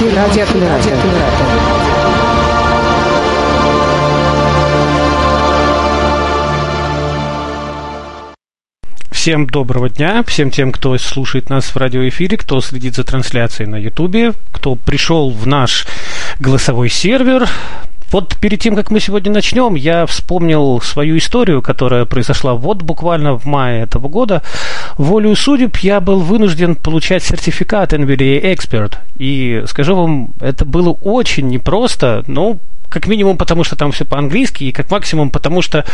Прямой 0.00 0.14
эфир 0.14 0.18
радиоколлектора. 0.18 1.60
Всем 9.10 9.46
доброго 9.46 9.90
дня, 9.90 10.24
всем 10.26 10.50
тем, 10.50 10.72
кто 10.72 10.96
слушает 10.96 11.50
нас 11.50 11.66
в 11.66 11.76
радиоэфире, 11.76 12.38
кто 12.38 12.62
следит 12.62 12.94
за 12.94 13.04
трансляцией 13.04 13.68
на 13.68 13.76
Ютубе, 13.76 14.32
кто 14.52 14.74
пришел 14.74 15.30
в 15.30 15.46
наш 15.46 15.86
голосовой 16.38 16.88
сервер. 16.88 17.46
Вот 18.10 18.36
перед 18.36 18.60
тем, 18.60 18.74
как 18.74 18.90
мы 18.90 18.98
сегодня 19.00 19.32
начнем, 19.32 19.74
я 19.74 20.04
вспомнил 20.06 20.80
свою 20.80 21.18
историю, 21.18 21.62
которая 21.62 22.04
произошла 22.04 22.54
вот 22.54 22.82
буквально 22.82 23.38
в 23.38 23.44
мае 23.44 23.82
этого 23.82 24.08
года. 24.08 24.42
Волею 24.98 25.36
судеб 25.36 25.76
я 25.78 26.00
был 26.00 26.20
вынужден 26.20 26.74
получать 26.74 27.22
сертификат 27.22 27.92
NVDA 27.92 28.42
Expert. 28.42 28.94
И 29.18 29.62
скажу 29.66 29.94
вам, 29.94 30.30
это 30.40 30.64
было 30.64 30.90
очень 30.90 31.48
непросто, 31.48 32.24
но 32.26 32.58
как 32.90 33.06
минимум 33.06 33.38
потому, 33.38 33.64
что 33.64 33.76
там 33.76 33.92
все 33.92 34.04
по-английски, 34.04 34.64
и 34.64 34.72
как 34.72 34.90
максимум 34.90 35.30
потому, 35.30 35.62
что 35.62 35.84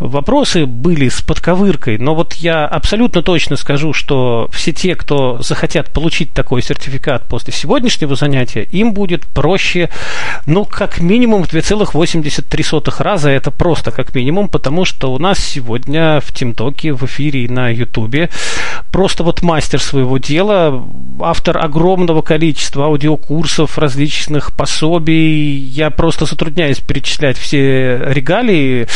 вопросы 0.00 0.66
были 0.66 1.08
с 1.08 1.20
подковыркой. 1.20 1.98
Но 1.98 2.14
вот 2.14 2.32
я 2.34 2.66
абсолютно 2.66 3.22
точно 3.22 3.56
скажу, 3.56 3.92
что 3.92 4.48
все 4.52 4.72
те, 4.72 4.96
кто 4.96 5.40
захотят 5.42 5.92
получить 5.92 6.32
такой 6.32 6.62
сертификат 6.62 7.28
после 7.28 7.52
сегодняшнего 7.52 8.16
занятия, 8.16 8.62
им 8.62 8.92
будет 8.92 9.26
проще, 9.26 9.90
ну, 10.46 10.64
как 10.64 11.00
минимум 11.00 11.44
в 11.44 11.52
2,83 11.52 13.02
раза. 13.02 13.30
Это 13.30 13.50
просто 13.50 13.90
как 13.90 14.14
минимум, 14.14 14.48
потому 14.48 14.84
что 14.84 15.12
у 15.12 15.18
нас 15.18 15.38
сегодня 15.38 16.20
в 16.20 16.32
ТимТоке, 16.32 16.92
в 16.92 17.04
эфире 17.04 17.48
на 17.48 17.68
Ютубе 17.68 18.30
просто 18.90 19.22
вот 19.22 19.42
мастер 19.42 19.80
своего 19.80 20.18
дела, 20.18 20.82
автор 21.20 21.58
огромного 21.58 22.22
количества 22.22 22.86
аудиокурсов, 22.86 23.78
различных 23.78 24.56
пособий. 24.56 25.58
Я 25.58 25.90
просто 25.90 26.26
затрудняюсь 26.38 26.78
перечислять 26.78 27.36
все 27.36 27.98
регалии 28.12 28.86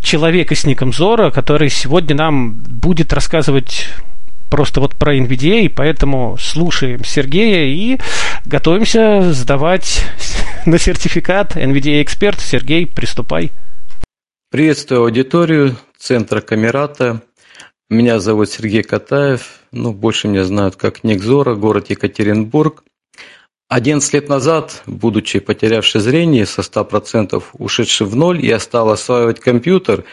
человека 0.00 0.54
с 0.54 0.64
ником 0.64 0.94
Зора, 0.94 1.30
который 1.30 1.68
сегодня 1.68 2.16
нам 2.16 2.54
будет 2.54 3.12
рассказывать 3.12 3.88
просто 4.50 4.80
вот 4.80 4.96
про 4.96 5.14
NVDA, 5.14 5.60
и 5.60 5.68
поэтому 5.68 6.38
слушаем 6.40 7.04
Сергея 7.04 7.66
и 7.66 7.98
готовимся 8.46 9.30
сдавать 9.34 10.04
на 10.66 10.78
сертификат 10.78 11.56
NVDA 11.58 12.02
Эксперт. 12.02 12.40
Сергей, 12.40 12.86
приступай. 12.86 13.52
Приветствую 14.50 15.02
аудиторию 15.02 15.76
Центра 15.98 16.40
Камерата. 16.40 17.20
Меня 17.90 18.20
зовут 18.20 18.48
Сергей 18.48 18.82
Катаев. 18.82 19.60
Ну, 19.70 19.92
больше 19.92 20.28
меня 20.28 20.44
знают 20.44 20.76
как 20.76 21.04
Ник 21.04 21.22
Зора, 21.22 21.56
город 21.56 21.90
Екатеринбург. 21.90 22.84
11 23.68 24.14
лет 24.14 24.28
назад, 24.28 24.82
будучи 24.86 25.40
потерявший 25.40 26.00
зрение, 26.00 26.46
со 26.46 26.60
100% 26.60 27.42
ушедший 27.54 28.06
в 28.06 28.14
ноль, 28.14 28.44
я 28.44 28.60
стал 28.60 28.90
осваивать 28.90 29.40
компьютер, 29.40 30.04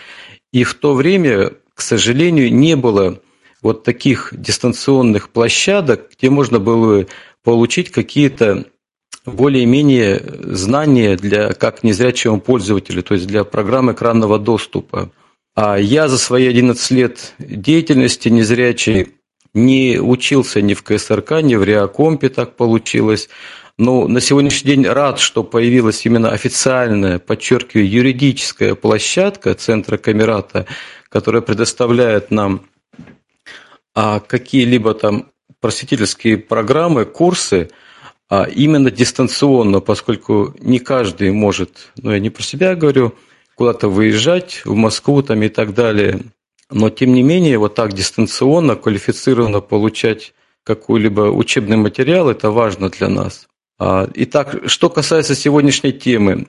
и 0.51 0.63
в 0.63 0.73
то 0.73 0.93
время, 0.93 1.53
к 1.75 1.81
сожалению, 1.81 2.53
не 2.53 2.75
было 2.75 3.19
вот 3.61 3.83
таких 3.83 4.33
дистанционных 4.35 5.29
площадок, 5.29 6.09
где 6.17 6.29
можно 6.29 6.59
было 6.59 7.05
получить 7.43 7.91
какие-то 7.91 8.65
более-менее 9.25 10.21
знания 10.55 11.15
для 11.15 11.53
как 11.53 11.83
незрячего 11.83 12.37
пользователя, 12.37 13.01
то 13.01 13.13
есть 13.13 13.27
для 13.27 13.43
программ 13.43 13.91
экранного 13.91 14.39
доступа. 14.39 15.11
А 15.55 15.77
я 15.77 16.07
за 16.07 16.17
свои 16.17 16.47
11 16.47 16.91
лет 16.91 17.33
деятельности 17.37 18.29
незрячей 18.29 19.09
не 19.53 19.99
учился 19.99 20.61
ни 20.61 20.73
в 20.73 20.83
КСРК, 20.83 21.41
ни 21.41 21.55
в 21.55 21.63
Реакомпе, 21.63 22.29
так 22.29 22.55
получилось. 22.55 23.29
Но 23.77 24.07
на 24.07 24.21
сегодняшний 24.21 24.75
день 24.75 24.87
рад, 24.87 25.19
что 25.19 25.43
появилась 25.43 26.05
именно 26.05 26.29
официальная, 26.29 27.19
подчеркиваю, 27.19 27.89
юридическая 27.89 28.75
площадка 28.75 29.53
Центра 29.55 29.97
Камерата, 29.97 30.67
которая 31.09 31.41
предоставляет 31.41 32.29
нам 32.29 32.65
а, 33.95 34.19
какие-либо 34.19 34.93
там 34.93 35.31
просветительские 35.59 36.37
программы, 36.37 37.05
курсы, 37.05 37.69
а 38.29 38.43
именно 38.43 38.91
дистанционно, 38.91 39.79
поскольку 39.79 40.55
не 40.59 40.79
каждый 40.79 41.31
может, 41.31 41.91
ну 41.97 42.11
я 42.11 42.19
не 42.19 42.29
про 42.29 42.43
себя 42.43 42.75
говорю, 42.75 43.15
куда-то 43.55 43.87
выезжать, 43.89 44.61
в 44.65 44.73
Москву 44.75 45.21
там 45.21 45.41
и 45.43 45.49
так 45.49 45.73
далее. 45.73 46.21
Но, 46.69 46.89
тем 46.89 47.13
не 47.13 47.23
менее, 47.23 47.57
вот 47.57 47.75
так 47.75 47.93
дистанционно, 47.93 48.75
квалифицированно 48.75 49.61
получать 49.61 50.33
какой-либо 50.63 51.31
учебный 51.31 51.77
материал, 51.77 52.29
это 52.29 52.51
важно 52.51 52.89
для 52.89 53.09
нас. 53.09 53.47
А, 53.79 54.09
итак, 54.13 54.63
что 54.67 54.89
касается 54.89 55.35
сегодняшней 55.35 55.91
темы. 55.91 56.47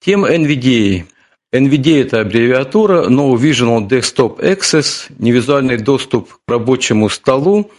Тема 0.00 0.32
NVDA. 0.32 1.04
NVDA– 1.52 2.02
это 2.02 2.20
аббревиатура 2.20 3.08
No 3.08 3.34
Visual 3.34 3.88
Desktop 3.88 4.40
Access, 4.40 5.10
невизуальный 5.18 5.78
доступ 5.78 6.34
к 6.34 6.50
рабочему 6.50 7.08
столу. 7.08 7.70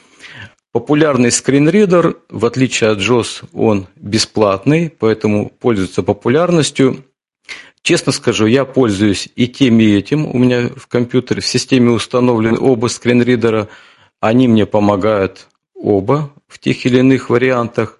Популярный 0.71 1.31
скринридер, 1.31 2.17
в 2.29 2.45
отличие 2.45 2.91
от 2.91 2.99
JOS, 2.99 3.45
он 3.53 3.87
бесплатный, 3.95 4.89
поэтому 4.89 5.51
пользуется 5.59 6.03
популярностью. 6.03 7.03
Честно 7.81 8.11
скажу, 8.11 8.45
я 8.45 8.65
пользуюсь 8.65 9.29
и 9.35 9.47
тем, 9.47 9.79
и 9.79 9.85
этим. 9.85 10.27
У 10.27 10.37
меня 10.37 10.69
в 10.75 10.87
компьютере 10.87 11.41
в 11.41 11.45
системе 11.45 11.91
установлены 11.91 12.59
оба 12.59 12.87
скринридера. 12.87 13.69
Они 14.19 14.47
мне 14.47 14.65
помогают 14.65 15.47
оба 15.73 16.31
в 16.47 16.59
тех 16.59 16.85
или 16.85 16.99
иных 16.99 17.29
вариантах. 17.29 17.99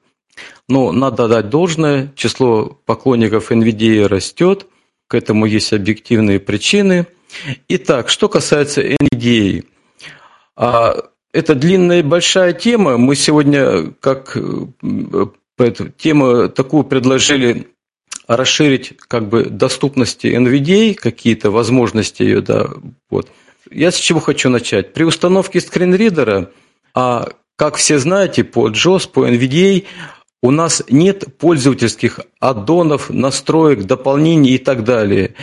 Но 0.68 0.91
надо 0.91 1.28
дать 1.28 1.50
должное, 1.50 2.13
число 2.16 2.78
поклонников 2.85 3.51
NVIDIA 3.51 4.07
растет, 4.07 4.68
к 5.07 5.16
этому 5.16 5.45
есть 5.45 5.73
объективные 5.73 6.39
причины. 6.39 7.07
Итак, 7.68 8.09
что 8.09 8.29
касается 8.29 8.81
NVIDIA. 8.81 9.66
А, 10.56 10.95
это 11.34 11.56
длинная 11.56 12.00
и 12.00 12.03
большая 12.03 12.53
тема. 12.53 12.97
Мы 12.97 13.16
сегодня 13.16 13.91
как 14.00 14.38
э, 14.38 15.88
тему 15.97 16.50
такую 16.50 16.84
предложили 16.84 17.68
расширить 18.29 18.94
как 19.07 19.28
бы 19.28 19.45
доступности 19.45 20.28
NVDA, 20.28 20.94
какие-то 20.94 21.50
возможности 21.50 22.22
ее, 22.22 22.41
да, 22.41 22.69
вот. 23.09 23.31
Я 23.72 23.91
с 23.91 23.95
чего 23.95 24.19
хочу 24.19 24.50
начать. 24.50 24.94
При 24.94 25.03
установке 25.03 25.59
скринридера, 25.59 26.51
а 26.94 27.29
как 27.56 27.75
все 27.75 27.97
знаете, 27.97 28.44
по 28.44 28.69
JOS, 28.69 29.09
по 29.09 29.28
NVDA 29.28 29.85
у 30.44 30.51
нас 30.51 30.84
нет 30.89 31.38
пользовательских 31.39 32.19
аддонов, 32.39 33.09
настроек, 33.09 33.85
дополнений 33.85 34.51
и 34.51 34.57
так 34.59 34.84
далее. 34.84 35.34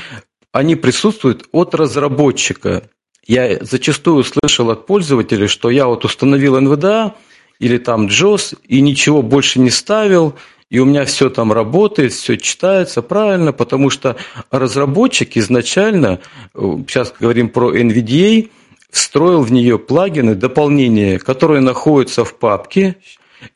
Они 0.53 0.77
присутствуют 0.77 1.49
от 1.51 1.75
разработчика. 1.75 2.89
Я 3.27 3.59
зачастую 3.63 4.23
слышал 4.23 4.71
от 4.71 4.87
пользователей, 4.87 5.49
что 5.49 5.71
я 5.71 5.87
вот 5.87 6.05
установил 6.05 6.57
NVDA 6.57 7.15
или 7.59 7.79
там 7.79 8.07
JOS 8.07 8.57
и 8.69 8.81
ничего 8.81 9.23
больше 9.23 9.59
не 9.59 9.71
ставил– 9.71 10.37
и 10.71 10.79
у 10.79 10.85
меня 10.85 11.05
все 11.05 11.31
там 11.31 11.53
работает, 11.53 12.13
все 12.13 12.37
читается 12.37 13.03
правильно, 13.03 13.53
потому 13.53 13.91
что 13.91 14.17
разработчик 14.51 15.37
изначально, 15.37 16.21
э, 16.55 16.77
сейчас 16.89 17.15
говорим 17.19 17.49
про 17.51 17.77
NVDA, 17.77 18.51
встроил 18.91 19.43
в 19.43 19.53
нее 19.53 19.79
плагины, 19.79 20.35
дополнения, 20.35 21.19
которые 21.19 21.61
находятся 21.61 22.25
в 22.25 22.35
папке. 22.35 22.97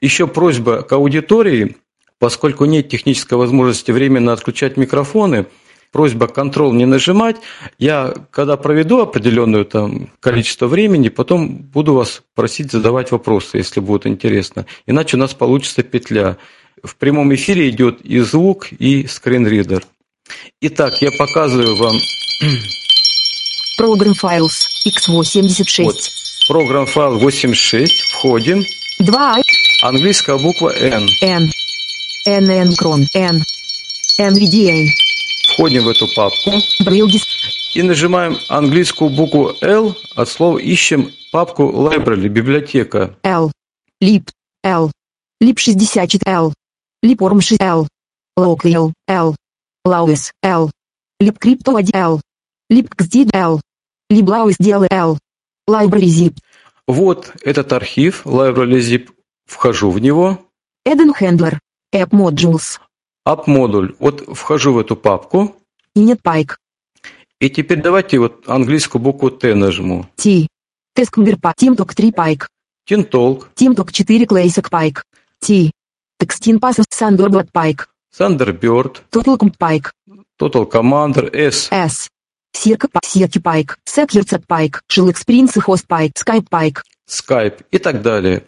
Еще 0.00 0.26
просьба 0.26 0.82
к 0.82 0.92
аудитории, 0.92 1.76
поскольку 2.18 2.64
нет 2.66 2.88
технической 2.88 3.38
возможности 3.38 3.90
временно 3.90 4.32
отключать 4.32 4.76
микрофоны, 4.76 5.46
просьба 5.90 6.28
контрол 6.28 6.72
не 6.72 6.86
нажимать. 6.86 7.36
Я, 7.78 8.14
когда 8.30 8.56
проведу 8.56 9.00
определенное 9.00 9.64
там 9.64 10.10
количество 10.20 10.66
времени, 10.66 11.08
потом 11.08 11.56
буду 11.56 11.94
вас 11.94 12.22
просить 12.34 12.70
задавать 12.70 13.10
вопросы, 13.10 13.56
если 13.56 13.80
будет 13.80 14.06
интересно. 14.06 14.66
Иначе 14.86 15.16
у 15.16 15.20
нас 15.20 15.34
получится 15.34 15.82
петля 15.82 16.36
в 16.82 16.96
прямом 16.96 17.34
эфире 17.34 17.68
идет 17.68 18.00
и 18.02 18.20
звук, 18.20 18.72
и 18.72 19.06
скринридер. 19.06 19.84
Итак, 20.60 21.00
я 21.02 21.10
показываю 21.12 21.76
вам... 21.76 21.96
Program 23.78 24.14
Files 24.14 24.66
X86. 24.86 25.84
Вот. 25.84 25.96
Program 26.50 26.86
файл 26.86 27.18
86. 27.18 28.00
Входим. 28.10 28.64
2. 28.98 29.36
Английская 29.82 30.36
буква 30.36 30.70
N. 30.76 31.08
N. 31.22 31.50
N. 32.26 32.50
N. 32.50 32.74
Крон. 32.76 33.06
N. 33.14 33.42
NVDA. 34.20 34.86
Входим 35.48 35.84
в 35.84 35.88
эту 35.88 36.06
папку. 36.14 36.52
Брилдис. 36.80 37.26
И 37.74 37.82
нажимаем 37.82 38.36
английскую 38.48 39.10
букву 39.10 39.54
L. 39.62 39.96
От 40.14 40.28
слова 40.28 40.58
ищем 40.58 41.12
папку 41.32 41.70
Library, 41.70 42.28
библиотека. 42.28 43.16
L. 43.22 43.50
Lib. 44.02 44.28
L. 44.64 44.90
Lib64L. 45.42 46.52
Липормши 47.02 47.56
Л. 47.60 47.88
Лоуквилл 48.36 48.92
Л. 49.08 49.36
Лауис 49.84 50.32
Л. 50.42 50.70
Липкриптоади 51.18 51.92
Л. 51.94 52.20
Липксдид 52.68 53.34
Л. 53.34 53.60
Либлауис 54.10 54.56
Дел 54.58 54.84
Л. 54.90 55.18
Library 55.68 56.34
Вот 56.86 57.32
этот 57.42 57.72
архив 57.72 58.26
Library 58.26 59.08
Вхожу 59.46 59.90
в 59.90 59.98
него. 59.98 60.38
Эден 60.84 61.12
Хендлер. 61.12 61.60
App 61.94 62.10
Modules. 62.10 62.78
App 63.26 63.44
модуль. 63.46 63.94
Вот 63.98 64.20
вхожу 64.36 64.72
в 64.72 64.78
эту 64.78 64.96
папку. 64.96 65.56
Init 65.96 66.22
Pike. 66.22 66.52
И 67.40 67.50
теперь 67.50 67.82
давайте 67.82 68.18
вот 68.18 68.48
английскую 68.48 69.02
букву 69.02 69.30
Т 69.30 69.54
нажму. 69.54 70.06
Т. 70.16 70.46
Тескмберпа. 70.94 71.54
Тимток 71.56 71.94
3 71.94 72.10
Pike. 72.10 72.46
Тинтолк. 72.84 73.50
Тимток 73.54 73.92
4 73.92 74.26
Клейсик 74.26 74.68
Pike. 74.68 75.02
Т. 75.40 75.72
Textin 76.20 76.58
Passes 76.60 76.84
Thunderbird 76.86 77.48
Pike. 77.50 77.86
Thunderbird, 78.16 79.00
Totalcom 79.10 79.52
Pike. 79.58 79.90
Total 80.38 80.66
Commander, 80.66 81.30
S, 81.34 81.68
S. 81.70 82.08
Сирка 82.52 82.88
Па- 82.92 83.00
Сирки 83.02 83.38
Pike. 83.38 83.76
Settlers 83.88 84.38
Pike. 84.46 84.80
Shell 84.90 85.08
Experience 85.10 85.56
Host 85.66 85.86
Pike. 85.88 86.12
Skype 86.14 86.48
Pike. 86.50 86.78
Skype 87.08 87.64
и 87.70 87.78
так 87.78 88.02
далее. 88.02 88.42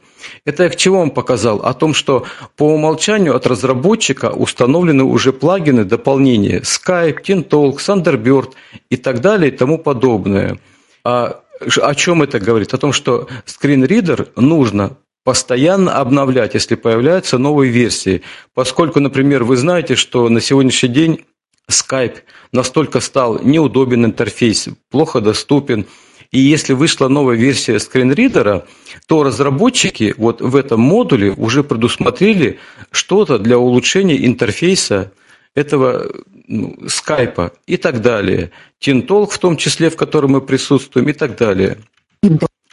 Это 0.45 0.65
я 0.65 0.69
к 0.69 0.77
чему 0.77 0.99
вам 0.99 1.11
показал? 1.11 1.61
О 1.61 1.73
том, 1.75 1.95
что 1.95 2.27
по 2.57 2.75
умолчанию 2.75 3.35
от 3.35 3.47
разработчика 3.47 4.31
установлены 4.31 5.05
уже 5.05 5.33
плагины, 5.33 5.85
дополнения 5.85 6.61
Skype, 6.61 7.23
Tintalk, 7.25 7.77
Thunderbird 7.79 8.53
и 8.91 8.97
так 8.97 9.21
далее 9.21 9.51
и 9.51 9.57
тому 9.57 9.79
подобное. 9.79 10.59
А 11.05 11.41
о 11.81 11.95
чем 11.95 12.23
это 12.23 12.39
говорит? 12.39 12.75
О 12.75 12.79
том, 12.79 12.93
что 12.93 13.29
скринридер 13.47 14.29
нужно 14.37 14.97
постоянно 15.25 15.95
обновлять, 15.95 16.55
если 16.55 16.75
появляются 16.75 17.39
новые 17.39 17.71
версии. 17.71 18.23
Поскольку, 18.55 19.01
например, 19.01 19.45
вы 19.45 19.57
знаете, 19.57 19.95
что 19.95 20.29
на 20.29 20.41
сегодняшний 20.41 20.89
день 20.89 21.25
Skype 21.71 22.19
настолько 22.53 23.01
стал 23.01 23.39
неудобен 23.43 24.05
интерфейс, 24.05 24.69
плохо 24.91 25.21
доступен. 25.21 25.87
И 26.33 26.39
если 26.41 26.73
вышла 26.73 27.09
новая 27.09 27.37
версия 27.37 27.79
скринридера, 27.79 28.67
то 29.07 29.23
разработчики 29.23 30.15
вот 30.17 30.41
в 30.41 30.57
этом 30.57 30.81
модуле 30.81 31.31
уже 31.31 31.63
предусмотрели 31.63 32.59
что-то 32.91 33.39
для 33.39 33.59
улучшения 33.59 34.25
интерфейса 34.25 35.13
этого 35.55 36.11
ну, 36.49 36.77
скайпа 36.89 37.53
и 37.67 37.77
так 37.77 38.01
далее. 38.01 38.51
Тинтолк 38.79 39.31
в 39.31 39.39
том 39.39 39.57
числе, 39.57 39.91
в 39.91 39.97
котором 39.97 40.33
мы 40.33 40.41
присутствуем 40.41 41.09
и 41.09 41.13
так 41.13 41.37
далее. 41.37 41.79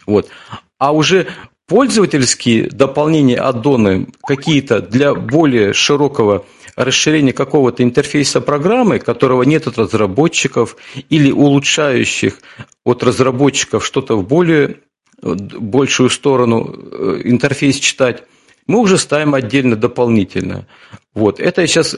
Вот. 0.05 0.29
А 0.77 0.93
уже 0.93 1.27
пользовательские 1.69 2.67
дополнения 2.67 3.37
аддоны 3.37 4.07
какие-то 4.23 4.81
для 4.81 5.13
более 5.13 5.71
широкого 5.71 6.45
расширения 6.75 7.31
какого-то 7.31 7.83
интерфейса 7.83 8.41
программы, 8.41 8.99
которого 8.99 9.43
нет 9.43 9.67
от 9.67 9.77
разработчиков, 9.77 10.75
или 11.09 11.31
улучшающих 11.31 12.39
от 12.83 13.03
разработчиков 13.03 13.85
что-то 13.85 14.17
в 14.17 14.27
более 14.27 14.77
большую 15.21 16.09
сторону 16.09 16.73
э, 16.73 17.21
интерфейс 17.25 17.77
читать, 17.77 18.23
мы 18.65 18.79
уже 18.79 18.97
ставим 18.97 19.35
отдельно 19.35 19.75
дополнительно. 19.75 20.65
Вот. 21.13 21.39
Это 21.39 21.61
я 21.61 21.67
сейчас 21.67 21.97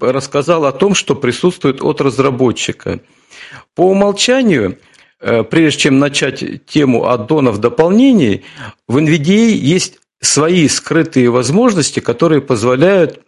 рассказал 0.00 0.64
о 0.64 0.72
том, 0.72 0.94
что 0.94 1.14
присутствует 1.14 1.82
от 1.82 2.00
разработчика. 2.00 3.00
По 3.74 3.82
умолчанию, 3.82 4.78
прежде 5.20 5.80
чем 5.80 5.98
начать 5.98 6.66
тему 6.66 7.08
аддонов 7.08 7.58
дополнений, 7.58 8.44
в 8.88 8.96
NVDA 8.96 9.50
есть 9.50 9.98
свои 10.20 10.68
скрытые 10.68 11.30
возможности, 11.30 12.00
которые 12.00 12.40
позволяют 12.40 13.20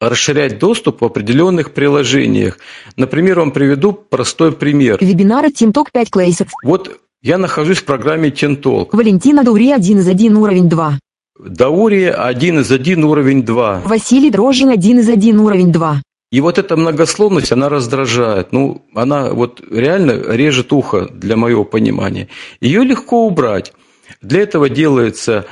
расширять 0.00 0.58
доступ 0.58 1.02
в 1.02 1.04
определенных 1.04 1.72
приложениях. 1.72 2.58
Например, 2.96 3.40
вам 3.40 3.52
приведу 3.52 3.92
простой 3.92 4.52
пример. 4.52 4.98
Вебинары 5.00 5.48
TeamTalk 5.48 5.88
5 5.92 6.08
Classic. 6.08 6.48
Вот 6.64 7.00
я 7.22 7.36
нахожусь 7.36 7.78
в 7.78 7.84
программе 7.84 8.30
Tintalk. 8.30 8.88
Валентина 8.92 9.44
Даури 9.44 9.72
1 9.72 9.98
из 9.98 10.08
1 10.08 10.36
уровень 10.36 10.68
2. 10.68 10.98
Даурия 11.38 12.12
1 12.12 12.60
из 12.60 12.70
1 12.70 13.04
уровень 13.04 13.44
2. 13.44 13.82
Василий 13.84 14.30
Дрожжин 14.30 14.70
1 14.70 14.98
из 15.00 15.08
1 15.08 15.38
уровень 15.38 15.72
2. 15.72 16.02
И 16.30 16.40
вот 16.40 16.58
эта 16.58 16.76
многословность, 16.76 17.50
она 17.50 17.68
раздражает. 17.68 18.52
Ну, 18.52 18.84
она 18.94 19.30
вот 19.30 19.60
реально 19.68 20.12
режет 20.12 20.72
ухо 20.72 21.06
для 21.06 21.36
моего 21.36 21.64
понимания. 21.64 22.28
Ее 22.60 22.84
легко 22.84 23.26
убрать. 23.26 23.72
Для 24.22 24.42
этого 24.42 24.68
делается 24.68 25.46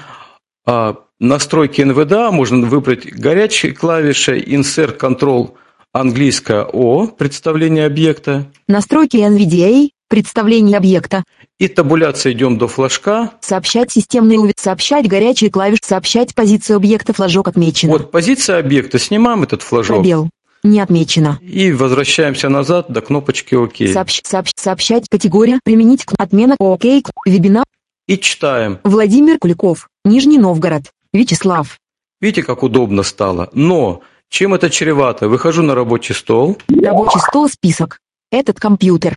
а, 0.64 0.96
настройки 1.19 1.82
НВДА, 1.82 2.30
можно 2.30 2.66
выбрать 2.66 3.12
горячей 3.12 3.72
клавишей 3.72 4.40
Insert 4.40 4.98
Control 4.98 5.54
английское 5.92 6.64
О, 6.64 7.06
представление 7.06 7.86
объекта. 7.86 8.46
Настройки 8.66 9.16
NVDA. 9.16 9.90
Представление 10.08 10.78
объекта. 10.78 11.22
И 11.58 11.69
табуляция 11.69 12.32
идем 12.32 12.56
до 12.56 12.66
флажка. 12.66 13.32
Сообщать 13.40 13.92
системный 13.92 14.38
увид. 14.38 14.58
Сообщать 14.58 15.06
горячие 15.06 15.50
клавиши. 15.50 15.82
Сообщать 15.84 16.34
позицию 16.34 16.76
объекта. 16.76 17.12
Флажок 17.12 17.48
отмечено. 17.48 17.92
Вот 17.92 18.10
позиция 18.10 18.58
объекта, 18.58 18.98
снимаем 18.98 19.42
этот 19.42 19.60
флажок. 19.60 19.96
Пробел. 19.96 20.31
Не 20.69 20.81
отмечено. 20.81 21.38
И 21.41 21.73
возвращаемся 21.73 22.50
назад 22.50 22.87
до 22.91 23.00
кнопочки 23.00 23.55
ОК. 23.55 23.81
Сообщ- 23.81 24.23
сообщ- 24.23 24.53
сообщать 24.55 25.09
категория. 25.09 25.61
Применить 25.65 26.05
к- 26.05 26.12
отмена 26.19 26.56
ОК. 26.59 26.85
Вебинар. 27.25 27.65
И 28.06 28.19
читаем. 28.19 28.79
Владимир 28.85 29.38
Куликов. 29.38 29.88
Нижний 30.05 30.37
Новгород. 30.37 30.82
Вячеслав. 31.15 31.79
Видите, 32.20 32.43
как 32.43 32.62
удобно 32.62 33.03
стало. 33.03 33.49
Но 33.55 34.03
чем 34.29 34.53
это 34.53 34.69
чревато? 34.69 35.29
Выхожу 35.29 35.62
на 35.62 35.75
рабочий 35.75 36.15
стол. 36.15 36.59
Рабочий 36.69 37.20
стол 37.20 37.49
список. 37.49 37.99
Этот 38.31 38.61
компьютер. 38.61 39.17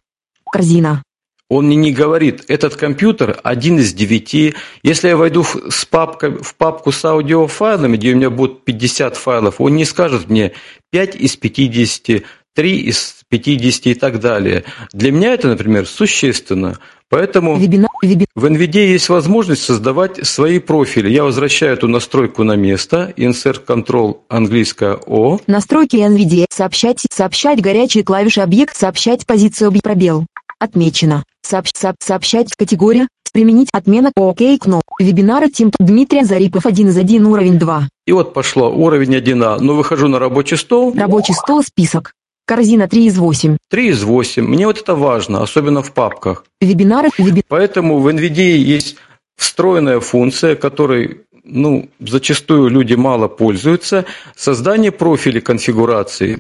Корзина. 0.50 1.04
Он 1.52 1.66
мне 1.66 1.76
не 1.76 1.92
говорит, 1.92 2.46
этот 2.48 2.78
компьютер 2.78 3.38
один 3.44 3.78
из 3.78 3.94
девяти. 3.94 4.54
Если 4.84 5.10
я 5.10 5.18
войду 5.18 5.44
в, 5.44 5.70
с 5.70 5.84
папкой, 5.84 6.38
в 6.42 6.56
папку 6.56 6.94
с 6.94 7.04
аудиофайлами, 7.04 7.98
где 7.98 8.14
у 8.14 8.16
меня 8.16 8.30
будет 8.30 8.64
50 8.64 9.18
файлов, 9.18 9.60
он 9.60 9.76
не 9.76 9.84
скажет 9.84 10.30
мне 10.30 10.54
5 10.92 11.16
из 11.18 11.36
50, 11.36 12.24
3 12.56 12.78
из 12.78 13.18
50 13.28 13.88
и 13.88 13.94
так 13.96 14.22
далее. 14.22 14.64
Для 14.94 15.12
меня 15.12 15.34
это, 15.34 15.50
например, 15.50 15.88
существенно. 15.88 16.80
Поэтому 17.10 17.58
Вебинар. 17.58 17.90
Веби... 18.02 18.28
в 18.34 18.46
NVIDIA 18.46 18.88
есть 18.88 19.10
возможность 19.10 19.64
создавать 19.64 20.26
свои 20.26 20.60
профили. 20.60 21.10
Я 21.10 21.26
возвращаю 21.26 21.74
эту 21.74 21.90
настройку 21.90 22.46
на 22.46 22.56
место. 22.56 23.14
Insert 23.18 23.66
Control 23.66 24.20
английское 24.30 24.98
О. 25.06 25.38
Настройки 25.48 25.98
NVIDIA. 25.98 26.46
Сообщать. 26.50 27.06
Сообщать 27.12 27.60
горячие 27.60 28.06
клавиши 28.06 28.40
объект. 28.40 28.78
Сообщать 28.78 29.26
позицию 29.26 29.68
объекта. 29.68 29.90
Пробел. 29.90 30.26
Отмечено. 30.60 31.26
Сообщ- 31.46 31.74
сооб- 31.76 31.96
сообщать 32.00 32.54
категория. 32.56 33.08
Применить 33.34 33.70
отмена 33.72 34.12
ОК 34.16 34.42
кноп. 34.60 34.84
Вебинары 35.00 35.50
Тим 35.50 35.72
Дмитрий 35.80 36.26
Зарипов 36.26 36.66
1 36.66 36.90
из 36.90 36.98
1 36.98 37.26
уровень 37.26 37.58
2. 37.58 37.88
И 38.06 38.12
вот 38.12 38.34
пошло 38.34 38.70
уровень 38.70 39.16
1А. 39.16 39.60
Но 39.62 39.74
выхожу 39.76 40.10
на 40.10 40.20
рабочий 40.20 40.58
стол. 40.58 40.94
Рабочий 40.94 41.34
стол 41.34 41.64
список. 41.64 42.14
Корзина 42.46 42.90
3 42.90 43.06
из 43.06 43.18
8. 43.18 43.58
3 43.70 43.88
из 43.88 44.04
8. 44.04 44.46
Мне 44.46 44.68
вот 44.68 44.82
это 44.82 44.96
важно, 44.96 45.42
особенно 45.42 45.82
в 45.82 45.94
папках. 45.94 46.44
Вебинары. 46.60 47.10
Веби... 47.18 47.44
Поэтому 47.48 48.00
в 48.00 48.08
NVIDIA 48.10 48.58
есть 48.58 48.98
встроенная 49.38 50.02
функция, 50.02 50.56
которой 50.58 51.22
ну, 51.46 51.90
зачастую 52.00 52.70
люди 52.70 52.96
мало 52.96 53.30
пользуются. 53.30 54.06
Создание 54.36 54.92
профилей 54.92 55.40
конфигурации. 55.42 56.40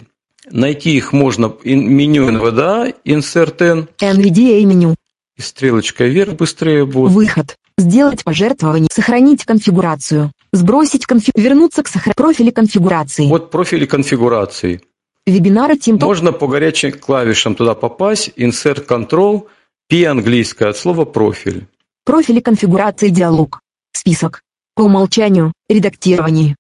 Найти 0.52 0.96
их 0.96 1.14
можно 1.14 1.54
меню 1.64 2.30
NVDA, 2.30 2.94
Insert 3.06 3.62
N, 3.62 3.88
NVIDIA 4.00 4.64
меню. 4.66 4.96
и 5.38 5.42
стрелочкой 5.42 6.10
вверх 6.10 6.34
быстрее 6.34 6.86
будет. 6.86 7.12
Выход. 7.12 7.56
Сделать 7.78 8.24
пожертвование. 8.24 8.90
Сохранить 8.92 9.46
конфигурацию. 9.46 10.32
Сбросить 10.52 11.06
конфи... 11.06 11.32
Вернуться 11.36 11.84
к 11.84 11.88
сохра... 11.88 12.14
профиле 12.16 12.52
конфигурации. 12.52 13.28
Вот 13.28 13.50
профили 13.50 13.86
конфигурации. 13.86 14.82
Вебинары 15.26 15.78
Тим 15.78 15.98
Можно 15.98 16.32
по 16.32 16.48
горячим 16.48 16.92
клавишам 16.92 17.56
туда 17.56 17.74
попасть. 17.74 18.32
Insert 18.38 18.86
Control, 18.86 19.48
P 19.88 20.06
английское 20.06 20.70
от 20.70 20.78
слова 20.78 21.06
профиль. 21.06 21.68
Профили 22.06 22.40
конфигурации 22.40 23.10
диалог. 23.10 23.62
Список. 23.94 24.42
По 24.76 24.82
умолчанию. 24.84 25.54
Редактирование. 25.70 26.56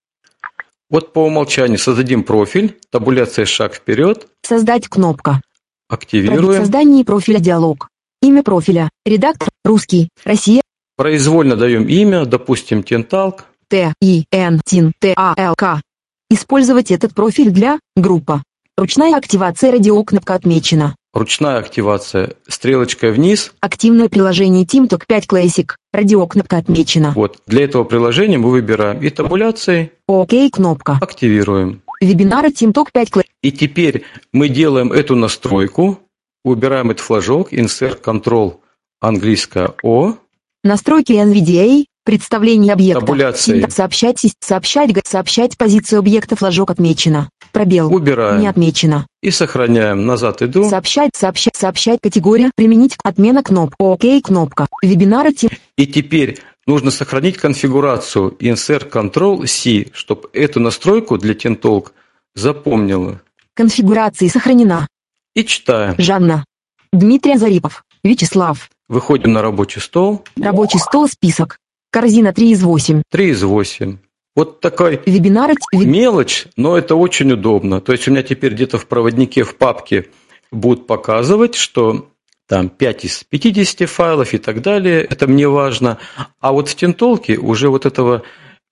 Вот 0.91 1.13
по 1.13 1.25
умолчанию 1.25 1.79
создадим 1.79 2.23
профиль, 2.23 2.77
табуляция 2.91 3.45
шаг 3.45 3.73
вперед, 3.73 4.27
Создать 4.43 4.89
кнопка. 4.89 5.41
Пробить 5.87 6.03
активируем. 6.03 6.61
создание 6.61 7.05
профиля 7.05 7.39
диалог. 7.39 7.87
Имя 8.21 8.43
профиля. 8.43 8.89
Редактор. 9.05 9.49
Русский. 9.63 10.09
Россия. 10.25 10.61
Произвольно 10.97 11.55
даем 11.55 11.87
имя, 11.87 12.25
допустим, 12.25 12.83
Тенталк. 12.83 13.45
Т. 13.69 13.93
И. 14.01 14.25
Н. 14.31 14.61
Тин. 14.65 14.91
Т. 14.99 15.13
А. 15.17 15.33
Л. 15.37 15.55
К. 15.57 15.81
Использовать 16.29 16.91
этот 16.91 17.15
профиль 17.15 17.51
для 17.51 17.79
группа. 17.95 18.43
Ручная 18.77 19.15
активация 19.15 19.71
радиокнопка 19.71 20.35
отмечена. 20.35 20.95
Ручная 21.13 21.57
активация. 21.57 22.35
Стрелочкой 22.47 23.11
вниз. 23.11 23.51
Активное 23.59 24.07
приложение 24.07 24.65
TeamTalk 24.65 25.03
5 25.07 25.25
Classic. 25.25 25.69
Радиокнопка 25.91 26.57
отмечена. 26.57 27.11
Вот. 27.15 27.39
Для 27.47 27.65
этого 27.65 27.83
приложения 27.83 28.37
мы 28.37 28.49
выбираем 28.49 29.01
и 29.01 29.09
табуляцией 29.09 29.91
ОК 30.07 30.31
кнопка. 30.51 30.97
активируем. 31.01 31.81
Вебинары 31.99 32.49
TeamTalk 32.49 32.87
5 32.93 33.09
Classic. 33.09 33.25
И 33.41 33.51
теперь 33.51 34.03
мы 34.31 34.47
делаем 34.47 34.93
эту 34.93 35.15
настройку, 35.15 35.99
убираем 36.45 36.91
этот 36.91 37.03
флажок, 37.03 37.51
Insert 37.51 38.01
Control 38.01 38.55
английское 39.01 39.73
О, 39.83 40.15
Настройки 40.63 41.13
NVDA. 41.13 41.85
Представление 42.03 42.73
объекта. 42.73 43.01
Табуляции. 43.01 43.65
Сообщать, 43.69 44.19
сообщать, 44.39 44.91
сообщать 45.05 45.57
позицию 45.57 45.99
объекта, 45.99 46.35
флажок 46.35 46.71
отмечено. 46.71 47.29
Пробел. 47.51 47.93
Убираем. 47.93 48.39
Не 48.39 48.47
отмечено. 48.47 49.07
И 49.21 49.31
сохраняем. 49.31 50.05
Назад 50.05 50.41
иду. 50.41 50.69
Сообщать, 50.69 51.11
сообщать, 51.15 51.55
сообщать 51.55 51.99
категория, 52.01 52.51
применить, 52.55 52.97
отмена 53.03 53.43
кнопка, 53.43 53.75
окей 53.79 54.21
кнопка, 54.21 54.67
вебинары, 54.81 55.33
тип, 55.33 55.53
И 55.77 55.85
теперь 55.87 56.39
нужно 56.65 56.91
сохранить 56.91 57.37
конфигурацию 57.37 58.35
Insert 58.39 58.89
Control 58.89 59.45
C, 59.47 59.87
чтобы 59.93 60.29
эту 60.33 60.59
настройку 60.59 61.17
для 61.17 61.33
Tintalk 61.33 61.91
запомнила. 62.35 63.21
конфигурации 63.53 64.27
сохранена. 64.27 64.87
И 65.35 65.43
читаем. 65.43 65.95
Жанна. 65.97 66.45
Дмитрий 66.91 67.37
Зарипов. 67.37 67.83
Вячеслав. 68.03 68.69
Выходим 68.89 69.31
на 69.33 69.41
рабочий 69.41 69.79
стол. 69.79 70.23
Рабочий 70.35 70.79
стол, 70.79 71.07
список. 71.07 71.57
Корзина 71.91 72.33
3 72.33 72.51
из 72.51 72.63
8. 72.63 73.03
3 73.09 73.29
из 73.29 73.43
8. 73.43 73.97
Вот 74.35 74.61
такой 74.61 75.01
Вебинары, 75.05 75.55
мелочь, 75.73 76.45
но 76.55 76.77
это 76.77 76.95
очень 76.95 77.31
удобно. 77.33 77.81
То 77.81 77.91
есть 77.91 78.07
у 78.07 78.11
меня 78.11 78.23
теперь 78.23 78.53
где-то 78.53 78.77
в 78.77 78.87
проводнике, 78.87 79.43
в 79.43 79.55
папке 79.55 80.07
будут 80.51 80.87
показывать, 80.87 81.55
что 81.55 82.07
там 82.47 82.69
5 82.69 83.05
из 83.05 83.23
50 83.23 83.89
файлов 83.89 84.33
и 84.33 84.37
так 84.37 84.61
далее. 84.61 85.01
Это 85.03 85.27
мне 85.27 85.47
важно. 85.47 85.99
А 86.39 86.51
вот 86.51 86.69
в 86.69 86.75
Тинтолке 86.75 87.37
уже 87.37 87.69
вот 87.69 87.85
этого 87.85 88.23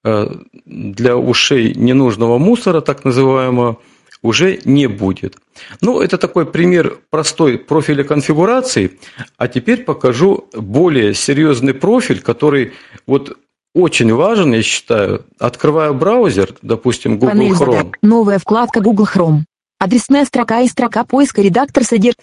э, 0.04 0.28
для 0.66 1.18
ушей 1.18 1.74
ненужного 1.74 2.38
мусора, 2.38 2.82
так 2.82 3.04
называемого, 3.04 3.80
уже 4.22 4.60
не 4.66 4.88
будет. 4.88 5.38
Ну, 5.82 6.02
это 6.02 6.18
такой 6.18 6.46
пример 6.46 7.00
простой 7.10 7.58
профиля 7.58 8.04
конфигурации. 8.04 9.00
А 9.38 9.48
теперь 9.48 9.84
покажу 9.84 10.50
более 10.54 11.14
серьезный 11.14 11.74
профиль, 11.74 12.22
который 12.22 12.74
вот 13.08 13.38
очень 13.74 14.14
важен, 14.14 14.54
я 14.54 14.62
считаю. 14.62 15.26
Открываю 15.40 15.94
браузер, 15.94 16.56
допустим, 16.62 17.20
Google 17.20 17.30
панель 17.30 17.52
Chrome. 17.52 17.56
задачек. 17.58 17.98
Новая 18.02 18.40
вкладка 18.40 18.82
Google 18.82 19.06
Chrome. 19.14 19.44
Адресная 19.80 20.26
строка 20.26 20.62
и 20.62 20.68
строка 20.68 21.06
поиска 21.06 21.42
редактор 21.42 21.84
содержит 21.86 22.20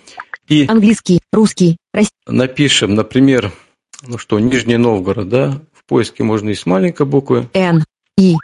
И 0.48 0.66
английский, 0.68 1.20
русский, 1.32 1.78
российский. 1.94 2.14
напишем, 2.26 2.94
например, 2.94 3.50
ну 4.06 4.18
что, 4.18 4.38
Нижний 4.38 4.76
Новгород, 4.76 5.28
да? 5.28 5.60
В 5.72 5.84
поиске 5.88 6.22
можно 6.22 6.50
и 6.50 6.54
с 6.54 6.66
маленькой 6.66 7.06
буквы. 7.06 7.48
Н, 7.54 7.82
И, 8.18 8.36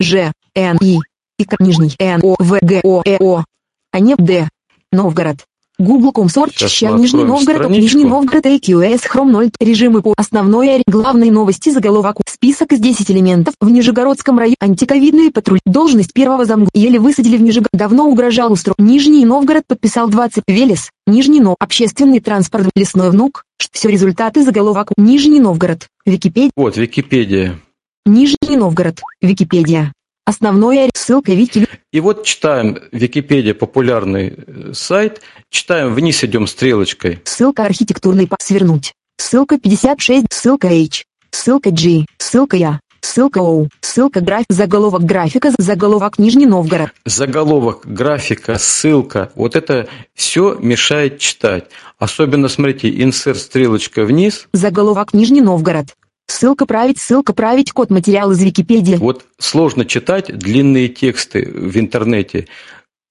Ж, 0.00 0.32
Н, 0.56 0.78
И, 0.80 0.98
и 1.38 1.46
нижний 1.60 1.94
Н, 1.98 2.20
О, 2.24 2.34
В, 2.38 2.58
Г, 2.60 2.80
О, 2.82 3.02
Э, 3.04 3.16
О, 3.20 3.44
а 3.92 4.00
не 4.00 4.14
Д. 4.16 4.48
Новгород. 4.90 5.44
Google 5.78 6.12
Чища, 6.54 6.90
мы 6.90 7.00
Нижний 7.00 7.24
Новгород, 7.24 7.42
страничку. 7.42 7.82
Нижний 7.82 8.04
Новгород, 8.04 8.46
AQS, 8.46 9.02
Chrome 9.12 9.30
0, 9.30 9.50
режимы 9.60 10.00
по 10.00 10.14
основной, 10.16 10.82
главные 10.86 11.30
новости, 11.30 11.68
заголовок, 11.68 12.16
список 12.26 12.72
из 12.72 12.80
10 12.80 13.10
элементов, 13.10 13.54
в 13.60 13.68
Нижегородском 13.68 14.38
районе, 14.38 14.56
антиковидный 14.58 15.30
патруль, 15.30 15.58
должность 15.66 16.14
первого 16.14 16.46
замгу, 16.46 16.70
еле 16.72 16.98
высадили 16.98 17.36
в 17.36 17.42
Нижегород, 17.42 17.68
давно 17.74 18.08
угрожал 18.08 18.52
устро, 18.52 18.74
Нижний 18.78 19.26
Новгород 19.26 19.64
подписал 19.66 20.08
20, 20.08 20.44
Велес, 20.48 20.90
Нижний 21.06 21.40
Нов, 21.40 21.56
общественный 21.60 22.20
транспорт, 22.20 22.70
лесной 22.74 23.10
внук, 23.10 23.44
все 23.72 23.90
результаты 23.90 24.44
заголовок, 24.44 24.92
Нижний 24.96 25.40
Новгород, 25.40 25.88
Википедия, 26.06 26.52
Вот, 26.56 26.78
Википедия. 26.78 27.60
Нижний 28.06 28.56
Новгород, 28.56 29.02
Википедия. 29.20 29.92
Основной 30.26 30.82
ори- 30.84 30.90
ссылка 30.94 31.32
Вики, 31.32 31.68
И 31.92 32.00
вот 32.00 32.24
читаем 32.24 32.78
Википедия, 32.90 33.54
популярный 33.54 34.34
э, 34.36 34.72
сайт. 34.74 35.20
Читаем, 35.50 35.94
вниз 35.94 36.22
идем 36.24 36.48
стрелочкой. 36.48 37.20
ссылка 37.24 37.64
архитектурный 37.64 38.26
по 38.26 38.36
свернуть, 38.40 38.92
ссылка 39.18 39.56
56, 39.58 40.26
ссылка 40.32 40.66
H, 40.66 41.04
ссылка 41.30 41.70
G, 41.70 42.04
ссылка 42.18 42.56
Я, 42.56 42.80
ссылка 43.02 43.38
O, 43.38 43.68
ссылка 43.80 44.20
график, 44.20 44.46
заголовок 44.50 45.04
графика, 45.04 45.52
заголовок 45.58 46.18
Нижний 46.18 46.46
Новгород, 46.46 46.90
Заголовок, 47.04 47.82
графика, 47.86 48.58
ссылка. 48.58 49.30
Вот 49.36 49.54
это 49.54 49.86
все 50.14 50.56
мешает 50.60 51.20
читать. 51.20 51.66
Особенно, 52.00 52.48
смотрите, 52.48 52.90
инсерт 53.00 53.38
стрелочка 53.38 54.02
вниз. 54.04 54.48
заголовок 54.52 55.14
Нижний 55.14 55.40
Новгород, 55.40 55.94
ссылка 56.26 56.66
править, 56.66 56.98
ссылка 56.98 57.32
править, 57.32 57.72
код 57.72 57.90
материал 57.90 58.30
из 58.32 58.42
Википедии, 58.42 58.96
Вот 58.96 59.24
сложно 59.38 59.84
читать 59.84 60.36
длинные 60.36 60.88
тексты 60.88 61.44
в 61.50 61.76
интернете. 61.78 62.46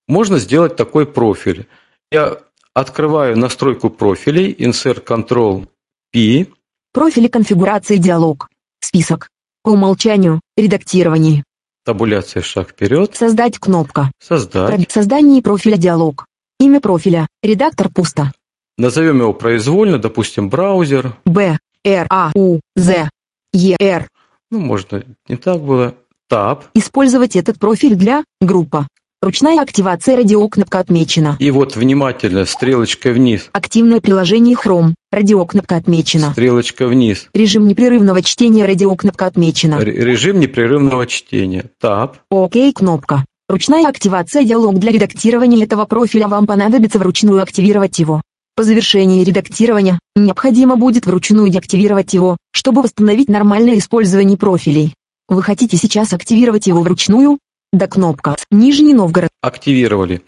Можно 0.08 0.38
сделать 0.40 0.76
такой 0.76 1.06
профиль. 1.06 1.68
Я 2.12 2.38
открываю 2.74 3.38
настройку 3.38 3.90
профилей, 3.90 4.54
Insert 4.54 5.04
Control 5.06 5.68
P, 6.12 6.48
профили 6.94 7.28
конфигурации 7.28 7.98
диалог, 7.98 8.50
список, 8.80 9.30
по 9.64 9.70
умолчанию, 9.70 10.42
редактирование, 10.56 11.44
табуляция 11.84 12.42
шаг 12.44 12.70
вперед, 12.70 13.16
создать 13.16 13.58
кнопка, 13.60 14.12
создать. 14.20 14.70
Проби- 14.70 14.88
создание 14.90 15.42
профиля 15.42 15.78
диалог, 15.78 16.26
имя 16.60 16.80
профиля, 16.80 17.28
редактор 17.42 17.90
пусто, 17.90 18.32
Назовем 18.78 19.20
его 19.22 19.34
произвольно, 19.34 20.00
допустим, 20.00 20.50
браузер. 20.50 21.16
Б, 21.26 21.58
Р, 21.86 22.08
А, 22.10 22.32
У, 22.36 22.60
З, 22.76 23.10
Е, 23.54 23.76
Р, 23.82 24.08
Ну, 24.52 24.60
можно 24.60 25.04
не 25.30 25.38
так 25.38 25.62
было. 25.62 25.94
Tab. 26.32 26.62
Использовать 26.74 27.36
этот 27.36 27.60
профиль 27.60 27.96
для 27.96 28.24
группа. 28.42 28.88
Ручная 29.22 29.60
активация 29.62 30.18
радиокнопка 30.18 30.80
отмечена. 30.80 31.38
И 31.40 31.50
вот 31.52 31.76
внимательно, 31.76 32.46
стрелочка 32.46 33.12
вниз, 33.12 33.50
Активное 33.54 34.00
приложение 34.02 34.56
Chrome. 34.56 34.94
Радиокнопка 35.12 35.76
отмечена. 35.78 36.32
стрелочка 36.32 36.88
вниз. 36.88 37.28
Режим 37.34 37.68
непрерывного 37.68 38.22
чтения 38.22 38.66
радиокнопка 38.66 39.26
отмечена. 39.28 39.76
Р- 39.76 39.86
Режим 39.88 40.40
непрерывного 40.40 41.06
чтения. 41.08 41.66
Tab. 41.82 42.16
ОК 42.30 42.54
кнопка. 42.76 43.26
Ручная 43.48 43.88
активация 43.88 44.44
диалог 44.44 44.80
для 44.80 44.92
редактирования 44.92 45.64
этого 45.64 45.86
профиля 45.86 46.28
вам 46.28 46.46
понадобится 46.48 46.98
вручную 47.00 47.42
активировать 47.44 47.98
его. 48.00 48.22
По 48.56 48.64
завершении 48.64 49.24
редактирования, 49.24 50.00
необходимо 50.16 50.78
будет 50.78 51.06
вручную 51.06 51.50
деактивировать 51.50 52.14
его, 52.14 52.38
чтобы 52.52 52.82
восстановить 52.82 53.28
нормальное 53.28 53.78
использование 53.78 54.38
профилей. 54.38 54.94
Вы 55.28 55.44
хотите 55.44 55.76
сейчас 55.76 56.14
активировать 56.14 56.68
его 56.68 56.82
вручную? 56.82 57.38
Да 57.74 57.88
кнопка 57.88 58.38
«Нижний 58.52 58.94
Новгород». 58.94 59.30
Активировали. 59.42 60.22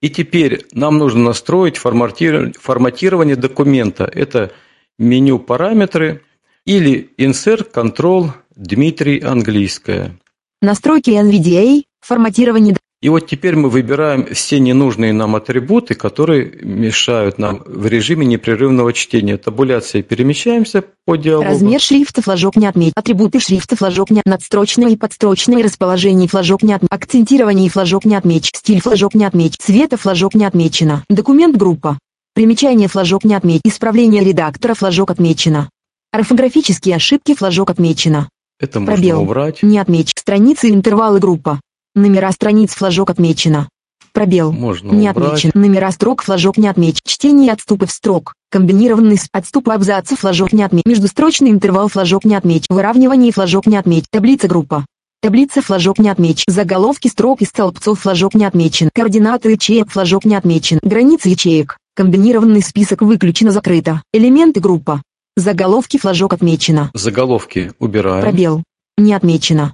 И 0.00 0.08
теперь 0.08 0.64
нам 0.72 0.96
нужно 0.96 1.24
настроить 1.24 1.76
форматир- 1.76 2.54
форматирование 2.58 3.36
документа. 3.36 4.04
Это 4.04 4.52
меню 4.98 5.38
параметры 5.38 6.22
или 6.64 7.10
Insert 7.18 7.70
Control 7.74 8.30
Дмитрий 8.56 9.20
английская. 9.20 10.18
Настройки 10.62 11.10
NVDA, 11.10 11.82
форматирование 12.00 12.74
И 13.04 13.10
вот 13.10 13.26
теперь 13.26 13.54
мы 13.54 13.68
выбираем 13.68 14.32
все 14.32 14.58
ненужные 14.58 15.12
нам 15.12 15.36
атрибуты, 15.36 15.94
которые 15.94 16.50
мешают 16.62 17.38
нам 17.38 17.62
в 17.66 17.86
режиме 17.86 18.24
непрерывного 18.24 18.94
чтения. 18.94 19.36
Табуляция 19.36 20.02
перемещаемся 20.02 20.82
по 21.04 21.16
диалогу. 21.16 21.50
Размер 21.50 21.82
шрифта 21.82 22.22
флажок 22.22 22.56
не 22.56 22.66
отметь. 22.66 22.94
Атрибуты 22.96 23.40
шрифта 23.40 23.76
флажок 23.76 24.08
не 24.08 24.22
надстрочное 24.24 24.88
и 24.88 24.96
подстрочное 24.96 25.62
расположение 25.62 26.30
флажок 26.30 26.62
не 26.62 26.72
отметь. 26.72 26.88
Акцентирование 26.90 27.68
флажок 27.68 28.06
не 28.06 28.14
отмечь. 28.14 28.48
Стиль 28.54 28.80
флажок 28.80 29.12
не 29.12 29.26
отметь. 29.26 29.56
Цвета 29.58 29.98
флажок 29.98 30.32
не 30.34 30.46
отмечено. 30.46 31.04
Документ 31.10 31.58
группа. 31.58 31.98
Примечание 32.32 32.88
флажок 32.88 33.24
не 33.24 33.34
отметь. 33.34 33.60
Исправление 33.64 34.24
редактора 34.24 34.72
флажок 34.72 35.10
отмечено. 35.10 35.68
Орфографические 36.10 36.96
ошибки 36.96 37.34
флажок 37.34 37.68
отмечено. 37.68 38.30
Это 38.58 38.80
можно 38.80 38.94
Пробел. 38.94 39.20
убрать. 39.20 39.62
Не 39.62 39.78
отмечь. 39.78 40.12
Страницы 40.16 40.70
интервалы 40.70 41.20
группа. 41.20 41.60
Номера 41.94 42.32
страниц 42.32 42.72
флажок 42.74 43.10
отмечено. 43.10 43.68
Пробел. 44.12 44.52
Можно 44.52 44.92
Не 44.92 45.10
убрать. 45.10 45.28
отмечен. 45.28 45.50
Номера 45.54 45.90
строк 45.92 46.22
флажок 46.22 46.56
не 46.56 46.68
отмечен. 46.68 47.00
Чтение 47.04 47.52
отступов 47.52 47.90
строк. 47.90 48.34
Комбинированный 48.50 49.16
с 49.16 49.28
отступы 49.32 49.72
абзаца 49.72 50.16
флажок 50.16 50.52
не 50.52 50.62
отмечен. 50.62 50.90
Междустрочный 50.90 51.50
интервал 51.50 51.88
флажок 51.88 52.24
не 52.24 52.34
отмечен. 52.34 52.66
Выравнивание 52.68 53.32
флажок 53.32 53.66
не 53.66 53.76
отмечен. 53.76 54.06
Таблица 54.10 54.48
группа. 54.48 54.86
Таблица 55.20 55.62
флажок 55.62 55.98
не 55.98 56.08
отмечен. 56.08 56.44
Заголовки 56.48 57.08
строк 57.08 57.42
и 57.42 57.44
столбцов 57.44 58.00
флажок 58.00 58.34
не 58.34 58.44
отмечен. 58.44 58.90
Координаты 58.92 59.50
ячеек 59.52 59.90
флажок 59.90 60.24
не 60.24 60.34
отмечен. 60.34 60.80
Границы 60.82 61.28
ячеек. 61.30 61.78
Комбинированный 61.96 62.62
список 62.62 63.02
выключено 63.02 63.52
закрыто. 63.52 64.02
Элементы 64.12 64.60
группа. 64.60 65.00
Заголовки 65.36 65.96
флажок 65.96 66.32
отмечено. 66.32 66.90
Заголовки 66.94 67.72
убираем. 67.78 68.20
Пробел. 68.20 68.62
Не 68.96 69.14
отмечено. 69.14 69.72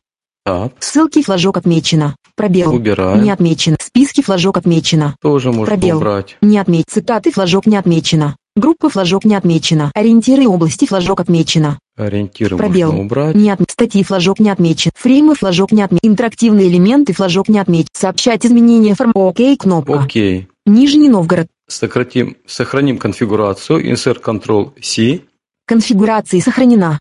Tab. 0.51 0.73
Ссылки 0.81 1.23
флажок 1.23 1.57
отмечено. 1.59 2.17
Пробел. 2.35 2.75
Убираем. 2.75 3.23
Не 3.23 3.31
отмечен. 3.31 3.77
Списки 3.81 4.21
флажок 4.21 4.57
отмечено. 4.57 5.15
Тоже 5.23 5.53
можно 5.53 5.67
Пробел. 5.67 5.99
убрать. 5.99 6.37
Не 6.41 6.59
отметь. 6.59 6.87
Цитаты 6.89 7.31
флажок 7.31 7.67
не 7.67 7.77
отмечено. 7.77 8.37
Группа 8.57 8.89
флажок 8.89 9.25
не 9.25 9.37
отмечена. 9.37 9.93
Ориентиры 9.95 10.49
области 10.49 10.87
флажок 10.87 11.21
отмечено. 11.21 11.79
Ориентиры 11.97 12.57
Пробел. 12.57 12.89
можно 12.89 13.05
убрать. 13.05 13.35
Не 13.37 13.51
отм... 13.51 13.65
Статьи 13.69 14.03
флажок 14.03 14.41
не 14.41 14.51
отмечен. 14.51 14.91
Фреймы 14.97 15.37
флажок 15.37 15.71
не 15.71 15.83
отмечен. 15.83 16.11
Интерактивные 16.11 16.67
элементы 16.69 17.13
флажок 17.13 17.49
не 17.49 17.61
отмечен. 17.61 17.89
Сообщать 17.93 18.45
изменения 18.45 18.95
форм. 18.97 19.13
Окей 19.15 19.57
кнопка. 19.57 20.03
Окей. 20.03 20.49
Нижний 20.67 21.09
Новгород. 21.09 21.47
Сократим, 21.69 22.37
сохраним 22.47 22.99
конфигурацию. 22.99 23.89
Insert 23.89 24.21
Control 24.21 24.73
C. 24.83 25.21
Конфигурация 25.67 26.41
сохранена. 26.41 26.99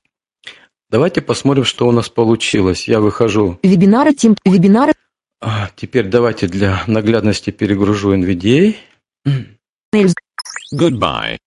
Давайте 0.90 1.22
посмотрим, 1.22 1.66
что 1.66 1.88
у 1.88 1.92
нас 1.92 2.10
получилось. 2.10 2.88
Я 2.88 3.00
выхожу. 3.00 3.60
Вебинары, 3.62 4.14
тим, 4.14 4.36
вебинары. 4.44 4.94
А, 5.42 5.70
теперь 5.76 6.08
давайте 6.08 6.48
для 6.48 6.84
наглядности 6.88 7.52
перегружу 7.52 8.16
NVDA. 8.16 8.76
Goodbye. 10.74 11.38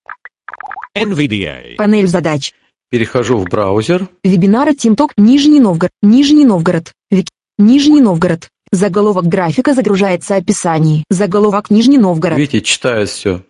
NVDA. 0.97 1.77
панель 1.77 2.07
задач. 2.07 2.55
Перехожу 2.91 3.39
в 3.39 3.45
браузер. 3.45 4.09
Вебинары 4.23 4.75
Тимток, 4.75 5.13
Нижний 5.17 5.61
Новгород, 5.61 5.93
Нижний 6.03 6.45
Новгород, 6.45 6.93
Вик, 7.11 7.29
Нижний 7.59 8.01
Новгород. 8.01 8.49
Заголовок 8.71 9.27
графика 9.27 9.75
загружается 9.75 10.37
описание. 10.37 11.05
Заголовок 11.11 11.71
Нижний 11.71 11.99
Новгород. 11.99 12.39
Видите, 12.39 12.61
читает 12.61 13.09
все. 13.09 13.43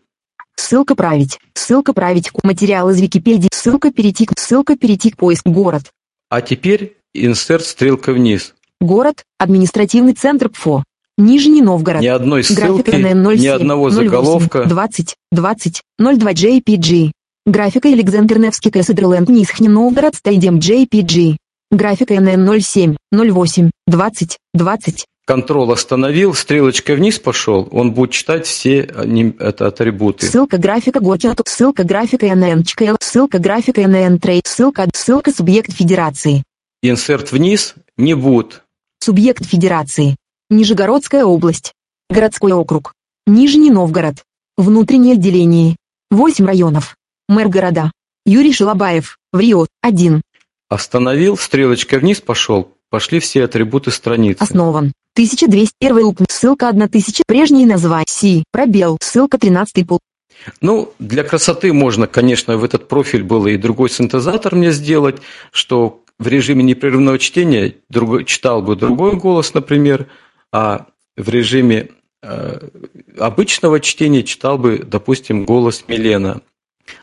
Ссылка 0.56 0.94
править. 0.94 1.38
Ссылка 1.54 1.92
править. 1.92 2.30
Материал 2.42 2.90
из 2.90 3.00
Википедии. 3.00 3.48
Ссылка 3.52 3.90
перейти. 3.90 4.26
к- 4.26 4.38
Ссылка 4.38 4.76
перейти 4.76 5.10
к 5.10 5.16
поиск. 5.16 5.46
Город. 5.46 5.84
А 6.28 6.40
теперь 6.40 6.96
инсерт 7.14 7.64
стрелка 7.64 8.12
вниз. 8.12 8.54
Город. 8.80 9.24
Административный 9.38 10.14
центр 10.14 10.48
ПФО. 10.48 10.84
Нижний 11.18 11.60
Новгород. 11.62 12.00
Ни 12.02 12.06
одной 12.06 12.42
ссылки, 12.42 12.90
Графика 12.90 12.98
на 12.98 13.08
07, 13.34 13.42
ни 13.42 13.46
одного 13.46 13.90
08, 13.90 13.94
заголовка. 14.04 14.64
20, 14.64 15.14
20, 15.30 15.82
02 15.98 16.32
JPG. 16.32 17.10
Графика 17.44 17.88
Александр 17.88 18.38
Невский 18.38 18.70
Кэссидерленд 18.70 19.28
Нисхни 19.28 19.68
Новгород 19.68 20.14
Стадиум 20.14 20.56
JPG. 20.58 21.36
Графика 21.76 22.12
NN07, 22.14 22.96
08, 23.10 23.70
20, 23.86 24.38
20. 24.52 25.06
Контрол 25.26 25.72
остановил, 25.72 26.34
стрелочкой 26.34 26.96
вниз 26.96 27.18
пошел, 27.18 27.66
он 27.72 27.92
будет 27.94 28.10
читать 28.10 28.44
все 28.46 28.82
они- 28.94 29.34
это 29.38 29.68
атрибуты. 29.68 30.26
Ссылка 30.26 30.58
графика 30.58 31.00
Горчату. 31.00 31.44
Ссылка 31.46 31.84
графика 31.84 32.26
NN 32.26 32.62
ЧКЛ. 32.64 32.96
Ссылка 33.00 33.38
графика 33.38 33.80
NN 33.80 34.18
Трейд. 34.18 34.46
Ссылка, 34.46 34.86
ссылка 34.92 35.32
субъект 35.32 35.72
федерации. 35.72 36.42
Инсерт 36.82 37.32
вниз 37.32 37.74
не 37.96 38.12
будет. 38.12 38.64
Субъект 38.98 39.46
федерации. 39.46 40.16
Нижегородская 40.50 41.24
область. 41.24 41.72
Городской 42.10 42.52
округ. 42.52 42.92
Нижний 43.26 43.70
Новгород. 43.70 44.16
Внутреннее 44.58 45.14
отделение. 45.14 45.76
8 46.10 46.44
районов. 46.44 46.96
Мэр 47.30 47.48
города. 47.48 47.90
Юрий 48.26 48.52
Шалобаев. 48.52 49.16
В 49.32 49.40
Рио. 49.40 49.66
1. 49.80 50.20
Остановил, 50.72 51.36
стрелочкой 51.36 51.98
вниз 51.98 52.22
пошел, 52.22 52.72
пошли 52.88 53.20
все 53.20 53.44
атрибуты 53.44 53.90
страницы. 53.90 54.42
Основан. 54.42 54.94
1201 55.14 56.04
УП. 56.04 56.22
Ссылка 56.30 56.70
1000. 56.70 57.24
Прежние 57.26 57.66
названия. 57.66 58.06
Си. 58.08 58.44
Пробел. 58.50 58.96
Ссылка 59.02 59.36
13 59.36 59.86
пул. 59.86 59.98
Ну, 60.62 60.94
для 60.98 61.24
красоты 61.24 61.74
можно, 61.74 62.06
конечно, 62.06 62.56
в 62.56 62.64
этот 62.64 62.88
профиль 62.88 63.22
было 63.22 63.48
и 63.48 63.58
другой 63.58 63.90
синтезатор 63.90 64.54
мне 64.54 64.72
сделать, 64.72 65.16
что 65.50 66.02
в 66.18 66.26
режиме 66.26 66.62
непрерывного 66.62 67.18
чтения 67.18 67.74
другой, 67.90 68.24
читал 68.24 68.62
бы 68.62 68.74
другой 68.74 69.16
голос, 69.16 69.52
например, 69.52 70.06
а 70.52 70.86
в 71.18 71.28
режиме 71.28 71.90
э, 72.22 72.68
обычного 73.18 73.78
чтения 73.78 74.22
читал 74.22 74.56
бы, 74.56 74.78
допустим, 74.78 75.44
голос 75.44 75.84
Милена. 75.86 76.40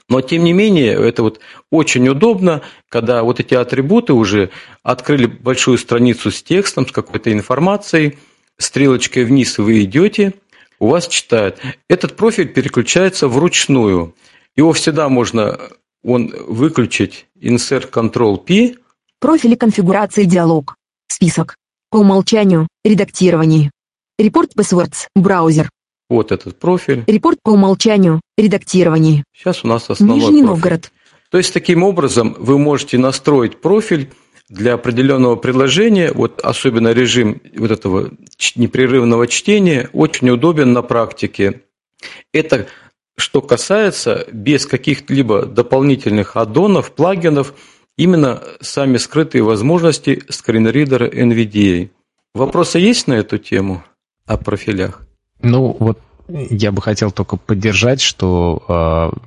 Но, 0.07 0.21
тем 0.21 0.43
не 0.43 0.53
менее, 0.53 0.93
это 0.93 1.24
вот 1.24 1.39
очень 1.71 2.07
удобно, 2.07 2.62
когда 2.89 3.24
вот 3.24 3.39
эти 3.39 3.53
атрибуты 3.53 4.13
уже 4.13 4.50
открыли 4.83 5.25
большую 5.25 5.77
страницу 5.77 6.31
с 6.31 6.43
текстом, 6.43 6.88
с 6.88 6.91
какой-то 6.91 7.31
информацией, 7.31 8.18
стрелочкой 8.57 9.25
вниз 9.25 9.57
вы 9.57 9.83
идете, 9.83 10.33
у 10.79 10.87
вас 10.87 11.07
читает. 11.07 11.59
Этот 11.87 12.15
профиль 12.15 12.48
переключается 12.48 13.27
вручную. 13.27 14.15
Его 14.55 14.74
всегда 14.74 15.09
можно 15.09 15.59
он 16.03 16.33
выключить 16.48 17.27
Insert 17.42 17.89
Ctrl-P, 17.92 18.75
Профили 19.20 19.55
конфигурации 19.55 20.24
диалог. 20.24 20.75
Список. 21.09 21.57
По 21.89 21.98
умолчанию. 21.98 22.70
Редактирование. 22.85 23.70
Репорт 24.18 24.51
Passwords. 24.55 25.07
Браузер. 25.13 25.70
Вот 26.09 26.31
этот 26.31 26.59
профиль. 26.59 27.03
Репорт 27.07 27.39
по 27.43 27.51
умолчанию. 27.51 28.22
Редактирование. 28.37 29.24
Сейчас 29.35 29.63
у 29.63 29.67
нас 29.67 29.89
основной 29.89 30.17
Нижний 30.17 30.43
профиль. 30.43 30.48
Новгород. 30.48 30.91
То 31.31 31.37
есть, 31.37 31.53
таким 31.53 31.83
образом, 31.83 32.35
вы 32.39 32.57
можете 32.57 32.98
настроить 32.98 33.61
профиль 33.61 34.09
для 34.50 34.74
определенного 34.74 35.35
предложения, 35.35 36.11
вот 36.11 36.41
особенно 36.41 36.91
режим 36.91 37.39
вот 37.55 37.69
этого 37.69 38.11
непрерывного 38.55 39.27
чтения, 39.27 39.89
очень 39.93 40.29
удобен 40.31 40.74
на 40.74 40.81
практике. 40.81 41.61
Это 42.33 42.67
что 43.15 43.41
касается 43.41 44.25
без 44.31 44.65
каких-либо 44.65 45.45
дополнительных 45.45 46.35
аддонов, 46.35 46.93
плагинов, 46.93 47.53
именно 47.98 48.41
сами 48.61 48.98
скрытые 48.98 49.43
возможности 49.43 50.24
скринридера 50.29 51.07
NVDA. 51.07 51.89
Вопросы 52.33 52.79
есть 52.79 53.07
на 53.07 53.13
эту 53.13 53.37
тему 53.37 53.83
о 54.25 54.37
профилях? 54.37 55.08
Ну, 55.42 55.75
вот 55.80 56.00
я 56.29 56.72
бы 56.72 56.81
хотел 56.81 57.11
только 57.11 57.37
поддержать, 57.37 58.01
что 58.01 58.63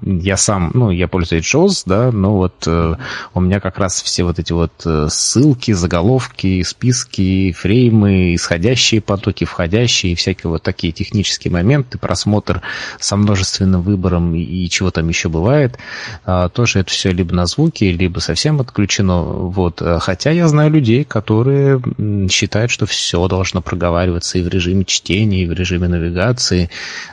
э, 0.02 0.08
я 0.20 0.36
сам, 0.36 0.70
ну, 0.74 0.90
я 0.90 1.08
пользуюсь 1.08 1.44
JAWS, 1.44 1.82
да, 1.86 2.12
но 2.12 2.36
вот 2.36 2.64
э, 2.66 2.94
у 3.34 3.40
меня 3.40 3.60
как 3.60 3.78
раз 3.78 4.00
все 4.02 4.22
вот 4.22 4.38
эти 4.38 4.52
вот 4.52 4.72
э, 4.84 5.08
ссылки, 5.10 5.72
заголовки, 5.72 6.62
списки, 6.62 7.52
фреймы, 7.52 8.34
исходящие 8.36 9.00
потоки, 9.00 9.44
входящие, 9.44 10.14
всякие 10.14 10.50
вот 10.50 10.62
такие 10.62 10.92
технические 10.92 11.52
моменты, 11.52 11.98
просмотр 11.98 12.62
со 13.00 13.16
множественным 13.16 13.82
выбором 13.82 14.34
и, 14.34 14.42
и 14.42 14.70
чего 14.70 14.90
там 14.90 15.08
еще 15.08 15.28
бывает, 15.28 15.78
э, 16.24 16.48
тоже 16.52 16.80
это 16.80 16.90
все 16.90 17.10
либо 17.10 17.34
на 17.34 17.46
звуке, 17.46 17.90
либо 17.90 18.20
совсем 18.20 18.60
отключено, 18.60 19.22
вот. 19.22 19.82
Э, 19.82 19.98
Хотя 20.00 20.30
я 20.30 20.46
знаю 20.46 20.70
людей, 20.70 21.04
которые 21.04 21.82
считают, 22.30 22.70
что 22.70 22.86
все 22.86 23.26
должно 23.26 23.60
проговариваться 23.60 24.38
и 24.38 24.42
в 24.42 24.48
режиме 24.48 24.84
чтения, 24.84 25.42
и 25.42 25.46
в 25.46 25.52
режиме 25.52 25.88
навигации, 25.88 26.70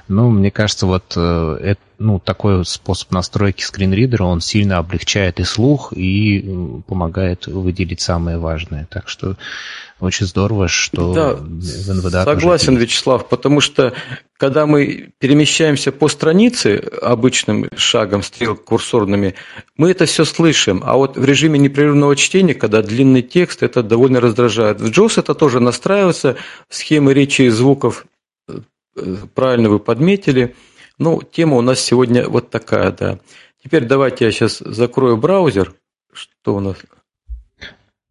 ну, 0.08 0.30
мне 0.30 0.52
кажется, 0.52 0.86
вот 0.86 1.14
э, 1.16 1.58
это, 1.62 1.82
ну, 2.00 2.20
такой 2.20 2.66
способ 2.66 3.12
настройки 3.12 3.64
скринридера, 3.64 4.24
он 4.24 4.42
сильно 4.42 4.78
облегчает 4.78 5.40
и 5.40 5.44
слух, 5.44 5.94
и 5.94 6.82
помогает 6.88 7.48
выделить 7.48 8.02
самое 8.02 8.38
важное. 8.38 8.88
Так 8.90 9.10
что 9.10 9.36
очень 10.00 10.26
здорово, 10.26 10.70
что 10.70 11.14
Да, 11.14 11.34
в 11.34 12.02
тоже 12.02 12.24
Согласен. 12.24 12.78
Вячеслав, 12.78 13.28
потому 13.28 13.60
что 13.60 13.94
когда 14.38 14.66
мы 14.66 15.10
перемещаемся 15.20 15.92
по 15.92 16.08
странице 16.08 16.82
обычным 17.02 17.68
шагом 17.76 18.24
стрелок 18.24 18.64
курсорными, 18.64 19.36
мы 19.76 19.92
это 19.92 20.06
все 20.06 20.24
слышим. 20.24 20.82
А 20.86 20.96
вот 20.96 21.18
в 21.18 21.26
режиме 21.26 21.60
непрерывного 21.60 22.16
чтения, 22.16 22.54
когда 22.54 22.82
длинный 22.82 23.22
текст, 23.22 23.62
это 23.62 23.84
довольно 23.84 24.22
раздражает. 24.22 24.80
В 24.80 24.90
JAWS 24.90 25.20
это 25.20 25.34
тоже 25.34 25.60
настраивается, 25.60 26.38
схемы 26.70 27.14
речи 27.14 27.42
и 27.42 27.50
звуков 27.50 28.06
правильно 29.34 29.70
вы 29.70 29.80
подметили. 29.80 30.56
Ну, 30.98 31.22
тема 31.22 31.58
у 31.58 31.62
нас 31.62 31.80
сегодня 31.80 32.28
вот 32.28 32.50
такая, 32.50 32.92
да. 32.92 33.20
Теперь 33.64 33.86
давайте 33.86 34.26
я 34.26 34.32
сейчас 34.32 34.60
закрою 34.60 35.18
браузер. 35.18 35.74
Что 36.14 36.56
у 36.56 36.60
нас? 36.60 36.78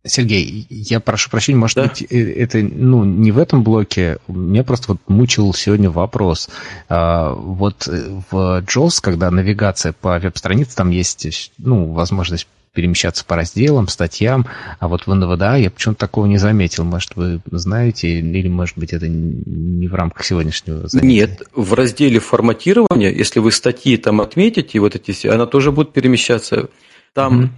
Сергей, 0.05 0.67
я 0.71 1.01
прошу 1.01 1.31
прощения, 1.31 1.59
может 1.59 1.77
Да. 1.77 1.83
быть, 1.89 2.03
э, 2.09 2.33
это 2.33 2.59
ну, 2.59 3.05
не 3.05 3.33
в 3.33 3.39
этом 3.39 3.63
блоке. 3.63 4.19
Меня 4.29 4.65
просто 4.65 4.93
вот 4.93 5.01
мучил 5.07 5.53
сегодня 5.55 5.91
вопрос. 5.91 6.49
А, 6.89 7.33
Вот 7.35 7.89
э, 7.89 8.21
в 8.31 8.63
JAWS, 8.63 9.01
когда 9.03 9.31
навигация 9.31 9.93
по 9.93 10.19
веб-странице, 10.19 10.77
там 10.77 10.91
есть 10.91 11.53
ну, 11.59 11.93
возможность 11.93 12.47
перемещаться 12.73 13.25
по 13.25 13.37
разделам, 13.37 13.89
статьям, 13.89 14.47
а 14.79 14.89
вот 14.89 15.07
в 15.07 15.15
НВДА 15.15 15.57
я 15.57 15.71
почему-то 15.71 16.01
такого 16.01 16.27
не 16.27 16.39
заметил. 16.39 16.85
Может, 16.85 17.17
вы 17.17 17.41
знаете, 17.51 18.09
или, 18.09 18.49
может 18.49 18.79
быть, 18.79 18.93
это 18.93 19.09
не 19.09 19.89
в 19.89 19.95
рамках 19.95 20.25
сегодняшнего 20.25 20.89
занятия? 20.89 21.07
Нет, 21.07 21.43
в 21.53 21.75
разделе 21.75 22.21
форматирования, 22.21 23.11
если 23.11 23.41
вы 23.41 23.53
статьи 23.53 23.97
там 23.97 24.21
отметите, 24.21 24.79
вот 24.81 24.95
эти 24.95 25.13
все, 25.13 25.31
она 25.31 25.47
тоже 25.47 25.73
будет 25.73 25.93
перемещаться. 25.93 26.71
Там, 27.15 27.37
Мгм. 27.37 27.53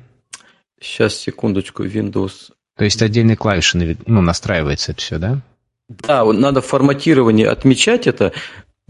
сейчас, 0.81 1.15
секундочку, 1.17 1.85
Windows. 1.85 2.51
То 2.77 2.85
есть 2.85 3.03
отдельные 3.03 3.37
клавиши 3.37 3.97
ну, 4.07 4.23
настраивается 4.23 4.93
это 4.93 5.01
все, 5.01 5.19
да? 5.19 5.41
Да, 5.89 6.25
вот 6.25 6.39
надо 6.39 6.61
в 6.61 6.67
форматировании 6.67 7.45
отмечать 7.45 8.07
это. 8.07 8.33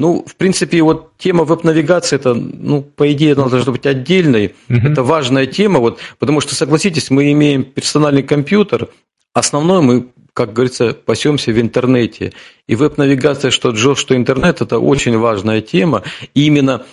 Ну, 0.01 0.25
в 0.27 0.35
принципе, 0.37 0.81
вот 0.81 1.13
тема 1.19 1.45
веб-навигации, 1.45 2.17
это, 2.17 2.33
ну, 2.33 2.81
по 2.81 3.13
идее, 3.13 3.35
она 3.35 3.51
должна 3.51 3.71
быть 3.71 3.85
отдельной. 3.85 4.55
Мгм. 4.69 4.93
Это 4.93 5.03
важная 5.03 5.45
тема, 5.45 5.79
вот, 5.79 5.99
потому 6.19 6.41
что, 6.41 6.55
согласитесь, 6.55 7.11
мы 7.11 7.31
имеем 7.33 7.65
персональный 7.65 8.23
компьютер, 8.23 8.89
основное 9.35 9.83
мы, 9.83 10.07
как 10.33 10.55
говорится, 10.55 10.95
пасемся 10.95 11.53
в 11.53 11.61
интернете. 11.61 12.33
И 12.67 12.77
веб-навигация, 12.77 13.51
что 13.51 13.73
JAWS, 13.73 13.97
что 13.97 14.17
интернет, 14.17 14.63
это 14.63 14.79
очень 14.79 15.19
важная 15.19 15.61
тема. 15.61 16.03
И 16.33 16.47
именно 16.47 16.87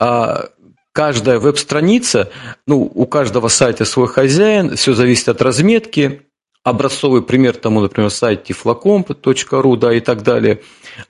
а, 0.00 0.46
каждая 0.90 1.38
веб-страница, 1.38 2.28
ну, 2.66 2.90
у 2.92 3.06
каждого 3.06 3.46
сайта 3.46 3.84
свой 3.84 4.08
хозяин, 4.08 4.74
все 4.74 4.94
зависит 4.94 5.28
от 5.28 5.40
разметки. 5.42 6.22
Образцовый 6.64 7.22
пример 7.22 7.56
тому, 7.56 7.80
например, 7.80 8.10
сайт 8.10 8.50
tiflocomp.ru, 8.50 9.76
да, 9.76 9.94
и 9.94 10.00
так 10.00 10.22
далее. 10.22 10.60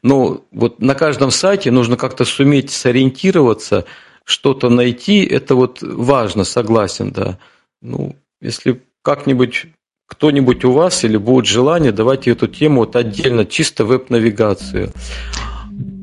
Но 0.03 0.45
вот 0.53 0.81
на 0.81 0.95
каждом 0.95 1.31
сайте 1.31 1.71
нужно 1.71 1.97
как-то 1.97 2.25
суметь 2.25 2.71
сориентироваться, 2.71 3.85
что-то 4.25 4.69
найти, 4.69 5.25
это 5.25 5.55
вот 5.55 5.79
важно, 5.83 6.45
согласен, 6.45 7.13
да. 7.13 7.39
Ну, 7.81 8.15
если 8.41 8.83
как-нибудь 9.03 9.67
кто-нибудь 10.07 10.65
у 10.65 10.73
вас 10.73 11.05
или 11.05 11.17
будет 11.17 11.47
желание, 11.47 11.93
давайте 11.93 12.31
эту 12.31 12.49
тему 12.49 12.81
вот 12.81 12.97
отдельно, 12.97 13.45
чисто 13.45 13.85
веб-навигацию. 13.85 14.93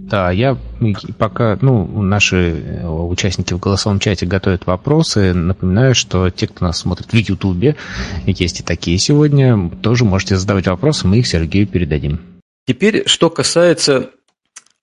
Да, 0.08 0.30
я 0.30 0.56
пока, 1.18 1.58
ну, 1.62 1.88
наши 2.02 2.62
э, 2.62 2.88
участники 2.88 3.56
в 3.56 3.60
голосовом 3.60 4.00
чате 4.00 4.28
готовят 4.28 4.68
вопросы. 4.68 5.34
Напоминаю, 5.34 5.96
что 5.96 6.30
те, 6.30 6.48
кто 6.48 6.66
нас 6.66 6.78
смотрит 6.78 7.12
в 7.12 7.16
Ютубе, 7.16 7.76
есть 8.28 8.60
и 8.60 8.64
такие 8.64 9.00
сегодня, 9.00 9.72
тоже 9.82 10.06
можете 10.06 10.36
задавать 10.36 10.68
вопросы, 10.68 11.08
мы 11.08 11.18
их 11.18 11.28
Сергею 11.28 11.66
передадим. 11.66 12.20
Теперь, 12.68 13.08
что 13.08 13.32
касается 13.32 14.12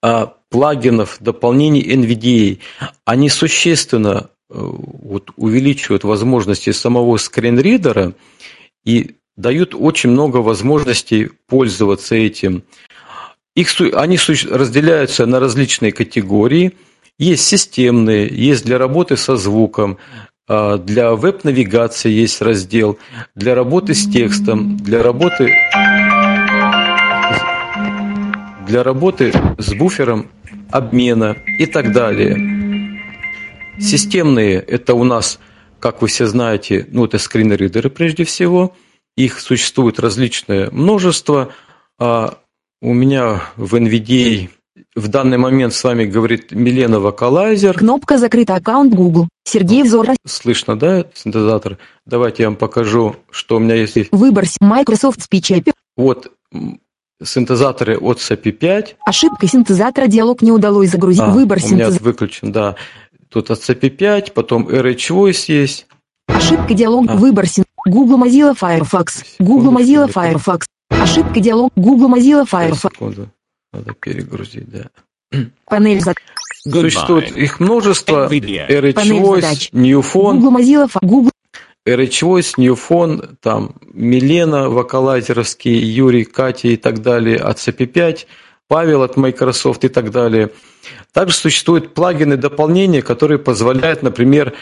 а, 0.03 0.35
плагинов, 0.51 1.19
дополнений 1.21 1.83
NVDA, 1.83 2.59
они 3.05 3.29
существенно 3.29 4.29
а, 4.51 4.55
вот, 4.55 5.31
увеличивают 5.37 6.03
возможности 6.03 6.71
самого 6.71 7.17
скринридера 7.17 8.15
и 8.85 9.13
дают 9.37 9.77
очень 9.79 10.11
много 10.11 10.39
возможностей 10.39 11.31
пользоваться 11.47 12.17
этим. 12.17 12.65
Их, 13.55 13.81
они 13.81 14.19
разделяются 14.51 15.27
на 15.27 15.39
различные 15.39 15.93
категории. 15.93 16.73
Есть 17.19 17.47
системные, 17.47 18.27
есть 18.29 18.65
для 18.65 18.79
работы 18.79 19.17
со 19.17 19.37
звуком, 19.37 19.99
а, 20.49 20.79
для 20.79 21.15
веб-навигации 21.15 22.11
есть 22.11 22.41
раздел, 22.41 22.99
для 23.35 23.55
работы 23.55 23.95
с 23.95 24.11
текстом, 24.11 24.77
для 24.79 25.03
работы, 25.03 25.55
для 28.67 28.83
работы 28.83 29.33
с 29.59 29.75
буфером 29.75 30.31
обмена 30.71 31.37
и 31.59 31.67
так 31.67 31.93
далее. 31.93 33.01
Системные– 33.79 34.59
это 34.67 34.95
у 34.95 35.05
нас, 35.05 35.39
как 35.79 36.03
вы 36.03 36.09
все 36.09 36.27
знаете, 36.27 36.87
ну, 36.91 37.05
это 37.05 37.19
скринридеры 37.19 37.91
прежде 37.91 38.25
всего. 38.25 38.75
Их 39.17 39.41
существует 39.41 40.01
различное 40.01 40.71
множество. 40.71 41.53
У 42.83 42.95
меня 42.95 43.41
в 43.57 43.77
NVDA 43.77 44.49
в 44.97 45.07
данный 45.07 45.39
момент 45.39 45.73
с 45.73 45.85
вами 45.85 46.05
говорит 46.05 46.51
Милена 46.51 46.99
Вокалайзер. 46.99 47.79
Кнопка 47.79 48.19
«Закрытый 48.19 48.57
аккаунт 48.57 48.93
Google». 48.93 49.29
Сергей 49.45 49.85
Взор. 49.85 50.09
Слышно, 50.27 50.77
да, 50.77 51.05
синтезатор? 51.15 51.79
Давайте 52.07 52.43
я 52.43 52.49
вам 52.49 52.57
покажу, 52.57 53.15
что 53.31 53.57
у 53.57 53.59
меня 53.61 53.77
есть. 53.77 54.11
Выбор 54.11 54.47
Microsoft 54.61 55.21
Speech 55.21 55.63
API. 55.63 55.73
Вот 55.97 56.33
синтезаторы 57.23 57.99
от 57.99 58.19
SAPI 58.19 58.51
5. 58.51 58.97
Ошибка 59.07 59.47
синтезатора, 59.47 60.09
диалог 60.09 60.43
не 60.43 60.51
удалось 60.51 60.91
загрузить. 60.91 61.23
А, 61.23 61.31
Выбор 61.31 61.59
меня 61.65 61.89
выключен, 61.89 62.51
да. 62.51 62.75
Тут 63.29 63.53
от 63.53 63.61
SAPI 63.61 63.91
5, 63.91 64.35
потом 64.35 64.67
RH 64.69 65.11
Voice 65.11 65.45
есть. 65.47 65.87
Ошибка 66.27 66.75
диалог, 66.75 67.07
а. 67.09 67.15
выбор 67.15 67.47
син... 67.47 67.63
Google 67.87 68.19
Mozilla 68.19 68.57
Firefox. 68.57 69.25
Google 69.39 69.73
Mozilla 69.73 70.09
Firefox. 70.09 70.67
Ошибка 71.01 71.41
диалог 71.41 71.73
Google 71.77 72.09
Mozilla 72.09 72.45
Firefox. 72.45 73.29
Надо 73.73 73.95
перегрузить, 73.95 74.69
да. 74.71 74.91
Панель 75.67 76.01
задач. 76.01 76.19
Существует 76.65 77.37
их 77.37 77.61
множество. 77.61 78.29
RH 78.29 78.95
Voice, 78.95 79.71
Newphone. 79.73 80.39
Google 80.39 80.59
Mozilla 80.59 80.89
Google. 81.01 81.31
RH 81.87 82.23
Voice, 82.23 82.55
Newphone, 82.59 83.37
там 83.41 83.75
Милена, 83.93 84.69
вокалайзеровский, 84.69 85.75
Юрий, 85.75 86.25
Катя 86.25 86.69
и 86.69 86.77
так 86.77 87.03
далее 87.03 87.39
от 87.39 87.59
CP5, 87.59 88.27
Павел 88.69 89.03
от 89.03 89.17
Microsoft 89.17 89.85
и 89.85 89.89
так 89.89 90.13
далее. 90.13 90.51
Также 91.13 91.35
существуют 91.35 91.95
плагины 91.95 92.37
дополнения, 92.37 93.03
которые 93.03 93.39
позволяют, 93.39 94.03
например, 94.03 94.55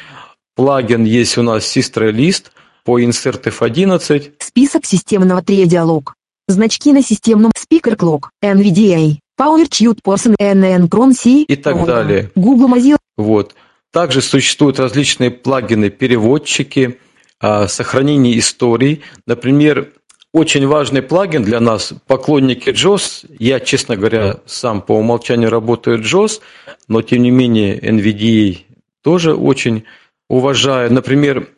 плагин 0.56 1.04
есть 1.04 1.36
у 1.36 1.42
нас 1.42 1.76
Sister 1.76 2.10
List 2.10 2.46
по 2.84 2.98
Insert 2.98 3.42
F11. 3.44 4.32
Список 4.38 4.86
системного 4.86 5.42
диалог. 5.42 6.14
Значки 6.50 6.92
на 6.92 7.02
системном 7.02 7.52
Speaker 7.56 7.96
Clock, 7.96 8.20
NVDA, 8.42 9.18
PowerTune 9.40 9.98
Person, 10.04 10.34
NN 10.40 10.88
Cron 10.88 11.12
C 11.12 11.42
и 11.42 11.56
так 11.56 11.86
далее. 11.86 12.30
Google 12.34 12.68
Mozilla. 12.68 12.98
Вот. 13.16 13.54
Также 13.92 14.20
существуют 14.20 14.78
различные 14.78 15.30
плагины, 15.30 15.90
переводчики, 15.90 16.98
а, 17.40 17.68
сохранение 17.68 18.38
историй. 18.38 19.02
Например, 19.26 19.92
очень 20.32 20.66
важный 20.66 21.02
плагин 21.02 21.42
для 21.42 21.60
нас, 21.60 21.92
поклонники 22.06 22.70
JOS. 22.70 23.26
Я, 23.38 23.60
честно 23.60 23.96
говоря, 23.96 24.36
сам 24.46 24.82
по 24.82 24.92
умолчанию 24.92 25.50
работаю 25.50 26.00
JOS, 26.00 26.40
но 26.88 27.02
тем 27.02 27.22
не 27.22 27.30
менее 27.30 27.78
NVDA 27.78 28.58
тоже 29.02 29.34
очень 29.34 29.84
уважаю. 30.28 30.92
Например, 30.92 31.48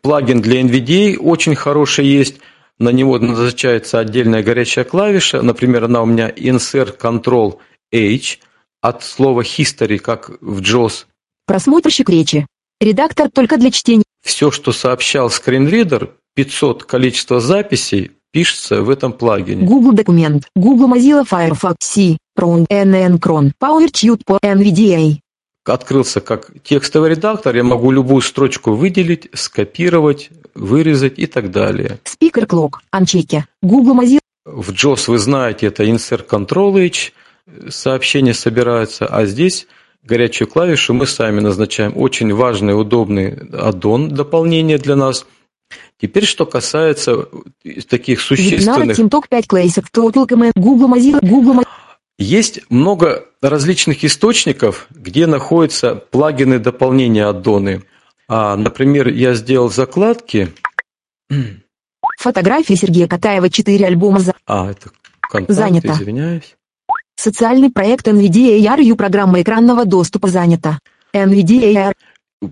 плагин 0.00 0.40
для 0.40 0.60
NVDA 0.60 1.16
очень 1.16 1.54
хороший 1.54 2.06
есть– 2.06 2.36
на 2.82 2.90
него 2.90 3.18
назначается 3.18 4.00
отдельная 4.00 4.42
горячая 4.42 4.84
клавиша, 4.84 5.40
например, 5.40 5.84
она 5.84 6.02
у 6.02 6.06
меня 6.06 6.28
Insert 6.28 6.98
Control 6.98 7.58
H, 7.94 8.38
от 8.80 9.04
слова 9.04 9.42
history, 9.42 9.98
как 9.98 10.30
в 10.40 10.60
JAWS. 10.60 11.06
Просмотрщик 11.46 12.10
речи. 12.10 12.46
Редактор 12.80 13.30
только 13.30 13.56
для 13.56 13.70
чтения. 13.70 14.02
Все, 14.24 14.50
что 14.50 14.72
сообщал 14.72 15.30
скринридер, 15.30 16.10
500 16.34 16.84
количество 16.84 17.40
записей, 17.40 18.12
пишется 18.32 18.82
в 18.82 18.90
этом 18.90 19.12
плагине. 19.12 19.64
Google 19.64 19.92
документ, 19.92 20.48
Google 20.56 20.88
Mozilla 20.88 21.24
Firefox, 21.24 21.76
C, 21.80 22.16
Prone, 22.36 22.66
NN 22.68 23.18
Cron, 23.20 23.52
PowerTube 23.60 24.22
по 24.24 24.38
NVDA. 24.42 25.18
Открылся 25.64 26.20
как 26.20 26.50
текстовый 26.64 27.10
редактор, 27.10 27.54
я 27.54 27.62
могу 27.62 27.92
любую 27.92 28.20
строчку 28.20 28.72
выделить, 28.72 29.28
скопировать, 29.32 30.30
вырезать 30.54 31.18
и 31.18 31.26
так 31.26 31.52
далее. 31.52 32.00
Speaker 32.04 32.46
Clock, 32.46 32.70
анчеки, 32.90 33.46
Google 33.62 34.00
Mozilla. 34.00 34.18
В 34.44 34.70
JOS, 34.70 35.04
вы 35.06 35.18
знаете, 35.18 35.66
это 35.66 35.84
Insert 35.84 36.26
Control 36.26 36.84
H, 36.84 37.12
сообщения 37.68 38.34
собираются, 38.34 39.06
а 39.06 39.24
здесь 39.24 39.68
горячую 40.02 40.48
клавишу 40.48 40.94
мы 40.94 41.06
сами 41.06 41.38
назначаем. 41.38 41.92
Очень 41.96 42.34
важный, 42.34 42.78
удобный 42.78 43.38
аддон, 43.52 44.08
дополнение 44.08 44.78
для 44.78 44.96
нас. 44.96 45.26
Теперь, 46.00 46.24
что 46.24 46.44
касается 46.44 47.28
таких 47.88 48.20
существенных... 48.20 48.98
TikTok 48.98 49.28
5 49.30 49.46
Classic, 49.46 49.84
Total 49.94 50.26
Command, 50.26 50.52
Google 50.56 50.88
Mozilla, 50.88 51.20
Google 51.22 51.54
Mozilla. 51.54 51.81
Есть 52.22 52.60
много 52.70 53.26
различных 53.42 54.04
источников, 54.04 54.86
где 54.90 55.26
находятся 55.26 55.96
плагины 55.96 56.60
дополнения 56.60 57.26
аддоны. 57.26 57.82
А, 58.28 58.56
например, 58.56 59.08
я 59.08 59.34
сделал 59.34 59.70
закладки. 59.70 60.52
Фотографии 62.18 62.74
Сергея 62.74 63.08
Катаева, 63.08 63.50
4 63.50 63.86
альбома 63.86 64.20
за... 64.20 64.34
А, 64.46 64.70
это 64.70 64.90
контакт, 65.20 65.58
занято. 65.58 65.92
извиняюсь. 65.94 66.54
Социальный 67.16 67.70
проект 67.70 68.06
NVDA 68.06 68.60
RU 68.78 68.94
программа 68.94 69.42
экранного 69.42 69.84
доступа 69.84 70.28
занята. 70.28 70.78
NVDA 71.12 71.92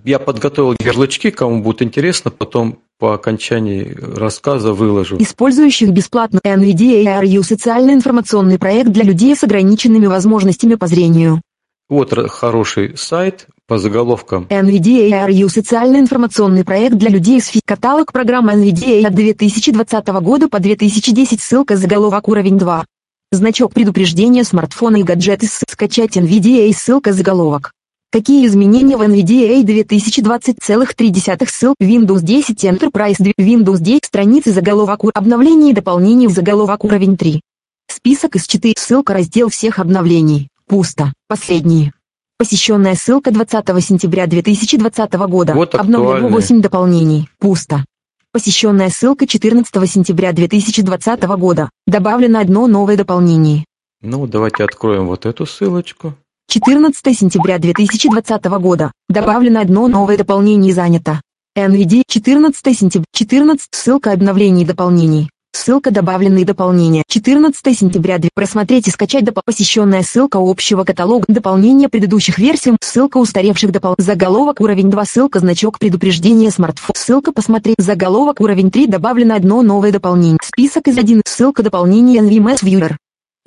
Я 0.04 0.18
подготовил 0.18 0.76
ярлычки, 0.80 1.30
кому 1.30 1.62
будет 1.62 1.82
интересно, 1.82 2.30
потом 2.30 2.78
по 2.98 3.14
окончании 3.14 3.96
рассказа 3.98 4.72
выложу. 4.72 5.16
Использующих 5.18 5.90
бесплатно 5.90 6.38
NVDA 6.44 7.22
RU 7.22 7.42
социальный 7.42 7.94
информационный 7.94 8.58
проект 8.58 8.90
для 8.90 9.04
людей 9.04 9.34
с 9.34 9.42
ограниченными 9.42 10.06
возможностями 10.06 10.74
по 10.74 10.86
зрению. 10.86 11.40
Вот 11.88 12.12
хороший 12.30 12.96
сайт 12.96 13.48
по 13.66 13.78
заголовкам. 13.78 14.46
NVDA 14.48 15.28
RU– 15.28 15.48
социальный 15.50 15.98
информационный 15.98 16.64
проект 16.64 16.94
для 16.96 17.10
людей 17.10 17.40
с 17.40 17.48
ФИ. 17.48 17.60
Каталог 17.64 18.12
программ 18.12 18.48
NVDA 18.48 19.04
от 19.04 19.14
2020 19.14 20.06
года 20.22 20.48
по 20.48 20.60
2010. 20.60 21.40
Ссылка 21.40 21.76
заголовок 21.76 22.28
уровень 22.28 22.58
2. 22.58 22.84
Значок 23.32 23.74
предупреждения 23.74 24.44
смартфона 24.44 24.98
и 24.98 25.02
гаджеты. 25.02 25.48
Скачать 25.48 26.16
NVDA. 26.16 26.72
Ссылка 26.72 27.12
заголовок. 27.12 27.72
Какие 28.12 28.48
изменения 28.48 28.96
в 28.96 29.02
NVDA 29.02 29.62
2020,3 29.62 31.46
ссыл 31.46 31.74
Windows 31.80 32.22
10 32.22 32.64
Enterprise 32.64 33.14
2 33.20 33.34
Windows 33.38 33.78
10 33.78 34.04
страницы 34.04 34.50
заголовок 34.50 35.02
обновлений 35.14 35.70
и 35.70 35.74
дополнений 35.74 36.26
в 36.26 36.32
заголовок 36.32 36.84
уровень 36.84 37.16
3. 37.16 37.40
Список 37.88 38.34
из 38.34 38.48
4 38.48 38.74
ссылка 38.76 39.14
раздел 39.14 39.48
всех 39.48 39.78
обновлений. 39.78 40.48
Пусто. 40.66 41.12
Последние. 41.28 41.92
Посещенная 42.36 42.96
ссылка 42.96 43.30
20 43.30 43.66
сентября 43.80 44.26
2020 44.26 45.12
года. 45.28 45.54
Вот 45.54 45.76
Обновлено 45.76 46.26
8 46.30 46.60
дополнений. 46.60 47.28
Пусто. 47.38 47.84
Посещенная 48.32 48.90
ссылка 48.90 49.28
14 49.28 49.72
сентября 49.88 50.32
2020 50.32 51.22
года. 51.38 51.70
Добавлено 51.86 52.40
одно 52.40 52.66
новое 52.66 52.96
дополнение. 52.96 53.64
Ну, 54.02 54.26
давайте 54.26 54.64
откроем 54.64 55.06
вот 55.06 55.26
эту 55.26 55.46
ссылочку. 55.46 56.16
14 56.50 57.16
сентября 57.16 57.60
2020 57.60 58.44
года. 58.60 58.90
Добавлено 59.08 59.60
одно 59.60 59.86
новое 59.86 60.18
дополнение 60.18 60.74
занято. 60.74 61.20
NVD 61.56 62.02
14 62.08 62.76
сентября 62.76 63.06
14 63.12 63.68
ссылка 63.70 64.10
обновлений 64.10 64.64
и 64.64 64.66
дополнений. 64.66 65.30
Ссылка 65.52 65.92
добавленные 65.92 66.44
дополнения. 66.44 67.04
14 67.06 67.78
сентября 67.78 68.18
2. 68.18 68.30
Просмотреть 68.34 68.88
и 68.88 68.90
скачать 68.90 69.24
доп. 69.24 69.38
посещенная 69.44 70.02
ссылка 70.02 70.38
общего 70.40 70.82
каталога. 70.82 71.24
Дополнение 71.28 71.88
предыдущих 71.88 72.40
версий. 72.40 72.76
Ссылка 72.80 73.18
устаревших 73.18 73.70
допол. 73.70 73.94
Заголовок 73.98 74.60
уровень 74.60 74.90
2. 74.90 75.04
Ссылка 75.04 75.38
значок 75.38 75.78
предупреждения 75.78 76.50
смартфон. 76.50 76.96
Ссылка 76.96 77.30
посмотреть. 77.30 77.76
Заголовок 77.78 78.40
уровень 78.40 78.72
3. 78.72 78.88
Добавлено 78.88 79.36
одно 79.36 79.62
новое 79.62 79.92
дополнение. 79.92 80.38
Список 80.42 80.88
из 80.88 80.98
1. 80.98 81.22
Ссылка 81.24 81.62
дополнения 81.62 82.18
NVMS 82.18 82.64
Viewer. 82.64 82.96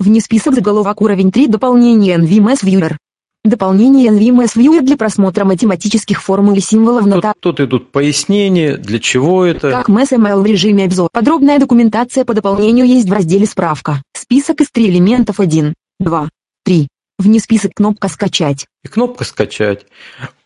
Вне 0.00 0.20
список 0.20 0.54
заголовок 0.54 1.00
уровень 1.02 1.30
3. 1.30 1.46
Дополнение 1.46 2.16
NVMS 2.16 2.64
Viewer. 2.64 2.96
Дополнение 3.44 4.10
NVMS 4.10 4.56
Viewer 4.56 4.80
для 4.80 4.96
просмотра 4.96 5.44
математических 5.44 6.22
формул 6.22 6.54
и 6.54 6.60
символов 6.60 7.06
на 7.06 7.20
Тут, 7.20 7.34
тут 7.40 7.60
идут 7.60 7.92
пояснения, 7.92 8.76
для 8.76 8.98
чего 8.98 9.44
это. 9.44 9.70
как 9.70 9.90
MSML 9.90 10.40
в 10.40 10.46
режиме 10.46 10.86
обзор. 10.86 11.10
Подробная 11.12 11.58
документация 11.58 12.24
по 12.24 12.34
дополнению 12.34 12.86
есть 12.86 13.08
в 13.08 13.12
разделе 13.12 13.46
«Справка». 13.46 14.02
Список 14.16 14.62
из 14.62 14.70
три 14.70 14.88
элементов 14.88 15.40
1, 15.40 15.74
2, 16.00 16.28
3. 16.64 16.88
Вне 17.18 17.38
список 17.38 17.72
кнопка 17.74 18.08
«Скачать». 18.08 18.66
И 18.82 18.88
кнопка 18.88 19.24
«Скачать». 19.24 19.86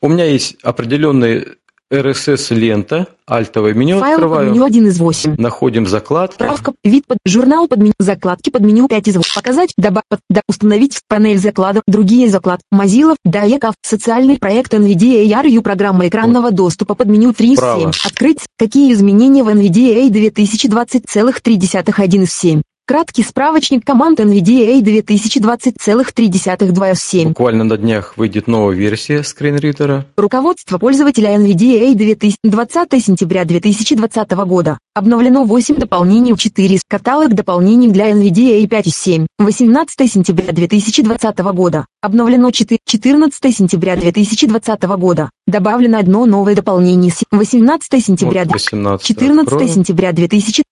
У 0.03 0.09
меня 0.09 0.25
есть 0.25 0.57
определенный 0.63 1.47
RSS-лента, 1.91 3.07
альтовое 3.27 3.73
меню 3.73 3.99
Файл 3.99 4.17
под 4.17 4.25
открываю, 4.25 4.53
меню 4.53 4.65
1 4.65 4.87
из 4.89 4.99
8. 4.99 5.37
находим 5.39 5.87
закладки. 5.87 6.35
Справка, 6.35 6.73
вид 6.85 7.07
под 7.07 7.19
журнал 7.25 7.67
под 7.67 7.79
меню, 7.79 7.95
закладки 7.99 8.51
под 8.51 8.63
меню 8.63 8.89
5 8.89 9.09
из 9.09 9.17
8. 9.17 9.35
Показать, 9.35 9.73
добавить, 9.79 10.05
да, 10.29 10.43
установить 10.49 11.01
панель 11.09 11.39
закладок, 11.39 11.83
другие 11.87 12.29
заклад, 12.29 12.61
Mozilla, 12.73 13.17
Daekov, 13.27 13.73
социальный 13.83 14.39
проект 14.39 14.75
NVDA 14.75 15.25
RU, 15.43 15.63
программа 15.63 16.09
экранного 16.09 16.51
доступа 16.51 16.95
под 16.95 17.09
меню 17.09 17.33
3 17.33 17.53
из 17.53 17.57
Справа. 17.57 17.93
7. 17.93 18.03
Открыть, 18.05 18.41
какие 18.59 18.93
изменения 18.93 19.43
в 19.43 19.49
NVDA 19.49 20.11
2020,3 20.11 22.23
из 22.23 22.33
7. 22.33 22.63
Краткий 22.89 23.23
справочник 23.23 23.85
команд 23.85 24.19
NVDA 24.19 24.81
2020,3 24.81 26.93
из 26.95 27.03
7. 27.03 27.29
Буквально 27.29 27.65
на 27.65 27.77
днях 27.77 28.17
выйдет 28.17 28.47
новая 28.47 28.75
версия 28.75 29.23
скринридера. 29.23 30.07
Руководство 30.17 30.79
пользователя 30.79 31.37
NVDA 31.37 31.95
2020 31.95 33.05
сентября 33.05 33.45
2020 33.45 34.31
года. 34.47 34.79
Обновлено 34.95 35.45
8 35.45 35.77
дополнений 35.77 36.35
4. 36.35 36.79
Каталог 36.89 37.35
дополнений 37.35 37.89
для 37.89 38.11
NVDA 38.11 38.67
5 38.67 38.87
из 38.87 38.97
7. 38.97 39.27
18 39.39 40.11
сентября 40.11 40.51
2020 40.51 41.39
года. 41.53 41.85
Обновлено 42.01 42.51
4. 42.51 42.79
14 42.87 43.53
сентября 43.55 43.97
2020 43.97 44.83
года. 44.97 45.29
Добавлено 45.47 45.99
одно 45.99 46.25
новое 46.25 46.55
дополнение. 46.55 47.13
с- 47.13 47.25
18 47.31 48.01
сентября. 48.01 48.45
Вот 48.45 48.55
18 48.55 49.07
14 49.07 49.43
откроем, 49.47 49.69
сентября 49.69 50.13
2000. 50.13 50.63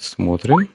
Смотрим. 0.00 0.68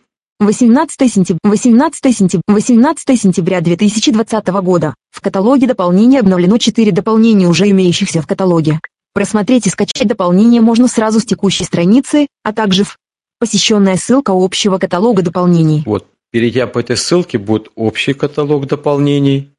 18 0.46 1.12
сентября, 1.12 1.40
18 1.44 2.18
сентября, 2.18 2.44
18 2.48 3.22
сентября 3.22 3.62
2020 3.62 4.48
года. 4.62 4.94
В 5.10 5.22
каталоге 5.22 5.68
дополнений 5.68 6.20
обновлено 6.20 6.58
4 6.58 6.92
дополнения, 6.92 7.48
уже 7.48 7.70
имеющихся 7.70 8.22
в 8.22 8.28
каталоге. 8.28 8.80
Просмотреть 9.14 9.68
и 9.68 9.70
скачать 9.70 10.08
дополнения 10.08 10.60
можно 10.60 10.88
сразу 10.88 11.20
с 11.20 11.26
текущей 11.26 11.64
страницы, 11.64 12.28
а 12.44 12.52
также 12.52 12.84
в 12.84 12.98
посещенная 13.40 13.96
ссылка 13.96 14.32
общего 14.36 14.80
каталога 14.80 15.22
дополнений. 15.22 15.84
Вот, 15.86 16.08
перейдя 16.32 16.68
по 16.68 16.80
этой 16.80 16.98
ссылке, 16.98 17.38
будет 17.38 17.72
общий 17.76 18.14
каталог 18.14 18.68
дополнений. 18.68 19.53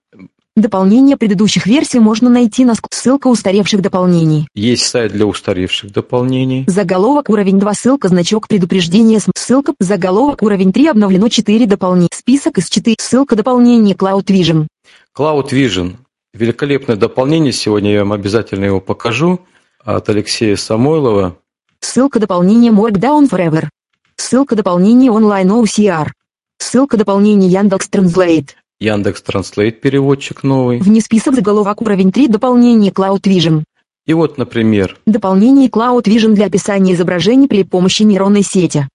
Дополнения 0.56 1.16
предыдущих 1.16 1.66
версий 1.66 1.98
можно 1.98 2.30
найти 2.30 2.64
на 2.64 2.74
ссылка 2.92 3.26
устаревших 3.26 3.82
дополнений. 3.82 4.46
Есть 4.54 4.86
сайт 4.86 5.10
для 5.10 5.26
устаревших 5.26 5.90
дополнений. 5.90 6.64
Заголовок 6.68 7.28
уровень 7.28 7.58
2 7.58 7.74
ссылка 7.74 8.06
значок 8.06 8.46
предупреждения 8.46 9.18
ссылка 9.34 9.74
заголовок 9.80 10.42
уровень 10.42 10.72
3 10.72 10.90
обновлено 10.90 11.28
4 11.28 11.66
дополнения 11.66 12.08
список 12.12 12.58
из 12.58 12.68
4 12.68 12.94
ссылка 13.00 13.34
дополнение 13.34 13.96
Cloud 13.96 14.26
Vision 14.26 14.68
Cloud 15.16 15.50
Vision. 15.50 15.96
Великолепное 16.32 16.94
дополнение. 16.94 17.52
Сегодня 17.52 17.92
я 17.92 18.00
вам 18.00 18.12
обязательно 18.12 18.64
его 18.64 18.80
покажу. 18.80 19.40
От 19.80 20.08
Алексея 20.08 20.54
Самойлова. 20.54 21.36
Ссылка 21.80 22.20
дополнения 22.20 22.70
Markdown 22.70 23.28
Forever. 23.28 23.70
Ссылка 24.14 24.54
дополнения 24.54 25.10
онлайн 25.10 25.50
OCR. 25.50 26.10
Ссылка 26.58 26.96
дополнения 26.96 27.48
Яндекс 27.48 27.88
Translate. 27.90 28.50
Яндекс 28.84 29.22
Транслейт 29.22 29.80
переводчик 29.80 30.42
новый. 30.42 30.78
Вне 30.78 31.00
список 31.00 31.34
заголовок 31.34 31.80
уровень 31.80 32.12
3 32.12 32.28
дополнение 32.28 32.92
Cloud 32.92 33.22
Vision. 33.22 33.64
И 34.06 34.12
вот, 34.12 34.36
например, 34.36 34.98
Дополнение 35.06 35.70
Cloud 35.70 36.02
Vision 36.04 36.34
для 36.34 36.46
описания 36.46 36.92
изображений 36.92 37.48
при 37.48 37.64
помощи 37.64 38.02
нейронной 38.02 38.42
сети. 38.42 38.86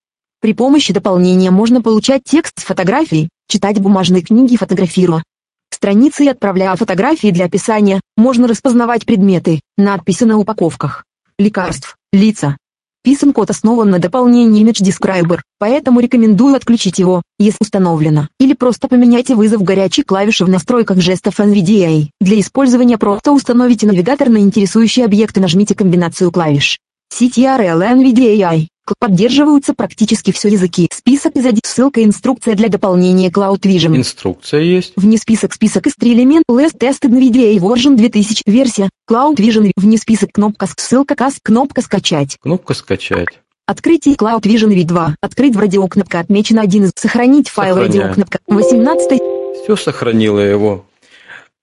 При 0.42 0.54
помощи 0.54 0.94
дополнения 0.94 1.50
можно 1.50 1.82
получать 1.82 2.22
текст 2.24 2.60
с 2.60 2.64
фотографий, 2.64 3.30
читать 3.48 3.80
бумажные 3.80 4.22
книги 4.22 4.56
фотографируя. 4.56 5.24
Страницы 5.72 6.26
и 6.26 6.30
отправляя 6.30 6.76
фотографии 6.76 7.32
для 7.32 7.46
описания, 7.46 8.00
можно 8.16 8.48
распознавать 8.48 9.06
предметы, 9.06 9.62
надписи 9.78 10.26
на 10.26 10.38
упаковках, 10.38 11.04
лекарств, 11.40 11.96
лица. 12.14 12.58
Писан 13.02 13.32
код 13.32 13.50
основан 13.50 13.90
на 13.90 14.00
дополнении 14.00 14.62
Image 14.62 14.84
Describer, 14.84 15.40
поэтому 15.58 16.02
рекомендую 16.02 16.56
отключить 16.56 17.00
его, 17.00 17.22
если 17.40 17.60
установлено, 17.62 18.28
или 18.42 18.54
просто 18.54 18.90
поменяйте 18.90 19.36
вызов 19.36 19.64
горячей 19.64 20.04
клавиши 20.04 20.44
в 20.44 20.50
настройках 20.50 21.00
жестов 21.00 21.40
NVDA. 21.40 22.08
Для 22.20 22.40
использования 22.42 22.98
просто 22.98 23.32
установите 23.32 23.88
навигатор 23.88 24.28
на 24.28 24.40
интересующий 24.40 25.06
объект 25.06 25.38
и 25.38 25.40
нажмите 25.40 25.76
комбинацию 25.76 26.30
клавиш. 26.30 26.78
CTRL 27.18 27.82
NVDA. 27.82 28.68
Поддерживаются 28.98 29.74
практически 29.74 30.32
все 30.32 30.50
языки. 30.50 30.88
Список 30.92 31.36
из 31.36 31.46
1. 31.46 31.60
Ссылка 31.64 32.04
инструкция 32.04 32.56
для 32.56 32.70
дополнения 32.70 33.30
Cloud 33.30 33.62
Vision. 33.62 33.96
инструкция 33.96 34.62
есть. 34.62 34.94
Вне 34.96 35.18
список 35.18 35.54
список 35.54 35.88
из 35.88 35.96
3 35.96 36.14
элемент 36.14 36.46
Last 36.50 36.78
Tested 36.80 37.10
NVDA 37.10 37.58
Version 37.58 37.96
2000 37.96 38.44
версия 38.46 38.90
Cloud 39.10 39.36
Vision 39.36 39.72
вне 39.76 39.98
список 39.98 40.32
кнопка 40.32 40.68
ссылка 40.78 41.16
кас 41.16 41.40
кнопка 41.42 41.82
скачать 41.82 42.38
Кнопка 42.42 42.74
«Скачать». 42.74 43.40
Открытие 43.66 44.16
Cloud 44.16 44.42
Vision 44.42 44.70
V2 44.74 45.16
открыть 45.22 45.56
в 45.56 45.60
радио 45.60 45.88
кнопка 45.88 46.20
отмечена 46.20 46.62
один 46.62 46.86
из 46.86 46.92
сохранить 46.96 47.50
файл 47.50 47.76
Сохраняю. 47.76 48.02
радио 48.02 48.14
кнопка 48.16 48.40
18 48.48 49.22
Все 49.64 49.76
сохранило 49.76 50.40
его. 50.40 50.86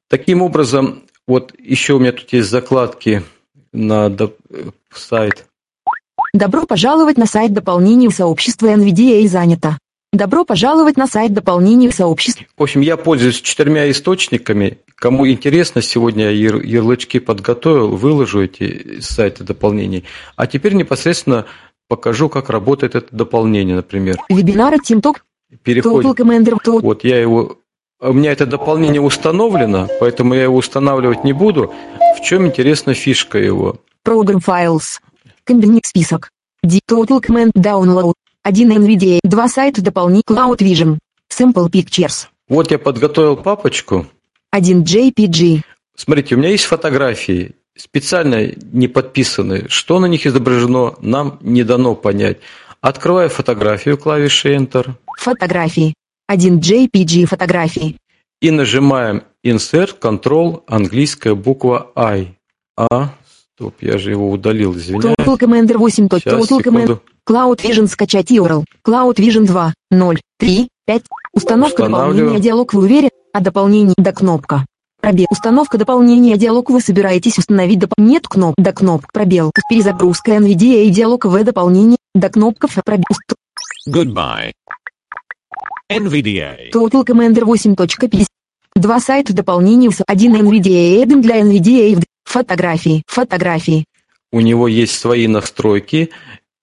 Таким 0.08 0.42
образом, 0.42 1.02
вот 1.26 1.52
еще 1.58 1.94
у 1.94 1.98
меня 1.98 2.12
тут 2.12 2.32
есть 2.32 2.48
закладки 2.48 3.24
на 3.72 4.06
э, 4.08 4.28
сайт. 4.94 5.45
Добро 6.37 6.66
пожаловать 6.66 7.16
на 7.16 7.25
сайт 7.25 7.55
дополнений 7.55 8.11
сообщества 8.11 8.66
NVDA 8.66 9.27
занято. 9.27 9.79
Добро 10.12 10.44
пожаловать 10.44 10.99
на 10.99 11.07
сайт 11.07 11.33
дополнений 11.33 11.90
сообщества. 11.90 12.44
В 12.59 12.62
общем, 12.62 12.83
я 12.83 12.99
пользуюсь 12.99 13.40
четырьмя 13.40 13.90
источниками. 13.90 14.77
Кому 14.96 15.27
интересно, 15.27 15.81
сегодня 15.81 16.25
я 16.25 16.31
яр- 16.33 16.61
ярлычки 16.62 17.20
подготовил, 17.20 17.96
выложу 17.96 18.44
эти 18.44 19.01
сайты 19.01 19.44
дополнений. 19.44 20.05
А 20.37 20.46
теперь 20.46 20.75
непосредственно 20.75 21.46
покажу, 21.88 22.29
как 22.29 22.51
работает 22.51 22.96
это 22.96 23.16
дополнение, 23.16 23.75
например. 23.77 24.18
Вебинары 24.29 24.77
TeamTalk, 24.77 25.16
Переходим. 25.62 26.11
Total 26.11 26.81
Вот 26.83 27.03
я 27.03 27.18
его... 27.18 27.57
У 27.99 28.12
меня 28.12 28.33
это 28.33 28.44
дополнение 28.44 29.01
установлено, 29.01 29.88
поэтому 30.01 30.35
я 30.35 30.42
его 30.42 30.57
устанавливать 30.57 31.25
не 31.25 31.33
буду. 31.33 31.72
В 32.18 32.22
чем 32.22 32.46
интересна 32.46 32.92
фишка 32.92 33.38
его? 33.38 33.77
Program 34.07 34.44
Files. 34.46 35.01
Комбинит 35.46 35.87
список. 35.87 36.30
D 36.64 36.80
Total 36.90 37.20
Command 37.22 37.52
Download. 37.52 38.12
1 38.42 38.72
NVDA. 38.72 39.20
2 39.22 39.48
сайта 39.48 39.80
дополнить 39.80 40.24
Cloud 40.28 40.59
Vision. 40.59 40.98
Sample 41.32 41.70
Pictures. 41.70 42.26
Вот 42.48 42.70
я 42.72 42.78
подготовил 42.78 43.37
папочку. 43.37 44.06
1 44.50 44.82
JPG. 44.82 45.62
Смотрите, 45.96 46.35
у 46.35 46.38
меня 46.38 46.50
есть 46.50 46.64
фотографии, 46.64 47.54
специально 47.76 48.52
не 48.72 48.88
подписанные. 48.88 49.66
Что 49.68 49.98
на 50.00 50.06
них 50.06 50.26
изображено, 50.26 50.94
нам 51.00 51.38
не 51.42 51.62
дано 51.62 51.94
понять. 51.94 52.38
Открываю 52.80 53.30
фотографию 53.30 53.96
клавишей 53.98 54.56
Enter 54.56 54.90
Фотографии. 55.18 55.94
1 56.26 56.59
JPG 56.59 57.26
фотографии. 57.26 57.96
и 58.40 58.50
нажимаем 58.50 59.22
Insert, 59.44 59.98
Control, 60.00 60.62
английская 60.66 61.35
буква 61.35 61.90
I. 61.94 62.37
А, 62.76 63.14
стоп, 63.57 63.75
я 63.81 63.99
же 63.99 64.11
его 64.11 64.31
удалил, 64.31 64.77
извиняюсь. 64.77 65.16
Total 65.19 65.38
Commander 65.38 65.79
8. 65.79 66.09
Сейчас, 66.12 66.35
Total 66.35 66.59
Command. 66.62 66.83
секунду. 66.83 67.03
Cloud 67.29 67.57
Vision 67.62 67.87
скачать 67.88 68.31
URL. 68.31 68.64
Cloud 68.87 69.16
Vision 69.16 69.47
2. 69.47 69.75
0. 69.90 70.21
3. 70.38 70.69
5. 70.87 71.03
Установка 71.33 71.88
дополнения 71.88 72.38
диалог 72.40 72.75
вы 72.75 72.83
уверены, 72.83 73.11
а 73.33 73.40
дополнение 73.40 73.95
до 73.97 74.12
кнопка. 74.12 74.64
Пробел. 75.01 75.27
Установка 75.31 75.79
дополнения 75.79 76.37
диалог 76.37 76.71
вы 76.71 76.81
собираетесь 76.81 77.38
установить 77.38 77.79
доп... 77.79 77.92
Нет 77.99 78.27
кноп. 78.29 78.55
До 78.59 78.73
кнопок. 78.73 79.11
Пробел. 79.12 79.51
Перезагрузка 79.69 80.33
NVDA 80.33 80.85
и 80.85 80.90
диалог 80.90 81.25
в 81.25 81.45
дополнение. 81.45 81.97
До 82.14 82.29
кнопка 82.29 82.66
Ф. 82.66 82.79
Пробел. 82.85 83.05
Goodbye. 83.88 84.53
NVDA. 85.90 86.71
Total 86.73 87.05
Commander 87.05 87.42
8.50. 87.45 88.27
Два 88.75 89.01
сайта 89.01 89.33
дополнения. 89.33 89.90
с- 89.90 90.03
Один 90.07 90.35
NVDA 90.35 91.03
Add 91.05 91.21
для 91.23 91.40
NVDA. 91.40 92.03
Фотографии. 92.26 93.02
Фотографии. 93.06 93.86
У 94.32 94.40
него 94.40 94.68
есть 94.68 94.98
свои 94.98 95.28
настройки. 95.28 96.10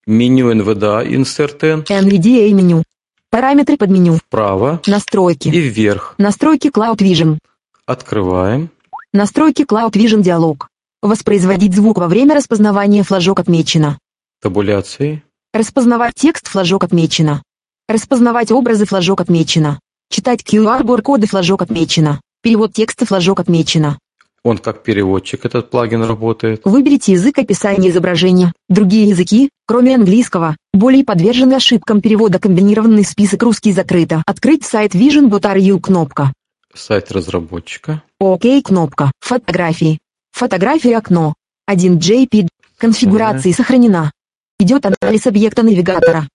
Меню 0.05 0.51
NVDA 0.51 1.07
Insert 1.07 1.63
N. 1.63 1.81
NVDA 1.81 2.51
меню. 2.51 2.83
Параметры 3.29 3.77
под 3.77 3.89
меню. 3.89 4.17
Вправо. 4.17 4.81
Настройки. 4.85 5.47
И 5.47 5.59
вверх. 5.59 6.15
Настройки 6.17 6.67
Cloud 6.67 6.97
Vision. 6.97 7.39
Открываем. 7.85 8.69
Настройки 9.13 9.63
Cloud 9.63 9.93
Vision 9.93 10.21
диалог. 10.21 10.67
Воспроизводить 11.01 11.73
звук 11.73 11.97
во 11.97 12.07
время 12.07 12.35
распознавания 12.35 13.03
флажок 13.03 13.39
отмечено. 13.39 13.97
Табуляции. 14.41 15.23
Распознавать 15.53 16.15
текст 16.15 16.47
флажок 16.47 16.83
отмечено. 16.83 17.41
Распознавать 17.87 18.51
образы 18.51 18.85
флажок 18.85 19.21
отмечено. 19.21 19.79
Читать 20.09 20.41
QR-коды 20.43 21.25
флажок 21.25 21.61
отмечено. 21.61 22.21
Перевод 22.41 22.73
текста 22.73 23.05
флажок 23.05 23.39
отмечено. 23.39 23.97
Он 24.43 24.57
как 24.57 24.83
переводчик, 24.83 25.45
этот 25.45 25.69
плагин 25.69 26.03
работает. 26.03 26.61
Выберите 26.65 27.13
язык 27.13 27.37
описания 27.39 27.89
изображения. 27.89 28.51
Другие 28.67 29.07
языки, 29.07 29.49
кроме 29.65 29.95
английского, 29.95 30.57
более 30.73 31.05
подвержены 31.05 31.53
ошибкам 31.53 32.01
перевода. 32.01 32.39
Комбинированный 32.39 33.05
список 33.05 33.41
русский 33.43 33.71
закрыто. 33.71 34.21
Открыть 34.25 34.65
сайт 34.65 34.95
Vision.ru 34.95 35.79
кнопка. 35.79 36.33
Сайт 36.73 37.11
разработчика. 37.13 38.03
ОК 38.19 38.43
кнопка. 38.65 39.11
Фотографии. 39.21 39.99
Фотографии 40.31 40.91
окно. 40.91 41.35
1 41.67 41.97
JPEG. 41.97 42.49
Конфигурация 42.77 43.53
сохранена. 43.53 44.11
Идет 44.59 44.85
анализ 44.85 45.25
объекта 45.25 45.63
навигатора. 45.63 46.27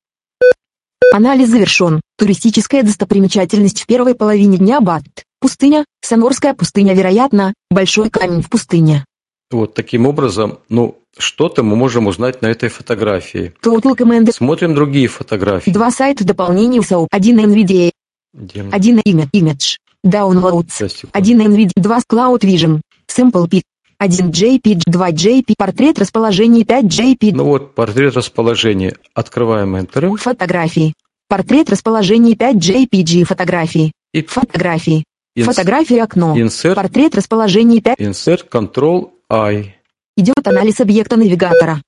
Анализ 1.13 1.51
завершен. 1.51 2.01
Туристическая 2.17 2.83
достопримечательность 2.83 3.83
в 3.83 3.87
первой 3.87 4.15
половине 4.15 4.57
дня 4.57 4.81
Бат. 4.81 5.05
Пустыня, 5.41 5.85
Саморская 6.01 6.55
пустыня, 6.55 6.95
вероятно, 6.95 7.55
большой 7.71 8.11
камень 8.11 8.43
в 8.43 8.49
пустыне. 8.49 9.05
Вот 9.51 9.75
таким 9.75 10.07
образом, 10.07 10.59
ну, 10.69 10.99
что-то 11.17 11.63
мы 11.63 11.77
можем 11.77 12.07
узнать 12.07 12.43
на 12.43 12.49
этой 12.49 12.69
фотографии. 12.69 13.55
Total 13.63 13.97
Command. 13.97 14.33
Смотрим 14.33 14.75
другие 14.75 15.09
фотографии. 15.09 15.71
Два 15.71 15.91
сайта 15.91 16.25
дополнения 16.25 16.83
СОУ. 16.83 17.09
Один 17.11 17.39
NVIDIA. 17.41 17.91
Где? 18.35 18.67
Один 18.71 18.99
Image. 19.01 19.31
Image. 19.33 19.77
Downloads. 20.07 21.07
Один 21.13 21.41
NVIDIA. 21.41 21.73
Два 21.77 22.01
Cloud 22.01 22.41
Vision. 22.41 22.81
Sample 23.11 23.49
Pic. 23.49 23.63
Один 23.99 24.31
JPEG. 24.31 24.83
Два 24.87 25.11
JPEG. 25.11 25.55
Портрет 25.57 25.99
расположения 25.99 26.65
5 26.65 26.85
JPEG. 26.85 27.33
Ну 27.35 27.45
вот, 27.45 27.75
портрет 27.75 28.17
расположения. 28.17 28.97
Открываем 29.15 29.77
Enter. 29.77 30.17
Фотографии. 30.17 30.95
Портрет 31.29 31.71
расположения 31.71 32.37
5 32.37 32.57
JPG. 32.57 33.25
Фотографии. 33.25 33.93
И 34.13 34.23
Фотографии. 34.23 35.05
Фотографии 35.45 35.99
окно. 35.99 36.37
Insert, 36.37 36.75
Портрет 36.75 37.15
расположения 37.15 37.81
5. 37.81 37.99
insert 37.99 38.49
Control 38.51 39.11
I. 39.31 39.75
Идет 40.17 40.47
анализ 40.47 40.81
объекта 40.81 41.17
навигатора. 41.17 41.81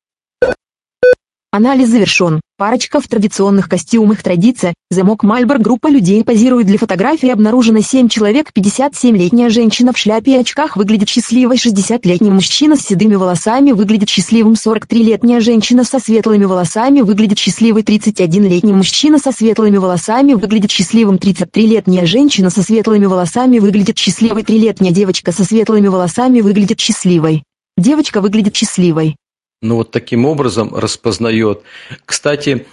Анализ 1.52 1.88
завершен. 1.88 2.40
Парочка 2.58 3.00
в 3.00 3.08
традиционных 3.08 3.68
костюмах 3.68 4.22
традиция. 4.22 4.72
Замок 4.88 5.24
Мальбор. 5.24 5.58
Группа 5.58 5.88
людей 5.88 6.22
позирует 6.22 6.68
для 6.68 6.78
фотографии. 6.78 7.28
Обнаружено 7.28 7.80
7 7.80 8.08
человек. 8.08 8.52
57-летняя 8.56 9.50
женщина 9.50 9.92
в 9.92 9.98
шляпе 9.98 10.34
и 10.34 10.36
очках 10.36 10.76
выглядит 10.76 11.08
счастливой. 11.08 11.56
60-летний 11.56 12.30
мужчина 12.30 12.76
с 12.76 12.82
седыми 12.82 13.16
волосами 13.16 13.72
выглядит 13.72 14.08
счастливым. 14.08 14.52
43-летняя 14.52 15.40
женщина 15.40 15.82
со 15.82 15.98
светлыми 15.98 16.44
волосами 16.44 17.00
выглядит 17.00 17.40
счастливой. 17.40 17.82
31-летний 17.82 18.72
мужчина 18.72 19.18
со 19.18 19.32
светлыми 19.32 19.78
волосами 19.78 20.34
выглядит 20.34 20.70
счастливым. 20.70 21.16
33-летняя 21.16 22.06
женщина 22.06 22.50
со 22.50 22.62
светлыми 22.62 23.06
волосами 23.06 23.58
выглядит 23.58 23.98
счастливой. 23.98 24.44
3-летняя 24.44 24.92
девочка 24.92 25.32
со 25.32 25.42
светлыми 25.42 25.88
волосами 25.88 26.42
выглядит 26.42 26.78
счастливой. 26.78 27.42
Девочка 27.76 28.20
выглядит 28.20 28.54
счастливой. 28.54 29.16
Ну 29.62 29.76
вот 29.76 29.90
таким 29.90 30.24
образом 30.24 30.74
распознает. 30.74 31.62
Кстати, 32.04 32.66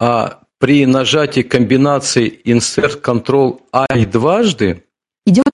а 0.00 0.40
при 0.58 0.86
нажатии 0.86 1.42
комбинации 1.42 2.40
Insert 2.44 3.02
Control 3.02 3.60
I 3.72 4.06
дважды, 4.06 4.84
Идет. 5.26 5.44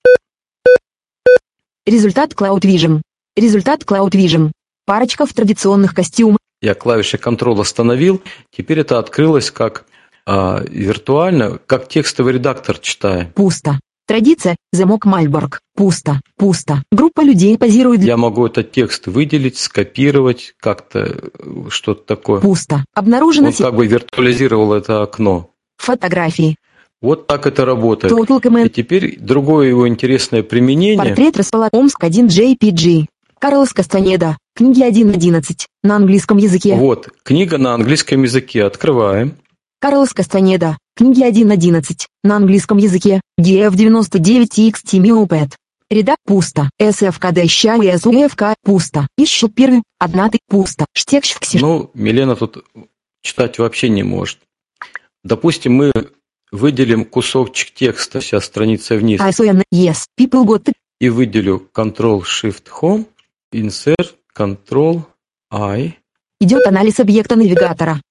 Результат 1.86 2.32
Cloud 2.32 2.62
Vision. 2.62 3.02
Результат 3.36 3.82
Cloud 3.82 4.10
Vision. 4.10 4.50
Парочка 4.84 5.26
в 5.26 5.32
традиционных 5.32 5.94
костюмах. 5.94 6.38
я 6.60 6.74
клавишей 6.74 7.20
Control 7.20 7.60
остановил, 7.60 8.20
теперь 8.50 8.80
это 8.80 8.98
открылось 8.98 9.52
как 9.52 9.86
а, 10.26 10.62
виртуально, 10.68 11.58
как 11.66 11.88
текстовый 11.88 12.34
редактор 12.34 12.78
читая. 12.78 13.26
Пусто. 13.34 13.78
Традиция. 14.10 14.56
Замок 14.72 15.04
Мальборг. 15.04 15.60
Пусто. 15.76 16.20
Пусто. 16.36 16.82
Группа 16.90 17.20
людей 17.20 17.56
позирует. 17.56 18.02
Я 18.02 18.16
могу 18.16 18.44
этот 18.44 18.72
текст 18.72 19.06
выделить, 19.06 19.56
скопировать, 19.56 20.54
как-то 20.58 20.98
э, 20.98 21.68
что-то 21.68 22.02
такое. 22.16 22.40
Пусто. 22.40 22.84
Обнаружено 22.92 23.50
Он 23.50 23.52
как 23.54 23.76
бы 23.76 23.86
виртуализировал 23.86 24.72
это 24.72 25.02
окно. 25.04 25.50
фотографии. 25.76 26.56
Вот 27.00 27.28
так 27.28 27.46
это 27.46 27.64
работает. 27.64 28.12
Total 28.12 28.40
И 28.40 28.48
Command. 28.48 28.68
теперь 28.70 29.16
другое 29.16 29.68
его 29.68 29.86
интересное 29.86 30.42
применение. 30.42 30.98
Портрет 30.98 31.36
расположен. 31.36 31.70
Омск 31.72 32.02
1 32.02 32.26
JPG. 32.26 33.06
Карлос 33.38 33.72
Кастанеда. 33.72 34.38
Книги 34.56 34.82
1.11. 34.82 35.66
На 35.84 35.94
английском 35.94 36.36
языке. 36.38 36.74
Вот, 36.74 37.10
книга 37.22 37.58
на 37.58 37.74
английском 37.74 38.24
языке. 38.24 38.64
Открываем. 38.64 39.36
Карлос 39.80 40.12
Кастанеда. 40.12 40.78
Книги 41.00 41.22
1.11. 41.22 42.08
На 42.24 42.36
английском 42.36 42.76
языке. 42.76 43.22
GF99 43.40 44.70
XTML 44.70 45.50
Редак 45.88 46.18
пусто. 46.26 46.68
SFKD 46.78 47.46
ща 47.46 47.76
и 47.76 47.88
SUFK 47.88 48.54
пусто. 48.62 49.08
Ищу 49.16 49.48
первый. 49.48 49.82
Одна 49.98 50.28
ты 50.28 50.40
пусто. 50.46 50.84
Штекш 50.92 51.30
в. 51.40 51.54
Ну, 51.54 51.90
Милена 51.94 52.36
тут 52.36 52.66
читать 53.22 53.58
вообще 53.58 53.88
не 53.88 54.02
может. 54.02 54.40
Допустим, 55.24 55.72
мы 55.72 55.92
выделим 56.52 57.06
кусочек 57.06 57.70
текста, 57.70 58.20
сейчас 58.20 58.44
страница 58.44 58.94
вниз, 58.96 59.22
ISON. 59.22 59.62
Yes. 59.72 60.00
People 60.20 60.44
got 60.44 60.70
и 61.00 61.08
выделю 61.08 61.66
Ctrl-Shift-Home, 61.72 63.06
Insert, 63.54 64.16
Ctrl-I. 64.36 65.96
Идет 66.42 66.66
анализ 66.66 67.00
объекта 67.00 67.36
навигатора. 67.36 68.02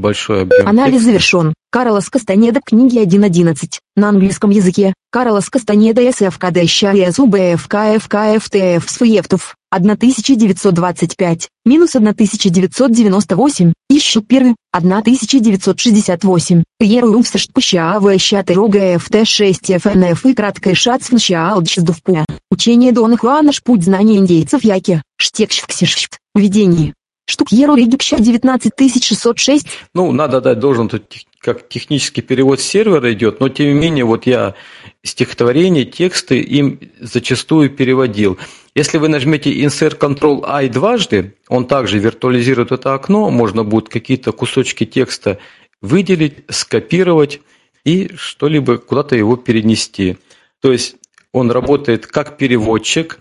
Большой 0.00 0.42
объем 0.42 0.66
Анализ 0.66 0.94
текста. 0.94 1.06
завершен. 1.06 1.54
Карлос 1.70 2.08
Кастанеда. 2.08 2.60
Книги 2.64 2.98
1.11. 2.98 3.78
На 3.96 4.08
английском 4.08 4.50
языке. 4.50 4.94
Карлос 5.12 5.50
Кастанеда 5.50 6.10
СФКД 6.10 6.66
ща 6.66 6.92
и 6.92 7.10
СУБФК 7.12 7.74
ФКФТФ 8.00 8.90
СФЕФТУФ. 8.90 9.54
1925. 9.70 11.48
Минус 11.64 11.94
1998. 11.94 13.72
Ищу 13.90 14.22
первый. 14.22 14.56
1968. 14.72 16.64
Ерувсштпща 16.80 17.92
АВЩ 17.96 18.34
ТРОГФТ 18.46 19.26
6 19.28 19.72
ФНФ 19.82 20.26
и 20.26 20.34
краткая 20.34 20.74
шацфнща 20.74 21.52
Алдчздувпуя. 21.52 22.24
Учение 22.50 22.92
Дона 22.92 23.16
Хуана 23.16 23.52
Шпуть 23.52 23.84
знания 23.84 24.16
индейцев 24.16 24.64
Яки. 24.64 25.02
Штекшфксишфт. 25.18 26.18
Введение. 26.34 26.94
Штук 27.30 27.52
Еру 27.52 27.74
Ригюкща 27.74 28.18
19606. 28.18 29.66
Ну, 29.94 30.12
надо 30.12 30.40
дать 30.40 30.58
должен 30.58 30.88
тут 30.88 31.04
как 31.40 31.68
технический 31.68 32.20
перевод 32.20 32.60
сервера 32.60 33.12
идет, 33.12 33.40
но 33.40 33.48
тем 33.48 33.68
не 33.68 33.72
менее, 33.72 34.04
вот 34.04 34.26
я 34.26 34.54
стихотворения, 35.02 35.84
тексты 35.84 36.38
им 36.38 36.78
зачастую 37.00 37.70
переводил. 37.70 38.38
Если 38.74 38.98
вы 38.98 39.08
нажмете 39.08 39.50
Insert 39.50 39.96
Ctrl 39.98 40.44
I 40.46 40.68
дважды, 40.68 41.34
он 41.48 41.66
также 41.66 41.98
виртуализирует 41.98 42.72
это 42.72 42.94
окно, 42.94 43.30
можно 43.30 43.64
будет 43.64 43.88
какие-то 43.88 44.32
кусочки 44.32 44.84
текста 44.84 45.38
выделить, 45.80 46.44
скопировать 46.48 47.40
и 47.84 48.10
что-либо 48.16 48.76
куда-то 48.76 49.16
его 49.16 49.36
перенести. 49.36 50.18
То 50.60 50.72
есть 50.72 50.96
он 51.32 51.50
работает 51.50 52.06
как 52.06 52.36
переводчик, 52.36 53.18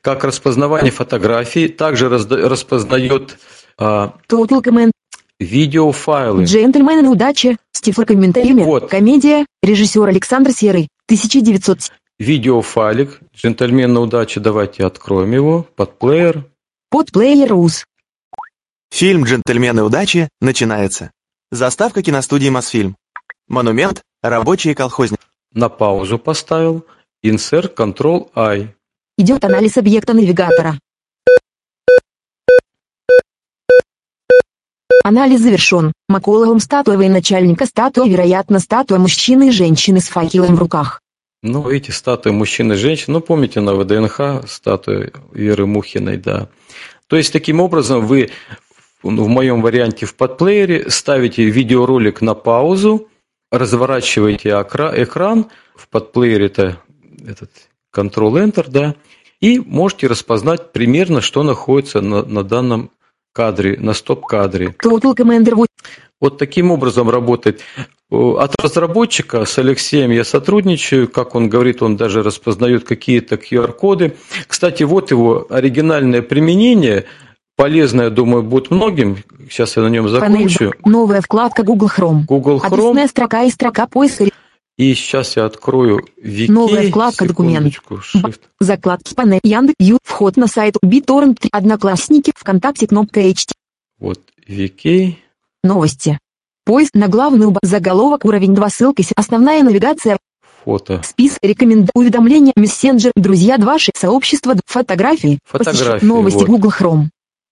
как 0.00 0.24
распознавание 0.24 0.92
фотографий, 0.92 1.68
также 1.68 2.08
распознает 2.08 3.38
а, 3.78 4.14
Total 4.28 4.62
Command. 4.62 4.90
видеофайлы. 5.40 6.44
Джентльмены 6.44 7.02
на 7.02 7.10
удаче. 7.10 7.56
Стифлер 7.72 8.06
комментариями. 8.06 8.62
Вот. 8.62 8.88
Комедия. 8.90 9.46
Режиссер 9.62 10.06
Александр 10.08 10.52
Серый. 10.52 10.88
1900. 11.06 11.90
видеофайлик. 12.18 13.20
Джентльмен 13.34 13.92
на 13.92 14.00
удачу, 14.00 14.40
давайте 14.40 14.84
откроем 14.86 15.32
его. 15.32 15.66
Под 15.76 15.98
плеер. 15.98 16.44
Под 16.90 17.10
плеер 17.10 17.48
Рус. 17.50 17.84
Фильм 18.92 19.24
«Джентльмены 19.24 19.82
удачи» 19.82 20.28
начинается. 20.40 21.10
Заставка 21.50 22.02
киностудии 22.02 22.50
«Мосфильм». 22.50 22.94
Монумент 23.48 24.02
«Рабочие 24.22 24.74
колхозники». 24.74 25.22
На 25.54 25.68
паузу 25.70 26.18
поставил. 26.18 26.84
Insert 27.24 27.74
Ctrl 27.74 28.28
I. 28.34 28.74
Идет 29.16 29.44
анализ 29.44 29.76
объекта 29.78 30.12
навигатора. 30.12 30.78
Анализ 35.02 35.40
завершен. 35.40 35.92
Маколовым 36.08 36.60
статуя 36.60 36.96
военачальника 36.96 37.66
статуя, 37.66 38.08
вероятно, 38.08 38.60
статуя 38.60 38.98
мужчины 38.98 39.48
и 39.48 39.50
женщины 39.50 40.00
с 40.00 40.08
факелом 40.08 40.56
в 40.56 40.58
руках. 40.60 41.00
Ну, 41.42 41.68
эти 41.68 41.90
статуи 41.90 42.30
мужчин 42.30 42.72
и 42.72 42.76
женщин, 42.76 43.14
ну, 43.14 43.20
помните 43.20 43.60
на 43.60 43.74
ВДНХ 43.74 44.46
статуя 44.46 45.10
Веры 45.32 45.66
Мухиной, 45.66 46.16
да. 46.16 46.48
То 47.08 47.16
есть, 47.16 47.32
таким 47.32 47.60
образом, 47.60 48.06
вы 48.06 48.30
в 49.02 49.28
моем 49.28 49.60
варианте 49.60 50.06
в 50.06 50.14
подплеере 50.14 50.88
ставите 50.88 51.44
видеоролик 51.44 52.20
на 52.20 52.34
паузу, 52.34 53.08
разворачиваете 53.50 54.50
экран, 54.50 55.46
в 55.74 55.88
подплеере 55.88 56.46
это 56.46 56.78
этот 57.26 57.50
Ctrl-Enter, 57.94 58.66
да, 58.68 58.94
и 59.40 59.58
можете 59.58 60.06
распознать 60.06 60.72
примерно, 60.72 61.20
что 61.20 61.42
находится 61.42 62.00
на, 62.00 62.24
на 62.24 62.44
данном 62.44 62.90
кадре, 63.32 63.76
на 63.78 63.94
стоп-кадре. 63.94 64.74
Total 64.82 65.14
Commander 65.14 65.66
Вот 66.20 66.38
таким 66.38 66.70
образом 66.70 67.10
работает. 67.10 67.60
От 68.10 68.54
разработчика 68.62 69.44
с 69.46 69.58
Алексеем 69.58 70.10
я 70.10 70.24
сотрудничаю. 70.24 71.08
Как 71.08 71.34
он 71.34 71.48
говорит, 71.48 71.82
он 71.82 71.96
даже 71.96 72.22
распознает 72.22 72.84
какие-то 72.84 73.36
QR-коды. 73.36 74.16
Кстати, 74.46 74.82
вот 74.82 75.10
его 75.10 75.46
оригинальное 75.48 76.20
применение. 76.22 77.06
Полезное, 77.56 78.10
думаю, 78.10 78.42
будет 78.42 78.70
многим. 78.70 79.18
Сейчас 79.48 79.76
я 79.76 79.82
на 79.82 79.88
нем 79.88 80.08
закончу. 80.08 80.58
Панель, 80.58 80.72
новая 80.84 81.20
вкладка 81.20 81.62
Google 81.62 81.88
Chrome. 81.88 82.24
Google 82.26 82.58
Chrome. 82.58 82.66
Адресная 82.66 83.08
строка 83.08 83.42
и 83.44 83.50
строка 83.50 83.86
поиска. 83.86 84.24
И 84.78 84.94
сейчас 84.94 85.36
я 85.36 85.44
открою 85.44 86.06
Вики. 86.16 86.50
Новая 86.50 86.88
вкладка 86.88 87.26
документ. 87.26 87.74
Закладки 88.60 89.14
панель 89.14 89.40
Яндекс 89.44 89.76
Ю. 89.78 89.98
Вход 90.02 90.36
на 90.36 90.46
сайт 90.46 90.76
BitTorrent. 90.84 91.48
Одноклассники. 91.52 92.32
ВКонтакте. 92.34 92.86
Кнопка 92.86 93.20
HT. 93.20 93.52
Вот 93.98 94.20
Вики. 94.46 95.18
Новости. 95.62 96.18
Поиск 96.64 96.94
на 96.94 97.08
главную 97.08 97.56
заголовок 97.62 98.24
уровень 98.24 98.54
2 98.54 98.70
ссылка 98.70 99.02
основная 99.16 99.62
навигация 99.62 100.18
фото. 100.64 101.00
Список 101.02 101.40
рекоменд 101.42 101.90
уведомления 101.94 102.52
мессенджер 102.56 103.12
друзья 103.16 103.58
2 103.58 103.76
сообщество 103.94 104.54
фотографии 104.66 105.38
фотографии 105.44 105.84
посещ... 105.84 106.02
новости 106.02 106.38
вот. 106.38 106.48
Google 106.48 106.72
Chrome 106.78 107.04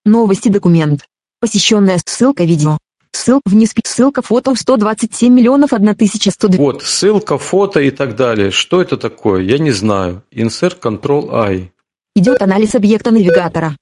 новости 0.05 0.49
документ 0.49 1.05
посещенная 1.39 1.99
ссылка 2.05 2.43
видео 2.43 2.77
ссылка 3.11 3.41
вниз 3.45 3.73
ссылка 3.85 4.21
фото 4.21 4.55
127 4.55 5.33
миллионов 5.33 5.73
1100 5.73 6.49
вот 6.57 6.83
ссылка 6.83 7.37
фото 7.37 7.79
и 7.79 7.91
так 7.91 8.15
далее 8.15 8.51
что 8.51 8.81
это 8.81 8.97
такое 8.97 9.41
я 9.41 9.57
не 9.57 9.71
знаю 9.71 10.23
insert 10.31 10.79
control 10.79 11.29
i 11.33 11.71
идет 12.15 12.41
анализ 12.41 12.75
объекта 12.75 13.11
навигатора 13.11 13.75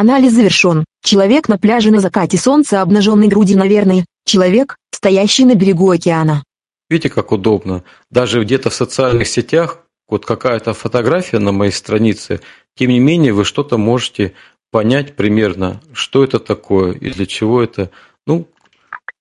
Анализ 0.00 0.32
завершен. 0.32 0.84
Человек 1.02 1.48
на 1.48 1.58
пляже 1.58 1.90
на 1.90 1.98
закате 1.98 2.38
солнца 2.38 2.82
обнаженной 2.82 3.26
груди, 3.26 3.56
наверное. 3.56 4.06
Человек, 4.24 4.76
стоящий 4.92 5.44
на 5.44 5.56
берегу 5.56 5.90
океана. 5.90 6.44
Видите, 6.88 7.10
как 7.10 7.32
удобно. 7.32 7.82
Даже 8.08 8.44
где-то 8.44 8.70
в 8.70 8.74
социальных 8.74 9.26
сетях, 9.26 9.80
вот 10.08 10.24
какая-то 10.24 10.72
фотография 10.72 11.40
на 11.40 11.50
моей 11.50 11.72
странице, 11.72 12.40
тем 12.76 12.90
не 12.90 13.00
менее 13.00 13.32
вы 13.32 13.44
что-то 13.44 13.76
можете 13.76 14.34
понять 14.70 15.16
примерно, 15.16 15.80
что 15.92 16.24
это 16.24 16.38
такое 16.38 16.92
и 16.92 17.10
для 17.10 17.26
чего 17.26 17.62
это. 17.62 17.90
Ну, 18.26 18.48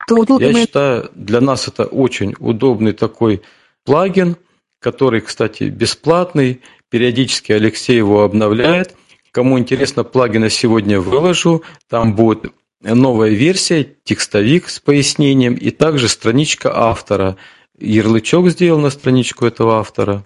Total 0.09 0.41
я 0.41 0.53
считаю, 0.53 1.09
для 1.15 1.41
нас 1.41 1.67
это 1.67 1.85
очень 1.85 2.35
удобный 2.39 2.93
такой 2.93 3.41
плагин, 3.85 4.37
который, 4.79 5.21
кстати, 5.21 5.65
бесплатный. 5.65 6.61
Периодически 6.89 7.51
Алексей 7.51 7.97
его 7.97 8.23
обновляет– 8.23 8.95
Кому 9.37 9.59
интересно, 9.59 10.03
плагины 10.03 10.49
сегодня 10.49 10.99
выложу. 10.99 11.61
Там 11.87 12.15
будет 12.15 12.51
новая 12.81 13.29
версия, 13.29 13.87
текстовик 14.03 14.67
с 14.67 14.79
пояснением 14.79 15.53
и 15.53 15.69
также 15.69 16.09
страничка 16.09 16.75
автора. 16.75 17.37
Ярлычок 17.77 18.49
сделал 18.49 18.79
на 18.79 18.89
страничку 18.89 19.45
этого 19.45 19.79
автора. 19.79 20.25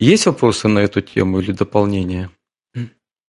Есть 0.00 0.26
вопросы 0.26 0.66
на 0.66 0.80
эту 0.80 1.02
тему 1.02 1.38
или 1.38 1.52
дополнения? 1.52 2.30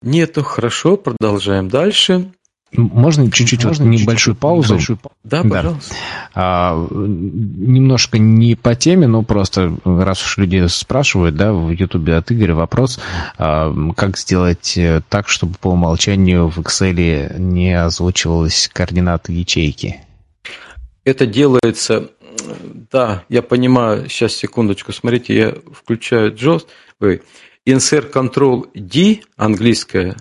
Нету, 0.03 0.43
хорошо, 0.43 0.97
продолжаем 0.97 1.69
дальше. 1.69 2.33
Можно 2.73 3.31
чуть-чуть 3.31 3.65
вот 3.65 3.81
небольшую 3.81 4.37
паузу? 4.37 4.79
Да, 5.25 5.43
пожалуйста. 5.43 5.95
А, 6.35 6.87
немножко 6.91 8.19
не 8.19 8.55
по 8.55 8.75
теме, 8.77 9.09
но 9.09 9.23
просто 9.23 9.77
раз 9.85 10.23
уж 10.23 10.39
люди 10.39 10.67
спрашивают, 10.69 11.35
да, 11.35 11.53
в 11.53 11.71
Ютубе 11.71 12.15
от 12.15 12.31
Игоря 12.31 12.55
вопрос, 12.55 13.01
а, 13.39 13.75
как 13.97 14.17
сделать 14.17 14.79
э, 14.79 15.03
так, 15.09 15.29
чтобы 15.29 15.57
по 15.61 15.69
умолчанию 15.69 16.49
в 16.49 16.59
Excel 16.61 17.39
не 17.39 17.73
озвучивалась 17.75 18.71
координаты 18.73 19.33
ячейки? 19.33 20.01
Это 21.05 21.27
делается, 21.27 22.11
да, 22.93 23.25
я 23.29 23.43
понимаю, 23.43 24.09
сейчас 24.09 24.35
секундочку, 24.35 24.93
смотрите, 24.93 25.37
я 25.37 25.55
включаю 25.73 26.33
JOS, 26.35 26.67
Insert 27.67 28.13
Control 28.13 28.69
D, 28.75 29.21
английская. 29.37 30.17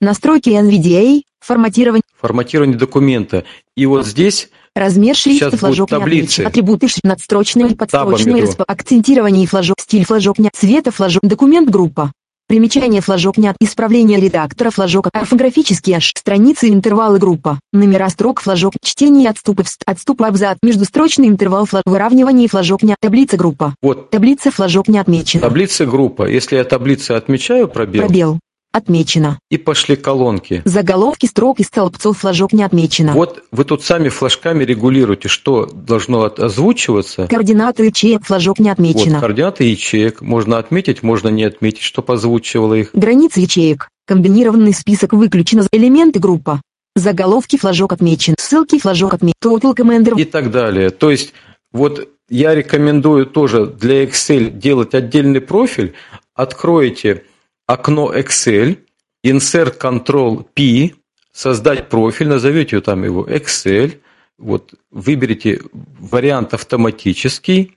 Настройки 0.00 0.50
NVDA, 0.50 1.22
Форматирование. 1.44 2.02
Форматирование 2.18 2.78
документа. 2.78 3.44
И 3.76 3.84
вот 3.84 4.06
здесь 4.06 4.48
Размер 4.74 5.14
шрифта 5.14 5.54
флажок 5.56 5.90
таблицы. 5.90 6.40
Атрибуты 6.40 6.88
надстрочные 7.02 7.72
и 7.72 7.74
подстрочные. 7.74 8.48
Акцентирование 8.66 9.44
и 9.44 9.46
флажок. 9.46 9.76
Стиль 9.78 10.06
флажок. 10.06 10.38
Цвета 10.54 10.90
флажок. 10.90 11.22
Документ 11.22 11.68
группа. 11.68 12.12
Примечание 12.46 13.00
флажок 13.00 13.38
нет. 13.38 13.56
Исправление 13.60 14.20
редактора 14.20 14.70
флажок. 14.70 15.08
Орфографические 15.12 15.96
аж. 15.96 16.12
Страницы 16.14 16.68
интервалы 16.68 17.18
группа. 17.18 17.58
Номера 17.72 18.08
строк 18.10 18.40
флажок. 18.40 18.74
Чтение 18.82 19.30
отступы. 19.30 19.64
Отступы 19.86 20.26
абзац. 20.26 20.58
Междустрочный 20.62 21.28
интервал 21.28 21.64
флаг. 21.64 21.84
Выравнивание 21.86 22.46
флажок 22.48 22.82
нет. 22.82 22.96
Таблица 23.00 23.38
группа. 23.38 23.74
Вот. 23.80 24.10
Таблица 24.10 24.50
флажок 24.50 24.88
не 24.88 24.98
отмечена. 24.98 25.42
Таблица 25.42 25.86
группа. 25.86 26.28
Если 26.28 26.56
я 26.56 26.64
таблицы 26.64 27.12
отмечаю 27.12 27.66
пробел. 27.66 28.04
Пробел. 28.04 28.38
Отмечено. 28.74 29.38
И 29.52 29.56
пошли 29.56 29.94
колонки. 29.94 30.60
Заголовки 30.64 31.26
строк 31.26 31.60
и 31.60 31.62
столбцов 31.62 32.18
флажок 32.18 32.52
не 32.52 32.64
отмечено. 32.64 33.12
Вот 33.12 33.44
вы 33.52 33.64
тут 33.64 33.84
сами 33.84 34.08
флажками 34.08 34.64
регулируете, 34.64 35.28
что 35.28 35.66
должно 35.66 36.24
озвучиваться. 36.24 37.28
Координаты 37.28 37.84
ячеек 37.84 38.26
флажок 38.26 38.58
не 38.58 38.68
отмечено. 38.70 39.14
Вот, 39.14 39.20
координаты 39.20 39.62
ячеек. 39.62 40.22
Можно 40.22 40.58
отметить, 40.58 41.04
можно 41.04 41.28
не 41.28 41.44
отметить, 41.44 41.82
что 41.82 42.04
озвучивало 42.04 42.74
их. 42.74 42.90
Границы 42.94 43.38
ячеек. 43.38 43.88
Комбинированный 44.08 44.74
список 44.74 45.12
выключено. 45.12 45.68
Элементы 45.70 46.18
группа. 46.18 46.60
Заголовки 46.96 47.56
флажок 47.56 47.92
отмечен. 47.92 48.34
Ссылки 48.40 48.80
флажок 48.80 49.14
отмечен. 49.14 49.34
Total 49.40 49.72
Commander. 49.72 50.20
И 50.20 50.24
так 50.24 50.50
далее. 50.50 50.90
То 50.90 51.12
есть, 51.12 51.32
вот 51.72 52.08
я 52.28 52.56
рекомендую 52.56 53.26
тоже 53.26 53.66
для 53.66 54.02
Excel 54.02 54.50
делать 54.50 54.94
отдельный 54.94 55.40
профиль. 55.40 55.94
Откроете 56.34 57.22
окно 57.66 58.14
Excel, 58.14 58.78
Insert 59.24 59.78
Control 59.78 60.44
P, 60.54 60.94
создать 61.32 61.88
профиль, 61.88 62.28
назовете 62.28 62.80
там 62.80 63.04
его 63.04 63.26
Excel, 63.26 64.00
вот 64.38 64.74
выберите 64.90 65.62
вариант 65.72 66.54
автоматический, 66.54 67.76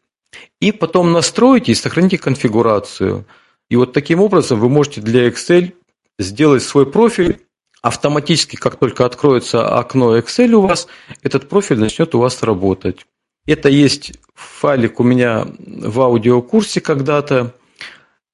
и 0.59 0.71
потом 0.71 1.11
настроите 1.13 1.71
и 1.71 1.75
сохраните 1.75 2.17
конфигурацию. 2.17 3.25
И 3.69 3.75
вот 3.75 3.93
таким 3.93 4.21
образом 4.21 4.59
вы 4.59 4.69
можете 4.69 5.01
для 5.01 5.27
Excel 5.27 5.73
сделать 6.19 6.63
свой 6.63 6.85
профиль, 6.85 7.39
автоматически, 7.81 8.55
как 8.55 8.77
только 8.77 9.05
откроется 9.05 9.77
окно 9.77 10.17
Excel 10.17 10.51
у 10.53 10.61
вас, 10.61 10.87
этот 11.21 11.47
профиль 11.47 11.79
начнет 11.79 12.13
у 12.15 12.19
вас 12.19 12.43
работать. 12.43 13.05
Это 13.45 13.69
есть 13.69 14.13
файлик 14.35 14.99
у 14.99 15.03
меня 15.03 15.47
в 15.57 16.01
аудиокурсе 16.01 16.81
когда-то. 16.81 17.55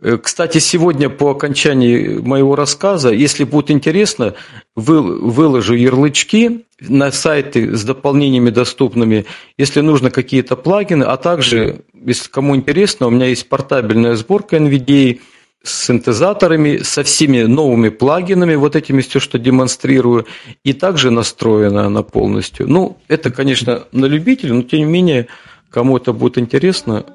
Э, 0.04 0.18
кстати, 0.18 0.58
сегодня 0.58 1.10
по 1.10 1.32
окончании 1.32 2.18
моего 2.18 2.56
рассказа, 2.56 3.10
если 3.10 3.46
будет 3.46 3.72
интересно, 3.72 4.36
выложу 4.76 5.76
ярлычки 5.76 6.66
на 6.82 7.12
сайты 7.12 7.76
с 7.76 7.84
дополнениями 7.86 8.50
доступными, 8.50 9.26
если 9.58 9.80
нужно 9.80 10.12
какие-то 10.12 10.58
плагины, 10.58 11.04
а 11.06 11.16
также, 11.16 11.86
если 11.94 12.30
кому 12.30 12.56
интересно, 12.56 13.08
у 13.08 13.12
меня 13.12 13.28
есть 13.28 13.48
портабельная 13.48 14.16
сборка 14.16 14.58
NVDA 14.58 15.22
с 15.64 15.86
синтезаторами, 15.86 16.80
со 16.80 17.04
всеми 17.04 17.44
новыми 17.44 17.88
плагинами, 17.88 18.56
вот 18.56 18.76
этими 18.76 19.00
все, 19.00 19.22
что 19.22 19.40
демонстрирую, 19.40 20.28
и 20.66 20.74
также 20.74 21.12
настроена 21.12 21.86
она 21.86 22.04
полностью. 22.04 22.68
Ну, 22.68 22.98
это, 23.08 23.32
конечно, 23.32 23.86
на 23.94 24.06
любителя, 24.08 24.54
но 24.54 24.64
тем 24.64 24.80
не 24.80 24.86
менее, 24.86 25.28
кому 25.70 25.96
это 25.96 26.12
будет 26.12 26.38
интересно, 26.38 27.06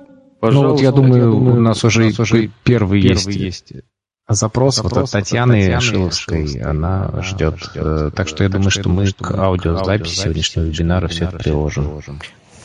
Пожалуйста, 0.40 0.68
ну, 0.68 0.72
вот 0.72 0.80
я 0.80 0.92
думаю, 0.92 1.24
я 1.24 1.30
думаю 1.30 1.56
у 1.56 1.60
нас 1.60 1.84
уже, 1.84 2.04
нас 2.04 2.18
уже 2.20 2.50
первый, 2.64 3.02
первый 3.02 3.34
есть, 3.34 3.70
есть 3.70 3.84
запрос, 4.28 4.76
запрос 4.76 4.92
вот 4.92 5.04
от 5.04 5.10
Татьяны, 5.10 5.60
Татьяны 5.60 5.80
Шиловской, 5.80 6.46
Шиловской, 6.46 6.70
она, 6.70 7.08
она 7.08 7.22
ждет. 7.22 7.58
ждет. 7.58 7.70
Э, 7.74 8.10
так 8.14 8.28
что 8.28 8.44
я 8.44 8.50
думаю, 8.50 8.70
что 8.70 8.88
мы 8.88 9.10
к 9.10 9.30
аудиозаписи 9.32 10.20
сегодняшнего 10.20 10.64
вебинара 10.64 11.08
все 11.08 11.24
это 11.24 11.38
приложим. 11.38 12.02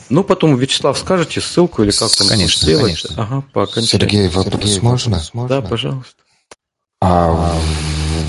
Ну, 0.09 0.23
потом, 0.23 0.55
Вячеслав, 0.57 0.97
скажете 0.97 1.41
ссылку 1.41 1.81
или 1.83 1.91
как 1.91 2.11
там 2.11 2.27
конечно, 2.27 2.61
сделать? 2.61 3.01
Конечно. 3.01 3.23
Ага, 3.23 3.43
по 3.53 3.67
Сергей, 3.81 4.27
вопрос 4.27 4.63
Сергей, 4.63 4.81
можно? 4.81 5.21
Да, 5.47 5.61
пожалуйста. 5.61 6.15
А 7.01 7.55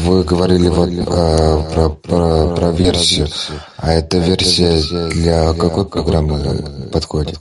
вы 0.04 0.24
говорили 0.24 0.68
вот, 0.68 0.88
а, 1.08 1.62
про, 1.72 1.90
про, 1.90 2.54
про 2.54 2.70
версию, 2.70 3.28
а 3.76 3.92
эта 3.92 4.18
версия 4.18 4.80
для 5.10 5.52
какой 5.54 5.86
программы 5.86 6.88
подходит? 6.92 7.40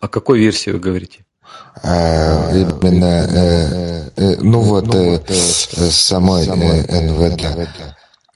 О 0.00 0.08
какой 0.08 0.38
версии 0.40 0.70
вы 0.70 0.78
говорите? 0.78 1.24
А, 1.82 2.50
именно, 2.52 3.04
э, 3.04 4.10
э, 4.16 4.36
ну 4.40 4.60
вот, 4.60 4.94
э, 4.94 5.20
э, 5.28 5.34
самой 5.90 6.46
э, 6.46 7.00
НВД. 7.00 7.42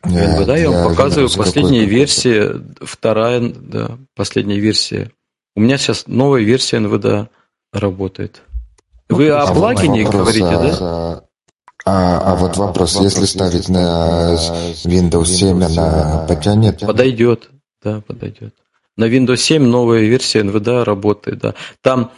НВД 0.05 0.59
я 0.59 0.71
вам 0.71 0.91
показываю 0.91 1.31
последняя 1.35 1.85
версия, 1.87 2.61
вторая, 2.81 3.41
да, 3.41 3.99
последняя 4.15 4.59
версия. 4.61 5.11
У 5.57 5.61
меня 5.61 5.79
сейчас 5.79 6.05
новая 6.07 6.43
версия 6.43 6.81
НВД 6.81 7.31
работает. 7.73 8.43
Вы 9.09 9.31
А 9.31 9.45
о 9.45 9.55
плагине 9.55 10.05
вопрос, 10.05 10.37
говорите, 10.37 10.47
а, 10.47 10.59
да? 10.59 11.25
А, 11.87 12.33
а 12.33 12.37
вот 12.37 12.57
вопрос, 12.57 13.01
если 13.01 13.25
ставить 13.25 13.69
на 13.69 14.35
Windows 14.85 15.27
7, 15.27 15.63
она 15.63 16.27
потянет? 16.27 16.81
Подойдет, 16.81 17.51
да, 17.83 18.01
подойдет. 18.01 18.55
На 18.97 19.09
Windows 19.09 19.37
7 19.37 19.65
новая 19.65 20.03
версия 20.03 20.41
NVDA 20.41 20.85
работает, 20.85 21.39
да. 21.39 21.55
Там, 21.81 22.13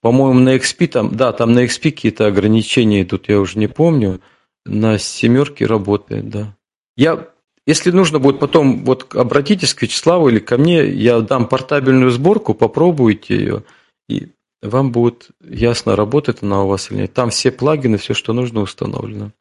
по-моему, 0.00 0.40
на 0.40 0.56
XP, 0.56 0.88
там, 0.88 1.16
да, 1.16 1.32
там 1.32 1.52
на 1.52 1.64
XP 1.64 1.90
какие-то 1.92 2.26
ограничения 2.26 3.02
идут, 3.02 3.28
я 3.28 3.38
уже 3.38 3.58
не 3.58 3.68
помню. 3.68 4.20
На 4.66 4.98
семерке 4.98 5.66
работает, 5.66 6.28
да. 6.28 6.56
Я, 6.96 7.28
если 7.66 7.90
нужно 7.90 8.18
будет 8.18 8.40
потом, 8.40 8.84
вот 8.84 9.14
обратитесь 9.14 9.74
к 9.74 9.82
Вячеславу 9.82 10.28
или 10.28 10.38
ко 10.38 10.58
мне, 10.58 10.86
я 10.86 11.20
дам 11.20 11.46
портабельную 11.48 12.10
сборку, 12.10 12.54
попробуйте 12.54 13.36
ее, 13.36 13.64
и 14.08 14.28
вам 14.62 14.92
будет 14.92 15.30
ясно, 15.40 15.96
работает 15.96 16.42
она 16.42 16.64
у 16.64 16.68
вас 16.68 16.90
или 16.90 16.98
нет. 16.98 17.14
Там 17.14 17.30
все 17.30 17.50
плагины, 17.50 17.96
все, 17.96 18.12
что 18.12 18.32
нужно, 18.32 18.60
установлено. 18.60 19.32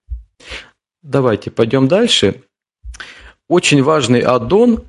Давайте 1.01 1.51
пойдем 1.51 1.87
дальше. 1.87 2.43
Очень 3.47 3.83
важный 3.83 4.19
аддон 4.19 4.83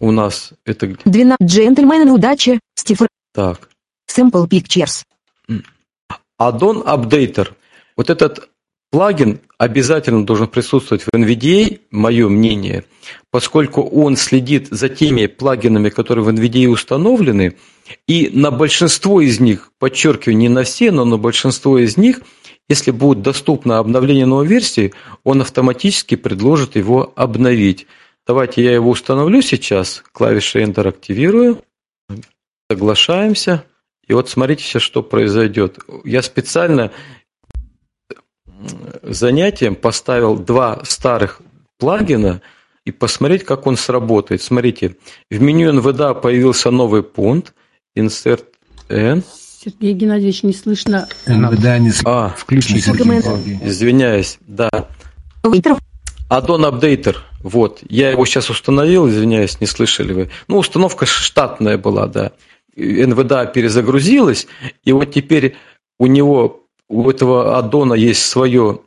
у 0.00 0.10
нас 0.10 0.52
это 0.64 0.86
где? 0.86 0.98
12 1.04 1.38
джентльмены 1.42 2.12
удачи, 2.12 2.60
Стив 2.74 3.00
так. 3.34 3.68
Simple 4.10 4.48
Pictures. 4.48 5.04
Addon 6.40 6.84
Updater. 6.84 7.52
Вот 7.96 8.10
этот 8.10 8.50
плагин 8.90 9.40
обязательно 9.58 10.26
должен 10.26 10.48
присутствовать 10.48 11.02
в 11.02 11.08
NVDA, 11.08 11.80
мое 11.90 12.28
мнение, 12.28 12.84
поскольку 13.30 13.82
он 13.82 14.16
следит 14.16 14.68
за 14.70 14.88
теми 14.88 15.26
плагинами, 15.26 15.88
которые 15.88 16.24
в 16.24 16.28
NVDA 16.28 16.68
установлены, 16.68 17.56
и 18.06 18.28
на 18.32 18.50
большинство 18.50 19.20
из 19.20 19.40
них, 19.40 19.72
подчеркиваю, 19.78 20.36
не 20.36 20.48
на 20.48 20.64
все, 20.64 20.90
но 20.90 21.04
на 21.04 21.16
большинство 21.16 21.78
из 21.78 21.96
них, 21.96 22.20
если 22.68 22.90
будет 22.90 23.22
доступно 23.22 23.78
обновление 23.78 24.26
новой 24.26 24.46
версии, 24.46 24.92
он 25.24 25.40
автоматически 25.40 26.16
предложит 26.16 26.76
его 26.76 27.12
обновить. 27.16 27.86
Давайте 28.26 28.62
я 28.62 28.72
его 28.72 28.90
установлю 28.90 29.42
сейчас, 29.42 30.02
клавишей 30.12 30.64
Enter 30.64 30.88
активирую, 30.88 31.62
соглашаемся. 32.70 33.64
И 34.06 34.14
вот 34.14 34.28
смотрите 34.28 34.62
сейчас, 34.62 34.82
что 34.82 35.02
произойдет. 35.02 35.78
Я 36.04 36.22
специально 36.22 36.92
занятием 39.02 39.74
поставил 39.74 40.36
два 40.38 40.80
старых 40.84 41.40
плагина 41.78 42.42
и 42.84 42.92
посмотреть, 42.92 43.44
как 43.44 43.66
он 43.66 43.76
сработает. 43.76 44.42
Смотрите, 44.42 44.96
в 45.30 45.40
меню 45.40 45.72
NVDA 45.72 46.20
появился 46.20 46.70
новый 46.70 47.02
пункт, 47.02 47.54
Insert 47.96 48.44
N. 48.88 49.22
Сергей 49.64 49.94
Геннадьевич, 49.94 50.42
не 50.42 50.52
слышно. 50.52 51.08
НВД 51.26 51.78
не 51.78 51.92
А, 52.04 52.30
включить. 52.30 52.88
извиняюсь, 52.88 54.38
да. 54.40 54.68
Addon 56.32 56.70
Updater, 56.70 57.16
вот, 57.42 57.80
я 57.88 58.10
его 58.10 58.24
сейчас 58.24 58.48
установил, 58.48 59.08
извиняюсь, 59.08 59.60
не 59.60 59.66
слышали 59.66 60.12
вы. 60.12 60.30
Ну, 60.48 60.58
установка 60.58 61.04
штатная 61.06 61.76
была, 61.76 62.06
да. 62.06 62.32
НВДА 62.76 63.46
перезагрузилась, 63.46 64.46
и 64.84 64.92
вот 64.92 65.12
теперь 65.12 65.56
у 65.98 66.06
него, 66.06 66.62
у 66.88 67.10
этого 67.10 67.58
аддона 67.58 67.92
есть 67.94 68.22
свое, 68.24 68.80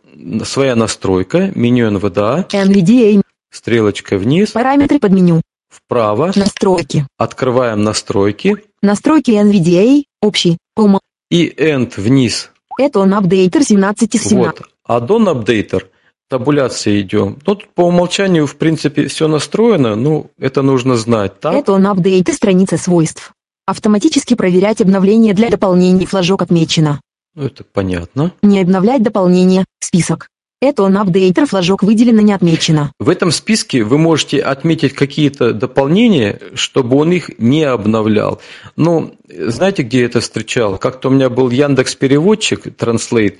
своя 0.43 0.75
настройка, 0.75 1.51
меню 1.53 1.91
НВДА, 1.91 2.47
NVDA. 2.49 3.21
стрелочка 3.51 4.17
вниз, 4.17 4.51
Параметры 4.51 4.97
под 4.99 5.11
меню. 5.11 5.41
вправо, 5.69 6.31
Настройки. 6.35 7.05
открываем 7.17 7.83
настройки, 7.83 8.57
Настройки 8.81 9.31
NVDA. 9.31 10.03
Общий. 10.21 10.57
Кома. 10.75 10.99
и 11.29 11.47
End 11.49 11.93
вниз. 11.97 12.51
Это 12.79 12.99
он 12.99 13.13
апдейтер 13.13 13.63
17 13.63 14.15
и 14.15 14.17
17. 14.17 14.59
Вот, 14.59 14.69
Addon 14.87 15.31
Updater, 15.33 15.83
табуляция 16.29 17.01
идем. 17.01 17.37
Ну, 17.45 17.55
тут 17.55 17.67
по 17.73 17.81
умолчанию, 17.81 18.47
в 18.47 18.55
принципе, 18.55 19.07
все 19.07 19.27
настроено, 19.27 19.95
ну, 19.95 20.31
это 20.37 20.61
нужно 20.61 20.95
знать, 20.95 21.39
так? 21.39 21.55
Это 21.55 21.73
он 21.73 21.87
апдейт 21.87 22.29
и 22.29 22.33
страница 22.33 22.77
свойств. 22.77 23.33
Автоматически 23.67 24.35
проверять 24.35 24.81
обновления 24.81 25.33
для 25.33 25.49
дополнений 25.49 26.05
флажок 26.05 26.41
отмечено. 26.41 27.01
Ну, 27.33 27.45
это 27.45 27.63
понятно. 27.63 28.31
Не 28.41 28.61
обновлять 28.61 29.03
дополнения. 29.03 29.65
Список. 29.79 30.29
Это 30.61 30.83
он 30.83 30.97
апдейтер 30.97 31.45
флажок 31.45 31.83
выделено 31.83 32.21
не 32.21 32.33
отмечено. 32.33 32.91
В 32.99 33.09
этом 33.09 33.31
списке 33.31 33.83
вы 33.83 33.97
можете 33.97 34.39
отметить 34.39 34.93
какие-то 34.93 35.53
дополнения, 35.53 36.39
чтобы 36.53 36.97
он 36.97 37.11
их 37.11 37.29
не 37.37 37.63
обновлял. 37.63 38.41
Ну, 38.75 39.15
знаете, 39.27 39.83
где 39.83 39.99
я 39.99 40.05
это 40.05 40.21
встречал? 40.21 40.77
Как-то 40.77 41.09
у 41.09 41.11
меня 41.11 41.29
был 41.29 41.49
Яндекс 41.49 41.95
переводчик 41.95 42.67
Translate, 42.67 43.37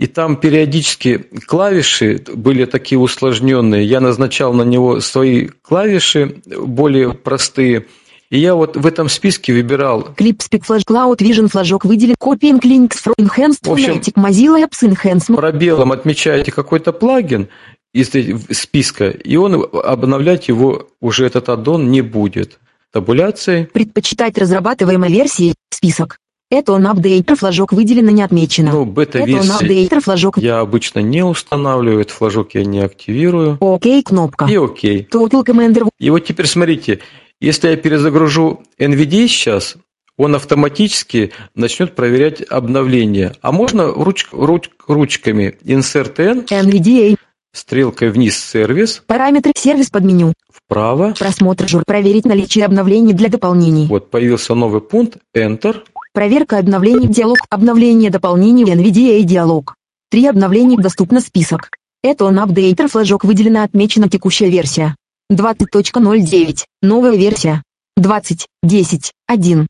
и 0.00 0.06
там 0.06 0.36
периодически 0.36 1.26
клавиши 1.46 2.22
были 2.34 2.64
такие 2.64 2.98
усложненные. 2.98 3.84
Я 3.84 4.00
назначал 4.00 4.54
на 4.54 4.62
него 4.62 5.00
свои 5.00 5.48
клавиши 5.60 6.40
более 6.46 7.12
простые. 7.12 7.84
И 8.30 8.38
я 8.38 8.54
вот 8.54 8.78
в 8.78 8.86
этом 8.86 9.10
списке 9.10 9.52
выбирал 9.52 10.14
Клип 10.16 10.40
спик 10.40 10.64
флаж 10.64 10.84
Cloud 10.88 11.18
Vision 11.18 11.48
флажок 11.48 11.84
выделен 11.84 12.14
Copying 12.18 12.60
Links 12.62 12.96
for 13.04 13.12
Enhanced 13.20 13.58
В 13.68 13.72
общем, 13.72 13.96
Phonetic 13.96 14.14
Mozilla 14.14 14.66
Apps 14.66 14.82
Enhancement. 14.82 15.36
пробелом 15.36 15.92
отмечаете 15.92 16.50
какой-то 16.50 16.94
плагин 16.94 17.48
из 17.92 18.08
списка, 18.56 19.10
и 19.10 19.36
он 19.36 19.68
обновлять 19.70 20.48
его 20.48 20.88
уже 21.02 21.26
этот 21.26 21.50
аддон 21.50 21.90
не 21.90 22.00
будет. 22.00 22.58
Табуляцией. 22.90 23.66
Предпочитать 23.66 24.38
разрабатываемой 24.38 25.12
версии. 25.12 25.54
Список. 25.68 26.16
Это 26.50 26.72
он 26.72 26.86
апдейтер 26.86 27.36
флажок 27.36 27.72
выделено 27.72 28.10
не 28.10 28.22
отмечено. 28.22 28.72
Ну, 28.72 28.84
бета-версии 28.84 29.54
апдейтер 29.64 30.00
флажок. 30.00 30.36
я 30.38 30.58
обычно 30.60 30.98
не 30.98 31.24
устанавливаю, 31.24 32.00
этот 32.00 32.12
флажок 32.12 32.54
я 32.54 32.64
не 32.64 32.80
активирую. 32.80 33.56
Окей 33.60 34.02
кнопка. 34.02 34.46
И 34.46 34.56
окей. 34.56 35.06
Total 35.10 35.44
Commander. 35.44 35.88
И 35.98 36.10
вот 36.10 36.20
теперь 36.20 36.46
смотрите, 36.46 36.98
если 37.40 37.68
я 37.68 37.76
перезагружу 37.76 38.62
NVDA 38.80 39.28
сейчас, 39.28 39.76
он 40.16 40.34
автоматически 40.34 41.30
начнет 41.54 41.94
проверять 41.94 42.42
обновления. 42.42 43.34
А 43.42 43.52
можно 43.52 43.82
руч- 43.82 44.26
руч- 44.32 44.70
ручками 44.88 45.56
Insert 45.64 46.14
N, 46.20 46.40
NVDA. 46.50 47.16
стрелкой 47.52 48.10
вниз 48.10 48.36
сервис, 48.38 49.02
Параметры 49.06 49.52
сервис 49.56 49.88
под 49.88 50.04
меню. 50.04 50.32
вправо. 50.52 51.14
Просмотр 51.18 51.68
жур. 51.68 51.84
Проверить 51.86 52.24
наличие 52.26 52.64
обновлений 52.66 53.12
для 53.12 53.28
дополнений. 53.28 53.86
Вот 53.86 54.10
появился 54.10 54.54
новый 54.54 54.80
пункт, 54.80 55.16
Enter. 55.34 55.76
Проверка 56.12 56.58
обновлений 56.58 57.06
диалог. 57.06 57.38
Обновление 57.50 58.10
дополнений 58.10 58.64
NVDA 58.64 59.22
диалог. 59.22 59.76
Три 60.10 60.26
обновлений 60.26 60.76
доступно 60.76 61.20
список. 61.20 61.70
Это 62.02 62.24
он 62.24 62.38
апдейтер 62.40 62.88
флажок 62.88 63.24
выделена 63.24 63.62
отмечена 63.62 64.08
текущая 64.08 64.50
версия. 64.50 64.96
20.09. 65.32 66.64
Новая 66.82 67.14
версия. 67.16 67.62
20.10.1. 67.98 69.66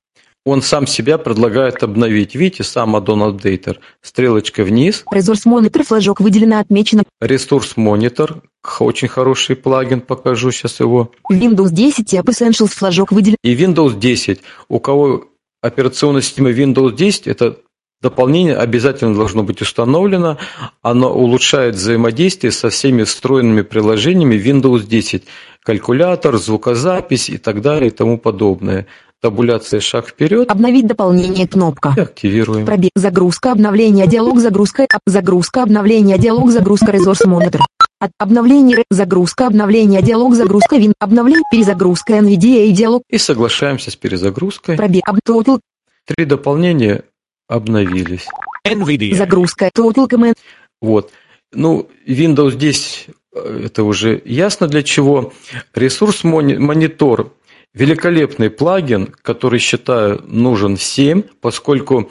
Он 0.47 0.63
сам 0.63 0.87
себя 0.87 1.19
предлагает 1.19 1.83
обновить. 1.83 2.35
Видите, 2.35 2.65
сам 2.65 2.97
Addon 2.97 3.31
Updater. 3.37 3.77
Стрелочка 4.01 4.65
вниз. 4.65 5.05
Resource 5.13 5.45
Monitor 5.47 5.83
флажок 5.83 6.21
выделена 6.21 6.61
отмечена. 6.61 7.03
Ресурс. 7.21 7.75
Х- 7.77 8.85
Очень 8.85 9.09
хороший 9.09 9.57
плагин, 9.57 10.01
покажу 10.01 10.51
сейчас 10.51 10.81
его. 10.81 11.13
Windows 11.31 11.71
10 11.71 12.15
App 12.15 12.25
Essentials 12.25 12.69
флажок 12.69 13.13
выделен. 13.13 13.37
И 13.45 13.55
Windows 13.55 13.99
10. 13.99 14.41
У 14.69 14.81
кого 14.81 15.27
операционная 15.63 16.23
система 16.23 16.51
Windows 16.51 16.95
10, 16.95 17.27
это 17.27 17.57
дополнение 18.03 18.57
обязательно 18.57 19.15
должно 19.15 19.43
быть 19.43 19.61
установлено. 19.61 20.39
Оно 20.83 21.13
улучшает 21.13 21.75
взаимодействие 21.75 22.51
со 22.51 22.71
всеми 22.71 23.05
встроенными 23.05 23.63
приложениями 23.63 24.37
Windows 24.37 24.87
10. 24.87 25.25
Калькулятор, 25.63 26.39
звукозапись 26.39 27.29
и 27.29 27.39
так 27.39 27.61
далее 27.61 27.89
и 27.89 27.91
тому 27.91 28.19
подобное. 28.19 28.87
Табуляция 29.21 29.81
шаг 29.81 30.09
вперед. 30.09 30.51
Обновить 30.51 30.87
дополнение 30.87 31.47
кнопка. 31.47 31.93
И 31.95 32.01
активируем. 32.01 32.65
Пробег. 32.65 32.91
Загрузка 32.95 33.53
обновления 33.53 34.07
диалог 34.07 34.39
загрузка. 34.39 34.87
Загрузка 35.05 35.63
обновления 35.63 36.17
диалог 36.17 36.51
загрузка 36.51 36.93
Resource 36.93 37.27
Monitor. 37.27 37.61
От 38.01 38.13
обновления 38.17 38.83
загрузка 38.91 39.47
обновления 39.47 40.01
диалог 40.01 40.35
загрузка 40.35 40.77
вин 40.77 40.95
обновление 40.99 41.43
перезагрузка 41.53 42.15
NVDA 42.15 42.71
диалог 42.71 43.03
И 43.11 43.19
соглашаемся 43.19 43.91
с 43.91 43.97
перезагрузкой. 43.97 44.77
пробег 44.79 45.03
об 45.07 45.19
total 45.19 45.61
Три 46.07 46.25
дополнения 46.25 47.05
обновились. 47.47 48.27
NVDA. 48.67 49.15
загрузка 49.15 49.71
total 49.77 50.09
command 50.09 50.35
Вот. 50.81 51.11
Ну, 51.53 51.91
Windows 52.07 52.57
10 52.57 53.09
э, 53.35 53.63
это 53.67 53.85
уже 53.85 54.23
ясно 54.25 54.67
для 54.67 54.83
чего. 54.83 55.35
Ресурс 55.75 56.25
мони- 56.25 56.57
монитор. 56.57 57.35
великолепный 57.75 58.49
плагин, 58.51 59.09
который, 59.23 59.59
считаю, 59.61 60.23
нужен 60.27 60.77
всем, 60.77 61.25
поскольку, 61.43 62.11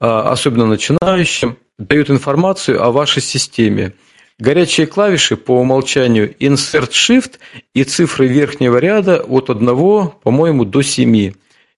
а, 0.00 0.30
особенно 0.30 0.66
начинающим, 0.66 1.56
дает 1.78 2.10
информацию 2.10 2.82
о 2.82 2.90
вашей 2.92 3.20
системе. 3.22 3.92
Горячие 4.38 4.86
клавиши 4.86 5.36
по 5.36 5.52
умолчанию 5.52 6.34
Insert 6.38 6.90
Shift 6.90 7.38
и 7.72 7.84
цифры 7.84 8.26
верхнего 8.26 8.76
ряда 8.76 9.22
от 9.22 9.48
1, 9.48 9.66
по-моему, 10.22 10.66
до 10.66 10.82
7. 10.82 11.32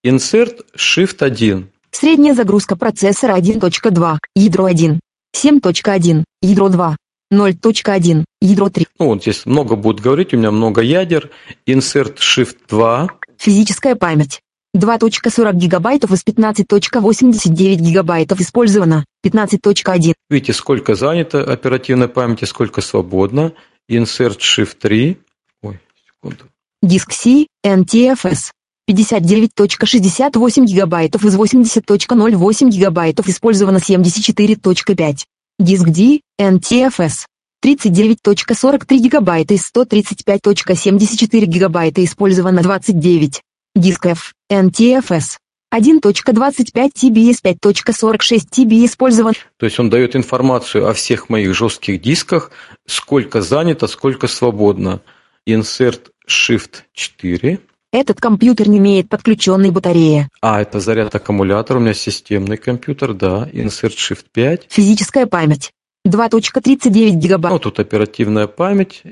Insert 0.05 0.65
Shift 0.77 1.23
1. 1.23 1.69
Средняя 1.91 2.35
загрузка 2.35 2.75
процессора 2.75 3.37
1.2, 3.37 4.17
ядро 4.35 4.65
1. 4.65 4.99
7.1, 5.35 6.23
ядро 6.41 6.69
2. 6.69 6.95
0.1, 7.31 8.25
ядро 8.41 8.69
3. 8.69 8.87
Ну, 8.99 9.05
вот 9.05 9.21
здесь 9.21 9.45
много 9.45 9.75
будет 9.75 10.01
говорить, 10.01 10.33
у 10.33 10.37
меня 10.37 10.51
много 10.51 10.81
ядер. 10.81 11.29
Insert 11.65 12.17
Shift 12.17 12.57
2. 12.67 13.07
Физическая 13.37 13.95
память. 13.95 14.41
2.40 14.75 15.53
гигабайтов 15.53 16.11
из 16.11 16.23
15.89 16.23 17.75
гигабайтов 17.75 18.39
использовано. 18.39 19.05
15.1. 19.25 20.13
Видите, 20.29 20.53
сколько 20.53 20.95
занято 20.95 21.43
оперативной 21.43 22.07
памяти, 22.07 22.45
сколько 22.45 22.81
свободно. 22.81 23.53
Insert 23.89 24.37
Shift 24.37 24.75
3. 24.79 25.17
Ой, 25.63 25.79
секунду. 26.05 26.45
Диск 26.83 27.11
C, 27.11 27.47
NTFS. 27.65 28.51
59.68 28.89 30.65
гигабайтов 30.65 31.23
из 31.25 31.35
80.08 31.35 32.69
гигабайтов 32.69 33.27
использовано 33.27 33.77
74.5. 33.77 35.17
Диск 35.59 35.87
D, 35.89 36.21
NTFS. 36.39 37.25
39.43 37.63 38.97
гигабайта 38.97 39.53
из 39.53 39.69
135.74 39.75 41.45
гигабайта 41.45 42.03
использовано 42.03 42.61
29. 42.61 43.41
Диск 43.75 44.05
F, 44.07 44.33
NTFS. 44.51 45.37
1.25 45.73 46.73
TB 46.73 47.17
из 47.29 47.43
5.46 47.43 48.39
TB 48.51 48.85
использован. 48.85 49.33
То 49.57 49.65
есть 49.67 49.79
он 49.79 49.89
дает 49.91 50.15
информацию 50.15 50.87
о 50.87 50.93
всех 50.93 51.29
моих 51.29 51.53
жестких 51.53 52.01
дисках, 52.01 52.51
сколько 52.87 53.41
занято, 53.41 53.85
сколько 53.87 54.27
свободно. 54.27 55.01
Insert 55.47 56.07
Shift 56.27 56.81
4. 56.93 57.59
Этот 57.91 58.19
компьютер 58.21 58.67
не 58.67 58.77
имеет 58.77 59.09
подключенной 59.09 59.71
батареи. 59.71 60.27
А, 60.41 60.61
это 60.61 60.79
заряд 60.79 61.13
аккумулятора, 61.13 61.77
у 61.77 61.81
меня 61.81 61.93
системный 61.93 62.57
компьютер, 62.57 63.13
да. 63.13 63.49
Insert 63.51 63.95
Shift 63.95 64.25
5. 64.31 64.67
Физическая 64.69 65.25
память. 65.25 65.71
2.39 66.07 67.11
гигабайт. 67.11 67.53
Ну, 67.53 67.59
тут 67.59 67.79
оперативная 67.79 68.47
память. 68.47 69.03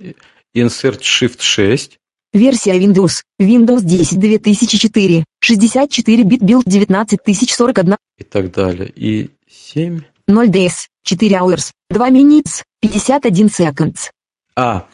Insert 0.55 1.01
Shift 1.01 1.37
6. 1.39 1.99
Версия 2.33 2.77
Windows. 2.77 3.23
Windows 3.39 3.81
10 3.81 4.19
2004. 4.19 5.23
64 5.39 6.23
бит 6.23 6.41
build 6.41 6.65
19041. 6.65 7.97
И 8.17 8.23
так 8.23 8.51
далее. 8.51 8.91
И 8.95 9.29
7. 9.49 10.01
0 10.27 10.49
days. 10.49 10.87
4 11.03 11.31
hours. 11.37 11.71
2 11.89 12.09
minutes. 12.09 12.63
51 12.81 13.47
seconds. 13.47 14.11
А, 14.55 14.87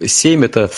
7 0.00 0.44
это 0.44 0.70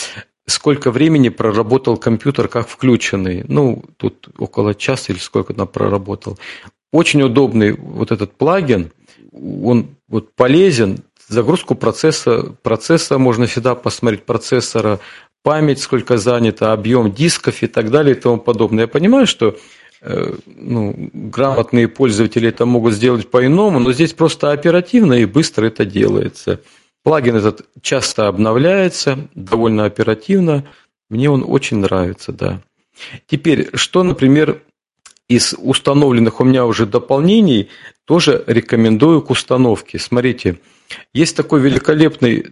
сколько 0.47 0.91
времени 0.91 1.29
проработал 1.29 1.97
компьютер 1.97 2.49
как 2.49 2.69
включенный. 2.69 3.45
Ну, 3.49 3.83
тут 3.97 4.29
около 4.39 4.75
часа 4.75 5.13
или 5.13 5.19
сколько 5.19 5.55
там 5.55 5.67
проработал. 5.67 6.39
Очень 6.93 7.23
удобный 7.23 7.73
вот 7.73 8.13
этот 8.13 8.33
плагин. 8.33 8.93
Он 9.33 9.97
вот 10.09 10.35
полезен. 10.35 11.01
Загрузку 11.29 11.75
процесса, 11.75 12.55
процесса 12.63 13.19
можно 13.19 13.47
всегда 13.47 13.75
посмотреть, 13.75 14.25
процессора, 14.25 15.01
память 15.47 15.79
сколько 15.79 16.17
занято, 16.17 16.73
объем 16.73 17.13
дисков 17.13 17.63
и 17.63 17.69
так 17.69 17.93
далее 17.93 18.17
и 18.17 18.19
тому 18.19 18.39
подобное. 18.39 18.87
Я 18.87 18.89
понимаю, 18.89 19.29
что 19.29 19.57
э, 20.01 20.35
ну, 20.45 21.09
грамотные 21.13 21.87
пользователи 21.87 22.49
это 22.49 22.67
могут 22.67 22.95
сделать 22.95 23.31
по-иному, 23.31 23.79
но 23.79 23.93
здесь 23.93 24.13
просто 24.13 24.51
оперативно 24.51 25.15
и 25.15 25.25
быстро 25.25 25.67
это 25.67 25.85
делается. 25.85 26.61
Плагин 27.05 27.37
этот 27.37 27.65
часто 27.81 28.27
обновляется, 28.27 29.29
довольно 29.37 29.85
оперативно. 29.85 30.65
Мне 31.11 31.31
он 31.31 31.45
очень 31.47 31.77
нравится, 31.77 32.33
да. 32.33 32.61
Теперь, 33.29 33.69
что, 33.75 34.03
например, 34.03 34.63
из 35.29 35.55
установленных 35.57 36.41
у 36.41 36.45
меня 36.45 36.67
уже 36.67 36.87
дополнений 36.87 37.69
тоже 38.05 38.43
рекомендую 38.49 39.23
к 39.23 39.31
установке. 39.31 40.01
Смотрите, 40.01 40.57
есть 41.15 41.37
такой 41.37 41.61
великолепный 41.61 42.47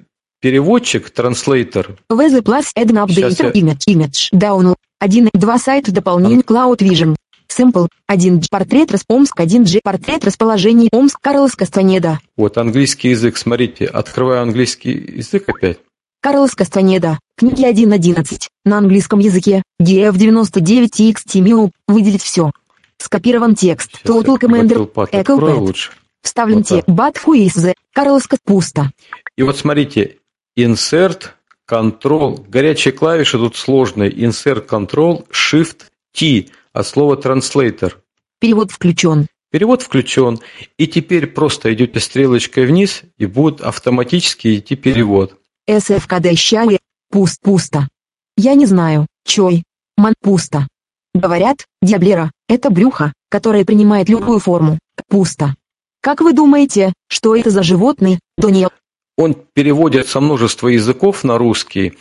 переводчик, 0.45 1.09
транслейтер. 1.09 1.97
VZ 2.13 2.43
Plus 2.43 2.67
Add 2.77 2.91
Updater 2.93 3.51
Image 3.55 3.85
Image 3.89 4.29
Download 4.35 4.75
1 5.01 5.31
2 5.33 5.59
сайт 5.59 5.91
дополнение 5.91 6.41
Cloud 6.41 6.81
Vision 6.81 7.17
Simple 7.49 7.89
1 8.07 8.43
портрет 8.51 8.91
Омск 9.09 9.41
1 9.41 9.65
G 9.65 9.81
портрет 9.83 10.23
расположение 10.23 10.91
Омск 10.93 11.19
Карлос 11.23 11.57
Кастанеда. 11.57 12.21
Вот 12.37 12.59
английский 12.59 13.09
язык, 13.09 13.39
смотрите, 13.39 13.87
открываю 13.87 14.43
английский 14.43 14.93
язык 15.17 15.49
опять. 15.49 15.79
Карлос 16.21 16.55
Кастанеда, 16.55 17.19
книги 17.39 17.65
1.11, 17.65 18.49
на 18.67 18.77
английском 18.77 19.21
языке, 19.21 19.63
DF99 19.81 20.91
и 20.99 21.13
XTML, 21.13 21.71
выделить 21.89 22.23
все. 22.23 22.51
Скопирован 22.99 23.55
текст, 23.55 23.93
Сейчас 23.93 24.15
Total 24.15 24.39
Commander, 24.39 24.93
Echo 25.11 25.59
лучше. 25.59 25.93
Вставлен 26.21 26.59
Вот 26.59 26.67
текст, 26.67 26.89
But 26.89 27.17
who 27.25 27.35
is 27.35 27.57
the, 27.57 27.73
Карлос 27.95 28.27
пусто. 28.45 28.91
И 29.37 29.43
вот 29.43 29.57
смотрите, 29.57 30.19
Insert, 30.57 31.31
Control, 31.69 32.45
горячие 32.49 32.93
клавиши 32.93 33.39
тут 33.39 33.57
сложные. 33.57 34.11
Insert, 34.11 34.69
Control, 34.69 35.27
Shift, 35.31 35.87
T 36.13 36.49
от 36.73 36.87
слова 36.87 37.17
Translator. 37.17 37.95
Перевод 38.39 38.71
включен. 38.71 39.27
Перевод 39.51 39.83
включен. 39.83 40.41
И 40.79 40.87
теперь 40.87 41.27
просто 41.27 41.73
идете 41.73 42.01
стрелочкой 42.01 42.67
вниз, 42.67 43.03
и 43.19 43.27
будет 43.27 43.61
автоматически 43.61 44.59
идти 44.59 44.77
перевод. 44.77 45.39
СФКД 45.69 46.37
щали, 46.37 46.79
пуст 47.11 47.41
пусто. 47.41 47.89
Я 48.37 48.55
не 48.55 48.67
знаю, 48.67 49.07
чой, 49.25 49.65
ман 49.97 50.15
пусто. 50.21 50.69
Говорят, 51.15 51.67
диаблера, 51.81 52.31
это 52.49 52.71
брюхо, 52.71 53.13
которое 53.29 53.65
принимает 53.65 54.09
любую 54.09 54.41
форму, 54.41 54.79
пусто. 55.09 55.55
Как 56.01 56.21
вы 56.21 56.33
думаете, 56.33 56.93
что 57.09 57.35
это 57.35 57.51
за 57.51 57.63
животный, 57.63 58.19
Дониел? 58.37 58.71
Он 59.17 59.35
переводит 59.35 60.09
со 60.09 60.21
множества 60.21 60.69
языков 60.69 61.25
на 61.25 61.39
русский. 61.39 61.95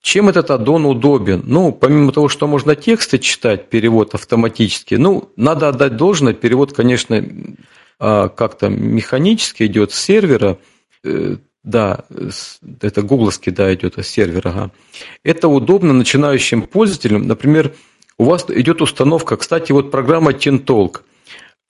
Чем 0.00 0.28
этот 0.28 0.50
аддон 0.50 0.86
удобен? 0.86 1.42
Ну, 1.44 1.72
помимо 1.72 2.12
того, 2.12 2.28
что 2.28 2.46
можно 2.46 2.76
тексты 2.76 3.18
читать, 3.18 3.68
перевод 3.68 4.14
автоматически, 4.14 4.94
ну, 4.94 5.30
надо 5.36 5.68
отдать 5.68 5.96
должное, 5.96 6.32
перевод, 6.32 6.72
конечно, 6.72 7.24
а, 7.98 8.28
как-то 8.28 8.68
механически 8.68 9.64
идет 9.64 9.92
с 9.92 10.00
сервера, 10.00 10.58
Э, 11.06 11.36
да, 11.62 12.04
это 12.80 13.02
гугловский, 13.02 13.52
да, 13.52 13.72
идет 13.74 13.98
с 13.98 14.06
сервера, 14.06 14.48
ага. 14.50 14.70
Это 15.24 15.48
удобно 15.48 15.92
начинающим 15.92 16.62
пользователям, 16.62 17.26
например, 17.26 17.74
у 18.18 18.24
вас 18.24 18.46
идет 18.48 18.82
установка, 18.82 19.36
кстати, 19.36 19.72
вот 19.72 19.90
программа 19.90 20.32
TinTalk, 20.32 21.02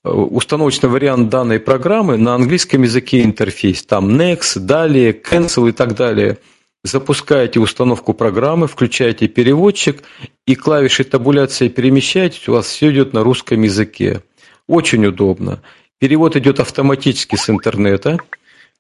установочный 0.07 0.89
вариант 0.89 1.29
данной 1.29 1.61
программы 1.61 2.17
на 2.17 2.35
английском 2.35 2.83
языке 2.83 3.23
интерфейс. 3.23 3.83
Там 3.85 4.11
next, 4.21 4.59
далее, 4.61 5.13
cancel 5.13 5.69
и 5.69 5.73
так 5.73 5.95
далее. 5.95 6.39
Запускаете 6.85 7.59
установку 7.59 8.15
программы, 8.15 8.69
включаете 8.69 9.27
переводчик 9.27 10.03
и 10.47 10.55
клавишей 10.55 11.05
табуляции 11.05 11.69
перемещаетесь, 11.69 12.49
у 12.49 12.53
вас 12.53 12.67
все 12.67 12.93
идет 12.93 13.13
на 13.13 13.25
русском 13.25 13.61
языке. 13.63 14.23
Очень 14.69 15.07
удобно. 15.07 15.63
Перевод 15.99 16.37
идет 16.37 16.61
автоматически 16.61 17.37
с 17.37 17.51
интернета, 17.51 18.19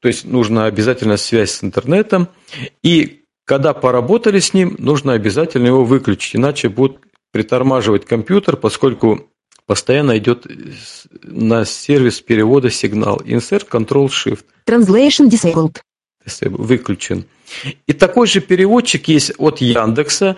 то 0.00 0.08
есть 0.08 0.24
нужна 0.24 0.66
обязательно 0.66 1.16
связь 1.16 1.50
с 1.52 1.64
интернетом. 1.64 2.28
И 2.82 3.22
когда 3.44 3.72
поработали 3.72 4.38
с 4.38 4.54
ним, 4.54 4.76
нужно 4.78 5.14
обязательно 5.14 5.66
его 5.66 5.84
выключить, 5.84 6.36
иначе 6.36 6.68
будет 6.68 6.98
притормаживать 7.32 8.04
компьютер, 8.04 8.56
поскольку 8.56 9.28
постоянно 9.66 10.16
идет 10.18 10.46
с- 10.46 11.06
на 11.22 11.64
сервис 11.64 12.20
перевода 12.20 12.70
сигнал. 12.70 13.18
Insert 13.24 13.68
Control 13.68 14.06
Shift 14.08 14.44
Translation 14.66 15.28
disabled. 15.28 15.76
выключен. 16.50 17.24
И 17.86 17.92
такой 17.92 18.26
же 18.26 18.40
переводчик 18.40 19.08
есть 19.08 19.32
от 19.38 19.58
Яндекса. 19.60 20.36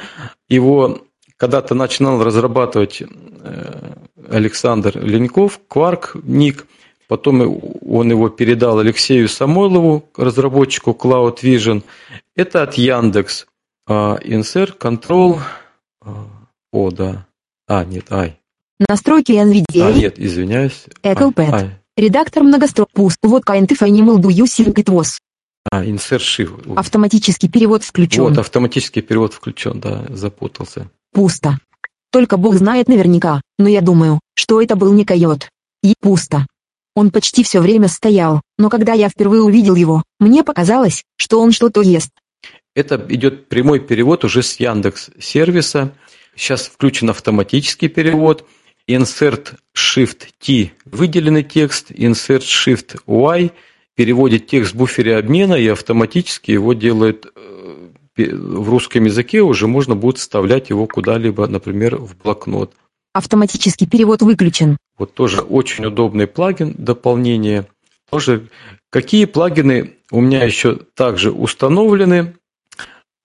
Его 0.48 1.02
когда-то 1.36 1.74
начинал 1.74 2.22
разрабатывать 2.22 3.02
э, 3.02 3.94
Александр 4.30 4.98
Леньков, 5.02 5.60
Кварк, 5.68 6.16
ник. 6.24 6.66
Потом 7.06 7.40
он 7.88 8.10
его 8.10 8.28
передал 8.28 8.78
Алексею 8.80 9.28
Самойлову, 9.30 10.04
разработчику 10.14 10.90
Cloud 10.90 11.38
Vision. 11.42 11.82
Это 12.36 12.62
от 12.64 12.74
Яндекс. 12.74 13.46
А, 13.86 14.18
Insert 14.22 14.76
Control. 14.76 15.38
а, 16.02 16.26
О, 16.70 16.90
да. 16.90 17.26
А, 17.66 17.84
нет, 17.86 18.12
ай. 18.12 18.38
Настройки 18.88 19.32
А, 19.32 19.44
NVDA. 19.44 19.92
нет, 19.94 20.18
извиняюсь. 20.18 20.84
Ecclepad. 21.02 21.52
Ай, 21.52 21.62
ай. 21.62 21.70
Редактор 21.96 22.44
многострок 22.44 22.88
пуст. 22.92 23.18
Вот 23.22 23.44
kind 23.44 23.66
of 23.66 23.78
animal 23.80 24.18
do 24.18 24.28
you 24.28 24.44
think 24.44 24.74
it 24.74 24.86
was. 24.86 25.18
А, 25.70 25.84
Insert 25.84 26.20
Shift. 26.20 26.74
Автоматический 26.76 27.48
перевод 27.48 27.82
включен. 27.82 28.22
Вот, 28.22 28.38
автоматический 28.38 29.02
перевод 29.02 29.34
включен, 29.34 29.80
да, 29.80 30.04
запутался. 30.10 30.88
Пусто. 31.12 31.58
Только 32.10 32.36
Бог 32.36 32.54
знает 32.54 32.88
наверняка, 32.88 33.42
но 33.58 33.68
я 33.68 33.80
думаю, 33.80 34.20
что 34.34 34.62
это 34.62 34.76
был 34.76 34.92
не 34.92 35.04
койот. 35.04 35.48
И 35.82 35.94
пусто. 36.00 36.46
Он 36.94 37.10
почти 37.10 37.42
все 37.44 37.60
время 37.60 37.88
стоял, 37.88 38.40
но 38.56 38.70
когда 38.70 38.92
я 38.92 39.08
впервые 39.08 39.42
увидел 39.42 39.74
его, 39.74 40.02
мне 40.18 40.42
показалось, 40.42 41.04
что 41.16 41.40
он 41.40 41.52
что-то 41.52 41.80
ест. 41.82 42.10
Это 42.74 43.04
идет 43.08 43.48
прямой 43.48 43.80
перевод 43.80 44.24
уже 44.24 44.42
с 44.42 44.56
Яндекс 44.58 45.10
сервиса. 45.20 45.92
Сейчас 46.34 46.66
включен 46.66 47.10
автоматический 47.10 47.88
перевод. 47.88 48.46
Insert 48.88 49.54
Shift 49.76 50.28
T 50.40 50.72
выделенный 50.86 51.44
текст, 51.44 51.90
Insert 51.90 52.40
Shift 52.40 53.00
Y 53.06 53.52
переводит 53.94 54.46
текст 54.46 54.72
в 54.72 54.76
буфере 54.76 55.16
обмена 55.16 55.54
и 55.54 55.68
автоматически 55.68 56.52
его 56.52 56.72
делает 56.72 57.26
э, 57.26 57.48
в 58.16 58.70
русском 58.70 59.04
языке 59.04 59.42
уже 59.42 59.66
можно 59.66 59.94
будет 59.94 60.18
вставлять 60.18 60.70
его 60.70 60.86
куда-либо, 60.86 61.46
например, 61.46 61.96
в 61.96 62.16
блокнот. 62.16 62.72
Автоматический 63.12 63.86
перевод 63.86 64.22
выключен. 64.22 64.76
Вот 64.96 65.14
тоже 65.14 65.40
очень 65.40 65.86
удобный 65.86 66.26
плагин, 66.26 66.74
дополнение. 66.76 67.66
Тоже 68.10 68.48
какие 68.90 69.26
плагины 69.26 69.94
у 70.10 70.20
меня 70.20 70.44
еще 70.44 70.76
также 70.94 71.30
установлены? 71.30 72.34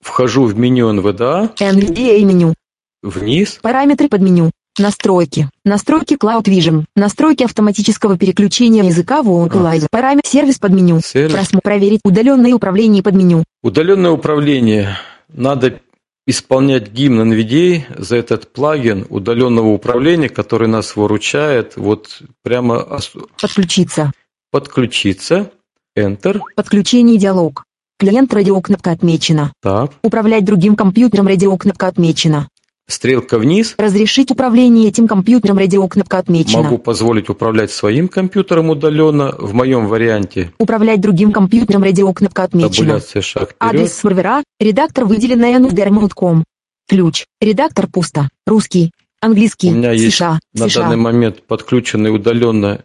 Вхожу 0.01 0.43
в 0.45 0.57
меню 0.57 0.93
NVDA. 0.93 1.55
NVDA 1.57 2.24
меню. 2.24 2.53
Вниз. 3.01 3.59
Параметры 3.61 4.09
под 4.09 4.22
меню. 4.22 4.51
Настройки. 4.80 5.49
Настройки 5.63 6.15
Cloud 6.15 6.45
Vision. 6.45 6.86
Настройки 6.95 7.43
автоматического 7.43 8.17
переключения 8.17 8.84
языка 8.84 9.21
в 9.21 9.28
Vocalizer. 9.28 9.88
Параметр 9.91 10.28
сервис 10.28 10.57
под 10.57 10.71
меню. 10.71 10.99
Сервис. 11.01 11.51
Проверить 11.61 12.01
удаленное 12.03 12.53
управление 12.53 13.03
под 13.03 13.15
меню. 13.15 13.43
Удаленное 13.61 14.11
управление. 14.11 14.97
Надо 15.30 15.80
исполнять 16.26 16.91
гимн 16.91 17.34
NVDA 17.34 17.84
за 18.01 18.15
этот 18.15 18.51
плагин 18.51 19.05
удаленного 19.09 19.67
управления, 19.67 20.30
который 20.30 20.67
нас 20.67 20.95
выручает. 20.95 21.74
Вот 21.76 22.21
прямо 22.41 22.99
Подключиться. 23.39 24.11
подключиться. 24.51 25.51
Enter. 25.97 26.39
Подключение 26.55 27.17
диалог. 27.19 27.65
Клиент 27.99 28.34
радиокнопка 28.34 28.91
отмечена. 28.91 29.53
Так. 29.61 29.91
Управлять 30.01 30.43
другим 30.43 30.76
компьютером 30.76 31.28
радиокнопка 31.28 31.88
отмечена. 31.88 32.47
Стрелка 32.88 33.38
вниз. 33.39 33.75
Разрешить 33.77 34.29
управление 34.31 34.89
этим 34.89 35.07
компьютером 35.07 35.57
радиокнопка 35.57 36.17
отмечена. 36.17 36.63
Могу 36.63 36.77
позволить 36.77 37.29
управлять 37.29 37.71
своим 37.71 38.07
компьютером 38.09 38.69
удаленно. 38.69 39.34
В 39.38 39.53
моем 39.53 39.88
варианте 39.88 40.51
Управлять 40.57 40.99
другим 40.99 41.31
компьютером 41.31 41.84
радиокнопка 41.84 42.43
отмечена. 42.43 42.73
табуляция 42.73 43.21
шаг 43.21 43.51
вперед. 43.51 43.55
Адрес 43.59 43.93
сервера, 43.93 44.43
редактор 44.59 45.05
выделенная 45.05 45.59
ndermount.com. 45.59 46.43
Ключ, 46.89 47.25
редактор 47.39 47.88
пусто, 47.88 48.27
русский, 48.45 48.91
английский, 49.21 49.69
У 49.69 49.75
меня 49.75 49.93
есть 49.93 50.15
США, 50.15 50.39
на 50.53 50.67
США, 50.67 50.84
данный 50.84 50.97
момент 50.97 51.43
подключенный 51.43 52.13
удаленно 52.13 52.84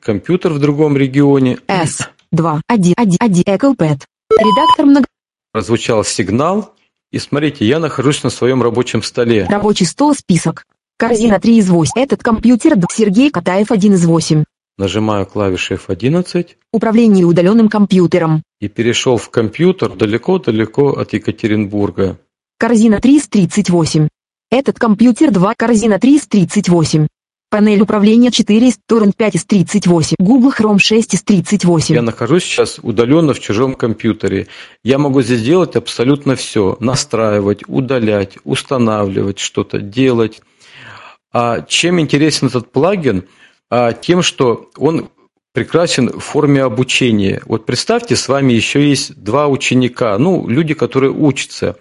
компьютер 0.00 0.52
в 0.52 0.60
другом 0.60 0.96
регионе. 0.96 1.58
S, 1.66 2.08
2, 2.30 2.60
1, 2.66 2.94
1, 2.96 3.16
1, 3.18 3.42
Ecclepad. 3.42 4.00
Редактор 4.30 4.86
много... 4.86 5.06
Прозвучал 5.52 6.04
сигнал. 6.04 6.72
И 7.12 7.18
смотрите, 7.18 7.66
я 7.66 7.78
нахожусь 7.78 8.22
на 8.24 8.30
своем 8.30 8.62
рабочем 8.62 9.02
столе. 9.02 9.46
Рабочий 9.48 9.84
стол, 9.84 10.14
список. 10.14 10.64
Корзина 10.98 11.38
3 11.38 11.58
из 11.58 11.68
8. 11.68 11.92
Этот 11.94 12.22
компьютер 12.22 12.74
Сергей 12.90 13.30
Катаев 13.30 13.70
1 13.70 13.94
из 13.94 14.06
8. 14.06 14.44
Нажимаю 14.78 15.26
клавиши 15.26 15.74
F11 15.74 16.46
Управление 16.72 17.26
удаленным 17.26 17.68
компьютером. 17.68 18.42
и 18.60 18.68
перешел 18.68 19.18
в 19.18 19.28
компьютер 19.28 19.90
далеко-далеко 19.90 20.92
от 20.92 21.12
Екатеринбурга. 21.12 22.18
Корзина 22.58 22.98
3 23.00 23.16
из 23.16 23.28
38. 23.28 24.08
Этот 24.50 24.78
компьютер 24.78 25.30
2. 25.32 25.54
Корзина 25.56 25.98
3 25.98 26.16
из 26.16 26.26
38. 26.26 27.06
Панель 27.52 27.82
управления 27.82 28.30
4 28.30 28.66
из 28.66 28.78
Торрент 28.86 29.14
5 29.14 29.34
из 29.34 29.44
38. 29.44 30.16
Google 30.18 30.54
Chrome 30.58 30.78
6 30.78 31.12
из 31.12 31.22
38. 31.22 31.94
Я 31.94 32.00
нахожусь 32.00 32.44
сейчас 32.44 32.80
удаленно 32.82 33.34
в 33.34 33.40
чужом 33.40 33.74
компьютере. 33.74 34.46
Я 34.82 34.96
могу 34.96 35.20
здесь 35.20 35.42
делать 35.42 35.76
абсолютно 35.76 36.34
все. 36.34 36.78
Настраивать, 36.80 37.60
удалять, 37.66 38.38
устанавливать 38.44 39.38
что-то, 39.38 39.80
делать. 39.80 40.40
А 41.30 41.60
чем 41.60 42.00
интересен 42.00 42.46
этот 42.46 42.72
плагин? 42.72 43.24
А 43.68 43.92
тем, 43.92 44.22
что 44.22 44.70
он 44.78 45.10
прекрасен 45.52 46.08
в 46.08 46.20
форме 46.20 46.62
обучения. 46.62 47.42
Вот 47.44 47.66
представьте, 47.66 48.16
с 48.16 48.28
вами 48.28 48.54
еще 48.54 48.88
есть 48.88 49.22
два 49.22 49.48
ученика, 49.48 50.16
ну, 50.16 50.48
люди, 50.48 50.72
которые 50.72 51.12
учатся. 51.12 51.76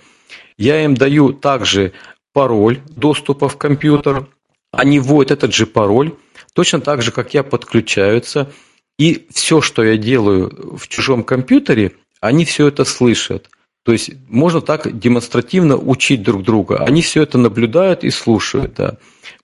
Я 0.57 0.83
им 0.83 0.95
даю 0.95 1.31
также 1.31 1.93
пароль 2.33 2.81
доступа 2.89 3.47
в 3.47 3.55
компьютер, 3.55 4.27
они 4.71 4.99
вводят 4.99 5.31
этот 5.31 5.53
же 5.53 5.65
пароль, 5.65 6.13
точно 6.53 6.79
так 6.81 7.01
же, 7.01 7.11
как 7.11 7.33
я, 7.33 7.43
подключаются, 7.43 8.51
и 8.97 9.27
все, 9.31 9.61
что 9.61 9.83
я 9.83 9.97
делаю 9.97 10.77
в 10.77 10.87
чужом 10.87 11.23
компьютере, 11.23 11.93
они 12.19 12.45
все 12.45 12.67
это 12.67 12.85
слышат. 12.85 13.49
То 13.83 13.91
есть 13.91 14.11
можно 14.29 14.61
так 14.61 14.99
демонстративно 14.99 15.75
учить 15.75 16.21
друг 16.21 16.43
друга. 16.43 16.83
Они 16.83 17.01
все 17.01 17.23
это 17.23 17.37
наблюдают 17.39 18.03
и 18.03 18.11
слушают. 18.11 18.75
Да. 18.75 18.97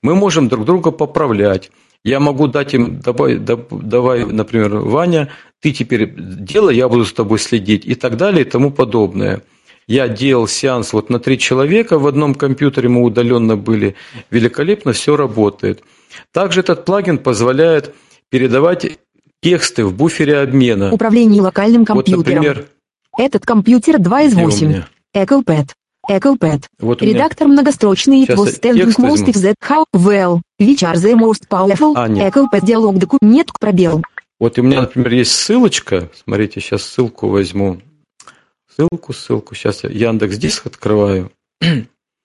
Мы 0.03 0.13
можем 0.13 0.47
друг 0.47 0.65
друга 0.65 0.91
поправлять. 0.91 1.71
Я 2.03 2.19
могу 2.19 2.47
дать 2.47 2.73
им, 2.73 2.99
давай, 2.99 3.37
да- 3.37 3.59
давай, 3.71 4.25
например, 4.25 4.77
Ваня, 4.77 5.29
ты 5.59 5.71
теперь 5.71 6.13
делай, 6.15 6.75
я 6.75 6.87
буду 6.87 7.03
с 7.03 7.13
тобой 7.13 7.39
следить 7.39 7.85
и 7.85 7.95
так 7.95 8.15
далее 8.15 8.45
и 8.45 8.49
тому 8.49 8.71
подобное. 8.71 9.41
Я 9.87 10.09
делал 10.09 10.47
сеанс 10.47 10.91
вот 10.91 11.09
на 11.09 11.19
три 11.19 11.39
человека, 11.39 11.97
в 11.97 12.07
одном 12.07 12.35
компьютере 12.35 12.89
мы 12.89 13.03
удаленно 13.03 13.55
были, 13.55 13.95
великолепно 14.29 14.91
все 14.91 15.15
работает. 15.15 15.81
Также 16.33 16.59
этот 16.59 16.83
плагин 16.83 17.17
позволяет 17.17 17.95
передавать 18.29 18.97
тексты 19.41 19.85
в 19.85 19.93
буфере 19.95 20.39
обмена. 20.39 20.91
Управление 20.91 21.41
локальным 21.41 21.85
Вот, 21.87 21.87
компьютером. 22.05 22.43
например, 22.43 22.65
Этот 23.17 23.45
компьютер 23.45 23.99
2 23.99 24.21
из 24.23 24.33
где 24.33 24.41
у 24.41 24.45
8. 24.45 24.67
меня? 24.67 24.87
Ecclepad. 25.15 25.69
Ecclepad. 26.09 26.63
Вот. 26.79 27.01
Редактор 27.01 27.47
многострочный. 27.47 28.25
It 28.25 28.35
was 28.35 28.59
текст 28.59 28.99
most 28.99 29.25
of 29.25 29.35
that 29.35 29.55
how 29.61 29.85
well. 29.93 30.41
Which 30.59 30.83
are 30.83 30.95
the 30.95 31.15
most 31.15 31.47
powerful. 31.49 31.93
А, 31.95 32.07
нет. 32.07 32.33
Ecclepad 32.33 32.65
диалог 32.65 32.97
доку. 32.97 33.17
Нет 33.21 33.47
пробел. 33.59 34.03
Вот 34.39 34.59
у 34.59 34.61
меня, 34.61 34.81
например, 34.81 35.13
есть 35.13 35.31
ссылочка. 35.31 36.09
Смотрите, 36.23 36.59
сейчас 36.59 36.83
ссылку 36.83 37.27
возьму. 37.27 37.79
Ссылку, 38.77 39.11
ссылку. 39.13 39.55
Сейчас 39.55 39.83
я 39.83 39.89
Яндекс 39.89 40.37
Диск 40.37 40.67
открываю. 40.67 41.31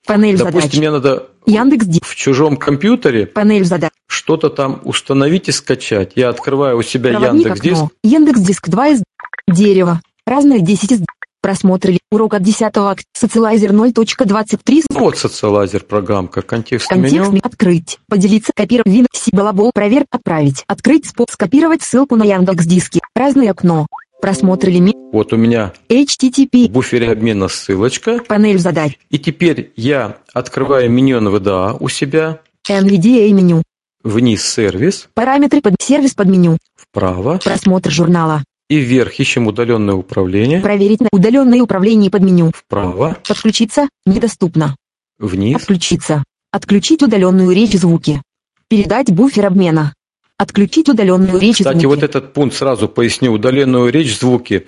Панель 0.06 0.36
Допустим, 0.36 0.60
задач. 0.62 0.78
мне 0.78 0.90
надо 0.90 1.28
Яндекс 1.46 1.86
в 2.02 2.14
чужом 2.14 2.56
компьютере 2.56 3.26
Панель 3.26 3.64
задач. 3.64 3.90
что-то 4.06 4.50
там 4.50 4.80
установить 4.84 5.48
и 5.48 5.52
скачать. 5.52 6.12
Я 6.16 6.28
открываю 6.28 6.78
у 6.78 6.82
себя 6.82 7.10
Проводник 7.10 7.46
Яндекс 7.46 7.60
Диск. 7.60 7.84
Яндекс 8.02 8.40
Диск 8.40 8.68
2 8.68 8.88
из 8.88 9.02
дерево. 9.48 10.02
Разное 10.26 10.58
10 10.58 10.92
из 10.92 11.00
просмотры. 11.40 11.98
Урок 12.10 12.34
от 12.34 12.42
10 12.42 12.62
акт. 12.76 13.04
Социалайзер 13.14 13.72
0.23. 13.72 14.82
Ну, 14.90 14.98
вот 14.98 15.18
социалайзер 15.18 15.84
программка. 15.84 16.42
Контекст 16.42 16.88
Контекст 16.88 17.14
меню. 17.14 17.40
открыть. 17.42 17.98
Поделиться. 18.08 18.52
Копировать. 18.54 18.92
Вин. 18.92 19.06
Сибалабол. 19.12 19.72
Проверь. 19.72 20.04
Отправить. 20.10 20.64
Открыть 20.66 21.06
спот. 21.06 21.30
Скопировать 21.30 21.82
ссылку 21.82 22.16
на 22.16 22.24
Яндекс 22.24 22.66
Диске. 22.66 23.00
Разное 23.16 23.50
окно. 23.50 23.86
Просмотр 24.22 24.68
элемент. 24.68 24.94
Вот 25.12 25.32
у 25.32 25.36
меня 25.36 25.72
в 25.88 25.92
HTTP. 25.92 26.70
буфере 26.70 27.10
обмена 27.10 27.48
ссылочка. 27.48 28.20
Панель 28.28 28.60
задач. 28.60 28.96
И 29.10 29.18
теперь 29.18 29.72
я 29.74 30.18
открываю 30.32 30.88
меню 30.92 31.20
NVDA 31.20 31.76
у 31.80 31.88
себя. 31.88 32.38
NVDA 32.70 33.32
меню. 33.32 33.64
Вниз 34.04 34.48
сервис. 34.48 35.08
Параметры 35.14 35.60
под 35.60 35.74
сервис 35.80 36.14
под 36.14 36.28
меню. 36.28 36.56
Вправо. 36.76 37.40
Просмотр 37.42 37.90
журнала. 37.90 38.44
И 38.70 38.78
вверх 38.78 39.18
ищем 39.18 39.48
удаленное 39.48 39.96
управление. 39.96 40.60
Проверить 40.60 41.00
на 41.00 41.08
удаленное 41.10 41.60
управление 41.60 42.08
под 42.08 42.22
меню. 42.22 42.52
Вправо. 42.54 43.16
Подключиться. 43.26 43.88
Недоступно. 44.06 44.76
Вниз. 45.18 45.56
Отключиться. 45.56 46.22
Отключить 46.52 47.02
удаленную 47.02 47.50
речь 47.50 47.72
звуки. 47.72 48.22
Передать 48.68 49.12
буфер 49.12 49.46
обмена. 49.46 49.94
Отключить 50.42 50.88
удаленную 50.88 51.38
речь 51.38 51.58
Кстати, 51.58 51.78
звуки. 51.78 51.86
вот 51.86 52.02
этот 52.02 52.32
пункт 52.32 52.56
сразу 52.56 52.88
поясню. 52.88 53.30
Удаленную 53.30 53.92
речь, 53.92 54.18
звуки. 54.18 54.66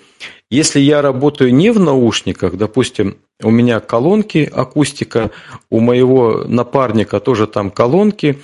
Если 0.49 0.79
я 0.79 1.03
работаю 1.03 1.53
не 1.53 1.71
в 1.71 1.81
наушниках, 1.81 2.57
допустим, 2.57 3.17
у 3.43 3.51
меня 3.51 3.81
колонки, 3.81 4.49
акустика, 4.55 5.33
у 5.71 5.81
моего 5.81 6.45
напарника 6.47 7.19
тоже 7.19 7.49
там 7.49 7.73
колонки, 7.73 8.39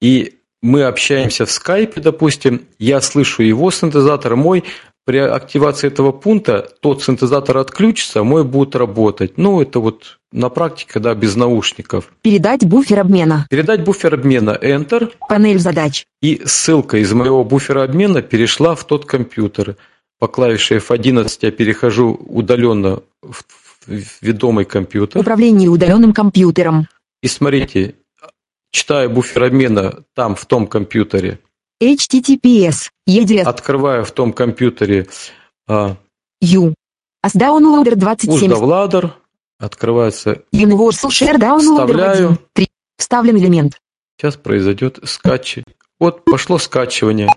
и 0.00 0.34
мы 0.60 0.82
общаемся 0.82 1.46
в 1.46 1.52
скайпе, 1.52 2.00
допустим, 2.00 2.62
я 2.80 3.00
слышу 3.00 3.44
его 3.44 3.70
синтезатор, 3.70 4.34
мой 4.34 4.64
при 5.06 5.18
активации 5.18 5.86
этого 5.86 6.10
пункта 6.10 6.68
тот 6.80 7.00
синтезатор 7.02 7.58
отключится, 7.58 8.24
мой 8.24 8.42
будет 8.42 8.74
работать. 8.74 9.38
Ну, 9.38 9.62
это 9.62 9.78
вот 9.78 10.18
на 10.32 10.48
практике, 10.48 10.92
когда 10.94 11.14
без 11.14 11.36
наушников. 11.36 12.12
Передать 12.22 12.66
буфер 12.66 12.98
обмена. 13.00 13.46
Передать 13.48 13.84
буфер 13.84 14.14
обмена 14.14 14.58
Enter, 14.60 15.12
Панель 15.28 15.60
задач. 15.60 16.06
и 16.20 16.42
ссылка 16.44 16.98
из 16.98 17.12
моего 17.12 17.44
буфера 17.44 17.84
обмена 17.84 18.20
перешла 18.20 18.74
в 18.74 18.84
тот 18.84 19.06
компьютер. 19.06 19.76
По 20.18 20.26
клавише 20.26 20.78
F11 20.78 21.38
я 21.42 21.50
перехожу 21.52 22.14
удаленно 22.14 23.00
в 23.22 23.44
ведомый 24.20 24.64
компьютер. 24.64 25.20
Управление 25.20 25.68
удаленным 25.68 26.12
компьютером. 26.12 26.88
И 27.22 27.28
смотрите, 27.28 27.94
читаю 28.72 29.08
буфер 29.08 29.44
обмена 29.44 30.02
там, 30.14 30.34
в 30.34 30.46
том 30.46 30.66
компьютере, 30.66 31.38
HTTPS. 31.82 32.90
EDS. 33.08 33.42
открываю 33.42 34.04
в 34.04 34.10
том 34.12 34.32
компьютере 34.32 35.06
а, 35.68 35.96
U. 36.40 36.74
As 37.24 37.34
downloader 37.36 37.94
27. 37.94 38.52
Уздавладер, 38.52 39.14
открывается, 39.58 40.42
Universal 40.52 41.10
Share 41.10 41.36
Downloader 41.36 41.86
Вставляю. 41.86 42.26
1. 42.28 42.38
3. 42.54 42.68
Вставлен 42.98 43.36
элемент. 43.36 43.78
сейчас 44.16 44.36
произойдет 44.36 45.00
скачи. 45.04 45.64
Вот 46.00 46.24
пошло 46.24 46.58
скачивание. 46.58 47.28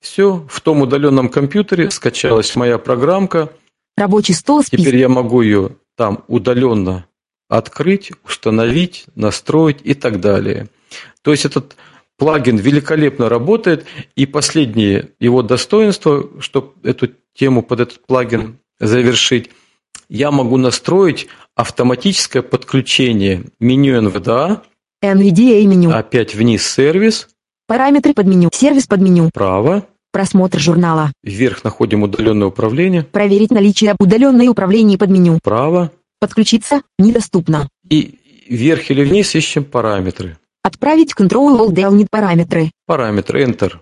Все, 0.00 0.44
в 0.48 0.60
том 0.60 0.82
удаленном 0.82 1.28
компьютере 1.28 1.90
скачалась 1.90 2.56
моя 2.56 2.78
программка. 2.78 3.52
Рабочий 3.96 4.34
стол 4.34 4.62
список. 4.62 4.84
Теперь 4.84 4.98
я 4.98 5.08
могу 5.08 5.42
ее 5.42 5.76
там 5.96 6.24
удаленно 6.26 7.06
открыть, 7.48 8.12
установить, 8.24 9.04
настроить 9.14 9.78
и 9.84 9.94
так 9.94 10.20
далее. 10.20 10.68
То 11.22 11.30
есть 11.30 11.44
этот 11.44 11.76
плагин 12.18 12.56
великолепно 12.56 13.28
работает. 13.28 13.84
И 14.16 14.26
последнее 14.26 15.10
его 15.20 15.42
достоинство, 15.42 16.28
чтобы 16.40 16.72
эту 16.82 17.08
тему 17.34 17.62
под 17.62 17.80
этот 17.80 18.06
плагин 18.06 18.58
завершить, 18.78 19.50
я 20.08 20.30
могу 20.30 20.56
настроить 20.56 21.28
автоматическое 21.54 22.42
подключение 22.42 23.44
меню 23.60 24.00
NVDA, 24.02 24.60
NVDA 25.02 25.64
меню. 25.66 25.90
опять 25.90 26.34
вниз 26.34 26.66
сервис, 26.66 27.28
Параметры 27.68 28.12
под 28.12 28.26
меню. 28.26 28.50
Сервис 28.52 28.86
под 28.86 29.00
меню. 29.00 29.28
вправо, 29.28 29.86
Просмотр 30.12 30.58
журнала. 30.58 31.12
вверх 31.22 31.64
находим 31.64 32.02
удаленное 32.02 32.48
управление, 32.48 33.02
Проверить 33.04 33.50
наличие 33.50 33.94
удаленной 33.98 34.48
управления 34.48 34.98
под 34.98 35.08
меню. 35.10 35.36
вправо, 35.38 35.90
Подключиться 36.20 36.82
недоступно. 36.98 37.68
и 37.88 38.18
вверх 38.48 38.90
или 38.90 39.02
вниз 39.04 39.34
ищем 39.34 39.64
параметры. 39.64 40.36
Отправить 40.64 41.12
Control 41.12 41.58
All 41.58 41.70
Delete 41.70 42.06
параметры. 42.10 42.70
Параметры 42.86 43.44
Enter. 43.44 43.72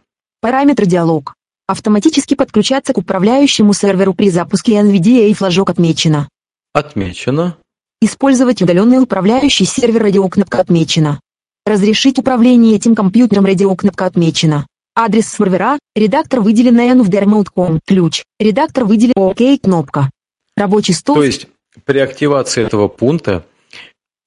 Параметр 0.41 0.87
диалог. 0.87 1.35
Автоматически 1.67 2.35
подключаться 2.35 2.95
к 2.95 2.99
управляющему 2.99 3.75
серверу 3.75 4.15
при 4.15 4.31
запуске 4.31 4.73
NVDA 4.81 5.33
флажок 5.35 5.71
отмечено. 5.71 6.29
Отмечено. 6.73 7.57
Использовать 8.01 8.63
удаленный 8.63 9.03
управляющий 9.03 9.67
сервер 9.67 10.03
радиокнопка 10.03 10.61
отмечена. 10.61 11.21
Разрешить 11.67 12.19
управление 12.19 12.77
этим 12.77 12.95
компьютером 12.95 13.45
радиокнопка 13.45 14.07
отмечена. 14.07 14.67
Адрес 14.97 15.29
сервера, 15.29 15.79
редактор 15.95 16.41
выделенная 16.41 16.95
nvdremote.com, 16.95 17.81
ключ, 17.87 18.25
редактор 18.39 18.85
выделен 18.85 19.13
ОК 19.17 19.61
кнопка. 19.63 20.11
Рабочий 20.57 20.95
стол, 20.95 21.17
То 21.17 21.23
есть 21.23 21.47
при 21.85 21.99
активации 21.99 22.65
этого 22.65 22.89
пункта 22.89 23.47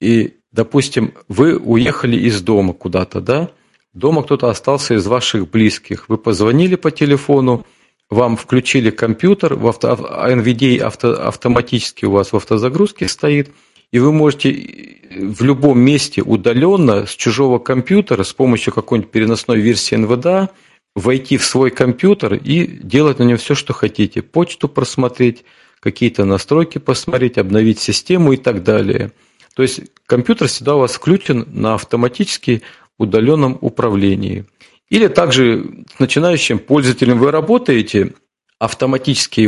и, 0.00 0.34
допустим, 0.54 1.14
вы 1.28 1.56
уехали 1.56 2.16
из 2.16 2.40
дома 2.40 2.72
куда-то, 2.72 3.20
да? 3.20 3.50
Дома 3.92 4.22
кто-то 4.22 4.48
остался 4.48 4.94
из 4.94 5.06
ваших 5.06 5.50
близких. 5.50 6.08
Вы 6.08 6.16
позвонили 6.16 6.76
по 6.76 6.90
телефону, 6.90 7.66
вам 8.08 8.36
включили 8.36 8.90
компьютер, 8.90 9.54
в 9.54 9.66
авто, 9.66 9.96
а 10.08 10.30
NVDA 10.30 10.78
авто, 10.78 11.12
автоматически 11.26 12.04
у 12.04 12.12
вас 12.12 12.32
в 12.32 12.36
автозагрузке 12.36 13.08
стоит, 13.08 13.50
и 13.90 13.98
вы 13.98 14.12
можете 14.12 15.00
в 15.10 15.42
любом 15.42 15.80
месте 15.80 16.22
удаленно 16.22 17.06
с 17.06 17.10
чужого 17.10 17.58
компьютера 17.58 18.22
с 18.22 18.32
помощью 18.32 18.72
какой-нибудь 18.72 19.10
переносной 19.10 19.60
версии 19.60 19.96
NVDA 19.96 20.50
войти 20.94 21.36
в 21.36 21.44
свой 21.44 21.70
компьютер 21.70 22.34
и 22.34 22.66
делать 22.66 23.18
на 23.18 23.24
нем 23.24 23.38
все, 23.38 23.54
что 23.54 23.72
хотите. 23.72 24.22
Почту 24.22 24.68
просмотреть, 24.68 25.44
какие-то 25.80 26.24
настройки 26.24 26.78
посмотреть, 26.78 27.38
обновить 27.38 27.80
систему 27.80 28.32
и 28.32 28.36
так 28.36 28.62
далее. 28.62 29.12
То 29.54 29.62
есть 29.62 29.80
компьютер 30.06 30.48
всегда 30.48 30.76
у 30.76 30.80
вас 30.80 30.94
включен 30.94 31.46
на 31.52 31.74
автоматически 31.74 32.62
удаленном 32.98 33.58
управлении. 33.60 34.44
Или 34.90 35.08
также 35.08 35.84
с 35.96 35.98
начинающим 35.98 36.58
пользователем 36.58 37.18
вы 37.18 37.30
работаете, 37.30 38.14
автоматически 38.58 39.40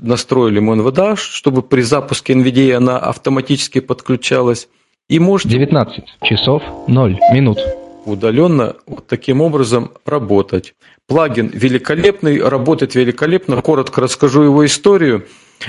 настроили 0.00 0.56
ему 0.56 0.74
чтобы 1.16 1.62
при 1.62 1.82
запуске 1.82 2.34
NVDA 2.34 2.74
она 2.74 2.98
автоматически 2.98 3.80
подключалась. 3.80 4.68
И 5.08 5.18
можете 5.18 5.50
19 5.50 6.04
часов 6.22 6.62
0 6.86 7.18
минут. 7.34 7.58
Удаленно 8.04 8.76
вот 8.86 9.06
таким 9.06 9.40
образом 9.40 9.92
работать. 10.04 10.74
Плагин 11.06 11.48
великолепный, 11.48 12.40
работает 12.40 12.94
великолепно. 12.94 13.60
Коротко 13.62 14.00
расскажу 14.00 14.42
его 14.42 14.64
историю. 14.64 15.26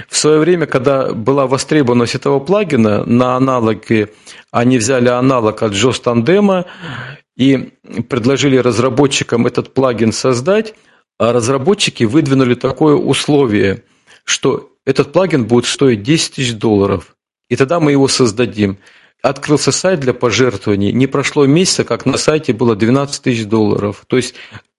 В 0.09 0.17
свое 0.17 0.39
время, 0.39 0.65
когда 0.65 1.13
была 1.13 1.47
востребованность 1.47 2.15
этого 2.15 2.39
плагина, 2.39 3.05
на 3.05 3.35
аналоге 3.35 4.09
они 4.51 4.77
взяли 4.77 5.09
аналог 5.09 5.61
от 5.61 5.73
JOS 5.73 6.03
Tandem 6.03 6.65
и 7.35 7.73
предложили 8.09 8.57
разработчикам 8.57 9.45
этот 9.47 9.73
плагин 9.73 10.11
создать, 10.11 10.73
а 11.19 11.31
разработчики 11.31 12.03
выдвинули 12.03 12.55
такое 12.55 12.95
условие, 12.95 13.83
что 14.23 14.71
этот 14.85 15.11
плагин 15.11 15.45
будет 15.45 15.65
стоить 15.65 16.03
10 16.03 16.35
тысяч 16.35 16.53
долларов, 16.53 17.15
и 17.49 17.55
тогда 17.55 17.79
мы 17.79 17.91
его 17.91 18.07
создадим. 18.07 18.77
Открылся 19.23 19.71
сайт 19.71 20.01
для 20.01 20.13
пожертвований, 20.13 20.91
не 20.91 21.07
прошло 21.07 21.45
месяца, 21.45 21.85
как 21.85 22.05
на 22.05 22.17
сайте 22.17 22.51
было 22.51 22.75
12 22.75 23.21
тысяч 23.21 23.45
долларов. 23.45 24.03
То 24.05 24.17
есть 24.17 24.35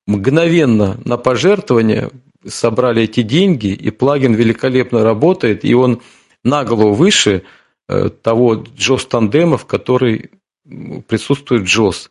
мгновенно 0.07 1.01
на 1.03 1.16
пожертвование 1.16 2.11
собрали 2.47 3.05
эти 3.05 3.22
деньги, 3.22 3.68
и 3.68 3.90
плагин 3.90 4.34
великолепно 4.34 5.03
работает, 5.03 5.64
и 5.64 5.72
он 5.72 6.03
на 6.42 6.62
голову 6.64 6.92
выше 6.92 7.45
э, 7.88 8.11
того 8.11 8.57
JOS 8.57 9.09
тандема, 9.09 9.57
в 9.57 9.64
который 9.64 10.30
присутствует 11.09 11.62
JOS. 11.62 12.11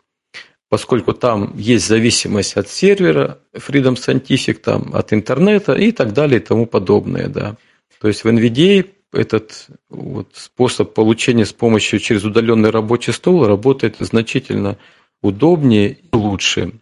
Поскольку 0.70 1.14
там 1.14 1.54
есть 1.56 1.86
зависимость 1.88 2.58
от 2.58 2.68
сервера 2.68 3.38
Freedom 3.56 3.94
Scientific, 3.94 4.56
там, 4.56 4.90
от 4.96 5.14
интернета 5.14 5.74
и 5.74 5.92
так 5.92 6.14
далее 6.14 6.40
и 6.40 6.44
тому 6.44 6.66
подобное. 6.66 7.28
Да. 7.28 7.58
То 8.02 8.08
есть 8.08 8.24
в 8.24 8.28
NVDA 8.28 8.90
этот 9.14 9.68
вот 9.90 10.30
способ 10.34 10.94
получения 10.94 11.46
с 11.46 11.54
помощью 11.54 12.00
через 12.00 12.24
удаленный 12.24 12.70
рабочий 12.70 13.14
стол 13.14 13.46
работает 13.46 13.98
значительно 14.00 14.78
удобнее 15.22 15.92
и 15.92 16.16
лучше. 16.16 16.74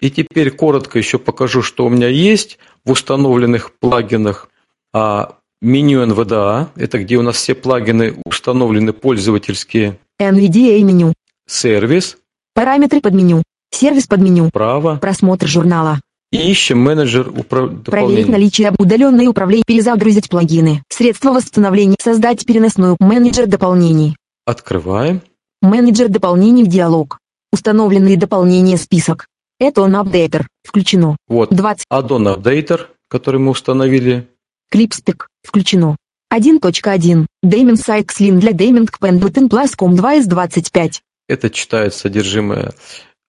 И 0.00 0.10
теперь 0.10 0.50
коротко 0.50 0.98
еще 0.98 1.18
покажу, 1.18 1.62
что 1.62 1.86
у 1.86 1.88
меня 1.88 2.08
есть 2.08 2.58
в 2.84 2.90
установленных 2.90 3.72
плагинах. 3.72 4.50
А 4.92 5.36
меню 5.60 6.04
NVDA, 6.04 6.68
это 6.76 6.98
где 6.98 7.16
у 7.16 7.22
нас 7.22 7.36
все 7.36 7.54
плагины 7.54 8.16
установлены 8.24 8.92
пользовательские, 8.92 9.98
NVDA 10.20 10.82
меню. 10.82 11.12
сервис, 11.46 12.18
Параметры 12.54 13.02
под 13.02 13.12
меню. 13.12 13.42
Сервис 13.70 14.06
под 14.06 14.20
меню. 14.20 14.48
право, 14.50 14.96
Просмотр 14.96 15.46
журнала. 15.46 16.00
И 16.32 16.50
ищем 16.50 16.78
менеджер 16.78 17.28
управ... 17.28 17.82
Проверить 17.84 18.28
наличие 18.28 18.72
удаленной 18.78 19.26
управления. 19.26 19.64
Перезагрузить 19.66 20.28
плагины. 20.28 20.82
Средства 20.88 21.30
восстановления. 21.30 21.96
Создать 22.00 22.44
переносную. 22.44 22.96
Менеджер 22.98 23.46
дополнений. 23.46 24.16
Открываем. 24.44 25.22
Менеджер 25.62 26.08
дополнений 26.08 26.64
в 26.64 26.68
диалог. 26.68 27.18
Установленные 27.52 28.16
дополнения 28.16 28.76
список. 28.76 29.26
Это 29.58 29.82
он 29.82 29.96
апдейтер. 29.96 30.48
Включено. 30.64 31.16
Вот 31.28 31.50
20. 31.50 31.86
Addon 31.90 32.36
Updater, 32.36 32.86
который 33.08 33.40
мы 33.40 33.52
установили. 33.52 34.28
Клипспик. 34.70 35.28
Включено. 35.42 35.96
1.1. 36.32 37.26
Деймон 37.42 37.76
сайт 37.76 38.10
Слин 38.10 38.40
для 38.40 38.52
Дейминг 38.52 38.98
Pendleton 39.00 39.48
Plus.com 39.48 39.94
2 39.94 40.14
из 40.16 40.26
25. 40.26 41.02
Это 41.28 41.50
читает 41.50 41.94
содержимое. 41.94 42.72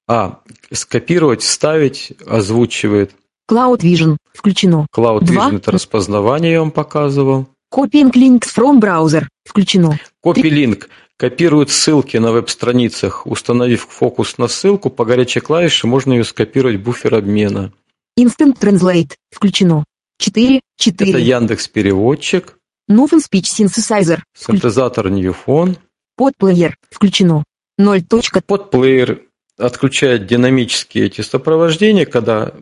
А, 0.08 0.40
скопировать, 0.72 1.42
вставить, 1.42 2.14
озвучивает. 2.26 3.12
Cloud 3.50 3.80
Vision. 3.80 4.18
Включено. 4.34 4.88
Cloud. 4.96 5.24
Vision 5.24 5.58
это 5.58 5.72
распознавание 5.72 6.54
я 6.54 6.60
вам 6.60 6.72
показывал. 6.72 7.48
Copying 7.74 8.12
links 8.14 8.48
from 8.56 8.80
browser. 8.80 9.28
Включено. 9.46 10.00
Copy-link 10.26 10.88
копирует 11.18 11.70
ссылки 11.70 12.18
на 12.18 12.32
веб-страницах. 12.32 13.28
Установив 13.28 13.88
фокус 13.90 14.38
на 14.38 14.48
ссылку, 14.48 14.90
по 14.90 15.04
горячей 15.04 15.42
клавише 15.42 15.88
можно 15.88 16.14
ее 16.14 16.24
скопировать 16.24 16.78
в 16.78 16.84
буфер 16.84 17.16
обмена. 17.16 17.74
Instant 18.18 18.58
Translate. 18.60 19.14
Включено. 19.32 19.84
4. 20.20 20.58
Это 20.58 20.64
4. 20.78 21.22
Яндекс 21.22 21.68
Переводчик, 21.68 22.58
Nuven 22.90 23.20
Speech 23.20 23.44
Synthesizer. 23.44 24.20
Синтезатор 24.36 25.08
Newphone, 25.08 25.78
Подплеер. 26.16 26.78
Включено. 26.90 27.44
0. 27.78 28.02
подплеер 28.48 29.27
отключает 29.58 30.28
динамические 30.28 31.08
эти 31.08 31.22
сопровождения, 31.22 32.06
когда 32.06 32.54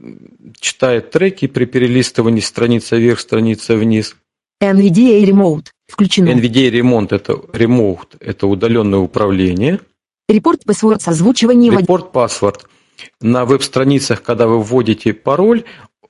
читает 0.60 1.12
треки 1.12 1.48
при 1.48 1.66
перелистывании 1.66 2.40
страница 2.40 2.96
вверх, 2.96 3.20
страница 3.20 3.76
вниз. 3.76 4.16
NVDA 4.64 5.24
Remote. 5.26 5.68
Включено. 5.88 6.30
NVDA 6.30 6.70
ремонт 6.70 7.14
это 7.14 7.34
remote, 7.34 8.18
это 8.20 8.48
удаленное 8.48 9.00
управление. 9.00 9.80
Репорт 10.28 10.62
password 10.66 11.00
с 11.00 11.08
озвучиванием. 11.08 11.78
Репорт 11.78 12.12
паспорт. 12.12 12.68
На 13.22 13.46
веб-страницах, 13.46 14.24
когда 14.24 14.48
вы 14.48 14.62
вводите 14.62 15.14
пароль, 15.14 15.64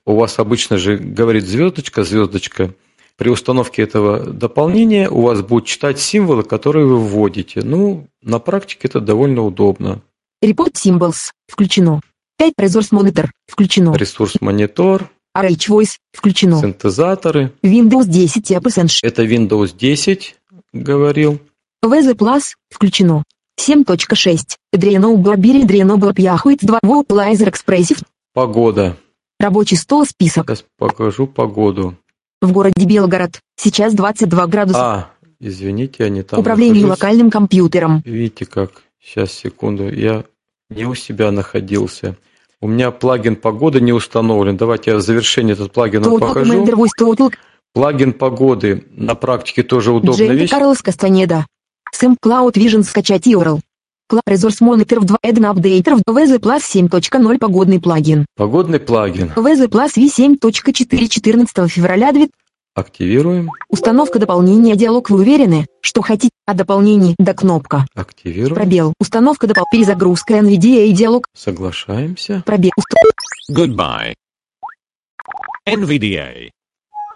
у 0.06 0.16
вас 0.16 0.40
обычно 0.40 0.78
же 0.78 0.98
говорит 0.98 1.46
звездочка, 1.46 2.04
звездочка. 2.04 2.74
при 3.18 3.30
установке 3.30 3.82
этого 3.82 4.20
дополнения 4.20 5.10
у 5.10 5.22
вас 5.22 5.42
будет 5.42 5.66
читать 5.66 6.00
символы, 6.00 6.44
которые 6.44 6.86
вы 6.86 6.98
вводите. 6.98 7.62
Ну, 7.62 8.08
на 8.22 8.40
практике 8.40 8.88
это 8.88 9.02
довольно 9.02 9.42
удобно. 9.42 10.02
Report 10.44 10.74
Symbols 10.74 11.32
включено. 11.48 12.02
5 12.38 12.54
Resource 12.60 12.92
Monitor 12.92 13.30
включено. 13.48 13.94
Ресурс 13.96 14.36
монитор, 14.42 15.10
RH 15.36 15.70
Voice 15.70 15.98
включено. 16.14 16.60
синтезаторы. 16.62 17.52
Windows 17.64 18.06
10 18.06 18.52
App 18.52 18.64
Essential. 18.64 19.00
Это 19.04 19.24
Windows 19.26 19.76
10, 19.76 20.36
говорил. 20.74 21.40
VZ 21.84 22.16
Plus 22.16 22.54
включено. 22.70 23.24
7.6. 23.60 24.58
Dreno 24.76 25.16
Blabiri 25.18 25.64
Dreno 25.66 25.98
Blab 25.98 26.18
Yahuit 26.18 26.60
2 26.62 26.80
Vocalizer 26.84 27.48
Expressive. 27.50 28.04
Погода. 28.34 28.98
Рабочий 29.40 29.78
стол 29.78 30.06
список. 30.06 30.50
Сейчас 30.50 30.66
покажу 30.78 31.28
погоду. 31.28 31.96
В 32.42 32.52
городе 32.52 32.86
Белгород. 32.86 33.40
Сейчас 33.58 33.94
22 33.94 34.48
градуса. 34.48 34.80
А, 34.80 35.12
извините, 35.40 36.04
я 36.04 36.10
не 36.10 36.22
там 36.24 36.40
Управление 36.40 36.84
нахожусь. 36.84 37.02
локальным 37.02 37.30
компьютером. 37.32 38.02
Видите 38.06 38.46
как? 38.46 38.84
Сейчас, 39.06 39.32
секунду. 39.34 39.88
Я 39.93 40.24
не 40.70 40.86
у 40.86 40.95
себя 40.95 41.32
находился. 41.32 42.16
У 42.60 42.68
меня 42.68 42.89
плагин 42.89 43.36
погоды 43.36 43.80
не 43.80 43.93
установлен. 43.93 44.58
Давайте 44.58 44.91
я 44.91 44.97
в 44.97 45.01
завершение 45.01 45.53
этот 45.53 45.72
плагин 45.72 46.03
покажу. 46.03 46.66
Плагин 47.74 48.14
погоды 48.14 48.86
на 48.91 49.16
практике 49.16 49.62
тоже 49.62 49.91
удобная 49.91 50.28
Джейми 50.28 50.39
вещь. 50.41 50.49
Карлос 50.49 50.82
Кастанеда. 50.82 51.45
Сэм 51.91 52.18
Cloud 52.24 52.53
Vision 52.53 52.84
скачать 52.84 53.28
URL. 53.28 53.60
Resource 54.28 54.62
Monitor 54.62 54.99
в 54.99 55.06
2 55.06 55.18
Add 55.24 55.53
Updater 55.53 56.01
в 56.06 56.10
VZ 56.10 56.39
Plus 56.39 56.62
7.0 56.89 57.38
погодный 57.38 57.80
плагин. 57.80 58.26
Погодный 58.36 58.80
плагин. 58.80 59.32
VZ 59.36 59.68
Plus 59.68 59.97
V7.4 59.97 61.08
14 61.08 61.72
февраля 61.72 62.12
2 62.12 62.28
Активируем. 62.76 63.51
Установка 63.70 64.20
дополнения 64.20 64.76
диалог 64.76 65.10
вы 65.10 65.20
уверены, 65.20 65.66
что 65.82 66.01
хотите, 66.01 66.35
а 66.48 66.54
дополнений 66.54 67.16
до 67.18 67.34
кнопка. 67.34 67.86
Активируем. 67.96 68.56
Пробел. 68.56 68.93
Установка 69.00 69.48
допол. 69.48 69.66
Перезагрузка 69.72 70.36
NVDA 70.36 70.91
диалог. 70.91 71.26
Соглашаемся. 71.36 72.43
Пробел. 72.46 72.72
Уст- 72.78 73.56
Goodbye. 73.58 74.14
NVDA. 75.68 76.50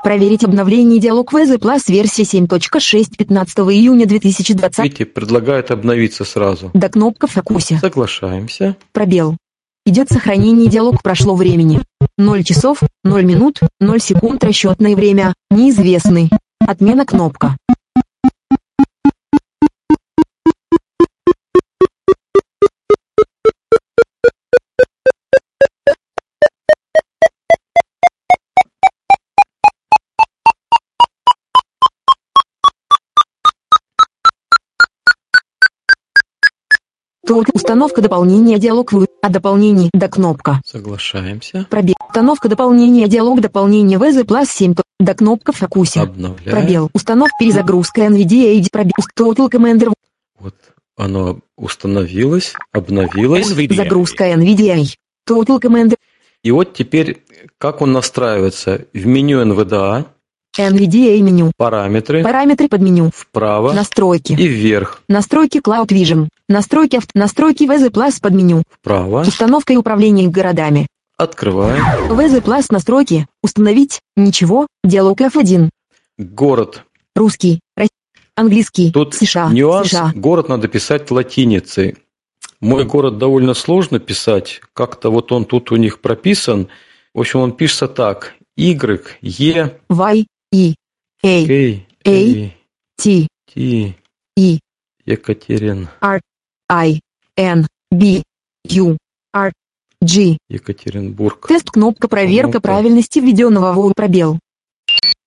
Проверить 0.04 0.44
обновление 0.46 1.00
диалог 1.00 1.34
VZ 1.34 1.58
Plus 1.60 1.84
версия 1.92 2.24
7.6 2.24 3.18
15 3.18 3.58
июня 3.60 4.06
2020. 4.06 4.80
Видите, 4.84 5.06
предлагает 5.06 5.72
обновиться 5.72 6.24
сразу. 6.24 6.72
До 6.74 6.88
кнопка 6.90 7.28
в 7.28 7.32
фокусе. 7.32 7.78
Соглашаемся. 7.80 8.78
Пробел. 8.94 9.36
Идет 9.86 10.10
сохранение 10.10 10.70
диалог 10.70 11.04
прошло 11.04 11.36
времени. 11.36 11.82
0 12.18 12.44
часов, 12.44 12.80
0 13.04 13.24
минут, 13.26 13.60
0 13.80 14.00
секунд 14.00 14.44
расчетное 14.44 14.96
время, 14.96 15.34
неизвестный. 15.50 16.30
Отмена 16.66 17.06
кнопка. 17.06 17.58
Установка 37.70 38.02
дополнения 38.02 38.58
диалог 38.58 38.92
вы, 38.92 39.06
а 39.22 39.30
дополнение 39.30 39.92
до 39.94 40.08
кнопка. 40.08 40.60
Соглашаемся. 40.66 41.68
Пробел. 41.70 41.94
Установка 42.08 42.50
дополнения 42.50 43.08
диалог 43.08 43.42
дополнение 43.42 44.00
VZ 44.00 44.26
Plus 44.26 44.48
7 44.48 44.74
то- 44.74 44.82
до 45.00 45.14
кнопка 45.14 45.52
в 45.52 45.58
фокусе. 45.58 46.00
Обновляем. 46.02 46.50
Пробел. 46.50 46.90
Установка 46.94 47.36
перезагрузка 47.40 48.02
NVDA 48.08 48.66
пробел. 48.72 48.94
Total 49.16 49.48
Commander. 49.52 49.94
Вот 50.40 50.56
оно 50.98 51.42
установилось, 51.58 52.56
обновилось. 52.72 53.52
NVDA. 53.52 53.76
Загрузка 53.76 54.32
NVDA. 54.34 54.84
Total 55.30 55.62
Commander. 55.62 55.96
И 56.42 56.50
вот 56.50 56.74
теперь, 56.74 57.24
как 57.60 57.84
он 57.84 57.92
настраивается? 57.92 58.86
В 58.96 59.06
меню 59.06 59.44
NVDA, 59.44 60.06
NVDA 60.60 61.22
меню. 61.22 61.51
параметры, 61.57 62.24
Параметры 62.24 62.68
под 62.68 62.82
меню. 62.82 63.12
вправо 63.16 63.72
Настройки. 63.74 64.34
и 64.34 64.47
вверх, 64.47 65.01
Настройки 65.07 65.60
Cloud 65.60 65.88
Vision. 65.88 66.28
Настройки 66.49 66.97
авто. 66.97 67.12
Настройки 67.14 67.64
VZ 67.64 67.89
Plus 67.91 68.20
под 68.22 68.34
меню. 68.34 68.64
вправо. 68.70 69.22
Установка 69.22 69.74
и 69.74 69.78
управление 69.78 70.28
городами. 70.28 70.88
Открываем. 71.18 71.84
VZ 72.10 72.41
Plus 72.43 72.66
настройки. 72.72 73.28
Установить. 73.43 74.01
Ничего. 74.16 74.68
Диалог 74.84 75.20
F1. 75.22 75.70
Город. 76.18 76.84
Русский. 77.16 77.60
Английский. 78.36 78.91
Тут 78.91 79.16
США. 79.16 79.49
нюанс. 79.49 79.89
США. 79.89 80.14
Город 80.16 80.47
надо 80.49 80.68
писать 80.70 81.12
латиницей. 81.12 81.97
Мой 82.62 82.86
город 82.86 83.18
довольно 83.18 83.53
сложно 83.53 83.99
писать. 83.99 84.62
Как-то 84.74 85.10
вот 85.12 85.32
он 85.32 85.43
тут 85.45 85.72
у 85.72 85.76
них 85.76 85.99
прописан. 85.99 86.68
В 87.14 87.20
общем, 87.20 87.39
он 87.41 87.51
пишется 87.51 87.88
так. 87.88 88.36
Y, 88.55 88.74
E, 89.22 89.78
Y. 89.89 90.26
E. 90.52 90.76
A. 91.24 91.45
K, 91.45 91.86
A. 92.06 92.52
T. 92.97 93.28
T, 93.54 93.95
E. 94.38 94.60
Екатерин, 95.06 95.88
I. 96.70 97.00
N. 97.38 97.68
B. 97.91 98.24
U. 98.66 98.97
R. 99.34 99.52
G. 100.02 100.38
Екатеринбург. 100.50 101.47
Тест 101.47 101.70
кнопка 101.72 102.08
проверка 102.08 102.47
Ну-ка. 102.47 102.62
правильности 102.62 103.20
введенного 103.20 103.74
в 103.74 103.93
пробел. 103.93 104.39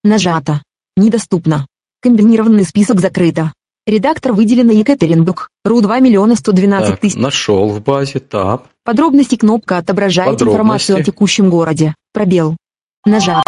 Нажато. 0.05 0.63
Недоступно. 0.97 1.67
Комбинированный 2.01 2.65
список 2.65 3.01
закрыто. 3.01 3.53
Редактор 3.87 4.33
выделена 4.33 4.73
Екатеринбург. 4.73 5.49
РУ 5.65 5.81
2 5.81 6.01
миллиона 6.01 6.37
112 6.37 6.91
Так, 6.91 7.01
тысяч. 7.01 7.17
нашел 7.17 7.69
в 7.69 7.83
базе, 7.83 8.21
таб. 8.21 8.69
Подробности 8.85 9.37
кнопка 9.37 9.79
отображает 9.79 10.31
Подробности. 10.33 10.55
информацию 10.55 10.99
о 10.99 11.03
текущем 11.03 11.51
городе. 11.51 11.95
Пробел. 12.13 12.57
Нажато. 13.05 13.43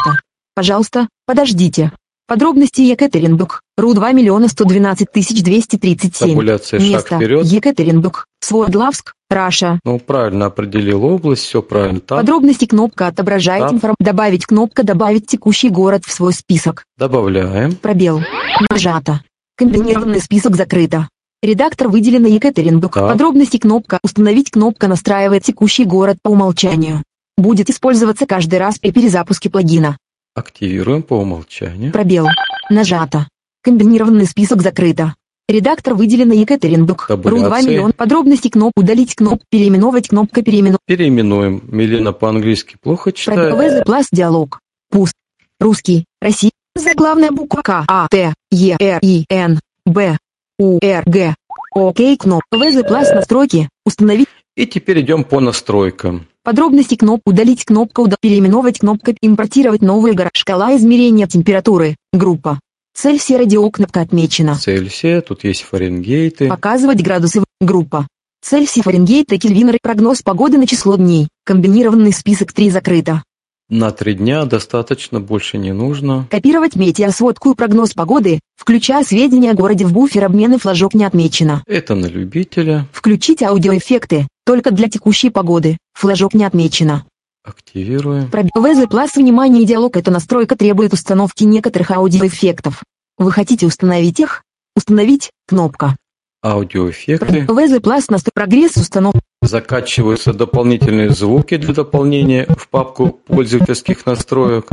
Пожалуйста, 0.54 1.08
подождите. 1.26 1.92
Подробности 2.26 2.80
Екатеринбург. 2.80 3.60
РУ 3.76 3.92
2 3.92 4.12
миллиона 4.12 4.48
112 4.48 5.12
тысяч 5.12 5.42
237. 5.42 6.28
Табуляция 6.28 6.80
шаг 6.80 6.88
Место. 6.88 7.16
вперед. 7.16 7.44
Екатеринбург. 7.44 8.26
Свордлавск. 8.40 9.12
Раша. 9.28 9.80
Ну, 9.84 9.98
правильно 9.98 10.46
определил 10.46 11.04
область, 11.04 11.42
все 11.42 11.60
правильно. 11.60 12.00
Таб. 12.00 12.20
Подробности 12.20 12.66
кнопка 12.66 13.08
отображает 13.08 13.64
информацию. 13.64 13.96
Добавить 13.98 14.46
кнопка 14.46 14.84
добавить 14.84 15.26
текущий 15.26 15.68
город 15.70 16.04
в 16.06 16.12
свой 16.12 16.32
список. 16.32 16.84
Добавляем. 16.96 17.74
Пробел. 17.74 18.22
Нажато. 18.70 19.20
Комбинированный 19.56 20.20
список 20.20 20.56
закрыто. 20.56 21.08
Редактор 21.42 21.88
выделена 21.88 22.28
Екатеринбург. 22.28 22.94
Так. 22.94 23.08
Подробности 23.10 23.58
кнопка 23.58 23.98
установить 24.02 24.50
кнопка 24.50 24.88
настраивает 24.88 25.42
текущий 25.42 25.84
город 25.84 26.18
по 26.22 26.30
умолчанию. 26.30 27.02
Будет 27.36 27.68
использоваться 27.68 28.24
каждый 28.26 28.58
раз 28.60 28.78
при 28.78 28.92
перезапуске 28.92 29.50
плагина. 29.50 29.98
Активируем 30.34 31.02
по 31.02 31.14
умолчанию. 31.14 31.92
Пробел. 31.92 32.26
Нажато. 32.70 33.28
Комбинированный 33.62 34.26
список 34.26 34.62
закрыто. 34.62 35.14
Редактор 35.48 35.94
выделена 35.94 36.34
Екатеринбург. 36.34 37.06
РУ 37.08 37.16
2 37.16 37.30
Табуляции. 37.32 37.68
миллион. 37.70 37.92
Подробности 37.92 38.48
кнопка 38.48 38.80
удалить 38.80 39.14
кнопку 39.14 39.44
переименовать 39.50 40.08
кнопка 40.08 40.42
переименовать. 40.42 40.80
Переименуем. 40.86 41.62
Милена 41.68 42.12
по-английски 42.12 42.76
плохо 42.80 43.12
читает. 43.12 43.54
Пробел 43.54 43.82
Plus 43.82 44.06
диалог. 44.10 44.58
Пуст. 44.90 45.14
Русский. 45.60 46.04
Россия. 46.20 46.50
Заглавная 46.74 47.30
буква 47.30 47.62
К. 47.62 47.84
А. 47.86 48.08
Т. 48.10 48.34
Е. 48.50 48.76
Р. 48.80 48.98
И. 49.02 49.24
Н. 49.28 49.60
Б. 49.86 50.16
У. 50.58 50.78
Р. 50.82 51.04
Г. 51.06 51.34
Окей 51.74 52.16
кнопка. 52.16 52.56
VZ 52.56 52.88
Plus 52.88 53.14
настройки. 53.14 53.68
Установить. 53.84 54.28
И 54.56 54.66
теперь 54.66 55.00
идем 55.00 55.24
по 55.24 55.40
настройкам. 55.40 56.28
Подробности 56.44 56.94
кнопка 56.94 57.30
удалить 57.30 57.64
кнопка 57.64 58.00
уда 58.00 58.16
переименовать 58.20 58.78
кнопка 58.78 59.14
импортировать 59.20 59.82
новые 59.82 60.14
гора 60.14 60.30
шкала 60.32 60.76
измерения 60.76 61.26
температуры. 61.26 61.96
Группа. 62.12 62.60
Цельсия 62.94 63.38
радио 63.38 63.68
кнопка 63.70 64.02
отмечена. 64.02 64.54
Цельсия, 64.54 65.20
тут 65.22 65.42
есть 65.42 65.62
Фаренгейты. 65.62 66.48
показывать 66.48 67.02
градусы 67.02 67.42
группа. 67.60 68.06
Цельсий 68.42 68.82
Фаренгейт 68.82 69.32
и 69.32 69.38
Кельвинер 69.38 69.78
прогноз 69.82 70.22
погоды 70.22 70.58
на 70.58 70.66
число 70.66 70.96
дней. 70.96 71.28
Комбинированный 71.44 72.12
список 72.12 72.52
3 72.52 72.70
закрыто 72.70 73.22
На 73.70 73.92
три 73.92 74.14
дня 74.14 74.44
достаточно, 74.44 75.20
больше 75.20 75.56
не 75.56 75.72
нужно. 75.72 76.26
копировать 76.30 76.76
метеосводку 76.76 77.52
и 77.52 77.54
прогноз 77.54 77.94
погоды 77.94 78.40
включая 78.56 79.04
сведения 79.04 79.52
о 79.52 79.54
городе 79.54 79.86
в 79.86 79.92
буфер 79.92 80.24
обмена 80.24 80.58
флажок 80.58 80.94
не 80.94 81.04
отмечено 81.04 81.62
Это 81.66 81.94
на 81.94 82.06
любителя. 82.06 82.86
включить 82.92 83.42
аудиоэффекты 83.42 84.26
только 84.44 84.70
для 84.70 84.88
текущей 84.88 85.30
погоды 85.30 85.78
флажок 85.94 86.34
не 86.34 86.44
отмечено 86.44 87.04
Активируем. 87.44 88.30
Пробел 88.30 88.52
VZ 88.56 88.88
Plus 88.88 89.10
внимание 89.16 89.62
и 89.62 89.66
диалог 89.66 89.98
эта 89.98 90.10
настройка 90.10 90.56
требует 90.56 90.94
установки 90.94 91.44
некоторых 91.44 91.90
аудиоэффектов. 91.90 92.82
Вы 93.18 93.32
хотите 93.32 93.66
установить 93.66 94.18
их? 94.18 94.42
Установить 94.74 95.30
кнопка. 95.46 95.94
Аудиоэффекты. 96.42 97.40
VZ 97.40 97.80
Plus 97.80 98.04
настрой 98.08 98.32
прогресс 98.34 98.76
установки. 98.76 99.20
Закачиваются 99.44 100.32
дополнительные 100.32 101.10
звуки 101.10 101.58
для 101.58 101.74
дополнения 101.74 102.46
в 102.46 102.68
папку 102.68 103.08
пользовательских 103.08 104.06
настроек. 104.06 104.68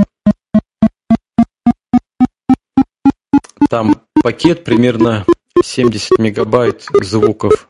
Там 3.70 4.02
пакет 4.24 4.64
примерно 4.64 5.26
70 5.62 6.18
мегабайт 6.20 6.86
звуков. 7.02 7.68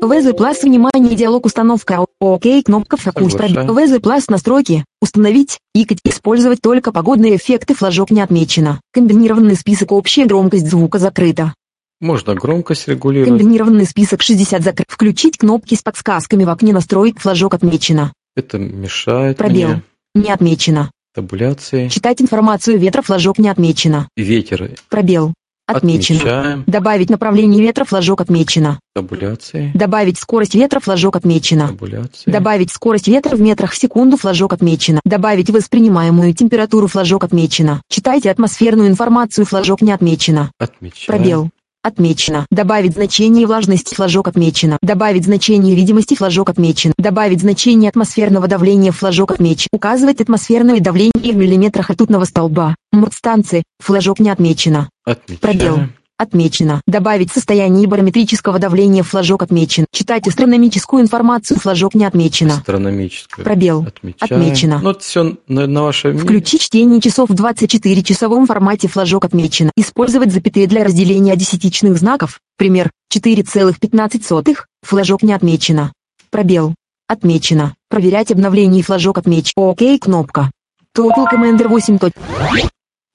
ВЗ 0.00 0.32
Plus 0.32 0.62
внимание 0.62 1.14
диалог 1.14 1.44
установка. 1.44 2.06
ОК 2.20 2.44
кнопка 2.64 2.96
фокус. 2.96 3.34
ВЗ 3.34 3.98
Plus 3.98 4.24
настройки. 4.28 4.84
Установить. 5.02 5.58
И 5.74 5.86
использовать 6.04 6.62
только 6.62 6.90
погодные 6.90 7.36
эффекты 7.36 7.74
флажок 7.74 8.10
не 8.10 8.22
отмечено. 8.22 8.80
Комбинированный 8.92 9.56
список. 9.56 9.92
Общая 9.92 10.24
громкость 10.24 10.70
звука 10.70 10.98
закрыта. 10.98 11.52
Можно 12.00 12.34
громкость 12.34 12.88
регулировать. 12.88 13.28
комбинированный 13.28 13.84
список 13.84 14.22
60 14.22 14.62
закрыт. 14.62 14.86
Включить 14.88 15.36
кнопки 15.36 15.74
с 15.74 15.82
подсказками 15.82 16.44
в 16.44 16.48
окне 16.48 16.72
настроек 16.72 17.20
флажок 17.20 17.52
отмечено. 17.52 18.14
Это 18.34 18.58
мешает 18.58 19.36
пробел. 19.36 19.68
мне. 19.68 19.82
не 20.14 20.30
отмечено. 20.30 20.90
Табуляции. 21.14 21.88
читать 21.88 22.22
информацию 22.22 22.78
ветра 22.78 23.02
флажок 23.02 23.38
не 23.38 23.50
отмечено. 23.50 24.08
Ветер. 24.16 24.70
пробел 24.88 25.34
отмечено 25.70 26.18
Отмечаем. 26.20 26.64
добавить 26.66 27.10
направление 27.10 27.60
ветра 27.62 27.84
флажок 27.84 28.20
отмечено 28.20 28.78
Табуляции. 28.94 29.70
добавить 29.74 30.18
скорость 30.18 30.54
ветра 30.54 30.80
флажок 30.80 31.16
отмечено 31.16 31.68
Табуляции. 31.68 32.30
Добавить 32.30 32.70
скорость 32.70 33.08
ветра 33.08 33.36
в 33.36 33.40
метрах 33.40 33.72
в 33.72 33.76
секунду 33.76 34.16
флажок 34.16 34.52
отмечено. 34.52 35.00
Добавить 35.04 35.50
воспринимаемую 35.50 36.34
температуру 36.34 36.86
флажок 36.86 37.24
отмечено. 37.24 37.82
Читайте 37.88 38.30
атмосферную 38.30 38.88
информацию 38.88 39.44
флажок 39.46 39.80
не 39.82 39.92
отмечено. 39.92 40.50
Отмечаем. 40.58 41.06
Пробел. 41.06 41.50
Отмечено. 41.82 42.46
Добавить 42.50 42.92
значение 42.92 43.46
влажности 43.46 43.94
флажок 43.94 44.28
отмечено. 44.28 44.76
Добавить 44.82 45.24
значение 45.24 45.74
видимости 45.74 46.14
флажок 46.14 46.50
отмечен. 46.50 46.92
Добавить 46.98 47.40
значение 47.40 47.88
атмосферного 47.88 48.48
давления 48.48 48.92
флажок 48.92 49.30
отмечен. 49.30 49.68
Указывать 49.72 50.20
атмосферное 50.20 50.80
давление 50.80 51.32
в 51.32 51.36
миллиметрах 51.36 51.88
ртутного 51.88 52.24
столба. 52.24 52.74
МРТ-станции. 52.92 53.62
Флажок 53.78 54.20
не 54.20 54.28
отмечено. 54.28 54.90
Отмечаем. 55.06 55.40
Пробел. 55.40 55.78
Отмечено. 56.20 56.82
Добавить 56.86 57.32
состояние 57.32 57.88
барометрического 57.88 58.58
давления 58.58 59.02
флажок 59.02 59.42
отмечен. 59.42 59.86
Читать 59.90 60.28
астрономическую 60.28 61.02
информацию 61.02 61.58
флажок 61.58 61.94
не 61.94 62.04
отмечено. 62.04 62.56
Астрономическую. 62.58 63.42
Пробел. 63.42 63.86
Отмечаем. 63.88 64.42
Отмечено. 64.42 64.80
Ну, 64.82 64.90
это 64.90 65.00
все 65.00 65.38
на, 65.48 65.66
на 65.66 65.82
ваше... 65.82 66.12
Включи 66.12 66.58
чтение 66.58 67.00
часов 67.00 67.30
в 67.30 67.32
24-часовом 67.32 68.44
формате 68.44 68.86
флажок 68.86 69.24
отмечено. 69.24 69.70
Использовать 69.76 70.30
запятые 70.30 70.66
для 70.66 70.84
разделения 70.84 71.34
десятичных 71.36 71.96
знаков. 71.96 72.40
Пример 72.58 72.90
4,15. 73.10 74.56
Флажок 74.82 75.22
не 75.22 75.32
отмечено. 75.32 75.94
Пробел. 76.28 76.74
Отмечено. 77.08 77.74
Проверять 77.88 78.30
обновление 78.30 78.82
флажок 78.82 79.16
отмечен. 79.16 79.54
ОК 79.56 79.80
кнопка. 79.98 80.50
Total 80.94 81.24
Commander 81.32 81.68
8. 81.68 81.98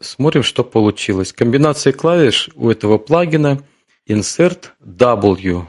Смотрим, 0.02 0.44
что 0.44 0.64
получилось. 0.64 1.32
Комбинация 1.32 1.94
клавиш 1.94 2.50
у 2.56 2.70
этого 2.70 2.98
плагина 2.98 3.64
Insert 4.10 4.72
W. 4.86 5.64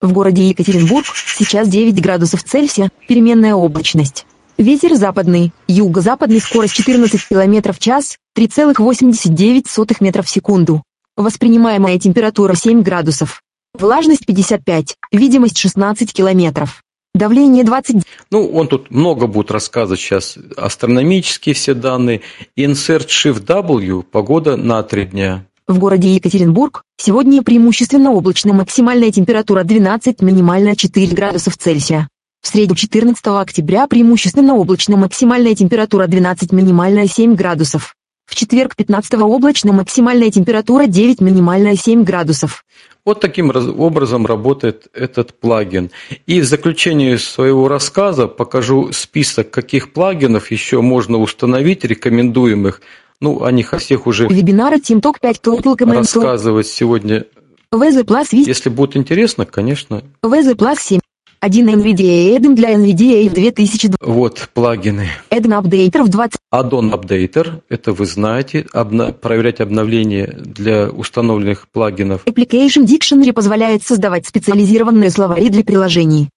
В 0.00 0.12
городе 0.12 0.48
Екатеринбург 0.48 1.06
сейчас 1.14 1.68
9 1.68 2.00
градусов 2.00 2.42
Цельсия, 2.42 2.90
переменная 3.08 3.54
облачность. 3.54 4.26
Ветер 4.58 4.94
западный, 4.94 5.52
юго-западный, 5.66 6.40
скорость 6.40 6.74
14 6.74 7.28
км 7.28 7.72
в 7.72 7.78
час, 7.78 8.16
3,89 8.36 9.96
метров 10.00 10.26
в 10.26 10.30
секунду. 10.30 10.82
Воспринимаемая 11.16 11.98
температура 11.98 12.54
7 12.54 12.82
градусов. 12.82 13.42
Влажность 13.74 14.26
55, 14.26 14.96
видимость 15.12 15.58
16 15.58 16.12
километров. 16.12 16.82
Давление 17.14 17.62
20, 17.62 18.04
Ну, 18.30 18.48
он 18.48 18.68
тут 18.68 18.90
много 18.90 19.26
будет 19.26 19.50
рассказывать 19.50 20.00
сейчас. 20.00 20.38
Астрономические 20.56 21.54
все 21.54 21.74
данные. 21.74 22.22
Insert 22.58 23.08
Shift 23.08 23.44
W. 23.44 24.02
Погода 24.02 24.56
на 24.56 24.82
три 24.82 25.04
дня. 25.04 25.44
В 25.68 25.78
городе 25.78 26.14
Екатеринбург 26.14 26.84
сегодня 26.96 27.42
преимущественно 27.42 28.12
облачно, 28.12 28.54
максимальная 28.54 29.12
температура 29.12 29.62
12, 29.62 30.22
минимальная 30.22 30.74
4 30.74 31.14
градусов 31.14 31.58
Цельсия. 31.58 32.08
В 32.40 32.48
среду 32.48 32.74
14 32.74 33.24
октября 33.26 33.86
преимущественно 33.86 34.54
облачно, 34.54 34.96
максимальная 34.96 35.54
температура 35.54 36.06
12, 36.06 36.50
минимальная 36.50 37.06
7 37.06 37.34
градусов. 37.34 37.94
В 38.26 38.34
четверг 38.34 38.74
15 38.74 39.14
облачно, 39.20 39.72
максимальная 39.74 40.30
температура 40.30 40.86
9, 40.86 41.20
минимальная 41.20 41.76
7 41.76 42.04
градусов. 42.04 42.64
Вот 43.04 43.20
таким 43.20 43.50
раз- 43.50 43.66
образом 43.66 44.26
работает 44.26 44.86
этот 44.92 45.34
плагин. 45.34 45.90
И 46.26 46.40
в 46.40 46.44
заключение 46.44 47.18
своего 47.18 47.66
рассказа 47.66 48.28
покажу 48.28 48.92
список, 48.92 49.50
каких 49.50 49.92
плагинов 49.92 50.50
еще 50.52 50.80
можно 50.82 51.18
установить, 51.18 51.84
рекомендуемых. 51.84 52.80
Ну, 53.20 53.42
о 53.44 53.50
них 53.50 53.74
о 53.74 53.78
всех 53.78 54.06
уже 54.06 54.28
Вебинары 54.28 54.76
TeamTalk 54.76 55.14
5 55.20 55.40
Total 55.42 55.76
Command 55.76 55.94
рассказывать 55.98 56.66
сегодня. 56.66 57.26
Если 57.72 58.68
будет 58.68 58.96
интересно, 58.96 59.46
конечно. 59.46 60.02
VZ 60.22 60.54
Plus 60.54 60.76
7. 60.78 61.00
1 61.42 61.68
NVIDIA 61.68 62.36
Eden 62.38 62.54
для 62.54 62.72
NVIDIA 62.74 63.28
в 63.28 63.32
2020. 63.34 63.96
Вот 64.00 64.48
плагины. 64.54 65.08
Eden 65.28 65.60
Updater 65.60 66.04
в 66.04 66.08
20. 66.08 66.38
Addon 66.54 66.92
Updater, 66.92 67.62
это 67.68 67.92
вы 67.92 68.06
знаете, 68.06 68.64
обна- 68.72 69.12
проверять 69.12 69.60
обновления 69.60 70.26
для 70.38 70.88
установленных 70.88 71.66
плагинов. 71.72 72.24
Application 72.26 72.86
Dictionary 72.86 73.32
позволяет 73.32 73.82
создавать 73.82 74.24
специализированные 74.24 75.10
словари 75.10 75.48
для 75.48 75.64
приложений. 75.64 76.28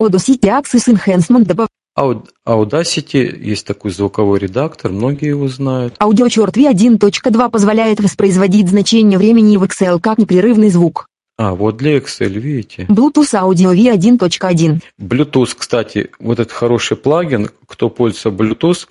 Audacity 0.00 0.42
Access 0.62 0.86
Enhancement 0.94 1.44
добав... 1.44 1.66
Aud- 1.98 2.26
Audacity 2.46 3.36
есть 3.42 3.66
такой 3.66 3.90
звуковой 3.90 4.38
редактор, 4.38 4.92
многие 4.92 5.30
его 5.30 5.48
знают. 5.48 5.94
Аудиочерт 5.98 6.56
V1.2 6.56 7.50
позволяет 7.50 7.98
воспроизводить 8.00 8.68
значение 8.68 9.18
времени 9.18 9.56
в 9.56 9.64
Excel 9.64 9.98
как 9.98 10.18
непрерывный 10.18 10.68
звук. 10.70 11.08
А, 11.38 11.54
вот 11.54 11.76
для 11.76 11.98
Excel, 11.98 12.28
видите. 12.28 12.86
Bluetooth 12.88 13.34
Audio 13.34 13.74
V1.1. 13.74 14.80
Bluetooth, 14.98 15.54
кстати, 15.56 16.10
вот 16.18 16.40
этот 16.40 16.52
хороший 16.52 16.96
плагин, 16.96 17.50
кто 17.66 17.90
пользуется 17.90 18.30
Bluetooth, 18.30 18.86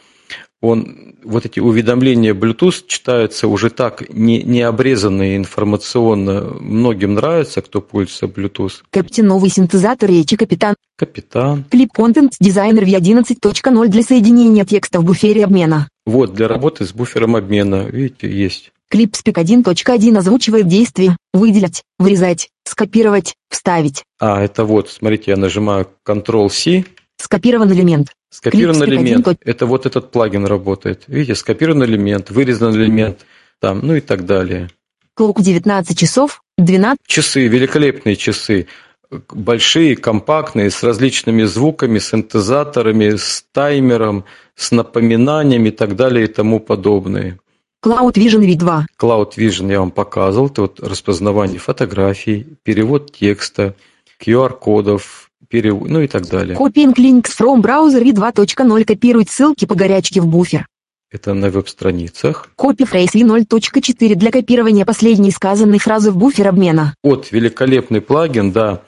он, 0.61 1.15
вот 1.23 1.45
эти 1.45 1.59
уведомления 1.59 2.33
Bluetooth 2.33 2.85
читаются 2.87 3.47
уже 3.47 3.69
так, 3.69 4.09
не, 4.13 4.41
не 4.41 4.61
обрезанные 4.61 5.37
информационно. 5.37 6.55
Многим 6.59 7.15
нравится, 7.15 7.61
кто 7.61 7.81
пользуется 7.81 8.25
Bluetooth. 8.25 8.83
Капитан 8.89 9.27
новый 9.27 9.49
синтезатор 9.49 10.09
речи 10.09 10.35
Капитан. 10.37 10.75
Капитан. 10.97 11.65
Клип 11.69 11.91
Content 11.95 12.31
Designer 12.41 12.83
V11.0 12.83 13.87
для 13.87 14.03
соединения 14.03 14.65
текста 14.65 14.99
в 14.99 15.03
буфере 15.03 15.45
обмена. 15.45 15.87
Вот, 16.05 16.33
для 16.33 16.47
работы 16.47 16.85
с 16.85 16.93
буфером 16.93 17.35
обмена, 17.35 17.85
видите, 17.85 18.29
есть. 18.31 18.71
Клип 18.95 19.13
Speak 19.13 19.33
1.1 19.33 20.17
озвучивает 20.17 20.69
действия, 20.69 21.17
выделять, 21.33 21.83
вырезать, 21.99 22.47
скопировать, 22.63 23.35
вставить. 23.49 24.05
А, 24.21 24.41
это 24.41 24.63
вот, 24.63 24.89
смотрите, 24.89 25.31
я 25.31 25.37
нажимаю 25.37 25.89
Ctrl-C, 26.07 26.85
Скопирован 27.17 27.73
элемент. 27.73 28.13
скопированный 28.29 28.85
Клип 28.85 29.01
элемент. 29.01 29.27
1. 29.27 29.39
Это 29.43 29.65
вот 29.65 29.85
этот 29.85 30.11
плагин 30.11 30.45
работает. 30.45 31.03
Видите, 31.07 31.35
скопированный 31.35 31.87
элемент, 31.87 32.31
вырезанный 32.31 32.85
элемент, 32.85 33.25
там, 33.59 33.81
ну 33.83 33.95
и 33.95 33.99
так 33.99 34.25
далее. 34.25 34.69
Клоук 35.13 35.41
19 35.41 35.99
часов, 35.99 36.41
12. 36.57 36.97
Часы, 37.05 37.47
великолепные 37.47 38.15
часы. 38.15 38.67
Большие, 39.11 39.97
компактные, 39.97 40.71
с 40.71 40.81
различными 40.83 41.43
звуками, 41.43 41.99
синтезаторами, 41.99 43.17
с 43.17 43.43
таймером, 43.51 44.23
с 44.55 44.71
напоминаниями 44.71 45.67
и 45.67 45.71
так 45.71 45.97
далее 45.97 46.23
и 46.23 46.27
тому 46.27 46.61
подобное. 46.61 47.39
Cloud 47.85 48.15
Vision 48.15 48.41
V2. 48.41 48.85
Cloud 48.99 49.33
Vision 49.37 49.71
я 49.71 49.79
вам 49.79 49.91
показывал. 49.91 50.47
Это 50.47 50.61
вот 50.63 50.79
распознавание 50.79 51.59
фотографий, 51.59 52.47
перевод 52.63 53.13
текста, 53.13 53.75
QR-кодов, 54.19 55.29
перев... 55.47 55.81
ну 55.81 56.01
и 56.01 56.07
так 56.07 56.27
далее. 56.27 56.57
Copying 56.57 56.95
links 56.95 57.29
from 57.39 57.61
browser 57.61 58.01
V2.0 58.01 58.85
копирует 58.85 59.29
ссылки 59.29 59.65
по 59.65 59.75
горячке 59.75 60.19
в 60.19 60.25
буфер. 60.25 60.65
Это 61.11 61.35
на 61.35 61.51
веб-страницах. 61.51 62.49
Copy 62.57 62.89
phrase 62.91 63.13
V0.4 63.13 64.15
для 64.15 64.31
копирования 64.31 64.83
последней 64.83 65.29
сказанной 65.29 65.77
фразы 65.77 66.09
в 66.09 66.17
буфер 66.17 66.47
обмена. 66.47 66.95
Вот, 67.03 67.31
великолепный 67.31 68.01
плагин, 68.01 68.51
да. 68.51 68.81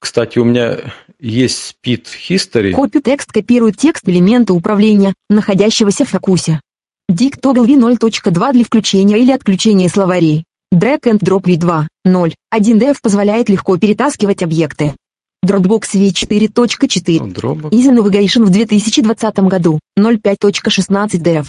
Кстати, 0.00 0.40
у 0.40 0.44
меня 0.44 0.78
есть 1.20 1.76
Speed 1.84 2.06
History. 2.28 2.72
Copy 2.72 3.00
текст 3.00 3.30
копирует 3.30 3.76
текст 3.76 4.08
элемента 4.08 4.52
управления, 4.52 5.14
находящегося 5.30 6.04
в 6.04 6.08
фокусе. 6.08 6.60
Toggle 7.08 7.66
V0.2 7.66 8.52
для 8.52 8.64
включения 8.64 9.18
или 9.18 9.32
отключения 9.32 9.88
словарей. 9.88 10.44
Drag 10.74 11.00
and 11.02 11.20
Drop 11.20 11.44
V2, 11.44 11.86
0, 12.04 12.34
1DF 12.52 12.96
позволяет 13.00 13.48
легко 13.48 13.78
перетаскивать 13.78 14.42
объекты. 14.42 14.94
Dropbox 15.46 15.94
V4.4. 15.94 17.32
Dropbox. 17.32 17.70
Easy 17.70 17.92
Navigation 17.94 18.44
в 18.44 18.50
2020 18.50 19.38
году, 19.40 19.78
05.16 19.98 21.22
DF. 21.22 21.46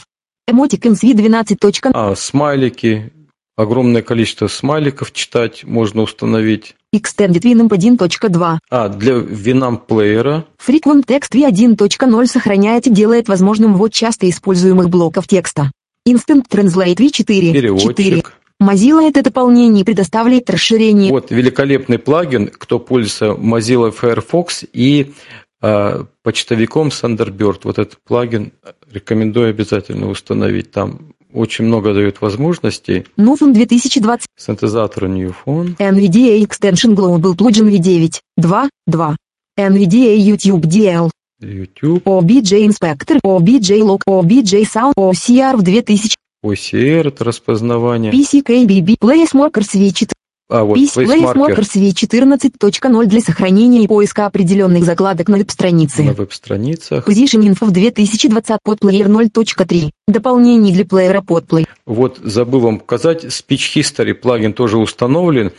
Emoticons 0.50 1.02
V12. 1.02 1.92
А, 1.94 2.16
смайлики, 2.16 3.12
огромное 3.56 4.04
количество 4.04 4.48
смайликов 4.48 5.12
читать 5.12 5.64
можно 5.64 6.04
установить. 6.04 6.76
Extended 6.98 7.42
Winamp 7.42 7.70
1.2. 7.70 8.58
А, 8.70 8.90
для 8.90 9.14
Winamp 9.14 9.82
плеера. 9.88 10.46
Frequent 10.66 11.06
Text 11.06 11.34
V1.0 11.34 12.26
сохраняет 12.26 12.88
и 12.88 12.90
делает 12.90 13.28
возможным 13.28 13.76
ввод 13.76 13.94
часто 13.94 14.30
используемых 14.30 14.90
блоков 14.90 15.28
текста. 15.28 15.72
Instant 16.08 16.44
Translate 16.50 16.96
V4. 16.96 17.54
Переводчик. 17.54 17.96
4. 17.98 18.24
Mozilla 18.60 19.08
это 19.08 19.22
дополнение 19.22 19.86
предоставляет 19.86 20.50
расширение. 20.50 21.12
Вот 21.12 21.30
великолепный 21.30 22.00
плагин, 22.00 22.48
кто 22.48 22.80
пользуется 22.80 23.28
Mozilla 23.28 23.92
Firefox 23.92 24.66
и 24.74 25.14
э, 25.62 26.04
почтовиком 26.24 26.88
Thunderbird. 26.88 27.62
Вот 27.66 27.78
этот 27.78 28.00
плагин 28.04 28.54
рекомендую 28.92 29.50
обязательно 29.50 30.10
установить. 30.10 30.72
Там 30.72 31.14
очень 31.34 31.66
много 31.66 31.94
дает 31.94 32.22
возможностей. 32.22 33.06
Newfon 33.18 33.54
2020. 33.54 34.28
Синтезатор 34.38 35.06
Newfon. 35.06 35.76
NVDA 35.78 36.46
Extension 36.46 36.96
Global 36.96 37.36
Plugin 37.36 37.70
V9. 37.70 38.20
2. 38.38 38.70
2. 38.88 39.16
NVDA 39.60 40.18
YouTube 40.18 40.62
DL. 40.62 41.10
YouTube. 41.42 42.04
OBJ 42.04 42.54
Inspector. 42.68 43.20
OBJ 43.24 43.82
Log. 43.82 44.02
OBJ 44.08 44.64
Sound. 44.64 44.94
OCR 44.96 45.58
в 45.58 45.62
2000. 45.64 46.16
OCR 46.46 47.08
это 47.08 47.24
распознавание. 47.24 48.12
PCKBB. 48.12 48.98
PlaceMarkers 49.00 49.76
V4. 49.76 50.12
А, 50.50 50.64
вот 50.64 50.78
PlaceMarker 50.78 51.60
V14.0 51.60 53.06
для 53.06 53.20
сохранения 53.20 53.84
и 53.84 53.88
поиска 53.88 54.26
определенных 54.26 54.86
закладок 54.86 55.28
на 55.28 55.38
веб-странице. 55.38 56.04
на 56.04 56.14
веб-страницах. 56.14 57.08
Position 57.08 57.42
Info 57.42 57.66
в 57.66 57.72
2020 57.72 58.60
Podplayer 58.66 59.08
0.3. 59.08 59.90
Дополнение 60.08 60.74
для 60.74 60.86
плеера 60.86 61.22
Podplay. 61.22 61.66
Вот 61.86 62.20
забыл 62.24 62.62
вам 62.62 62.80
показать, 62.80 63.26
Speech 63.26 63.76
History 63.82 64.14
плагин 64.14 64.54
тоже 64.54 64.78
установлен. 64.78 65.52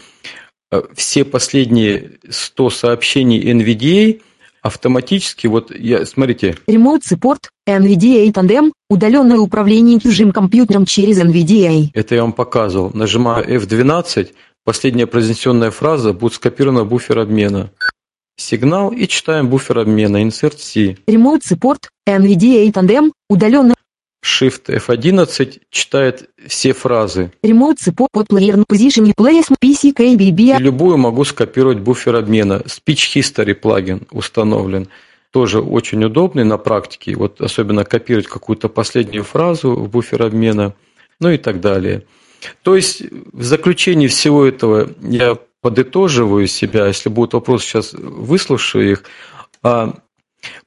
Э, 0.72 0.82
Все 0.94 1.24
последние 1.24 2.12
100 2.28 2.70
сообщений 2.70 3.52
NVDA 3.52 4.20
автоматически, 4.62 5.46
вот 5.46 5.70
я, 5.74 6.04
смотрите, 6.06 6.56
Remote 6.66 7.02
Support. 7.10 7.38
NVDA 7.68 8.32
Tandem. 8.32 8.70
Удаленное 8.88 9.38
управление 9.38 10.00
чужим 10.00 10.32
компьютером 10.32 10.86
через 10.86 11.20
NVDA. 11.20 11.90
это 11.92 12.14
я 12.14 12.22
вам 12.22 12.32
показывал. 12.32 12.90
Нажимаю 12.94 13.46
F12, 13.46 14.28
последняя 14.68 15.06
произнесенная 15.06 15.70
фраза 15.70 16.12
будет 16.12 16.34
скопирована 16.34 16.84
в 16.84 16.88
буфер 16.88 17.20
обмена. 17.20 17.70
Сигнал 18.36 18.92
и 18.92 19.08
читаем 19.08 19.48
буфер 19.48 19.78
обмена, 19.78 20.22
Insert 20.22 20.58
C. 20.58 20.98
Remote 21.06 21.40
Support. 21.40 21.84
NVDA 22.06 22.70
Tandem. 22.70 23.10
Удаленное 23.30 23.74
Shift 24.22 24.66
F11 24.66 25.62
читает 25.70 26.28
все 26.46 26.74
фразы. 26.74 27.32
Remote 27.42 27.78
Support 27.82 28.08
Podplayer 28.14 28.62
Position 28.66 29.10
Place 29.16 29.46
И 29.62 29.72
PCKBB. 29.72 30.58
любую 30.58 30.98
могу 30.98 31.24
скопировать 31.24 31.78
буфер 31.78 32.16
обмена. 32.16 32.62
Speech 32.66 33.16
History 33.16 33.54
плагин 33.54 34.06
установлен. 34.10 34.88
Тоже 35.30 35.62
очень 35.62 36.04
удобный 36.04 36.44
на 36.44 36.58
практике. 36.58 37.16
Вот 37.16 37.40
особенно 37.40 37.86
копировать 37.86 38.26
какую-то 38.26 38.68
последнюю 38.68 39.24
фразу 39.24 39.74
в 39.74 39.88
буфер 39.88 40.24
обмена, 40.24 40.74
ну 41.20 41.30
и 41.30 41.38
так 41.38 41.62
далее. 41.62 42.04
То 42.62 42.76
есть 42.76 43.02
в 43.32 43.42
заключении 43.42 44.06
всего 44.06 44.44
этого 44.46 44.90
я 45.00 45.36
подытоживаю 45.60 46.46
себя, 46.46 46.86
если 46.86 47.08
будут 47.08 47.34
вопросы, 47.34 47.66
сейчас 47.66 47.92
выслушаю 47.92 48.92
их. 48.92 49.04
А 49.62 49.94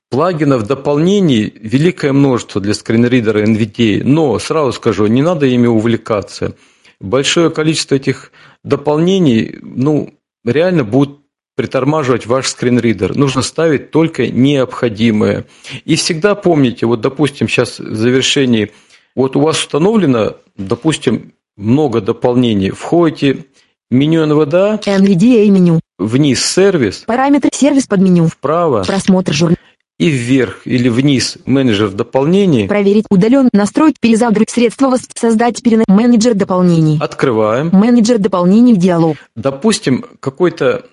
Плагинов, 0.09 0.67
дополнений 0.67 1.53
великое 1.55 2.11
множество 2.11 2.59
для 2.59 2.73
скринридера 2.73 3.45
NVDA, 3.45 4.03
но 4.03 4.37
сразу 4.39 4.73
скажу, 4.73 5.07
не 5.07 5.21
надо 5.21 5.45
ими 5.45 5.67
увлекаться. 5.67 6.57
Большое 6.99 7.49
количество 7.49 7.95
этих 7.95 8.33
дополнений, 8.63 9.57
ну, 9.61 10.13
реально 10.43 10.83
будут 10.83 11.21
притормаживать 11.55 12.25
ваш 12.25 12.47
скринридер. 12.47 13.15
Нужно 13.15 13.41
ставить 13.41 13.91
только 13.91 14.27
необходимое. 14.27 15.45
И 15.85 15.95
всегда 15.95 16.35
помните, 16.35 16.85
вот, 16.85 16.99
допустим, 16.99 17.47
сейчас 17.47 17.79
в 17.79 17.95
завершении, 17.95 18.71
вот 19.15 19.35
у 19.35 19.39
вас 19.39 19.59
установлено, 19.59 20.37
допустим, 20.57 21.33
много 21.57 22.01
дополнений. 22.01 22.71
Входите 22.71 23.45
меню 23.89 24.25
НВДА, 24.25 24.79
NVDA 24.85 25.49
меню. 25.49 25.79
вниз 25.99 26.43
сервис, 26.45 27.03
Параметры 27.07 27.49
сервис 27.53 27.87
под 27.87 28.01
меню. 28.01 28.27
вправо 28.27 28.83
Просмотр 28.83 29.33
журнала. 29.33 29.57
и 29.99 30.09
вверх 30.09 30.61
или 30.65 30.89
вниз 30.89 31.37
менеджер 31.45 31.89
дополнений. 31.91 32.67
Проверить 32.67 33.05
удален. 33.09 33.49
Настроить 33.53 33.99
перезагрузить 33.99 34.49
средства. 34.49 34.97
Создать 35.15 35.61
перена... 35.61 35.83
Менеджер 35.87 36.33
дополнений. 36.33 36.97
Открываем. 36.99 37.69
Менеджер 37.71 38.17
дополнений 38.17 38.73
в 38.73 38.77
диалог. 38.77 39.17
Допустим, 39.35 40.05
какой-то 40.19 40.85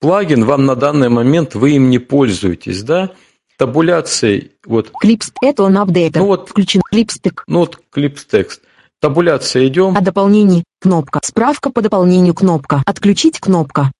плагин 0.00 0.44
вам 0.44 0.64
на 0.64 0.74
данный 0.74 1.08
момент 1.10 1.54
вы 1.54 1.72
им 1.72 1.90
не 1.90 1.98
пользуетесь, 1.98 2.82
да? 2.82 3.10
Табуляцией, 3.58 4.52
вот, 4.66 4.90
Клипс. 5.00 5.32
Это 5.42 5.62
он 5.62 5.78
апдейта. 5.78 6.18
Ну 6.18 6.26
вот. 6.26 6.48
Включен. 6.50 6.82
Клипстек. 6.82 7.44
ну 7.48 7.60
вот 7.60 7.80
клипс 7.90 8.24
текст. 8.26 8.62
Табуляция 9.00 9.66
идем. 9.66 9.96
О 9.96 10.00
дополнении. 10.00 10.64
Кнопка. 10.80 11.20
Справка 11.24 11.70
по 11.70 11.82
дополнению. 11.82 12.34
Кнопка. 12.34 12.82
Отключить. 12.86 13.38
Кнопка. 13.40 13.90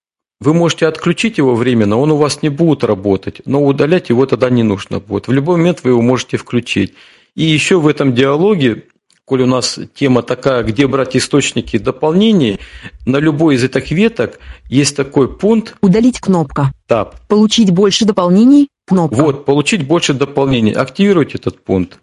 Вы 0.41 0.53
можете 0.53 0.87
отключить 0.87 1.39
его 1.39 1.55
временно, 1.55 1.97
он 1.97 2.13
у 2.13 2.17
вас 2.17 2.43
не 2.43 2.51
будет 2.51 2.85
работать, 2.85 3.41
но 3.47 3.65
удалять 3.65 4.11
его 4.11 4.27
тогда 4.27 4.51
не 4.51 4.63
нужно 4.63 5.01
будет. 5.01 5.29
В 5.29 5.33
любой 5.33 5.57
момент 5.57 5.81
вы 5.83 5.91
его 5.91 6.03
можете 6.03 6.37
включить. 6.37 6.93
И 7.35 7.45
еще 7.45 7.81
в 7.81 7.89
этом 7.89 8.15
диалоге, 8.15 8.85
коль 9.25 9.43
у 9.43 9.47
нас 9.47 9.79
тема 9.95 10.23
такая, 10.23 10.63
где 10.63 10.87
брать 10.87 11.17
источники 11.17 11.79
дополнений, 11.79 12.59
на 13.07 13.17
любой 13.17 13.55
из 13.55 13.65
этих 13.65 13.91
веток 13.91 14.39
есть 14.69 14.95
такой 14.95 15.35
пункт, 15.35 15.77
Удалить. 15.81 16.21
Кнопка. 16.21 16.73
таб. 16.87 17.17
Получить 17.29 17.71
больше 17.71 18.05
дополнений. 18.05 18.69
Кнопка. 18.87 19.15
Вот, 19.17 19.47
получить 19.47 19.87
больше 19.87 20.13
дополнений. 20.13 20.73
Активируйте 20.73 21.39
этот 21.39 21.65
пункт. 21.65 21.99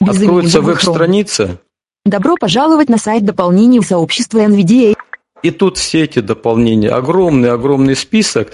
Без 0.00 0.20
Откроется 0.20 0.60
веб-страница, 0.60 1.60
Добро 2.04 2.34
пожаловать 2.36 2.88
на 2.88 2.98
сайт 2.98 3.24
дополнений 3.24 3.80
сообщества 3.80 4.40
NVDA. 4.40 4.96
и 5.44 5.50
тут 5.50 5.78
все 5.78 6.02
эти 6.04 6.18
дополнения. 6.20 6.90
Огромный-огромный 6.90 7.94
список. 7.96 8.52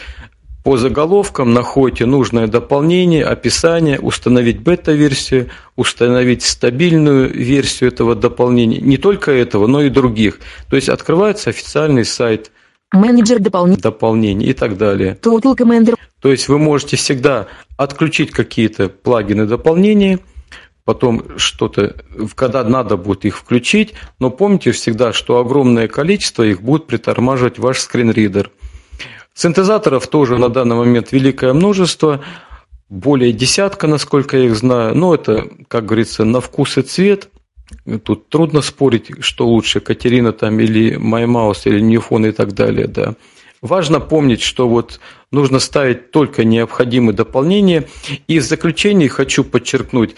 По 0.64 0.76
заголовкам 0.76 1.54
находите 1.54 2.04
нужное 2.04 2.46
дополнение, 2.46 3.24
описание, 3.24 3.98
установить 4.00 4.60
бета-версию, 4.60 5.48
установить 5.76 6.42
стабильную 6.42 7.30
версию 7.32 7.90
этого 7.90 8.14
дополнения. 8.14 8.80
Не 8.80 8.98
только 8.98 9.32
этого, 9.32 9.66
но 9.66 9.80
и 9.80 9.88
других. 9.88 10.40
То 10.68 10.76
есть 10.76 10.90
открывается 10.90 11.48
официальный 11.50 12.04
сайт 12.04 12.50
Менеджер 12.92 13.38
дополнений. 13.38 13.80
дополнений 13.80 14.46
и 14.46 14.52
так 14.52 14.76
далее. 14.76 15.16
Total 15.22 15.56
Commander. 15.56 15.94
То 16.20 16.30
есть 16.30 16.48
вы 16.48 16.58
можете 16.58 16.96
всегда 16.96 17.46
отключить 17.78 18.30
какие-то 18.30 18.88
плагины 18.90 19.46
дополнения, 19.46 20.18
потом 20.88 21.22
что-то, 21.36 21.96
когда 22.34 22.64
надо 22.64 22.96
будет 22.96 23.26
их 23.26 23.36
включить, 23.36 23.92
но 24.18 24.30
помните 24.30 24.70
всегда, 24.72 25.12
что 25.12 25.38
огромное 25.38 25.86
количество 25.86 26.42
их 26.42 26.62
будет 26.62 26.86
притормаживать 26.86 27.58
ваш 27.58 27.80
скринридер. 27.80 28.50
Синтезаторов 29.34 30.06
тоже 30.06 30.38
на 30.38 30.48
данный 30.48 30.76
момент 30.76 31.12
великое 31.12 31.52
множество, 31.52 32.22
более 32.88 33.34
десятка, 33.34 33.86
насколько 33.86 34.38
я 34.38 34.46
их 34.46 34.56
знаю. 34.56 34.96
Но 34.96 35.14
это, 35.14 35.50
как 35.68 35.84
говорится, 35.84 36.24
на 36.24 36.40
вкус 36.40 36.78
и 36.78 36.80
цвет. 36.80 37.28
Тут 38.02 38.30
трудно 38.30 38.62
спорить, 38.62 39.10
что 39.20 39.46
лучше, 39.46 39.80
Катерина 39.80 40.32
там 40.32 40.58
или 40.58 40.96
MyMouse, 40.96 41.64
или 41.66 41.82
Newfone 41.82 42.30
и 42.30 42.32
так 42.32 42.54
далее, 42.54 42.86
да. 42.86 43.14
Важно 43.60 43.98
помнить, 43.98 44.40
что 44.40 44.68
вот 44.68 45.00
нужно 45.32 45.58
ставить 45.58 46.12
только 46.12 46.44
необходимые 46.44 47.14
дополнения. 47.14 47.88
И 48.28 48.38
в 48.38 48.44
заключении 48.44 49.08
хочу 49.08 49.42
подчеркнуть, 49.44 50.14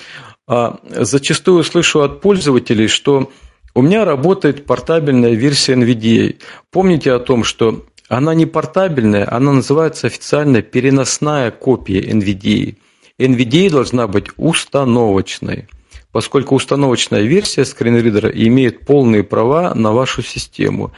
зачастую 0.85 1.62
слышу 1.62 2.01
от 2.02 2.20
пользователей, 2.20 2.89
что 2.89 3.31
у 3.74 3.82
меня 3.82 4.05
работает 4.05 4.66
портабельная 4.66 5.35
версия 5.35 5.74
NVDA. 5.74 6.36
Помните 6.72 7.12
о 7.12 7.20
том, 7.20 7.44
что 7.44 7.86
она 8.09 8.35
не 8.35 8.47
портабельная, 8.47 9.32
она 9.32 9.52
называется 9.52 10.09
официально 10.09 10.62
переносная 10.62 11.52
копия 11.52 12.01
NVDA. 12.01 12.77
NVDA 13.18 13.70
должна 13.70 14.09
быть 14.09 14.27
установочной, 14.36 15.68
поскольку 16.10 16.56
установочная 16.56 17.22
версия 17.22 17.64
скринридера 17.64 18.28
имеет 18.31 18.86
полные 18.86 19.22
права 19.22 19.74
на 19.74 19.93
вашу 19.93 20.22
систему. 20.22 20.93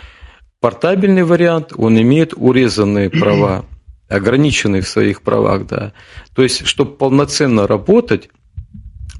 Портабельный 0.61 1.25
вариант, 1.25 1.73
он 1.77 2.01
имеет 2.01 2.33
урезанные 2.35 3.11
права, 3.11 3.67
ограниченные 4.09 4.81
в 4.81 4.89
своих 4.89 5.21
правах, 5.21 5.67
да. 5.67 5.93
То 6.35 6.43
есть, 6.43 6.67
чтобы 6.67 6.93
полноценно 6.93 7.67
работать, 7.67 8.31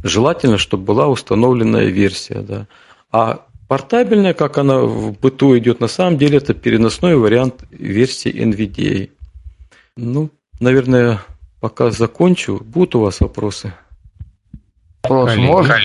желательно, 0.03 0.59
чтобы 0.59 0.85
была 0.85 1.09
установленная 1.09 1.87
версия, 1.87 2.41
да. 2.41 2.67
А 3.11 3.47
портабельная, 3.69 4.35
как 4.35 4.59
она 4.59 4.81
в 4.81 5.13
быту 5.13 5.57
идет, 5.59 5.81
на 5.81 5.89
самом 5.89 6.19
деле 6.19 6.39
это 6.39 6.55
переносной 6.55 7.17
вариант 7.17 7.65
версии 7.71 8.33
NVDA. 8.33 9.11
Ну, 9.97 10.31
наверное, 10.61 11.23
пока 11.61 11.91
закончу. 11.91 12.61
Будут 12.65 12.95
у 12.97 13.01
вас 13.01 13.21
вопросы? 13.21 13.73
Вопрос 15.03 15.31
Коллеги. 15.31 15.47
можно? 15.47 15.77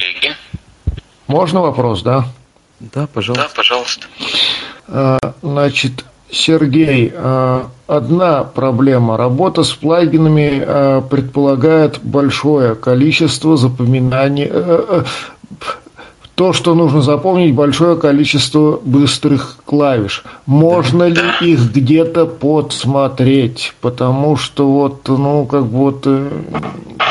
Можно 1.28 1.62
вопрос, 1.62 2.02
да? 2.04 2.26
Да, 2.80 3.08
пожалуйста. 3.08 3.48
Да, 3.48 3.56
пожалуйста. 3.56 4.08
А, 4.88 5.20
значит, 5.42 6.06
Сергей, 6.30 7.12
а, 7.14 7.70
одна 7.88 8.44
проблема. 8.44 9.18
Работа 9.18 9.64
с 9.64 9.72
плагинами 9.72 10.64
а, 10.66 11.02
предполагает 11.02 12.00
большое 12.04 12.76
количество 12.76 13.58
запоминаний. 13.58 14.48
Э, 14.50 14.86
э, 14.90 15.04
то, 16.36 16.54
что 16.54 16.76
нужно 16.76 17.02
запомнить 17.02 17.56
большое 17.56 17.98
количество 17.98 18.80
быстрых 18.84 19.58
клавиш. 19.66 20.24
Можно 20.46 21.06
ли 21.06 21.22
их 21.42 21.74
где-то 21.74 22.28
подсмотреть? 22.28 23.74
Потому 23.82 24.38
что 24.38 24.70
вот, 24.72 25.08
ну, 25.08 25.48
как 25.48 25.66
бы 25.66 25.78
вот... 25.78 26.04
Э, 26.06 26.30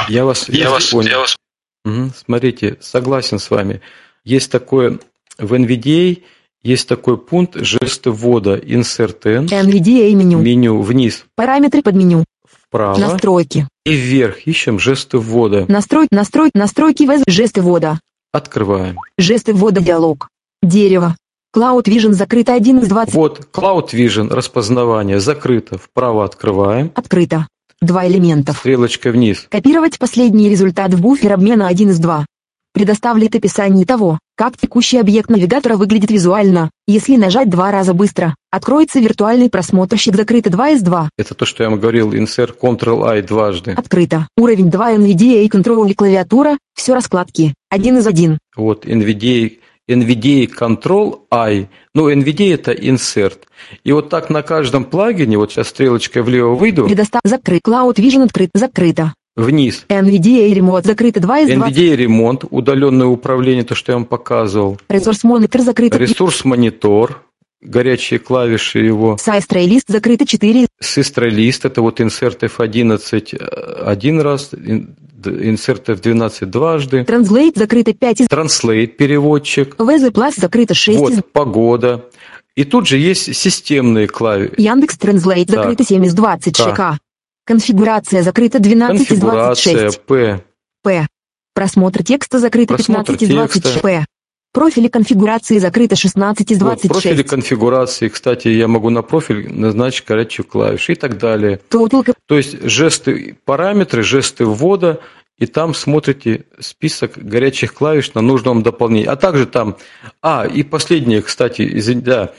я 0.09 0.24
вас, 0.24 0.48
я, 0.48 0.65
я 0.65 0.70
вас 0.70 0.86
понял. 0.86 1.09
Я 1.09 1.19
вас... 1.19 1.36
Угу. 1.85 2.11
Смотрите, 2.24 2.77
согласен 2.81 3.39
с 3.39 3.51
вами. 3.51 3.81
Есть 4.24 4.53
такое 4.53 4.98
в 5.39 5.53
NVDA, 5.55 6.23
есть 6.66 6.88
такой 6.88 7.16
пункт 7.16 7.55
жесты 7.55 8.10
ввода 8.10 8.56
Insert 8.56 9.20
N. 9.24 9.47
NVDA 9.47 10.12
меню. 10.14 10.38
Меню 10.40 10.82
вниз. 10.82 11.24
Параметры 11.36 11.80
под 11.82 11.94
меню. 11.94 12.24
Вправо. 12.44 12.98
Настройки. 12.98 13.68
И 13.84 13.93
вверх 13.94 14.47
ищем 14.47 14.80
жесты 14.80 15.18
ввода. 15.18 15.64
Настрой, 15.68 16.09
настрой, 16.10 16.51
настройки 16.55 17.05
ввода, 17.05 17.22
жесты 17.28 17.62
ввода. 17.62 18.01
Открываем. 18.32 18.98
Жесты 19.16 19.55
ввода 19.55 19.80
диалог. 19.80 20.28
Дерево. 20.60 21.16
Cloud 21.56 21.84
Vision 21.84 22.12
закрыто 22.12 22.55
1 22.55 22.80
из 22.80 22.88
20. 22.88 23.14
Вот, 23.14 23.48
Cloud 23.52 23.90
Vision, 23.93 24.28
распознавание, 24.28 25.20
закрыто. 25.20 25.78
Вправо 25.78 26.24
открываем. 26.24 26.90
Открыто. 26.97 27.47
Два 27.80 28.09
элементов. 28.09 28.59
Стрелочка 28.59 29.10
вниз. 29.10 29.47
Копировать 29.48 29.98
последний 29.98 30.48
результат 30.48 30.93
в 30.93 31.01
буфер 31.01 31.32
обмена 31.32 31.68
1 31.68 31.90
из 31.90 31.98
2. 32.01 32.26
Предоставляет 32.72 33.36
описание 33.36 33.86
того, 33.86 34.18
как 34.36 34.58
текущий 34.58 34.98
объект 34.98 35.30
навигатора 35.30 35.76
выглядит 35.76 36.10
визуально. 36.10 36.70
Если 36.86 37.16
нажать 37.16 37.48
два 37.48 37.72
раза 37.72 37.94
быстро, 37.94 38.36
откроется 38.50 39.00
виртуальный 39.00 39.48
просмотрщик 39.48 40.14
закрыто 40.14 40.50
2 40.50 40.70
из 40.70 40.82
2. 40.82 41.08
Это 41.16 41.34
то, 41.34 41.46
что 41.46 41.62
я 41.62 41.70
вам 41.70 41.80
говорил, 41.80 42.12
insert 42.12 42.56
Ctrl-I 42.60 43.22
дважды. 43.22 43.72
Открыто. 43.72 44.28
Уровень 44.36 44.70
2 44.70 44.96
NVDA 44.96 45.48
Control 45.48 45.90
и 45.90 45.94
клавиатура, 45.94 46.58
все 46.74 46.94
раскладки, 46.94 47.54
1 47.70 47.98
из 47.98 48.06
1. 48.06 48.38
Вот, 48.56 48.84
NVDA, 48.84 49.58
NVDA 49.88 50.50
Control-I, 50.54 51.68
ну, 51.94 52.12
NVDA 52.12 52.54
это 52.54 52.72
insert. 52.72 53.38
И 53.84 53.92
вот 53.92 54.10
так 54.10 54.28
на 54.28 54.42
каждом 54.42 54.84
плагине, 54.84 55.38
вот 55.38 55.50
сейчас 55.50 55.68
стрелочкой 55.68 56.22
влево 56.22 56.54
выйду. 56.54 56.84
Предостав 56.84 57.22
закрыт, 57.24 57.62
Cloud 57.66 57.94
Vision 57.94 58.24
открыт, 58.24 58.50
закрыто. 58.52 59.14
Вниз. 59.36 59.84
NVDA 59.88 60.52
ремонт 60.54 60.86
закрыто 60.86 61.20
2 61.20 61.40
из 61.40 61.54
2. 61.54 61.68
NVDA 61.68 61.94
ремонт, 61.94 62.44
удаленное 62.50 63.06
управление, 63.06 63.64
то, 63.64 63.74
что 63.74 63.92
я 63.92 63.96
вам 63.96 64.06
показывал. 64.06 64.78
Ресурс 64.88 65.24
монитор 65.24 65.60
закрыто. 65.60 65.98
Ресурс 65.98 66.44
монитор, 66.46 67.22
горячие 67.60 68.18
клавиши 68.18 68.78
его. 68.78 69.18
Сайстрей 69.18 69.80
закрыто 69.86 70.26
4. 70.26 70.66
Систрей 70.80 71.50
это 71.62 71.82
вот 71.82 72.00
insert 72.00 72.40
F11 72.40 73.36
один 73.84 74.20
раз, 74.22 74.52
insert 74.54 75.84
F12 75.86 76.46
дважды. 76.46 77.00
Translate 77.00 77.58
закрыто 77.58 77.92
5 77.92 78.20
из. 78.22 78.26
Translate 78.28 78.86
переводчик. 78.86 79.74
VZ 79.76 80.12
Plus 80.12 80.40
закрыто 80.40 80.72
6 80.72 80.98
вот, 80.98 81.12
из. 81.12 81.20
погода. 81.32 82.06
И 82.54 82.64
тут 82.64 82.86
же 82.88 82.96
есть 82.96 83.36
системные 83.36 84.06
клавиши. 84.06 84.54
Яндекс 84.56 84.96
Translate 84.96 85.50
закрыто 85.50 85.84
7 85.84 86.06
из 86.06 86.14
20 86.14 86.56
ШК. 86.56 86.98
Конфигурация 87.47 88.23
закрыта 88.23 88.59
12 88.59 89.12
из 89.12 89.20
26. 89.20 90.01
П. 90.01 90.43
П. 90.82 91.06
Просмотр 91.55 92.02
текста 92.02 92.40
закрыто 92.40 92.74
Просмотр 92.74 93.16
15 93.16 93.23
из 93.23 93.28
26. 93.28 93.82
П. 93.82 94.05
Профили 94.52 94.89
конфигурации 94.89 95.59
закрыто 95.59 95.94
16 95.94 96.51
из 96.51 96.59
26. 96.59 96.89
Вот, 96.89 97.02
профили 97.02 97.23
конфигурации, 97.23 98.09
кстати, 98.09 98.48
я 98.48 98.66
могу 98.66 98.90
на 98.90 99.02
профиль 99.02 99.48
назначить 99.52 100.05
горячую 100.06 100.44
клавишу 100.47 100.93
и 100.93 100.94
так 100.97 101.18
далее. 101.18 101.60
Total. 101.70 102.12
То 102.27 102.36
есть 102.36 102.62
жесты, 102.62 103.36
параметры, 103.44 104.02
жесты 104.02 104.44
ввода, 104.44 104.98
и 105.39 105.47
там 105.47 105.73
смотрите 105.73 106.47
список 106.59 107.12
горячих 107.16 107.74
клавиш 107.74 108.12
на 108.14 108.23
нужном 108.23 108.64
дополнении. 108.64 109.06
А 109.06 109.14
также 109.14 109.47
там... 109.47 109.77
А, 110.20 110.47
и 110.47 110.64
последнее, 110.64 111.23
кстати, 111.23 111.68
извините, 111.78 112.06
да, 112.06 112.35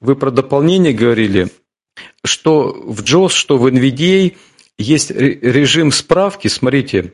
вы 0.00 0.16
про 0.16 0.30
дополнение 0.30 0.92
говорили, 0.92 1.48
что 2.24 2.72
в 2.84 3.00
JAWS, 3.02 3.30
что 3.30 3.56
в 3.56 3.66
NVDA– 3.66 4.36
есть 4.80 5.10
режим 5.10 5.92
справки, 5.92 6.48
смотрите, 6.48 7.12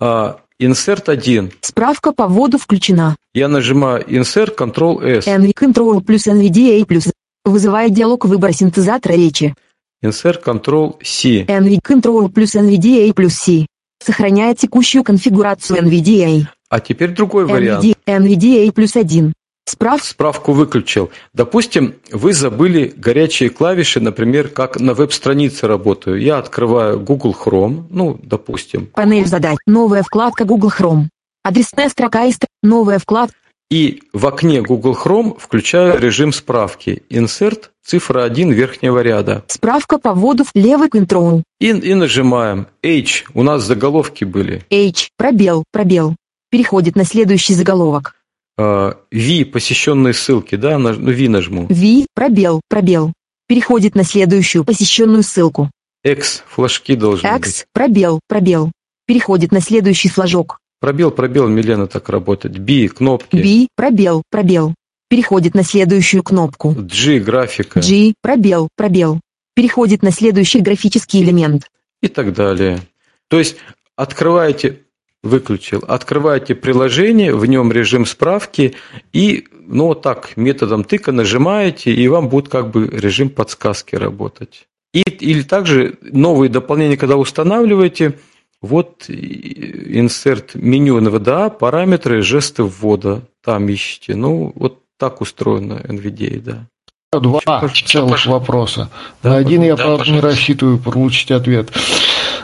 а, 0.00 0.38
Insert 0.60 1.10
1. 1.10 1.52
Справка 1.60 2.12
по 2.12 2.26
вводу 2.26 2.58
включена. 2.58 3.16
Я 3.34 3.48
нажимаю 3.48 4.02
Insert 4.04 4.56
Ctrl-S. 4.56 5.26
NV 5.26 5.52
Control 5.52 6.00
плюс 6.02 6.26
NVDA 6.26 6.84
плюс. 6.86 7.12
Вызывает 7.44 7.92
диалог 7.92 8.24
выбора 8.24 8.52
синтезатора 8.52 9.12
речи. 9.12 9.54
Insert 10.02 10.42
Ctrl-C. 10.42 11.44
NV 11.44 11.78
Control 11.86 12.30
плюс 12.30 12.54
NVDA 12.54 13.12
плюс 13.12 13.34
C. 13.34 13.66
Сохраняет 14.02 14.58
текущую 14.58 15.04
конфигурацию 15.04 15.82
NVDA. 15.82 16.46
А 16.70 16.80
теперь 16.80 17.10
другой 17.10 17.44
NVDA, 17.44 17.52
вариант. 17.52 17.84
NVDA 18.06 18.72
плюс 18.72 18.96
1. 18.96 19.34
Справ... 19.68 20.04
Справку 20.04 20.52
выключил. 20.52 21.10
Допустим, 21.34 21.96
вы 22.12 22.32
забыли 22.32 22.94
горячие 22.96 23.50
клавиши, 23.50 24.00
например, 24.00 24.48
как 24.48 24.78
на 24.78 24.94
веб-странице 24.94 25.66
работаю. 25.66 26.20
Я 26.20 26.38
открываю 26.38 27.00
Google 27.00 27.36
Chrome, 27.38 27.84
ну, 27.90 28.18
допустим. 28.22 28.86
Панель 28.86 29.26
задач. 29.26 29.58
Новая 29.66 30.02
вкладка 30.02 30.44
Google 30.44 30.70
Chrome. 30.70 31.04
Адресная 31.42 31.88
строка 31.88 32.26
из 32.26 32.38
новая 32.62 32.98
вкладка. 32.98 33.36
И 33.68 34.02
в 34.12 34.26
окне 34.26 34.62
Google 34.62 34.96
Chrome 34.96 35.36
включаю 35.38 35.98
режим 35.98 36.32
справки. 36.32 37.02
Insert 37.10 37.70
цифра 37.84 38.22
1 38.22 38.52
верхнего 38.52 39.00
ряда. 39.00 39.44
Справка 39.48 39.98
по 39.98 40.12
вводу 40.14 40.44
в 40.44 40.50
левый 40.54 40.88
Ctrl. 40.88 41.42
И, 41.58 41.70
и 41.70 41.94
нажимаем 41.94 42.68
H. 42.84 43.24
У 43.34 43.42
нас 43.42 43.64
заголовки 43.64 44.24
были. 44.24 44.64
H. 44.70 45.10
Пробел. 45.16 45.64
Пробел. 45.72 46.14
Переходит 46.50 46.94
на 46.94 47.04
следующий 47.04 47.54
заголовок. 47.54 48.15
V, 48.58 49.44
посещенные 49.44 50.14
ссылки, 50.14 50.54
да, 50.56 50.78
ну 50.78 50.92
V 50.92 51.28
нажму. 51.28 51.66
V, 51.68 52.06
пробел, 52.14 52.60
пробел. 52.68 53.12
Переходит 53.48 53.94
на 53.94 54.02
следующую 54.02 54.64
посещенную 54.64 55.22
ссылку. 55.22 55.70
X, 56.02 56.42
флажки 56.48 56.94
должны 56.96 57.26
X, 57.26 57.38
быть. 57.38 57.66
пробел, 57.72 58.20
пробел. 58.28 58.72
Переходит 59.06 59.52
на 59.52 59.60
следующий 59.60 60.08
флажок. 60.08 60.58
Пробел, 60.80 61.10
пробел, 61.10 61.48
Милена 61.48 61.86
так 61.86 62.08
работает. 62.08 62.58
B, 62.58 62.88
кнопки. 62.88 63.36
B, 63.36 63.68
пробел, 63.76 64.22
пробел. 64.30 64.74
Переходит 65.08 65.54
на 65.54 65.62
следующую 65.62 66.22
кнопку. 66.22 66.74
G, 66.76 67.20
графика. 67.20 67.80
G, 67.80 68.14
пробел, 68.20 68.68
пробел. 68.76 69.20
Переходит 69.54 70.02
на 70.02 70.10
следующий 70.10 70.60
графический 70.60 71.22
элемент. 71.22 71.68
И 72.02 72.08
так 72.08 72.32
далее. 72.32 72.80
То 73.28 73.38
есть 73.38 73.56
открываете 73.94 74.82
выключил. 75.22 75.82
Открываете 75.86 76.54
приложение, 76.54 77.34
в 77.34 77.46
нем 77.46 77.72
режим 77.72 78.06
справки, 78.06 78.74
и 79.12 79.46
ну 79.52 79.86
вот 79.86 80.02
так 80.02 80.36
методом 80.36 80.84
тыка 80.84 81.12
нажимаете, 81.12 81.92
и 81.92 82.08
вам 82.08 82.28
будет 82.28 82.48
как 82.48 82.70
бы 82.70 82.86
режим 82.86 83.28
подсказки 83.30 83.96
работать. 83.96 84.68
И, 84.94 85.02
или 85.02 85.42
также 85.42 85.98
новые 86.00 86.48
дополнения, 86.48 86.96
когда 86.96 87.16
устанавливаете, 87.16 88.14
вот 88.62 89.08
insert 89.08 90.50
меню 90.54 90.98
NVDA, 91.00 91.50
параметры, 91.50 92.22
жесты 92.22 92.62
ввода, 92.62 93.22
там 93.44 93.70
ищите. 93.70 94.14
Ну, 94.14 94.52
вот 94.54 94.80
так 94.98 95.20
устроено 95.20 95.74
NVDA, 95.84 96.40
да. 96.40 96.66
Два 97.12 97.68
целых 97.84 98.26
вопроса. 98.26 98.90
Да, 99.22 99.30
На 99.30 99.36
один 99.36 99.62
я, 99.62 99.76
да, 99.76 99.84
правда, 99.84 100.10
не 100.10 100.20
рассчитываю 100.20 100.78
получить 100.78 101.30
ответ. 101.30 101.70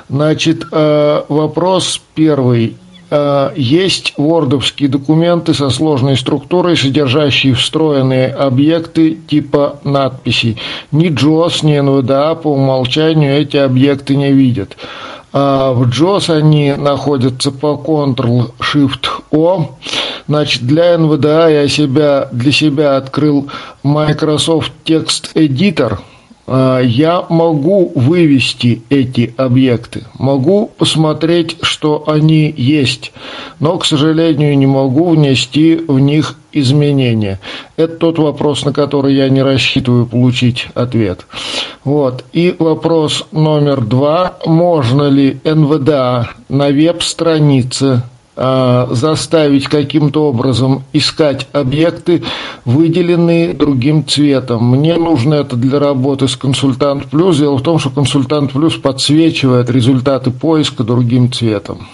Значит, 0.08 0.64
э, 0.70 1.22
вопрос 1.28 2.00
первый. 2.14 2.76
Э, 3.10 3.50
есть 3.56 4.14
вордовские 4.16 4.88
документы 4.88 5.52
со 5.54 5.70
сложной 5.70 6.16
структурой, 6.16 6.76
содержащие 6.76 7.54
встроенные 7.54 8.28
объекты 8.28 9.14
типа 9.14 9.80
надписей. 9.84 10.56
Ни 10.92 11.10
JOS, 11.10 11.64
ни 11.64 11.78
NVDA 11.78 12.34
по 12.36 12.48
умолчанию 12.48 13.38
эти 13.38 13.58
объекты 13.58 14.16
не 14.16 14.32
видят. 14.32 14.76
А 15.34 15.72
в 15.72 15.88
JOS 15.88 16.34
они 16.34 16.72
находятся 16.72 17.52
по 17.52 17.80
Ctrl-Shift-O. 17.86 19.66
Значит, 20.28 20.62
для 20.62 20.94
NVDA 20.94 21.52
я 21.52 21.68
себя, 21.68 22.28
для 22.32 22.52
себя 22.52 22.96
открыл 22.96 23.48
Microsoft 23.82 24.72
Text 24.84 25.34
Editor– 25.34 25.98
а, 26.08 26.11
я 26.46 27.24
могу 27.28 27.92
вывести 27.94 28.82
эти 28.90 29.32
объекты, 29.36 30.04
могу 30.18 30.70
посмотреть, 30.76 31.56
что 31.62 32.04
они 32.06 32.52
есть, 32.56 33.12
но, 33.60 33.78
к 33.78 33.84
сожалению, 33.84 34.58
не 34.58 34.66
могу 34.66 35.10
внести 35.10 35.76
в 35.76 35.98
них 36.00 36.36
изменения. 36.52 37.38
Это 37.76 37.96
тот 37.96 38.18
вопрос, 38.18 38.64
на 38.64 38.72
который 38.72 39.14
я 39.14 39.28
не 39.28 39.42
рассчитываю 39.42 40.06
получить 40.06 40.66
ответ. 40.74 41.26
Вот. 41.84 42.24
И 42.32 42.54
вопрос 42.58 43.24
номер 43.32 43.80
два. 43.80 44.36
Можно 44.44 45.08
ли 45.08 45.40
НВДА 45.44 46.30
на 46.48 46.68
веб-странице 46.68 48.02
заставить 48.34 49.68
каким-то 49.68 50.28
образом 50.28 50.84
искать 50.92 51.48
объекты, 51.52 52.22
выделенные 52.64 53.52
другим 53.52 54.06
цветом. 54.06 54.70
Мне 54.70 54.96
нужно 54.96 55.34
это 55.34 55.56
для 55.56 55.78
работы 55.78 56.28
с 56.28 56.36
Консультант 56.36 57.10
Плюс. 57.10 57.38
Дело 57.38 57.58
в 57.58 57.62
том, 57.62 57.78
что 57.78 57.90
Консультант 57.90 58.52
Плюс 58.52 58.76
подсвечивает 58.76 59.68
результаты 59.68 60.30
поиска 60.30 60.82
другим 60.82 61.30
цветом. 61.30 61.86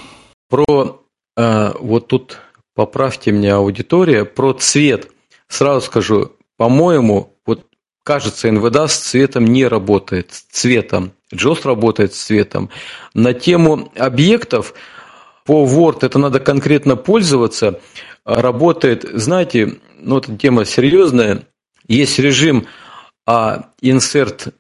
Про 0.48 1.00
э, 1.36 1.72
вот 1.80 2.06
тут 2.06 2.38
поправьте 2.74 3.32
меня 3.32 3.56
аудитория 3.56 4.24
про 4.24 4.52
цвет. 4.52 5.10
Сразу 5.48 5.86
скажу, 5.86 6.32
по-моему, 6.56 7.34
вот 7.44 7.64
кажется, 8.04 8.50
НВДА 8.52 8.86
с 8.86 8.96
цветом 8.96 9.46
не 9.46 9.66
работает, 9.66 10.32
с 10.32 10.42
цветом. 10.42 11.12
JOS 11.34 11.60
работает 11.64 12.14
с 12.14 12.24
цветом. 12.24 12.70
На 13.14 13.34
тему 13.34 13.92
объектов 13.96 14.74
по 15.48 15.64
Word 15.64 16.00
это 16.02 16.18
надо 16.18 16.40
конкретно 16.40 16.94
пользоваться. 16.96 17.80
Работает, 18.26 19.06
знаете, 19.14 19.78
ну 19.98 20.18
эта 20.18 20.36
тема 20.36 20.66
серьезная. 20.66 21.46
Есть 21.88 22.18
режим 22.18 22.66
а 23.26 23.70
insert 23.82 24.52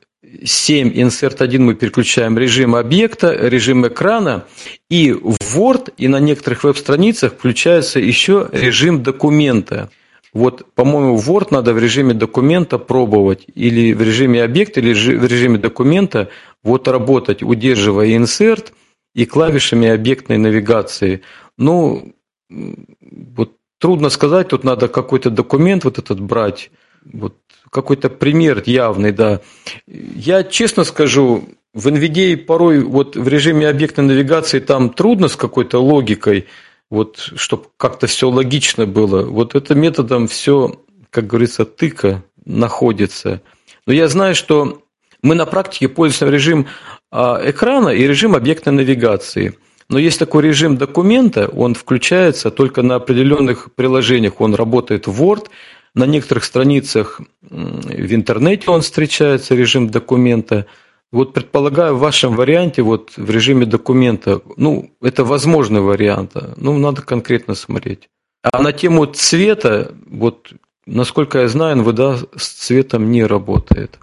7, 0.42 0.88
insert 0.94 1.42
1 1.42 1.62
мы 1.62 1.74
переключаем 1.74 2.38
режим 2.38 2.74
объекта, 2.74 3.34
режим 3.34 3.86
экрана, 3.86 4.46
и 4.88 5.12
в 5.12 5.36
Word 5.58 5.92
и 5.98 6.08
на 6.08 6.20
некоторых 6.20 6.64
веб-страницах 6.64 7.34
включается 7.34 8.00
еще 8.00 8.48
режим 8.52 9.02
документа. 9.02 9.90
Вот, 10.32 10.72
по-моему, 10.74 11.18
Word 11.18 11.48
надо 11.50 11.74
в 11.74 11.78
режиме 11.78 12.14
документа 12.14 12.78
пробовать, 12.78 13.44
или 13.54 13.92
в 13.92 14.00
режиме 14.00 14.42
объекта, 14.42 14.80
или 14.80 14.94
в 14.94 15.26
режиме 15.26 15.58
документа 15.58 16.30
вот 16.62 16.88
работать, 16.88 17.42
удерживая 17.42 18.08
insert 18.08 18.68
и 19.14 19.26
клавишами 19.26 19.88
объектной 19.88 20.38
навигации. 20.38 21.22
Ну, 21.56 22.14
вот 22.48 23.52
трудно 23.78 24.10
сказать, 24.10 24.48
тут 24.48 24.64
надо 24.64 24.88
какой-то 24.88 25.30
документ 25.30 25.84
вот 25.84 25.98
этот 25.98 26.20
брать, 26.20 26.70
вот 27.04 27.36
какой-то 27.70 28.10
пример 28.10 28.62
явный, 28.66 29.12
да. 29.12 29.40
Я 29.86 30.44
честно 30.44 30.84
скажу, 30.84 31.48
в 31.74 31.86
NVIDIA 31.88 32.36
порой 32.36 32.80
вот 32.80 33.16
в 33.16 33.28
режиме 33.28 33.68
объектной 33.68 34.04
навигации 34.04 34.58
там 34.58 34.90
трудно 34.90 35.28
с 35.28 35.36
какой-то 35.36 35.78
логикой, 35.78 36.46
вот 36.90 37.18
чтобы 37.36 37.66
как-то 37.76 38.06
все 38.06 38.30
логично 38.30 38.86
было. 38.86 39.22
Вот 39.22 39.54
это 39.54 39.74
методом 39.74 40.26
все, 40.26 40.80
как 41.10 41.26
говорится, 41.26 41.64
тыка 41.64 42.24
находится. 42.44 43.42
Но 43.86 43.92
я 43.92 44.08
знаю, 44.08 44.34
что 44.34 44.82
мы 45.22 45.34
на 45.34 45.46
практике 45.46 45.88
пользуемся 45.88 46.28
режим 46.30 46.66
экрана 47.12 47.88
и 47.88 48.06
режим 48.06 48.34
объектной 48.34 48.72
навигации. 48.72 49.58
Но 49.88 49.98
есть 49.98 50.18
такой 50.18 50.42
режим 50.42 50.76
документа, 50.76 51.48
он 51.48 51.74
включается 51.74 52.50
только 52.50 52.82
на 52.82 52.96
определенных 52.96 53.72
приложениях. 53.74 54.40
Он 54.40 54.54
работает 54.54 55.06
в 55.06 55.22
Word, 55.22 55.46
на 55.94 56.04
некоторых 56.04 56.44
страницах 56.44 57.20
в 57.40 58.14
интернете 58.14 58.70
он 58.70 58.82
встречается, 58.82 59.54
режим 59.54 59.88
документа. 59.88 60.66
Вот 61.10 61.32
предполагаю, 61.32 61.96
в 61.96 62.00
вашем 62.00 62.36
варианте, 62.36 62.82
вот 62.82 63.12
в 63.16 63.30
режиме 63.30 63.64
документа, 63.64 64.42
ну, 64.56 64.90
это 65.00 65.24
возможный 65.24 65.80
вариант, 65.80 66.32
ну, 66.56 66.76
надо 66.76 67.00
конкретно 67.00 67.54
смотреть. 67.54 68.10
А 68.42 68.62
на 68.62 68.72
тему 68.72 69.06
цвета, 69.06 69.94
вот, 70.06 70.52
насколько 70.84 71.38
я 71.40 71.48
знаю, 71.48 71.76
НВДА 71.76 72.18
с 72.36 72.48
цветом 72.48 73.10
не 73.10 73.24
работает. 73.24 73.98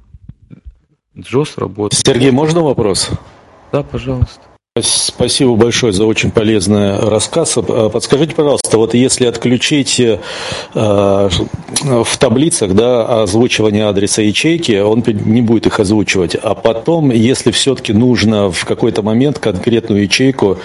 Джос 1.17 1.57
работает. 1.57 2.01
Сергей, 2.05 2.31
можно 2.31 2.61
вопрос? 2.61 3.09
Да, 3.71 3.83
пожалуйста. 3.83 4.41
Спасибо 4.81 5.55
большое 5.55 5.93
за 5.93 6.03
очень 6.03 6.31
полезный 6.31 6.99
рассказ. 6.99 7.53
Подскажите, 7.53 8.35
пожалуйста, 8.35 8.77
вот 8.77 8.93
если 8.93 9.25
отключить 9.25 10.01
э, 10.01 10.19
в 10.73 12.17
таблицах 12.19 12.73
да, 12.73 13.23
озвучивание 13.23 13.85
адреса 13.87 14.21
ячейки, 14.21 14.77
он 14.81 15.01
не 15.07 15.41
будет 15.41 15.67
их 15.67 15.79
озвучивать. 15.79 16.35
А 16.35 16.55
потом, 16.55 17.11
если 17.11 17.51
все-таки 17.51 17.93
нужно 17.93 18.51
в 18.51 18.65
какой-то 18.65 19.01
момент 19.01 19.39
конкретную 19.39 20.03
ячейку 20.03 20.59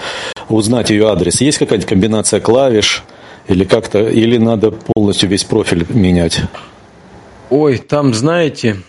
узнать 0.49 0.89
ее 0.89 1.07
адрес, 1.07 1.39
есть 1.39 1.59
какая-нибудь 1.59 1.87
комбинация 1.87 2.41
клавиш 2.41 3.05
или 3.47 3.63
как-то, 3.63 4.09
или 4.09 4.35
надо 4.35 4.71
полностью 4.71 5.29
весь 5.29 5.45
профиль 5.45 5.85
менять? 5.87 6.41
Ой, 7.49 7.77
там, 7.77 8.13
знаете, 8.13 8.81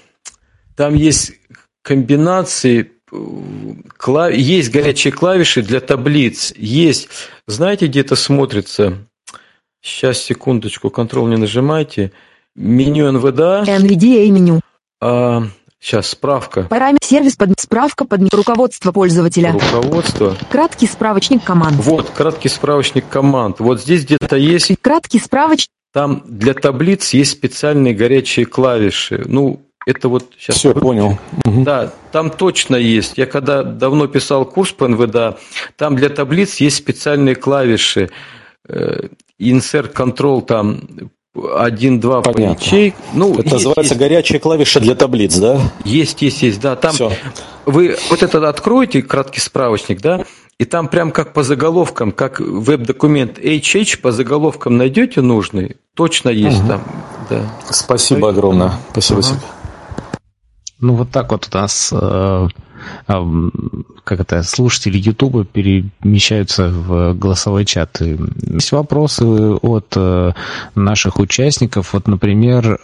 там 0.75 0.95
есть 0.95 1.33
комбинации 1.83 2.93
есть 4.33 4.71
горячие 4.71 5.13
клавиши 5.13 5.63
для 5.63 5.81
таблиц. 5.81 6.53
Есть. 6.57 7.09
Знаете, 7.47 7.87
где 7.87 8.01
это 8.01 8.17
смотрится? 8.17 9.07
Сейчас, 9.83 10.19
секундочку, 10.19 10.91
контрол 10.91 11.27
не 11.27 11.37
нажимайте. 11.37 12.13
Меню 12.55 13.11
НВДА. 13.13 13.65
NVDA 13.67 14.31
меню. 14.31 14.61
А, 15.01 15.43
сейчас, 15.81 16.09
справка. 16.09 16.65
Параметр 16.65 17.05
сервис 17.05 17.37
под 17.37 17.59
справка 17.59 18.05
под 18.05 18.33
руководство 18.33 18.93
пользователя. 18.93 19.53
Руководство. 19.53 20.37
Краткий 20.51 20.87
справочник 20.87 21.43
команд. 21.43 21.77
Вот, 21.79 22.11
краткий 22.11 22.49
справочник 22.49 23.09
команд. 23.09 23.59
Вот 23.59 23.81
здесь 23.81 24.05
где-то 24.05 24.37
есть... 24.37 24.73
Краткий 24.81 25.19
справочник. 25.19 25.71
Там 25.93 26.23
для 26.27 26.55
таблиц 26.55 27.13
есть 27.13 27.33
специальные 27.33 27.95
горячие 27.95 28.47
клавиши. 28.47 29.25
Ну, 29.27 29.67
это 29.87 30.09
вот 30.09 30.33
сейчас... 30.39 30.57
Все, 30.57 30.75
понял. 30.75 31.19
Да, 31.45 31.93
там 32.11 32.31
точно 32.31 32.77
есть. 32.77 33.19
Я 33.19 33.27
когда 33.27 33.63
давно 33.63 34.07
писал 34.07 34.45
курс 34.45 34.73
по 34.73 34.89
НВДА, 34.89 35.39
там 35.77 35.97
для 35.97 36.09
таблиц 36.09 36.57
есть 36.57 36.77
специальные 36.77 37.35
клавиши. 37.35 38.11
Э, 38.69 39.09
insert 39.41 39.93
Control 39.93 40.43
там 40.43 40.81
1-2 41.35 42.23
по 42.23 42.39
ячейк. 42.39 42.95
Ну, 43.15 43.33
это 43.33 43.43
есть, 43.43 43.53
называется 43.53 43.95
есть. 43.95 43.99
горячая 43.99 44.39
клавиша 44.39 44.81
для 44.81 44.95
таблиц, 44.95 45.37
да? 45.37 45.61
Есть, 45.85 46.23
есть, 46.23 46.43
есть, 46.43 46.61
да. 46.61 46.77
Там 46.77 46.93
Все. 46.93 47.13
вы 47.65 47.97
вот 48.11 48.23
это 48.23 48.49
откроете, 48.49 49.03
краткий 49.03 49.41
справочник, 49.41 50.01
да, 50.01 50.25
и 50.59 50.65
там 50.65 50.89
прям 50.89 51.11
как 51.11 51.33
по 51.33 51.43
заголовкам, 51.43 52.13
как 52.13 52.39
веб-документ 52.39 53.39
HH 53.39 54.01
по 54.01 54.13
заголовкам 54.13 54.77
найдете 54.77 55.23
нужный, 55.23 55.77
точно 55.95 56.29
есть 56.29 56.61
угу. 56.61 56.69
там. 56.69 56.83
Да. 57.31 57.43
Спасибо 57.71 58.29
огромное. 58.29 58.73
Спасибо, 58.91 59.21
ага. 59.21 59.29
Сергей. 59.29 59.62
Ну, 60.83 60.95
вот 60.95 61.11
так 61.13 61.31
вот 61.31 61.49
у 61.49 61.57
нас 61.57 61.93
э, 61.93 62.49
э, 63.07 63.51
как 64.03 64.19
это, 64.19 64.43
слушатели 64.43 64.99
Ютуба 64.99 65.45
перемещаются 65.45 66.71
в 66.71 67.15
голосовой 67.15 67.65
чат. 67.65 68.01
Есть 68.01 68.73
вопросы 68.73 69.25
от 69.25 69.93
э, 69.95 70.33
наших 70.75 71.21
участников. 71.21 71.93
Вот, 71.93 72.09
например, 72.09 72.81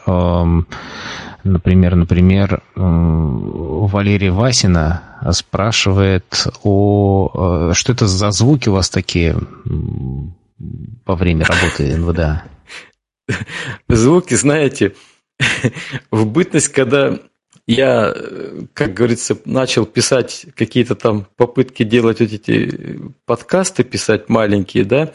например, 1.43 1.97
например, 1.97 2.63
Валерия 2.77 4.31
Васина 4.31 5.03
спрашивает 5.33 6.47
о... 6.63 7.71
Э, 7.71 7.75
что 7.75 7.93
это 7.93 8.07
за 8.07 8.31
звуки 8.31 8.69
у 8.69 8.75
вас 8.75 8.91
такие 8.91 9.37
во 11.05 11.17
время 11.17 11.45
работы 11.47 11.97
НВДА? 11.97 12.45
Звуки, 13.89 14.35
знаете, 14.35 14.95
в 16.13 16.27
бытность, 16.27 16.69
когда 16.69 17.19
я, 17.69 18.17
как 18.73 18.95
говорится, 18.95 19.37
начал 19.45 19.85
писать 19.85 20.47
какие-то 20.57 20.95
там 20.95 21.27
попытки 21.37 21.83
делать 21.83 22.21
вот 22.21 22.33
эти 22.33 22.99
подкасты, 23.27 23.85
писать 23.85 24.31
маленькие, 24.31 24.85
да, 24.87 25.13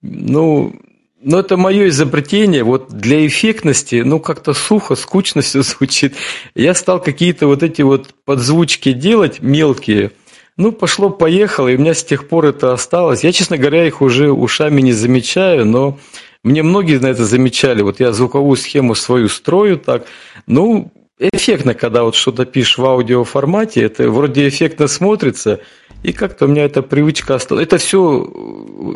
ну, 0.00 0.74
но 1.20 1.40
это 1.40 1.56
мое 1.56 1.88
изобретение, 1.88 2.62
вот 2.62 2.90
для 2.90 3.26
эффектности, 3.26 4.02
ну, 4.04 4.20
как-то 4.20 4.52
сухо, 4.54 4.94
скучно 4.94 5.42
все 5.42 5.62
звучит. 5.62 6.14
Я 6.54 6.74
стал 6.74 7.02
какие-то 7.02 7.48
вот 7.48 7.64
эти 7.64 7.82
вот 7.82 8.14
подзвучки 8.24 8.92
делать 8.92 9.42
мелкие, 9.42 10.12
ну, 10.56 10.70
пошло-поехало, 10.70 11.66
и 11.66 11.76
у 11.76 11.80
меня 11.80 11.94
с 11.94 12.04
тех 12.04 12.28
пор 12.28 12.46
это 12.46 12.72
осталось. 12.72 13.24
Я, 13.24 13.32
честно 13.32 13.58
говоря, 13.58 13.84
их 13.84 14.00
уже 14.02 14.30
ушами 14.30 14.82
не 14.82 14.92
замечаю, 14.92 15.66
но 15.66 15.98
мне 16.44 16.62
многие 16.62 17.00
на 17.00 17.06
это 17.06 17.24
замечали. 17.24 17.82
Вот 17.82 17.98
я 17.98 18.12
звуковую 18.12 18.56
схему 18.56 18.94
свою 18.94 19.28
строю 19.28 19.78
так. 19.78 20.06
Ну, 20.46 20.92
эффектно, 21.18 21.74
когда 21.74 22.04
вот 22.04 22.14
что-то 22.14 22.44
пишешь 22.44 22.78
в 22.78 22.84
аудиоформате, 22.84 23.82
это 23.82 24.08
вроде 24.10 24.48
эффектно 24.48 24.86
смотрится, 24.86 25.60
и 26.02 26.12
как-то 26.12 26.44
у 26.44 26.48
меня 26.48 26.64
эта 26.64 26.82
привычка 26.82 27.34
осталась. 27.34 27.64
Это 27.64 27.78
все 27.78 28.24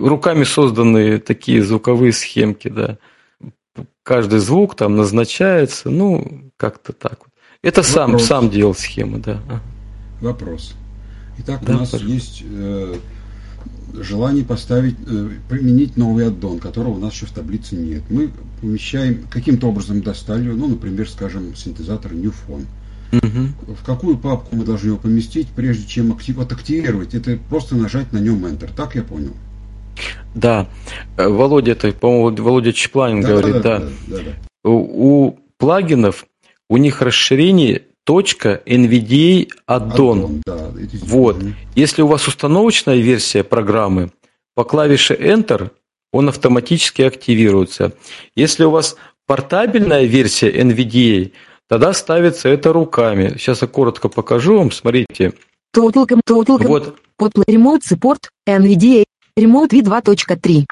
руками 0.03 0.45
созданные 0.45 1.19
такие 1.19 1.63
звуковые 1.63 2.13
схемки, 2.13 2.69
да. 2.69 2.99
Каждый 4.03 4.41
звук 4.41 4.75
там 4.75 4.97
назначается, 4.97 5.91
ну, 5.91 6.51
как-то 6.57 6.93
так 6.93 7.19
вот. 7.21 7.29
Это 7.63 7.83
сам, 7.83 8.19
сам 8.19 8.51
делал 8.51 8.75
схемы, 8.75 9.19
да. 9.19 9.41
Вопрос. 10.21 10.75
Итак, 11.39 11.61
да, 11.65 11.77
у 11.77 11.79
нас 11.79 11.91
пожалуйста. 11.91 12.15
есть 12.15 12.45
э, 12.45 12.97
желание 13.95 14.45
поставить, 14.45 14.97
э, 15.07 15.31
применить 15.49 15.97
новый 15.97 16.27
аддон, 16.27 16.59
которого 16.59 16.95
у 16.95 16.99
нас 16.99 17.13
еще 17.13 17.27
в 17.27 17.33
таблице 17.33 17.77
нет. 17.77 18.03
Мы 18.11 18.31
помещаем, 18.61 19.27
каким-то 19.31 19.69
образом 19.69 20.03
достали, 20.03 20.49
ну, 20.49 20.69
например, 20.69 21.09
скажем, 21.09 21.55
синтезатор 21.55 22.13
Newphone. 22.13 22.67
Угу. 23.13 23.75
В 23.75 23.85
какую 23.85 24.17
папку 24.17 24.57
мы 24.57 24.65
должны 24.65 24.89
его 24.89 24.97
поместить, 24.97 25.49
прежде 25.49 25.87
чем 25.87 26.13
актив, 26.13 26.39
отактивировать? 26.39 27.15
Это 27.15 27.39
просто 27.51 27.77
нажать 27.77 28.13
на 28.13 28.19
нем 28.19 28.45
Enter. 28.47 28.71
Так 28.75 28.95
я 28.95 29.03
понял? 29.03 29.33
Да, 30.35 30.69
э, 31.19 31.29
Володя, 31.29 31.73
это, 31.73 31.93
по-моему, 31.93 32.43
Володя 32.43 32.73
Чепланин 32.73 33.21
да, 33.21 33.29
говорит, 33.29 33.63
да. 33.63 33.79
да. 33.81 33.89
да, 34.09 34.17
да. 34.17 34.71
У, 34.71 35.27
у 35.27 35.39
плагинов, 35.59 36.27
у 36.69 36.79
них 36.79 37.03
расширение 37.03 37.83
точка 38.05 38.63
NVDA 38.67 39.49
addon. 39.69 40.43
Да, 40.45 40.73
вот. 41.05 41.37
Если 41.75 42.03
у 42.03 42.07
вас 42.07 42.27
установочная 42.29 42.97
версия 42.97 43.45
программы, 43.45 44.11
по 44.55 44.65
клавише 44.65 45.15
Enter 45.15 45.71
он 46.13 46.29
автоматически 46.29 47.03
активируется. 47.03 47.93
Если 48.37 48.65
у 48.65 48.71
вас 48.71 48.97
портабельная 49.27 50.05
версия 50.05 50.51
NVDA, 50.51 51.33
тогда 51.69 51.93
ставится 51.93 52.49
это 52.49 52.73
руками. 52.73 53.37
Сейчас 53.39 53.63
я 53.63 53.69
коротко 53.69 54.09
покажу 54.09 54.59
вам, 54.59 54.71
смотрите. 54.71 55.33
Total, 55.75 56.07
total, 56.29 56.67
вот. 56.67 56.99
Под 57.17 57.35
Remote 57.35 57.81
Support, 57.91 58.29
NVDA, 58.47 59.05
Remote 59.39 59.71
V2.3. 59.71 60.67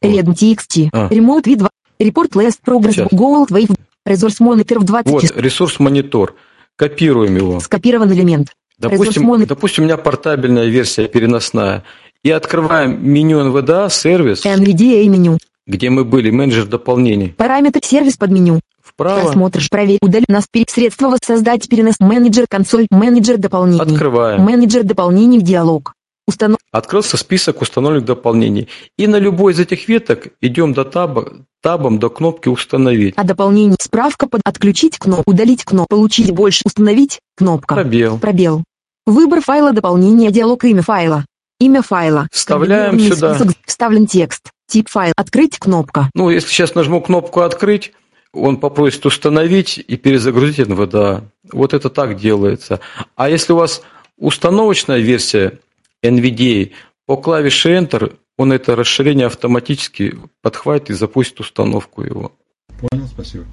Red.txt, 0.00 0.88
а. 0.92 1.08
Remote 1.08 1.44
V2, 1.44 1.68
Report 2.00 2.30
Last 2.32 2.58
Progress, 2.66 2.94
Сейчас. 2.94 3.08
Gold 3.12 3.50
Wave, 3.50 3.76
Resource 4.06 4.40
Monitor 4.40 4.78
в 4.78 4.84
20 4.84 5.10
Вот, 5.10 5.36
ресурс 5.36 5.78
монитор. 5.78 6.34
Копируем 6.76 7.36
его. 7.36 7.60
Скопирован 7.60 8.12
элемент. 8.12 8.48
Допустим, 8.78 9.46
допустим, 9.46 9.84
у 9.84 9.86
меня 9.86 9.96
портабельная 9.96 10.66
версия 10.66 11.06
переносная. 11.06 11.84
И 12.24 12.30
открываем 12.30 13.08
меню 13.08 13.40
NVDA, 13.40 13.90
сервис. 13.90 14.44
NVDA 14.44 15.06
меню. 15.08 15.38
Где 15.66 15.90
мы 15.90 16.04
были, 16.04 16.30
менеджер 16.30 16.66
дополнений. 16.66 17.28
Параметр 17.28 17.80
сервис 17.84 18.16
под 18.16 18.30
меню. 18.30 18.60
Вправо. 18.82 19.20
Просмотришь, 19.20 19.70
проверь, 19.70 19.98
удали 20.02 20.24
нас 20.28 20.46
перед 20.50 20.68
средства 20.70 21.08
воссоздать 21.08 21.68
перенос 21.68 22.00
менеджер 22.00 22.46
консоль 22.48 22.86
менеджер 22.90 23.38
дополнений. 23.38 23.80
Открываем. 23.80 24.42
Менеджер 24.42 24.82
дополнений 24.82 25.40
диалог. 25.40 25.94
Установ... 26.26 26.58
Открылся 26.70 27.16
список 27.16 27.62
установленных 27.62 28.06
дополнений. 28.06 28.68
И 28.96 29.06
на 29.06 29.16
любой 29.16 29.52
из 29.52 29.60
этих 29.60 29.88
веток 29.88 30.28
идем 30.40 30.72
до 30.72 30.84
таба, 30.84 31.32
табом 31.60 31.98
до 31.98 32.10
кнопки 32.10 32.48
«Установить». 32.48 33.14
А 33.16 33.24
дополнение 33.24 33.76
справка 33.80 34.26
под 34.26 34.40
«Отключить 34.44 34.98
кнопку», 34.98 35.30
«Удалить 35.30 35.64
кнопку», 35.64 35.88
«Получить 35.88 36.30
больше», 36.30 36.62
«Установить» 36.64 37.20
кнопка. 37.36 37.74
Пробел. 37.74 38.18
Пробел. 38.18 38.64
Выбор 39.06 39.40
файла 39.40 39.72
дополнения 39.72 40.30
диалог 40.30 40.64
имя 40.64 40.82
файла. 40.82 41.24
Имя 41.58 41.82
файла. 41.82 42.28
Вставляем 42.32 42.98
сюда. 42.98 43.34
Список, 43.34 43.56
вставлен 43.66 44.06
текст. 44.06 44.50
Тип 44.68 44.88
файл. 44.88 45.12
Открыть 45.16 45.58
кнопка. 45.58 46.10
Ну, 46.14 46.30
если 46.30 46.48
сейчас 46.48 46.74
нажму 46.74 47.00
кнопку 47.00 47.40
«Открыть», 47.40 47.92
он 48.32 48.56
попросит 48.56 49.04
установить 49.04 49.78
и 49.78 49.96
перезагрузить 49.96 50.66
НВДА. 50.66 51.24
Вот 51.52 51.74
это 51.74 51.90
так 51.90 52.16
делается. 52.16 52.80
А 53.14 53.28
если 53.28 53.52
у 53.52 53.56
вас 53.56 53.82
установочная 54.16 54.98
версия 55.00 55.58
NVDA, 56.04 56.72
по 57.06 57.16
клавише 57.16 57.76
Enter 57.76 58.16
он 58.38 58.52
это 58.52 58.74
расширение 58.74 59.26
автоматически 59.26 60.18
подхватит 60.40 60.90
и 60.90 60.94
запустит 60.94 61.40
установку 61.40 62.02
его. 62.02 62.32
Понял, 62.80 63.06
спасибо. 63.06 63.44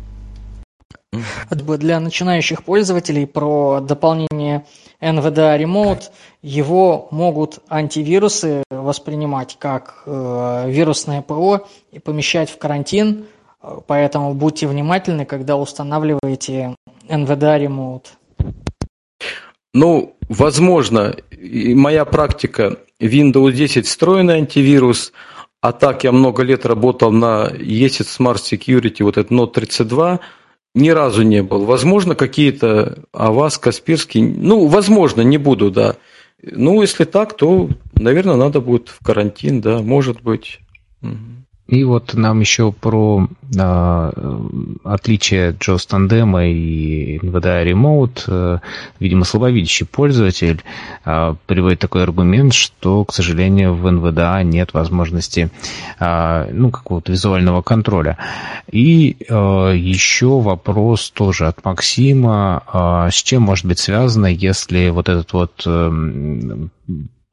Для 1.50 2.00
начинающих 2.00 2.64
пользователей 2.64 3.26
про 3.26 3.82
дополнение 3.82 4.66
NVDA 5.02 5.60
Remote 5.60 6.04
его 6.44 7.08
могут 7.12 7.60
антивирусы 7.68 8.64
воспринимать 8.70 9.58
как 9.60 10.04
э, 10.06 10.66
вирусное 10.70 11.22
ПО 11.22 11.68
и 11.92 12.00
помещать 12.00 12.50
в 12.52 12.60
карантин, 12.60 13.26
поэтому 13.88 14.36
будьте 14.36 14.68
внимательны, 14.68 15.26
когда 15.26 15.58
устанавливаете 15.58 16.76
NVDA 17.08 17.66
Remote. 17.66 18.06
Ну, 19.74 20.16
возможно, 20.30 21.18
моя 21.42 22.06
практика 22.06 22.78
Windows 23.02 23.52
10 23.52 23.86
встроенный 23.86 24.36
антивирус, 24.36 25.12
а 25.62 25.74
так 25.74 26.06
я 26.06 26.12
много 26.12 26.44
лет 26.44 26.66
работал 26.66 27.12
на 27.12 27.48
ESET 27.52 28.08
Smart 28.08 28.38
Security, 28.38 29.04
вот 29.04 29.18
этот 29.18 29.32
Note 29.32 29.52
32, 29.52 30.20
ни 30.76 30.90
разу 30.90 31.24
не 31.24 31.44
был. 31.44 31.66
Возможно, 31.66 32.16
какие-то 32.16 33.04
Авас, 33.12 33.58
Касперский, 33.58 34.22
ну, 34.22 34.68
возможно, 34.68 35.22
не 35.22 35.38
буду, 35.38 35.72
да. 35.72 35.96
Ну, 36.42 36.82
если 36.82 37.04
так, 37.04 37.36
то, 37.36 37.70
наверное, 37.96 38.36
надо 38.36 38.62
будет 38.62 38.88
в 38.88 39.04
карантин, 39.04 39.60
да, 39.60 39.80
может 39.80 40.22
быть. 40.22 40.60
Угу. 41.02 41.39
И 41.70 41.84
вот 41.84 42.16
нам 42.16 42.40
еще 42.40 42.72
про 42.72 43.28
а, 43.60 44.12
отличие 44.84 45.52
JAWS 45.52 45.88
тандема 45.88 46.48
и 46.48 47.20
NVDA 47.20 47.64
Remote. 47.64 48.24
А, 48.28 48.62
видимо, 49.00 49.24
слабовидящий 49.24 49.86
пользователь 49.86 50.64
а, 51.06 51.36
приводит 51.46 51.80
такой 51.80 52.04
аргумент, 52.04 52.56
что, 52.56 53.06
к 53.06 53.14
сожалению, 53.14 53.76
в 53.76 53.86
NVDA 53.86 54.44
нет 54.44 54.74
возможности 54.74 55.52
а, 56.00 56.48
ну, 56.52 56.72
какого-то 56.72 57.12
визуального 57.12 57.62
контроля. 57.62 58.18
И 58.72 59.18
а, 59.30 59.72
еще 59.72 60.42
вопрос 60.42 61.12
тоже 61.12 61.46
от 61.46 61.64
Максима. 61.64 62.64
А, 62.66 63.12
с 63.12 63.22
чем 63.22 63.44
может 63.44 63.66
быть 63.66 63.78
связано, 63.78 64.26
если 64.26 64.90
вот 64.90 65.08
этот 65.08 65.34
вот 65.34 65.64
а, 65.68 65.92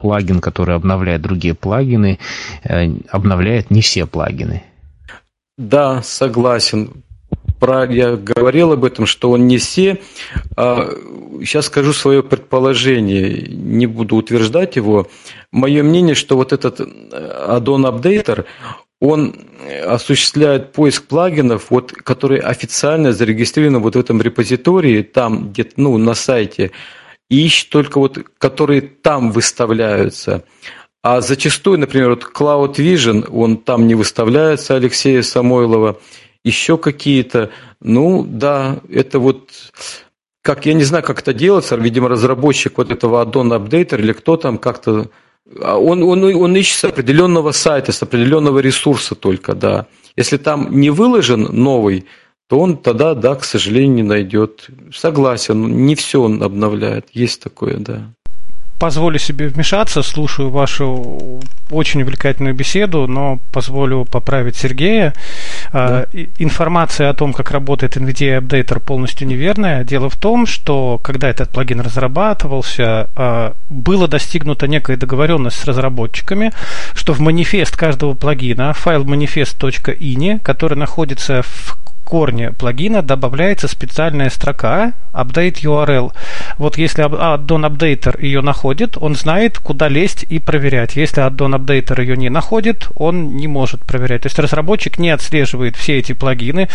плагин, 0.07 0.41
который 0.41 0.77
обновляет 0.77 1.23
другие 1.23 1.55
плагины, 1.55 2.21
э, 2.63 2.89
обновляет 3.11 3.73
не 3.73 3.81
все 3.81 4.07
плагины. 4.07 4.63
Да, 5.59 6.01
согласен. 6.03 7.03
Про, 7.59 7.87
я 7.87 8.17
говорил 8.17 8.73
об 8.73 8.85
этом, 8.85 9.07
что 9.07 9.33
он 9.33 9.49
не 9.49 9.59
все. 9.59 9.99
А, 10.57 10.91
сейчас 11.41 11.67
скажу 11.67 11.93
свое 11.93 12.23
предположение, 12.23 13.49
не 13.49 13.87
буду 13.87 14.15
утверждать 14.15 14.77
его. 14.77 15.09
Мое 15.51 15.83
мнение, 15.83 16.15
что 16.15 16.37
вот 16.37 16.53
этот 16.53 16.81
add-on 16.81 17.85
updater, 17.91 18.45
он 19.01 19.35
осуществляет 19.85 20.73
поиск 20.73 21.09
плагинов, 21.09 21.71
вот, 21.71 21.91
которые 21.93 22.43
официально 22.43 23.13
зарегистрированы 23.13 23.81
вот 23.81 23.97
в 23.97 23.99
этом 23.99 24.23
репозитории, 24.23 25.03
там 25.03 25.49
где-то 25.51 25.73
ну, 25.79 25.99
на 25.99 26.15
сайте, 26.15 26.71
и 27.29 27.47
ищет 27.47 27.71
только 27.71 27.99
вот, 27.99 28.19
которые 28.39 28.81
там 28.83 29.33
выставляются. 29.33 30.45
А 31.03 31.21
зачастую, 31.21 31.79
например, 31.79 32.11
вот 32.11 32.25
Cloud 32.25 32.77
Vision, 32.77 33.29
он 33.31 33.59
там 33.59 33.87
не 33.87 33.95
выставляется, 33.95 34.75
Алексея 34.75 35.23
Самойлова, 35.23 36.01
еще 36.45 36.79
какие-то. 36.79 37.51
Ну, 37.81 38.25
да, 38.27 38.81
это 38.89 39.19
вот 39.19 39.51
как 40.43 40.65
я 40.65 40.75
не 40.75 40.85
знаю, 40.85 41.03
как 41.03 41.21
это 41.21 41.35
делается, 41.35 41.75
видимо, 41.75 42.09
разработчик 42.09 42.79
вот 42.79 42.93
этого 42.93 43.25
add-on 43.25 43.53
апдейтер 43.53 44.01
или 44.01 44.13
кто 44.13 44.37
там 44.37 44.59
как-то 44.59 45.11
а 45.61 45.77
он, 45.79 46.03
он, 46.03 46.25
он 46.25 46.57
ищет 46.57 46.79
с 46.79 46.85
определенного 46.85 47.53
сайта, 47.53 47.93
с 47.93 48.03
определенного 48.03 48.59
ресурса 48.59 49.15
только, 49.15 49.55
да. 49.55 49.87
Если 50.17 50.39
там 50.39 50.81
не 50.81 50.91
выложен 50.91 51.43
новый, 51.43 52.07
то 52.49 52.61
он 52.61 52.77
тогда, 52.77 53.15
да, 53.15 53.35
к 53.35 53.45
сожалению, 53.45 53.95
не 53.95 54.03
найдет. 54.03 54.69
Согласен, 54.95 55.87
не 55.87 55.95
все 55.95 56.23
он 56.23 56.43
обновляет. 56.43 57.09
Есть 57.13 57.43
такое, 57.43 57.77
да. 57.79 58.13
Позволю 58.79 59.19
себе 59.19 59.49
вмешаться, 59.49 60.03
слушаю 60.03 60.51
вашу 60.51 61.41
очень 61.71 62.03
увлекательную 62.03 62.55
беседу, 62.55 63.07
но 63.07 63.39
позволю 63.51 64.05
поправить 64.05 64.55
Сергея. 64.57 65.15
Да. 65.73 66.07
Информация 66.39 67.09
о 67.09 67.15
том, 67.15 67.33
как 67.33 67.51
работает 67.53 67.97
NVIDIA 67.97 68.39
Updater, 68.39 68.79
полностью 68.81 69.27
неверная. 69.27 69.83
Дело 69.83 70.11
в 70.11 70.17
том, 70.17 70.45
что 70.45 71.01
когда 71.03 71.31
этот 71.31 71.49
плагин 71.49 71.81
разрабатывался, 71.81 73.09
а, 73.17 73.55
было 73.71 74.09
достигнута 74.09 74.69
некая 74.69 74.99
договоренность 74.99 75.59
с 75.59 75.65
разработчиками, 75.65 76.53
что 76.95 77.15
в 77.15 77.21
манифест 77.21 77.75
каждого 77.77 78.13
плагина, 78.13 78.75
файл 78.75 79.05
manifest.ini, 79.05 80.39
который 80.41 80.77
находится 80.77 81.41
в 81.43 81.79
корне 82.07 82.53
плагина 82.53 83.03
добавляется 83.03 83.67
специальная 83.67 84.31
строка 84.31 84.93
update 85.13 85.63
URL. 85.63 86.13
Вот 86.57 86.79
если 86.79 87.05
addon 87.05 87.69
updater 87.69 88.23
ее 88.23 88.43
находит, 88.43 88.97
он 88.97 89.17
знает, 89.17 89.59
куда 89.59 89.89
лезть 89.89 90.25
и 90.29 90.39
проверять. 90.39 90.95
Если 90.97 91.23
addon 91.23 91.59
updater 91.59 92.01
ее 92.01 92.17
не 92.17 92.29
находит, 92.29 92.89
он 92.95 93.37
не 93.37 93.49
может 93.49 93.81
проверять. 93.81 94.23
То 94.23 94.27
есть 94.27 94.39
разработчик 94.39 94.99
не 94.99 95.11
отслеживает 95.11 95.77
все 95.77 95.99
эти 95.99 96.13
плагины. 96.13 96.69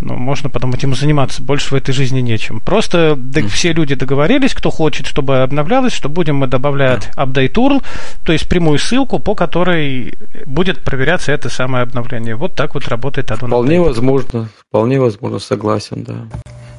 Ну, 0.00 0.14
можно 0.14 0.50
потом 0.50 0.72
этим 0.72 0.94
заниматься. 0.94 1.42
Больше 1.42 1.70
в 1.70 1.74
этой 1.74 1.92
жизни 1.92 2.20
нечем. 2.20 2.60
Просто 2.60 3.16
mm. 3.16 3.48
все 3.48 3.72
люди 3.72 3.94
договорились, 3.96 4.54
кто 4.54 4.70
хочет, 4.70 5.06
чтобы 5.06 5.42
обновлялось, 5.42 5.92
что 5.92 6.08
будем 6.08 6.36
мы 6.36 6.46
добавлять 6.46 7.10
update 7.16 7.54
URL, 7.54 7.82
то 8.24 8.32
есть 8.32 8.48
прямую 8.48 8.78
ссылку, 8.78 9.18
по 9.18 9.34
которой 9.34 10.14
будет 10.46 10.84
проверяться 10.84 11.32
это 11.32 11.48
самое 11.48 11.82
обновление. 11.82 12.36
Вот 12.36 12.54
так 12.54 12.74
вот 12.74 12.86
работает 12.88 13.30
addon 13.30 13.48
Вполне 13.48 13.76
updater. 13.76 13.84
возможно. 13.84 14.48
Вполне 14.76 15.00
возможно, 15.00 15.38
согласен, 15.38 16.04
да. 16.04 16.14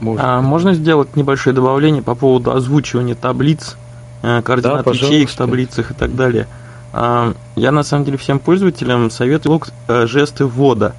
Можно. 0.02 0.38
А 0.38 0.42
можно 0.42 0.76
сделать 0.76 1.16
небольшое 1.16 1.56
добавление 1.56 2.04
по 2.04 2.14
поводу 2.14 2.52
озвучивания 2.52 3.16
таблиц, 3.16 3.76
э, 4.22 4.44
координат 4.44 4.86
да, 4.86 4.92
ячеек 4.92 5.32
в 5.32 5.36
таблицах 5.36 5.90
и 5.90 5.94
так 5.96 6.16
далее. 6.16 6.48
А, 6.94 7.34
я 7.56 7.72
на 7.72 7.82
самом 7.82 8.06
деле 8.06 8.20
всем 8.20 8.38
пользователям 8.38 9.10
советую 9.10 9.64
э, 9.88 10.06
жесты 10.06 10.46
ввода. 10.46 10.94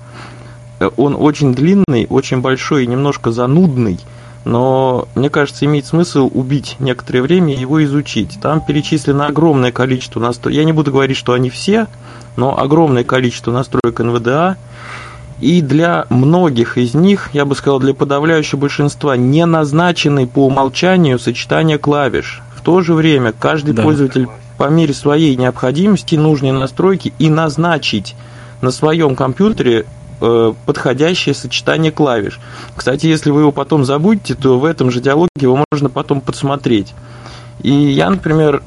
Э, 0.80 0.90
он 0.96 1.14
очень 1.16 1.54
длинный, 1.54 2.08
очень 2.10 2.40
большой 2.40 2.82
и 2.82 2.88
немножко 2.88 3.30
занудный, 3.30 4.00
но 4.44 5.06
мне 5.14 5.30
кажется, 5.30 5.66
имеет 5.66 5.86
смысл 5.86 6.28
убить 6.34 6.74
некоторое 6.80 7.22
время 7.22 7.54
и 7.54 7.60
его 7.60 7.84
изучить. 7.84 8.40
Там 8.42 8.60
перечислено 8.60 9.26
огромное 9.26 9.70
количество 9.70 10.18
настроек. 10.18 10.56
Я 10.56 10.64
не 10.64 10.72
буду 10.72 10.90
говорить, 10.90 11.16
что 11.16 11.32
они 11.32 11.48
все, 11.48 11.86
но 12.34 12.58
огромное 12.58 13.04
количество 13.04 13.52
настроек 13.52 14.00
NVDA, 14.00 14.56
и 15.40 15.62
для 15.62 16.06
многих 16.10 16.78
из 16.78 16.94
них, 16.94 17.30
я 17.32 17.44
бы 17.44 17.54
сказал, 17.54 17.78
для 17.78 17.94
подавляющего 17.94 18.60
большинства, 18.60 19.16
не 19.16 19.46
назначены 19.46 20.26
по 20.26 20.46
умолчанию 20.46 21.18
сочетания 21.18 21.78
клавиш. 21.78 22.42
В 22.54 22.62
то 22.62 22.80
же 22.80 22.94
время 22.94 23.32
каждый 23.32 23.74
да. 23.74 23.82
пользователь 23.82 24.28
по 24.56 24.68
мере 24.68 24.92
своей 24.92 25.36
необходимости 25.36 26.16
нужные 26.16 26.52
настройки 26.52 27.12
и 27.18 27.30
назначить 27.30 28.16
на 28.60 28.72
своем 28.72 29.14
компьютере 29.14 29.86
э, 30.20 30.52
подходящее 30.66 31.34
сочетание 31.36 31.92
клавиш. 31.92 32.40
Кстати, 32.74 33.06
если 33.06 33.30
вы 33.30 33.42
его 33.42 33.52
потом 33.52 33.84
забудете, 33.84 34.34
то 34.34 34.58
в 34.58 34.64
этом 34.64 34.90
же 34.90 35.00
диалоге 35.00 35.30
его 35.40 35.64
можно 35.70 35.88
потом 35.88 36.20
подсмотреть. 36.20 36.92
И 37.62 37.70
я, 37.70 38.10
например, 38.10 38.62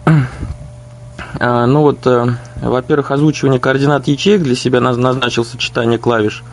ну 1.39 1.81
вот, 1.81 2.05
э, 2.05 2.35
во-первых, 2.61 3.11
озвучивание 3.11 3.59
координат 3.59 4.07
ячеек 4.07 4.43
для 4.43 4.55
себя 4.55 4.81
назначил 4.81 5.45
сочетание 5.45 5.97
клавиш, 5.97 6.43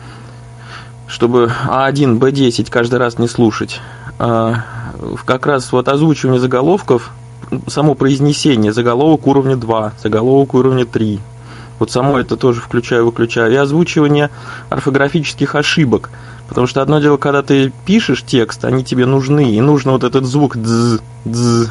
чтобы 1.07 1.51
А1, 1.67 2.17
Б10 2.19 2.69
каждый 2.69 2.99
раз 2.99 3.17
не 3.19 3.27
слушать. 3.27 3.79
Как 4.17 5.45
раз 5.45 5.71
вот 5.71 5.87
озвучивание 5.87 6.39
заголовков 6.39 7.11
само 7.67 7.95
произнесение, 7.95 8.73
заголовок 8.73 9.27
уровня 9.27 9.55
2, 9.55 9.93
заголовок 10.01 10.53
уровня 10.53 10.85
3. 10.85 11.19
Вот 11.79 11.91
само 11.91 12.19
это 12.19 12.35
тоже 12.35 12.59
включаю-выключаю. 12.59 13.51
И 13.53 13.55
озвучивание 13.55 14.29
орфографических 14.69 15.55
ошибок. 15.55 16.09
Потому 16.47 16.67
что 16.67 16.81
одно 16.81 16.99
дело, 16.99 17.17
когда 17.17 17.41
ты 17.41 17.71
пишешь 17.85 18.23
текст, 18.23 18.65
они 18.65 18.83
тебе 18.83 19.05
нужны, 19.05 19.51
и 19.51 19.61
нужно 19.61 19.93
вот 19.93 20.03
этот 20.03 20.25
звук 20.25 20.57
дз, 20.57 20.99
дз, 21.23 21.69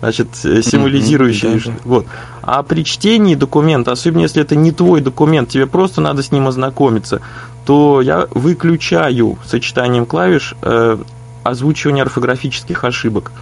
значит, 0.00 0.28
э, 0.44 0.62
символизирующий. 0.62 1.48
Mm-hmm, 1.48 1.64
да, 1.66 1.72
да. 1.72 1.80
Вот. 1.84 2.06
А 2.42 2.62
при 2.62 2.84
чтении 2.84 3.34
документа, 3.34 3.92
особенно 3.92 4.22
если 4.22 4.42
это 4.42 4.56
не 4.56 4.72
твой 4.72 5.00
документ, 5.00 5.48
тебе 5.48 5.66
просто 5.66 6.00
надо 6.00 6.22
с 6.22 6.32
ним 6.32 6.48
ознакомиться, 6.48 7.20
то 7.64 8.00
я 8.00 8.28
выключаю 8.30 9.38
сочетанием 9.44 10.06
клавиш 10.06 10.54
э, 10.62 10.98
озвучивание 11.42 12.02
орфографических 12.02 12.84
ошибок. 12.84 13.32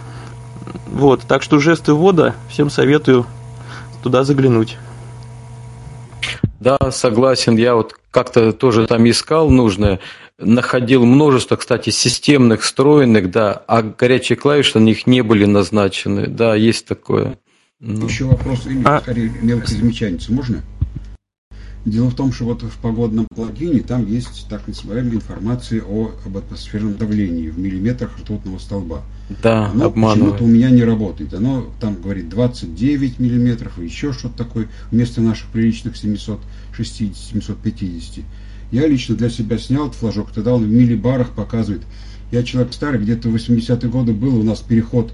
Вот, 0.91 1.21
так 1.27 1.43
что 1.43 1.59
жесты 1.59 1.93
ввода, 1.93 2.35
всем 2.49 2.69
советую 2.69 3.25
туда 4.01 4.23
заглянуть. 4.23 4.77
Да, 6.59 6.77
согласен. 6.91 7.57
Я 7.57 7.75
вот 7.75 7.93
как-то 8.11 8.51
тоже 8.53 8.87
там 8.87 9.07
искал 9.09 9.49
нужное, 9.49 9.99
находил 10.37 11.05
множество, 11.05 11.55
кстати, 11.55 11.89
системных, 11.89 12.61
встроенных, 12.61 13.31
да, 13.31 13.53
а 13.53 13.81
горячие 13.81 14.35
клавиши 14.35 14.79
на 14.79 14.83
них 14.83 15.07
не 15.07 15.21
были 15.21 15.45
назначены. 15.45 16.27
Да, 16.27 16.55
есть 16.55 16.85
такое. 16.85 17.39
Ну. 17.79 18.07
Еще 18.07 18.25
вопрос, 18.25 18.63
а... 18.83 18.99
скорее 19.01 19.31
мелкой 19.41 19.75
замечательницы, 19.75 20.33
можно? 20.33 20.61
Дело 21.85 22.09
в 22.09 22.15
том, 22.15 22.33
что 22.33 22.45
вот 22.45 22.63
в 22.63 22.77
погодном 22.79 23.27
плагине 23.35 23.81
там 23.81 24.07
есть 24.07 24.47
так 24.49 24.67
называемая 24.67 25.17
информация 25.17 25.83
о, 25.83 26.13
об 26.25 26.35
атмосферном 26.35 26.97
давлении 26.97 27.49
в 27.49 27.59
миллиметрах 27.59 28.17
ртутного 28.17 28.57
столба. 28.57 29.03
Да, 29.43 29.67
Оно 29.67 29.91
почему-то 29.91 30.45
у 30.45 30.47
меня 30.47 30.71
не 30.71 30.83
работает. 30.83 31.35
Оно 31.35 31.67
там 31.79 32.01
говорит 32.01 32.27
29 32.29 33.19
миллиметров 33.19 33.77
и 33.77 33.85
еще 33.85 34.13
что-то 34.13 34.35
такое 34.35 34.67
вместо 34.89 35.21
наших 35.21 35.47
приличных 35.49 35.93
760-750. 35.93 38.23
Я 38.75 38.87
лично 38.87 39.15
для 39.15 39.29
себя 39.29 39.57
снял 39.57 39.87
этот 39.87 39.99
флажок, 39.99 40.31
тогда 40.33 40.53
он 40.53 40.65
в 40.65 40.69
миллибарах 40.69 41.29
показывает. 41.29 41.83
Я 42.29 42.43
человек 42.43 42.73
старый, 42.73 42.99
где-то 42.99 43.29
в 43.29 43.35
80-е 43.35 43.89
годы 43.89 44.11
был 44.11 44.37
у 44.37 44.43
нас 44.43 44.59
переход 44.59 45.13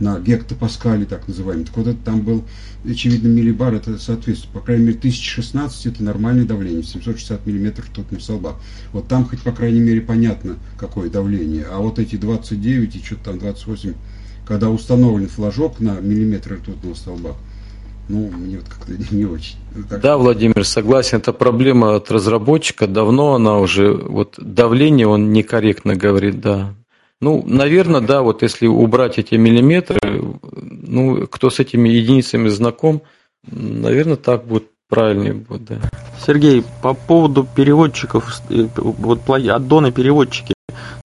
на 0.00 0.20
гектопаскале, 0.20 1.06
так 1.06 1.26
называемый. 1.26 1.64
Так 1.64 1.78
вот 1.78 1.86
это 1.86 1.98
там 2.04 2.20
был, 2.20 2.44
очевидно, 2.84 3.28
миллибар, 3.28 3.72
это 3.72 3.98
соответствует, 3.98 4.52
по 4.52 4.60
крайней 4.60 4.84
мере, 4.84 4.98
1016 4.98 5.86
это 5.86 6.04
нормальное 6.04 6.44
давление, 6.44 6.82
760 6.82 7.46
миллиметров 7.46 7.88
ртутного 7.88 8.20
столба. 8.20 8.56
Вот 8.92 9.08
там 9.08 9.24
хоть, 9.24 9.40
по 9.40 9.52
крайней 9.52 9.80
мере, 9.80 10.02
понятно, 10.02 10.58
какое 10.76 11.08
давление. 11.08 11.64
А 11.70 11.78
вот 11.78 11.98
эти 11.98 12.16
29 12.16 12.96
и 12.96 13.02
что-то 13.02 13.24
там 13.24 13.38
28, 13.38 13.94
когда 14.44 14.68
установлен 14.68 15.28
флажок 15.28 15.80
на 15.80 16.00
миллиметр 16.00 16.56
ртутного 16.56 16.92
столба, 16.92 17.34
ну, 18.08 18.30
мне 18.30 18.58
вот 18.58 18.68
как-то 18.68 18.92
не 19.14 19.24
очень. 19.24 19.56
Так. 19.88 20.00
Да, 20.00 20.18
Владимир, 20.18 20.64
согласен, 20.64 21.18
это 21.18 21.32
проблема 21.32 21.96
от 21.96 22.10
разработчика, 22.10 22.86
давно 22.86 23.34
она 23.34 23.58
уже, 23.58 23.92
вот 23.92 24.34
давление 24.38 25.06
он 25.06 25.32
некорректно 25.32 25.94
говорит, 25.94 26.40
да, 26.40 26.74
ну, 27.20 27.44
наверное, 27.46 28.00
да, 28.00 28.22
вот 28.22 28.42
если 28.42 28.66
убрать 28.66 29.18
эти 29.18 29.34
миллиметры, 29.34 29.98
ну, 30.52 31.26
кто 31.26 31.50
с 31.50 31.60
этими 31.60 31.88
единицами 31.88 32.48
знаком, 32.48 33.02
наверное, 33.46 34.16
так 34.16 34.46
будет 34.46 34.68
правильнее 34.88 35.34
будет, 35.34 35.64
да. 35.64 35.76
Сергей, 36.26 36.64
по 36.82 36.94
поводу 36.94 37.46
переводчиков, 37.54 38.40
э, 38.48 38.66
вот 38.76 39.28
аддоны 39.28 39.92
переводчики, 39.92 40.54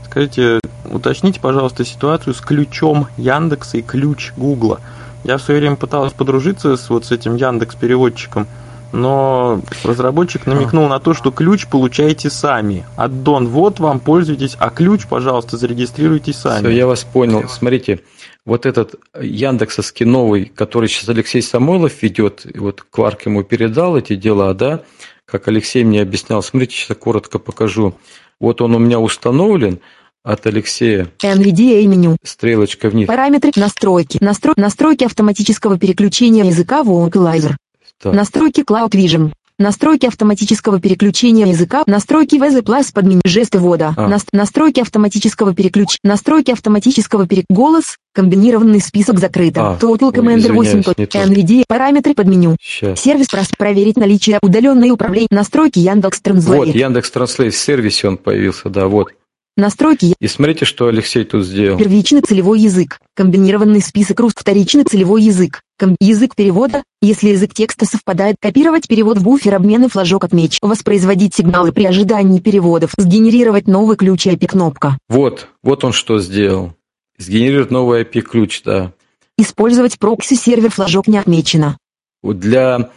скажите, 0.03 0.59
уточните, 0.89 1.39
пожалуйста, 1.41 1.83
ситуацию 1.83 2.33
с 2.33 2.41
ключом 2.41 3.07
Яндекса 3.17 3.77
и 3.77 3.81
ключ 3.81 4.31
Гугла. 4.37 4.79
Я 5.25 5.37
в 5.37 5.41
свое 5.41 5.59
время 5.59 5.75
пыталась 5.75 6.13
подружиться 6.13 6.77
с 6.77 6.87
вот 6.89 7.05
с 7.05 7.11
этим 7.11 7.35
Яндекс 7.35 7.75
переводчиком, 7.75 8.45
но 8.93 9.59
разработчик 9.83 10.45
намекнул 10.45 10.87
на 10.87 10.99
то, 10.99 11.15
что 11.15 11.31
ключ 11.31 11.65
получаете 11.65 12.29
сами. 12.29 12.85
Аддон 12.95 13.47
вот 13.47 13.79
вам, 13.79 13.99
пользуйтесь, 13.99 14.55
а 14.59 14.69
ключ, 14.69 15.07
пожалуйста, 15.07 15.57
зарегистрируйтесь 15.57 16.35
сами. 16.35 16.67
Все, 16.67 16.69
я 16.69 16.85
вас 16.85 17.03
понял. 17.03 17.49
Смотрите, 17.49 18.01
вот 18.45 18.67
этот 18.67 18.95
Яндексовский 19.19 20.05
новый, 20.05 20.45
который 20.45 20.87
сейчас 20.87 21.09
Алексей 21.09 21.41
Самойлов 21.41 22.03
ведет, 22.03 22.45
вот 22.53 22.85
Кварк 22.91 23.25
ему 23.25 23.43
передал 23.43 23.97
эти 23.97 24.15
дела, 24.15 24.53
да, 24.53 24.81
как 25.25 25.47
Алексей 25.47 25.83
мне 25.83 26.03
объяснял, 26.03 26.43
смотрите, 26.43 26.75
сейчас 26.75 26.95
коротко 26.97 27.39
покажу. 27.39 27.95
Вот 28.39 28.61
он 28.61 28.75
у 28.75 28.79
меня 28.79 28.99
установлен, 28.99 29.79
от 30.25 30.47
Алексея. 30.47 31.07
NVDA 31.23 31.85
меню. 31.85 32.17
Стрелочка 32.23 32.89
вниз. 32.89 33.07
Параметры 33.07 33.51
настройки. 33.55 34.17
Настро... 34.21 34.53
Настройки 34.57 35.03
автоматического 35.03 35.77
переключения 35.77 36.43
языка 36.43 36.81
Vocalizer. 36.81 37.53
Так. 38.01 38.13
Настройки 38.13 38.61
Cloud 38.61 38.91
Vision. 38.91 39.31
Настройки 39.57 40.05
автоматического 40.05 40.81
переключения 40.81 41.45
языка. 41.45 41.83
Настройки 41.85 42.35
VZ 42.35 42.63
Plus 42.63 42.91
под 42.93 43.05
меню 43.05 43.21
жесты 43.23 43.59
ввода. 43.59 43.93
А. 43.95 44.09
Нас, 44.09 44.25
настройки 44.33 44.81
автоматического 44.81 45.53
переключ. 45.53 45.97
Настройки 46.03 46.51
автоматического 46.51 47.25
перек... 47.25 47.45
Голос. 47.47 47.95
Комбинированный 48.13 48.81
список 48.81 49.19
закрыто. 49.19 49.61
А. 49.61 49.77
Total 49.79 50.11
Commander 50.11 50.51
8. 50.51 50.79
NVDA. 50.81 51.63
Параметры 51.67 52.15
под 52.15 52.27
меню. 52.27 52.57
Сейчас. 52.59 52.99
Сервис 52.99 53.27
прост. 53.27 53.55
Проверить 53.55 53.95
наличие 53.95 54.39
удаленной 54.41 54.89
управления. 54.89 55.27
Настройки 55.29 55.79
Яндекс 55.79 56.19
Транслейт. 56.19 56.65
Вот, 56.65 56.75
Яндекс 56.75 57.11
Транслейт 57.11 57.53
в 57.53 57.57
сервисе 57.57 58.07
он 58.09 58.17
появился, 58.17 58.69
да, 58.69 58.87
вот. 58.87 59.13
Настройки. 59.57 60.15
И 60.19 60.27
смотрите, 60.27 60.65
что 60.65 60.87
Алексей 60.87 61.23
тут 61.23 61.45
сделал. 61.45 61.77
Первичный 61.77 62.21
целевой 62.21 62.59
язык. 62.59 62.99
Комбинированный 63.15 63.81
список 63.81 64.19
рус. 64.19 64.33
Вторичный 64.35 64.83
целевой 64.83 65.21
язык. 65.23 65.61
Ком 65.79 65.95
язык 66.01 66.35
перевода. 66.35 66.83
Если 67.01 67.29
язык 67.29 67.53
текста 67.53 67.85
совпадает, 67.85 68.35
копировать 68.41 68.89
перевод 68.89 69.17
в 69.17 69.23
буфер 69.23 69.55
обмена 69.55 69.87
флажок 69.87 70.25
отмеч. 70.25 70.57
Воспроизводить 70.61 71.35
сигналы 71.35 71.71
при 71.71 71.85
ожидании 71.85 72.39
переводов. 72.39 72.91
Сгенерировать 72.97 73.67
новый 73.67 73.95
ключ 73.95 74.27
IP 74.27 74.47
кнопка. 74.47 74.97
Вот, 75.07 75.47
вот 75.63 75.85
он 75.85 75.93
что 75.93 76.19
сделал. 76.19 76.73
Сгенерировать 77.17 77.71
новый 77.71 78.03
IP 78.03 78.21
ключ, 78.21 78.61
да. 78.63 78.91
Использовать 79.37 79.99
прокси 79.99 80.33
сервер 80.33 80.69
флажок 80.69 81.07
не 81.07 81.17
отмечено. 81.17 81.77
Для 82.23 82.89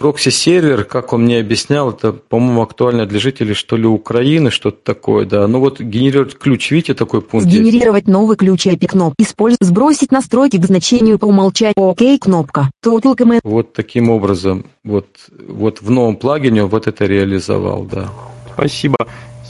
Прокси-сервер, 0.00 0.84
как 0.84 1.12
он 1.12 1.24
мне 1.24 1.40
объяснял, 1.40 1.90
это, 1.90 2.12
по-моему, 2.12 2.62
актуально 2.62 3.04
для 3.04 3.20
жителей, 3.20 3.52
что 3.52 3.76
ли, 3.76 3.84
Украины, 3.84 4.50
что-то 4.50 4.78
такое, 4.82 5.26
да. 5.26 5.46
Ну 5.46 5.60
вот 5.60 5.78
генерировать 5.78 6.38
ключ, 6.38 6.70
видите, 6.70 6.94
такой 6.94 7.20
пункт 7.20 7.46
Генерировать 7.46 8.08
новый 8.08 8.38
ключ 8.38 8.66
API 8.66 8.86
кнопка. 8.86 9.22
Использовать, 9.22 9.62
сбросить 9.62 10.10
настройки 10.10 10.56
к 10.56 10.64
значению 10.64 11.18
по 11.18 11.26
умолчанию 11.26 11.74
OK 11.76 12.00
кнопка. 12.18 12.70
Total 12.82 13.14
command. 13.14 13.40
Вот 13.44 13.74
таким 13.74 14.08
образом, 14.08 14.64
вот, 14.84 15.06
вот 15.46 15.82
в 15.82 15.90
новом 15.90 16.16
плагине 16.16 16.64
он 16.64 16.70
вот 16.70 16.86
это 16.86 17.04
реализовал, 17.04 17.84
да. 17.84 18.08
Спасибо. 18.54 18.96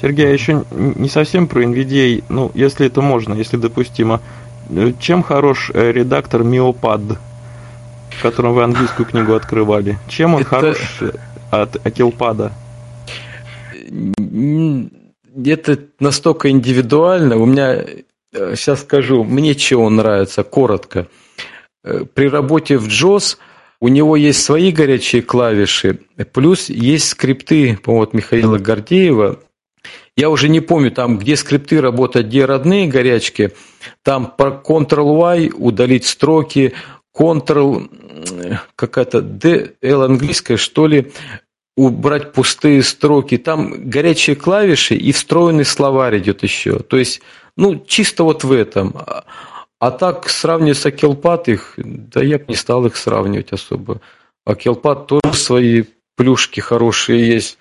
Сергей, 0.03 0.27
а 0.27 0.31
еще 0.31 0.65
не 0.73 1.09
совсем 1.09 1.47
про 1.47 1.63
NVDA, 1.63 2.25
ну, 2.29 2.51
если 2.55 2.89
это 2.89 3.03
можно, 3.03 3.35
если 3.35 3.57
допустимо. 3.57 4.21
Чем 4.99 5.23
хорош 5.23 5.71
э, 5.73 5.93
редактор 5.93 6.43
Miopad? 6.43 7.19
В 8.21 8.23
котором 8.23 8.53
вы 8.53 8.63
английскую 8.65 9.07
книгу 9.07 9.33
открывали. 9.33 9.99
Чем 10.07 10.35
он 10.35 10.43
это... 10.43 10.51
хорош 10.51 11.01
от 11.51 11.87
Акилпада? 11.87 12.53
Это 15.43 15.79
настолько 16.01 16.51
индивидуально. 16.51 17.39
У 17.39 17.47
меня, 17.47 17.83
сейчас 18.31 18.81
э, 18.81 18.83
скажу, 18.83 19.25
мне 19.25 19.55
чего 19.55 19.89
нравится, 19.89 20.43
коротко. 20.43 21.07
Э, 21.83 22.05
при 22.13 22.29
работе 22.29 22.77
в 22.77 22.89
JOS 22.89 23.39
у 23.81 23.89
него 23.89 24.17
есть 24.17 24.45
свои 24.45 24.71
горячие 24.71 25.23
клавиши, 25.23 26.01
плюс 26.35 26.69
есть 26.69 27.09
скрипты, 27.09 27.79
по-моему, 27.83 28.03
от 28.03 28.13
Михаила 28.13 28.59
Гордеева. 28.59 29.39
Я 30.15 30.29
уже 30.29 30.51
не 30.51 30.61
помню, 30.61 30.91
там, 30.91 31.17
где 31.17 31.37
скрипты 31.37 31.81
работают, 31.81 32.27
где 32.27 32.45
родные 32.45 32.87
горячки. 32.87 33.53
Там 34.03 34.27
по 34.27 34.63
Ctrl-Y 34.63 35.53
удалить 35.57 36.05
строки, 36.05 36.75
Ctrl 37.21 37.89
какая-то 38.77 39.21
D, 39.21 39.75
L 39.83 40.03
английская, 40.03 40.57
что 40.57 40.87
ли, 40.87 41.13
убрать 41.77 42.33
пустые 42.33 42.83
строки. 42.83 43.37
Там 43.37 43.91
горячие 43.91 44.37
клавиши 44.37 44.95
и 44.95 45.13
встроенный 45.13 45.65
словарь 45.65 46.19
идет 46.19 46.43
еще. 46.43 46.79
То 46.79 46.97
есть, 46.97 47.21
ну, 47.57 47.85
чисто 47.87 48.25
вот 48.25 48.45
в 48.45 48.53
этом. 48.53 48.95
А 49.79 49.91
так, 49.91 50.29
сравнивать 50.29 50.79
с 50.79 50.87
Акелпат 50.87 51.49
их, 51.49 51.75
да 51.77 52.23
я 52.23 52.39
бы 52.39 52.45
не 52.49 52.55
стал 52.55 52.87
их 52.87 52.97
сравнивать 52.97 53.53
особо. 53.53 54.01
Акелпат 54.45 55.07
тоже 55.07 55.35
свои 55.35 55.85
плюшки 56.17 56.61
хорошие 56.61 57.27
есть. 57.27 57.59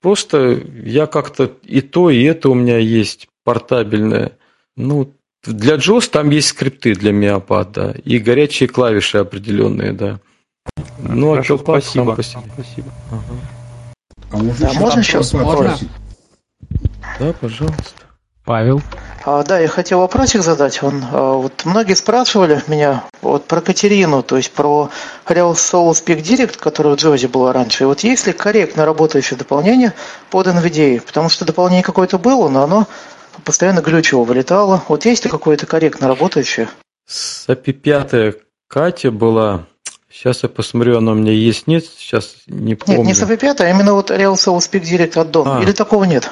Просто 0.00 0.60
я 0.82 1.06
как-то 1.06 1.50
и 1.62 1.80
то, 1.80 2.10
и 2.10 2.22
это 2.22 2.48
у 2.48 2.54
меня 2.54 2.78
есть 2.78 3.28
портабельное. 3.44 4.32
Ну, 4.76 5.12
для 5.46 5.76
JOS 5.76 6.10
там 6.10 6.30
есть 6.30 6.48
скрипты 6.48 6.94
для 6.94 7.12
Миопад, 7.12 7.72
да, 7.72 7.94
и 8.04 8.18
горячие 8.18 8.68
клавиши 8.68 9.18
определенные, 9.18 9.92
да. 9.92 10.18
Ну, 10.98 11.32
а 11.32 11.36
Хорошо, 11.36 11.54
Акелпад 11.54 11.84
спасибо. 11.84 12.04
сам 12.04 12.14
по 12.14 12.22
себе. 12.22 12.42
Спасибо. 12.54 12.90
А 14.30 14.36
можно 14.38 14.54
Да, 14.58 14.68
еще 14.70 14.80
можно 14.80 15.00
еще? 15.00 15.22
спросить? 15.22 15.88
Да, 17.20 17.32
пожалуйста. 17.34 17.84
Павел. 18.44 18.82
А, 19.24 19.42
да, 19.42 19.58
я 19.58 19.68
хотел 19.68 20.00
вопросик 20.00 20.42
задать. 20.42 20.82
Он, 20.82 21.02
а, 21.10 21.32
вот 21.34 21.64
многие 21.64 21.94
спрашивали 21.94 22.62
меня 22.66 23.04
вот 23.22 23.46
про 23.46 23.62
Катерину, 23.62 24.22
то 24.22 24.36
есть 24.36 24.50
про 24.52 24.90
Real 25.26 25.54
Soul 25.54 25.92
Speak 25.92 26.20
Direct, 26.22 26.58
которая 26.58 26.94
в 26.94 26.98
Джозе 26.98 27.28
была 27.28 27.54
раньше. 27.54 27.84
И 27.84 27.86
вот 27.86 28.00
есть 28.00 28.26
ли 28.26 28.34
корректно 28.34 28.84
работающее 28.84 29.38
дополнение 29.38 29.94
под 30.30 30.46
NVDA? 30.48 31.00
Потому 31.00 31.30
что 31.30 31.46
дополнение 31.46 31.82
какое-то 31.82 32.18
было, 32.18 32.50
но 32.50 32.64
оно 32.64 32.86
постоянно 33.44 33.80
глючево 33.80 34.24
вылетало. 34.24 34.82
Вот 34.88 35.04
есть 35.04 35.24
ли 35.24 35.30
какое-то 35.30 35.66
корректно 35.66 36.08
работающее? 36.08 36.68
С 37.06 37.48
API 37.48 37.72
5 37.72 38.36
Катя 38.68 39.10
была. 39.10 39.66
Сейчас 40.10 40.44
я 40.44 40.48
посмотрю, 40.48 40.98
она 40.98 41.10
у 41.10 41.16
меня 41.16 41.32
есть, 41.32 41.66
нет, 41.66 41.84
сейчас 41.86 42.36
не 42.46 42.76
помню. 42.76 43.02
Нет, 43.02 43.06
не 43.06 43.12
SAP 43.20 43.36
5, 43.36 43.60
а 43.62 43.70
именно 43.70 43.94
вот 43.94 44.12
Real 44.12 44.34
Soul 44.34 44.58
Speak 44.58 44.82
Direct 44.82 45.18
от 45.18 45.32
Дом. 45.32 45.48
А. 45.48 45.60
Или 45.60 45.72
такого 45.72 46.04
нет? 46.04 46.30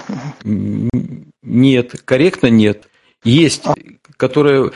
Нет, 1.43 2.01
корректно 2.05 2.47
нет. 2.47 2.89
Есть, 3.25 3.65
которая, 4.17 4.71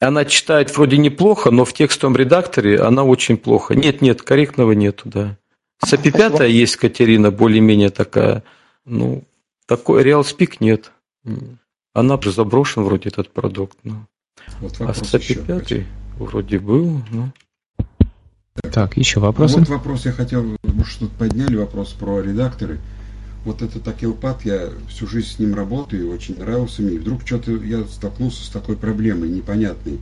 она 0.00 0.24
читает 0.24 0.76
вроде 0.76 0.98
неплохо, 0.98 1.52
но 1.52 1.64
в 1.64 1.72
текстовом 1.72 2.16
редакторе 2.16 2.80
она 2.80 3.04
очень 3.04 3.36
плохо. 3.36 3.76
Нет, 3.76 4.02
нет, 4.02 4.22
корректного 4.22 4.72
нету, 4.72 5.08
да. 5.08 5.36
С 5.84 5.92
API 5.92 6.10
5 6.10 6.50
есть 6.50 6.74
Катерина, 6.74 7.30
более-менее 7.30 7.90
такая, 7.90 8.42
ну, 8.84 9.22
такой 9.66 10.02
Real 10.02 10.22
Speak 10.22 10.56
нет. 10.58 10.90
Она 11.92 12.16
уже 12.16 12.32
заброшен 12.32 12.84
вроде 12.84 13.08
этот 13.08 13.32
продукт. 13.32 13.76
Ну. 13.82 14.06
Вот 14.60 14.76
а 14.78 14.84
вопрос 14.84 15.08
с 15.08 15.14
API 15.14 15.20
еще, 15.20 15.34
5 15.42 15.86
вроде 16.18 16.58
был, 16.58 17.02
ну. 17.10 17.32
Так, 18.72 18.96
еще 18.96 19.20
Ну, 19.20 19.26
вопросы? 19.26 19.58
Вот 19.58 19.68
вопрос 19.68 20.06
я 20.06 20.12
хотел, 20.12 20.56
вы 20.62 20.84
что-то 20.84 21.12
подняли 21.16 21.56
вопрос 21.56 21.92
про 21.92 22.20
редакторы. 22.20 22.78
Вот 23.44 23.62
этот 23.62 23.88
Акилпад, 23.88 24.44
я 24.44 24.68
всю 24.88 25.06
жизнь 25.06 25.28
с 25.28 25.38
ним 25.38 25.54
работаю, 25.54 26.06
и 26.06 26.10
очень 26.10 26.38
нравился 26.38 26.82
мне. 26.82 26.96
И 26.96 26.98
вдруг 26.98 27.22
что-то 27.26 27.52
я 27.52 27.84
столкнулся 27.84 28.44
с 28.44 28.48
такой 28.50 28.76
проблемой 28.76 29.30
непонятной, 29.30 29.98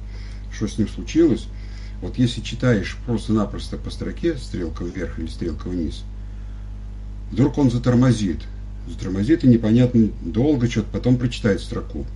что 0.52 0.66
с 0.66 0.76
ним 0.76 0.88
случилось. 0.88 1.46
Вот 2.02 2.18
если 2.18 2.40
читаешь 2.40 2.96
просто-напросто 3.06 3.76
по 3.76 3.90
строке, 3.90 4.36
стрелка 4.36 4.84
вверх 4.84 5.18
или 5.18 5.28
стрелка 5.28 5.68
вниз, 5.68 6.02
вдруг 7.30 7.58
он 7.58 7.70
затормозит. 7.70 8.40
Затормозит 8.88 9.44
и 9.44 9.48
непонятно 9.48 10.08
долго 10.22 10.68
что-то, 10.68 10.88
потом 10.92 11.16
прочитает 11.16 11.60
строку. 11.60 12.06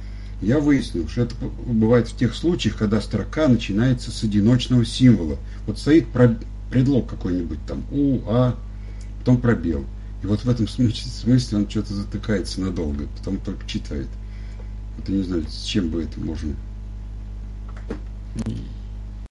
Я 0.40 0.58
выяснил, 0.58 1.08
что 1.08 1.22
это 1.22 1.34
бывает 1.66 2.08
в 2.08 2.16
тех 2.16 2.34
случаях, 2.34 2.76
когда 2.76 3.00
строка 3.00 3.46
начинается 3.46 4.10
с 4.10 4.24
одиночного 4.24 4.84
символа. 4.84 5.38
Вот 5.66 5.78
стоит 5.78 6.06
предлог 6.70 7.08
какой-нибудь 7.08 7.58
там 7.66 7.84
У, 7.92 8.20
А, 8.26 8.56
потом 9.20 9.40
пробел. 9.40 9.84
И 10.22 10.26
вот 10.26 10.44
в 10.44 10.48
этом 10.48 10.66
смысле, 10.68 11.58
он 11.58 11.68
что-то 11.68 11.94
затыкается 11.94 12.60
надолго, 12.60 13.06
потом 13.18 13.38
только 13.38 13.66
читает. 13.68 14.08
Вот 14.96 15.08
я 15.08 15.16
не 15.16 15.22
знаю, 15.22 15.44
с 15.48 15.62
чем 15.62 15.90
бы 15.90 16.02
это 16.02 16.18
можно. 16.20 16.54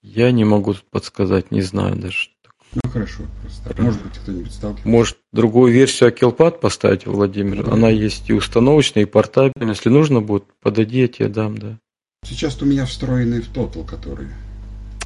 Я 0.02 0.30
не 0.32 0.44
могу 0.44 0.74
подсказать, 0.90 1.50
не 1.50 1.62
знаю 1.62 1.96
даже. 1.96 2.31
Ну 2.74 2.90
хорошо, 2.90 3.24
просто 3.42 3.68
так. 3.68 3.78
Может 3.78 4.02
быть, 4.02 4.12
кто-нибудь 4.14 4.52
сталкивался. 4.52 4.88
Может, 4.88 5.18
другую 5.32 5.72
версию 5.72 6.08
Акелпад 6.08 6.60
поставить, 6.60 7.06
Владимир? 7.06 7.68
Она 7.70 7.90
есть 7.90 8.30
и 8.30 8.32
установочная, 8.32 9.02
и 9.02 9.06
портабельная. 9.06 9.74
Если 9.74 9.90
нужно 9.90 10.20
будет, 10.20 10.44
подойди, 10.62 11.00
я 11.00 11.08
тебе 11.08 11.28
дам, 11.28 11.58
да. 11.58 11.78
Сейчас 12.24 12.60
у 12.62 12.64
меня 12.64 12.86
встроенный 12.86 13.42
в 13.42 13.52
Total, 13.52 13.84
который. 13.84 14.28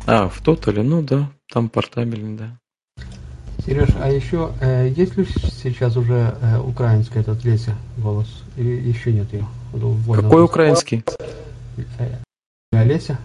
А, 0.06 0.28
в 0.28 0.40
Тотале, 0.40 0.82
ну 0.82 1.02
да, 1.02 1.32
там 1.50 1.68
портабельный, 1.68 2.36
да. 2.36 2.58
Сереж, 3.64 3.88
а 4.00 4.08
еще 4.10 4.52
э, 4.60 4.92
есть 4.94 5.16
ли 5.16 5.24
сейчас 5.24 5.96
уже 5.96 6.36
э, 6.40 6.60
украинский 6.60 7.20
этот 7.20 7.44
Леся 7.44 7.74
голос? 7.96 8.28
Или 8.56 8.88
еще 8.88 9.12
нет 9.12 9.32
ее? 9.32 9.46
Какой 10.14 10.44
украинский? 10.44 11.02
Э, 11.98 12.84
Леся? 12.84 13.18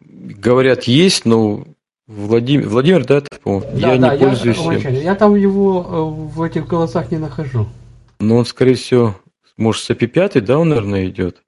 Говорят, 0.00 0.84
есть, 0.84 1.24
но 1.24 1.64
Владимир, 2.06 2.68
Владимир, 2.68 3.04
да, 3.06 3.18
это, 3.18 3.28
по-моему, 3.42 3.80
Да, 3.80 3.92
я 3.94 3.98
да, 3.98 4.14
не 4.16 4.18
пользуюсь 4.26 4.56
я, 4.58 4.62
им. 4.62 4.68
вначале. 4.70 5.02
я 5.02 5.14
там 5.14 5.34
его 5.36 5.86
э, 5.86 6.34
в 6.34 6.42
этих 6.42 6.66
голосах 6.66 7.10
не 7.10 7.16
нахожу. 7.18 7.66
Но 8.20 8.36
он, 8.36 8.44
скорее 8.44 8.74
всего, 8.74 9.16
может, 9.56 9.82
с 9.84 9.90
API 9.90 10.06
5, 10.06 10.44
да, 10.44 10.58
он, 10.58 10.68
наверное, 10.68 11.06
идет? 11.06 11.42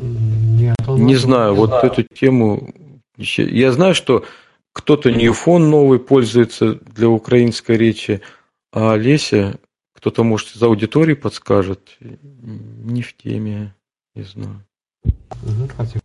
Нет, 0.00 0.76
он 0.86 1.04
Не 1.04 1.14
вот- 1.14 1.20
знаю, 1.22 1.54
вот 1.54 1.72
эту 1.84 2.02
тему... 2.02 2.72
Я 3.16 3.72
знаю, 3.72 3.94
что 3.94 4.24
кто-то 4.72 5.10
Ньюфон 5.10 5.70
новый 5.70 5.98
пользуется 5.98 6.74
для 6.74 7.08
украинской 7.08 7.76
речи, 7.76 8.20
а 8.72 8.92
Олеся, 8.92 9.58
кто-то, 9.94 10.22
может, 10.22 10.54
из 10.54 10.62
аудитории 10.62 11.14
подскажет, 11.14 11.96
не 12.00 13.00
в 13.02 13.16
теме, 13.16 13.74
не 14.14 14.22
знаю. 14.22 14.62
Спасибо. 15.74 16.02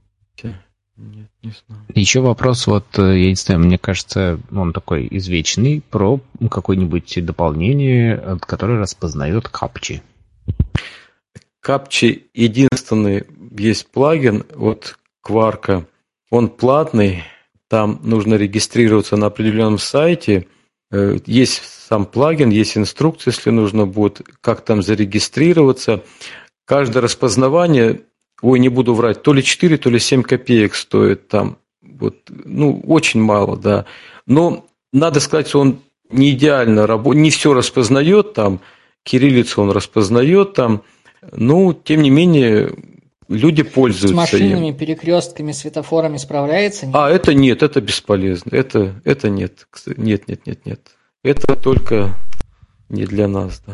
Нет, 1.02 1.30
не 1.42 1.52
знаю. 1.52 1.84
Еще 1.96 2.22
вопрос, 2.22 2.68
вот, 2.68 2.86
э, 3.00 3.18
я 3.20 3.30
не 3.30 3.36
знаю, 3.36 3.62
мне 3.62 3.78
кажется, 3.78 4.40
он 4.52 4.72
такой 4.72 5.08
извечный, 5.10 5.82
про 5.90 6.20
какое-нибудь 6.50 7.26
дополнение, 7.26 8.38
которое 8.42 8.80
распознает 8.80 9.50
капчи. 9.50 10.02
Капчи 11.60 12.28
единственный 12.34 13.26
есть 13.58 13.88
плагин 13.88 14.46
от 14.56 14.98
Кварка. 15.22 15.86
Он 16.30 16.50
платный, 16.50 17.24
там 17.68 18.00
нужно 18.04 18.36
регистрироваться 18.36 19.18
на 19.18 19.28
определенном 19.28 19.78
сайте. 19.78 20.48
Э, 20.92 21.18
Есть 21.26 21.64
сам 21.64 22.06
плагин, 22.06 22.50
есть 22.50 22.78
инструкция, 22.78 23.32
если 23.32 23.50
нужно 23.50 23.86
будет, 23.86 24.22
как 24.42 24.62
там 24.62 24.82
зарегистрироваться. 24.82 26.04
Каждое 26.66 27.02
распознавание, 27.02 28.02
ой, 28.42 28.60
не 28.60 28.70
буду 28.70 28.94
врать, 28.94 29.22
то 29.22 29.34
ли 29.34 29.44
4, 29.44 29.78
то 29.78 29.90
ли 29.90 30.00
7 30.00 30.24
копеек 30.24 30.76
стоит 30.76 31.28
там. 31.28 31.58
Вот, 31.82 32.16
ну, 32.30 32.82
очень 32.88 33.22
мало, 33.22 33.58
да. 33.58 33.86
Но 34.26 34.66
надо 34.92 35.20
сказать, 35.20 35.48
что 35.48 35.60
он 35.60 35.80
не 36.10 36.32
идеально 36.32 36.88
работает, 36.88 37.24
не 37.24 37.30
все 37.30 37.54
распознает 37.54 38.34
там, 38.34 38.60
кириллицу 39.04 39.62
он 39.62 39.72
распознает 39.72 40.54
там, 40.54 40.84
ну, 41.32 41.74
тем 41.74 42.02
не 42.02 42.10
менее, 42.10 42.74
люди 43.30 43.64
С 43.64 43.68
пользуются 43.68 44.16
машинами, 44.16 44.70
им. 44.70 44.76
перекрестками, 44.76 45.52
светофорами 45.52 46.18
справляется? 46.18 46.90
А, 46.94 47.10
это 47.10 47.34
нет, 47.34 47.64
это 47.64 47.82
бесполезно. 47.82 48.50
Это, 48.56 48.96
это 49.04 49.30
нет. 49.30 49.68
Кстати, 49.70 50.00
Нет, 50.00 50.28
нет, 50.28 50.46
нет, 50.46 50.66
нет. 50.66 50.80
Это 51.24 51.56
только 51.56 52.16
не 52.90 53.06
для 53.06 53.28
нас, 53.28 53.62
да. 53.66 53.74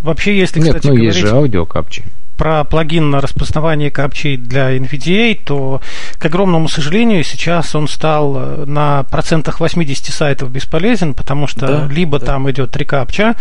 Вообще, 0.00 0.36
если, 0.36 0.60
Нет, 0.60 0.68
кстати, 0.68 0.86
ну 0.86 0.94
говорить... 0.94 1.14
есть 1.14 1.26
же 1.26 1.34
аудиокапчи. 1.34 2.04
Про 2.36 2.64
плагин 2.64 3.10
на 3.10 3.20
распознавание 3.20 3.90
капчей 3.90 4.36
для 4.36 4.76
NVDA, 4.76 5.38
то, 5.44 5.80
к 6.18 6.24
огромному 6.26 6.68
сожалению, 6.68 7.24
сейчас 7.24 7.74
он 7.74 7.88
стал 7.88 8.36
э, 8.36 8.64
на 8.66 9.04
процентах 9.04 9.60
80 9.60 10.06
сайтов 10.06 10.50
бесполезен, 10.50 11.14
потому 11.14 11.46
что 11.46 11.66
Да, 11.66 11.88
либо 11.92 12.18
там 12.18 12.50
идет 12.50 12.70
три 12.70 12.84
капча, 12.84 13.34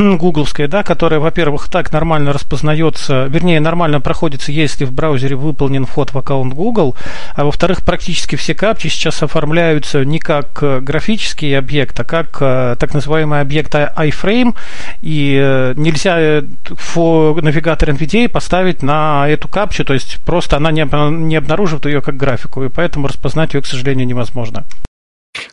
гугловская, 0.00 0.68
да, 0.68 0.82
которая, 0.82 1.20
во-первых, 1.20 1.68
так 1.68 1.92
нормально 1.92 2.32
распознается, 2.32 3.26
вернее, 3.26 3.60
нормально 3.60 4.00
проходится, 4.00 4.52
если 4.52 4.84
в 4.84 4.92
браузере 4.92 5.36
выполнен 5.36 5.84
вход 5.84 6.12
в 6.12 6.18
аккаунт 6.18 6.54
Google, 6.54 6.96
а 7.34 7.44
во-вторых, 7.44 7.84
практически 7.84 8.36
все 8.36 8.54
капчи 8.54 8.88
сейчас 8.88 9.22
оформляются 9.22 10.04
не 10.04 10.18
как 10.18 10.62
э, 10.62 10.80
графический 10.80 11.56
объект, 11.56 11.98
а 12.00 12.04
как 12.04 12.38
э, 12.40 12.76
так 12.78 12.94
называемый 12.94 13.40
объект 13.40 13.74
iframe, 13.74 14.54
и 15.02 15.38
э, 15.40 15.74
нельзя 15.76 16.16
навигатор 16.16 17.90
NVDA 17.90 18.28
поставить 18.28 18.82
на 18.82 19.28
эту 19.28 19.48
капчу, 19.48 19.84
то 19.84 19.94
есть 19.94 20.18
просто 20.24 20.56
она 20.56 20.70
не, 20.72 20.82
не 21.26 21.36
обнаруживает 21.36 21.86
ее 21.86 22.00
как 22.00 22.16
графику, 22.16 22.64
и 22.64 22.68
поэтому 22.68 23.06
распознать 23.08 23.54
ее, 23.54 23.62
к 23.62 23.66
сожалению, 23.66 24.06
невозможно. 24.06 24.64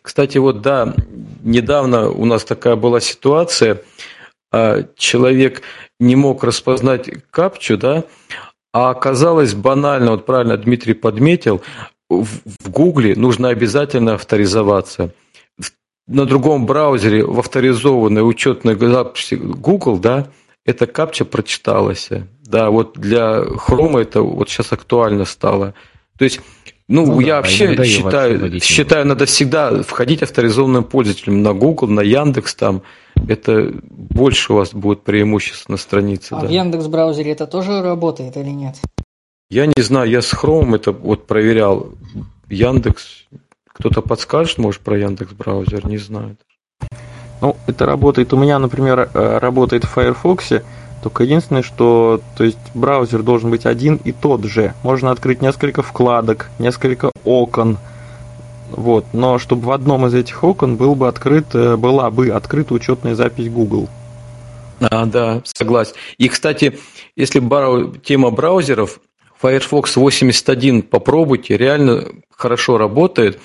Кстати, 0.02 0.38
вот 0.38 0.62
да, 0.62 0.94
недавно 1.44 2.10
у 2.10 2.26
нас 2.26 2.44
такая 2.44 2.76
была 2.76 3.00
ситуация, 3.00 3.74
а, 3.74 3.80
человек 4.96 5.62
не 6.00 6.16
мог 6.16 6.44
распознать 6.44 7.10
капчу, 7.32 7.78
да, 7.78 8.04
а 8.74 8.90
оказалось 8.92 9.54
банально, 9.54 10.12
вот 10.12 10.26
правильно 10.26 10.58
Дмитрий 10.58 10.94
подметил, 10.94 11.62
в 12.10 12.70
Гугле 12.70 13.16
нужно 13.16 13.50
обязательно 13.50 14.14
авторизоваться. 14.14 15.12
на 16.08 16.26
другом 16.26 16.66
браузере 16.66 17.26
в 17.26 17.40
авторизованной 17.40 18.28
учетной 18.28 18.78
записи 18.80 19.36
Google, 19.36 19.98
да, 19.98 20.28
эта 20.66 20.86
капча 20.86 21.26
прочиталась. 21.26 22.10
Да, 22.42 22.70
вот 22.70 22.98
для 22.98 23.40
Chrome 23.42 24.02
это 24.02 24.22
вот 24.22 24.50
сейчас 24.50 24.72
актуально 24.72 25.26
стало. 25.26 25.74
То 26.18 26.26
есть, 26.26 26.40
ну, 26.88 27.06
ну 27.06 27.20
я 27.20 27.28
да, 27.28 27.36
вообще 27.38 27.76
считаю, 27.86 28.40
вообще 28.40 28.60
считаю, 28.60 29.06
надо 29.06 29.26
всегда 29.26 29.84
входить 29.84 30.24
авторизованным 30.24 30.84
пользователем 30.84 31.42
на 31.42 31.54
Google, 31.54 31.88
на 31.88 32.02
Яндекс 32.02 32.56
там. 32.56 32.84
Это 33.28 33.74
больше 33.82 34.54
у 34.54 34.58
вас 34.58 34.74
будет 34.74 35.04
преимуществ 35.04 35.70
на 35.70 35.78
странице. 35.78 36.34
А 36.34 36.42
да. 36.42 36.48
в 36.48 36.50
Яндекс 36.50 36.88
браузере 36.88 37.32
это 37.32 37.48
тоже 37.48 37.82
работает 37.82 38.38
или 38.38 38.50
нет? 38.50 38.76
Я 39.50 39.66
не 39.66 39.82
знаю, 39.82 40.10
я 40.10 40.22
с 40.22 40.34
Chrome 40.34 40.76
это 40.76 40.92
вот 40.92 41.26
проверял. 41.28 41.94
Яндекс, 42.50 43.26
кто-то 43.68 44.02
подскажет, 44.02 44.58
может, 44.58 44.82
про 44.82 44.98
Яндекс 44.98 45.34
браузер, 45.34 45.86
не 45.88 45.98
знаю. 45.98 46.38
Ну, 47.42 47.56
это 47.68 47.86
работает. 47.86 48.34
У 48.34 48.38
меня, 48.38 48.60
например, 48.60 49.10
э, 49.14 49.38
работает 49.38 49.84
в 49.84 49.90
Firefox, 49.90 50.54
только 51.04 51.24
единственное, 51.24 51.62
что 51.62 52.22
то 52.36 52.44
есть 52.44 52.58
браузер 52.74 53.22
должен 53.24 53.52
быть 53.52 53.66
один 53.66 53.96
и 53.98 54.12
тот 54.12 54.44
же. 54.46 54.74
Можно 54.84 55.12
открыть 55.12 55.42
несколько 55.42 55.82
вкладок, 55.82 56.50
несколько 56.60 57.12
окон. 57.24 57.78
Вот, 58.72 59.06
но 59.14 59.40
чтобы 59.40 59.68
в 59.68 59.72
одном 59.72 60.06
из 60.08 60.14
этих 60.14 60.44
окон 60.44 60.76
был 60.76 60.96
бы 60.96 61.08
открыт, 61.08 61.48
э, 61.54 61.78
была 61.78 62.12
бы 62.12 62.30
открыта 62.30 62.74
учетная 62.74 63.16
запись 63.16 63.50
Google. 63.50 63.88
А, 64.80 65.06
да, 65.06 65.42
согласен. 65.44 65.94
И, 66.18 66.28
кстати, 66.28 66.78
если 67.16 67.40
брау... 67.40 67.96
тема 67.96 68.30
браузеров, 68.30 69.00
Firefox 69.42 69.96
81 69.96 70.84
попробуйте, 70.84 71.58
реально 71.58 72.06
хорошо 72.30 72.78
работает. 72.78 73.40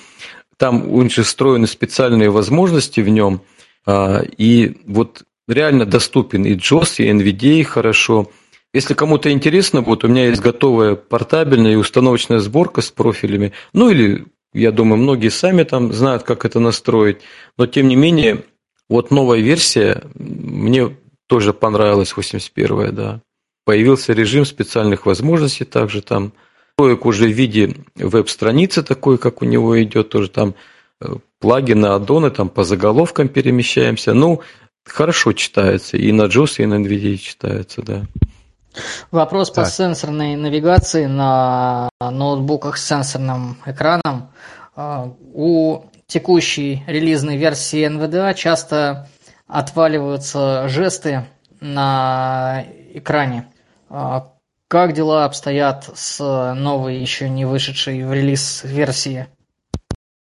Там 0.57 0.89
у 0.89 1.01
них 1.01 1.13
встроены 1.13 1.67
специальные 1.67 2.29
возможности 2.29 2.99
в 2.99 3.09
нем. 3.09 3.41
А, 3.85 4.21
и 4.37 4.77
вот 4.85 5.23
реально 5.47 5.85
доступен 5.85 6.45
и 6.45 6.55
JOS, 6.55 6.95
и 6.97 7.09
NVDA 7.09 7.63
хорошо. 7.63 8.29
Если 8.73 8.95
кому-то 8.95 9.31
интересно 9.31 9.83
будет, 9.83 10.03
у 10.03 10.07
меня 10.07 10.27
есть 10.27 10.41
готовая 10.41 10.95
портабельная 10.95 11.73
и 11.73 11.75
установочная 11.75 12.39
сборка 12.39 12.81
с 12.81 12.89
профилями. 12.89 13.53
Ну 13.71 13.89
или, 13.89 14.25
я 14.53 14.71
думаю, 14.71 15.01
многие 15.01 15.29
сами 15.29 15.63
там 15.63 15.91
знают, 15.93 16.23
как 16.23 16.45
это 16.45 16.59
настроить. 16.59 17.17
Но 17.57 17.65
тем 17.67 17.87
не 17.87 17.95
менее, 17.95 18.43
вот 18.89 19.11
новая 19.11 19.39
версия 19.39 20.03
мне 20.15 20.95
тоже 21.27 21.53
понравилась, 21.53 22.13
81-я, 22.15 22.91
да. 22.91 23.21
Появился 23.65 24.13
режим 24.13 24.45
специальных 24.45 25.05
возможностей 25.05 25.65
также 25.65 26.01
там. 26.01 26.33
Проек 26.75 27.05
уже 27.05 27.27
в 27.27 27.31
виде 27.31 27.75
веб-страницы 27.95 28.83
такой, 28.83 29.17
как 29.17 29.41
у 29.41 29.45
него 29.45 29.81
идет, 29.81 30.09
тоже 30.09 30.27
там 30.27 30.55
э, 31.01 31.15
плагины, 31.39 31.85
аддоны, 31.87 32.31
там 32.31 32.49
по 32.49 32.63
заголовкам 32.63 33.29
перемещаемся. 33.29 34.13
Ну, 34.13 34.41
хорошо 34.85 35.33
читается. 35.33 35.97
И 35.97 36.11
на 36.11 36.23
JOS, 36.23 36.63
и 36.63 36.65
на 36.65 36.75
NVIDIA 36.75 37.17
читается, 37.17 37.83
да. 37.83 38.05
Вопрос 39.11 39.51
так. 39.51 39.65
по 39.65 39.69
сенсорной 39.69 40.35
навигации 40.35 41.05
на 41.05 41.89
ноутбуках 41.99 42.77
с 42.77 42.87
сенсорным 42.87 43.57
экраном. 43.65 44.31
А, 44.75 45.11
у 45.33 45.83
текущей 46.07 46.83
релизной 46.87 47.37
версии 47.37 47.87
NVDA 47.87 48.33
часто 48.33 49.07
отваливаются 49.47 50.67
жесты 50.67 51.25
на 51.59 52.65
экране. 52.93 53.47
А, 53.89 54.31
как 54.67 54.93
дела 54.93 55.25
обстоят 55.25 55.89
с 55.93 56.53
новой, 56.55 56.97
еще 56.97 57.29
не 57.29 57.45
вышедшей 57.45 58.03
в 58.03 58.13
релиз 58.13 58.63
версии? 58.63 59.27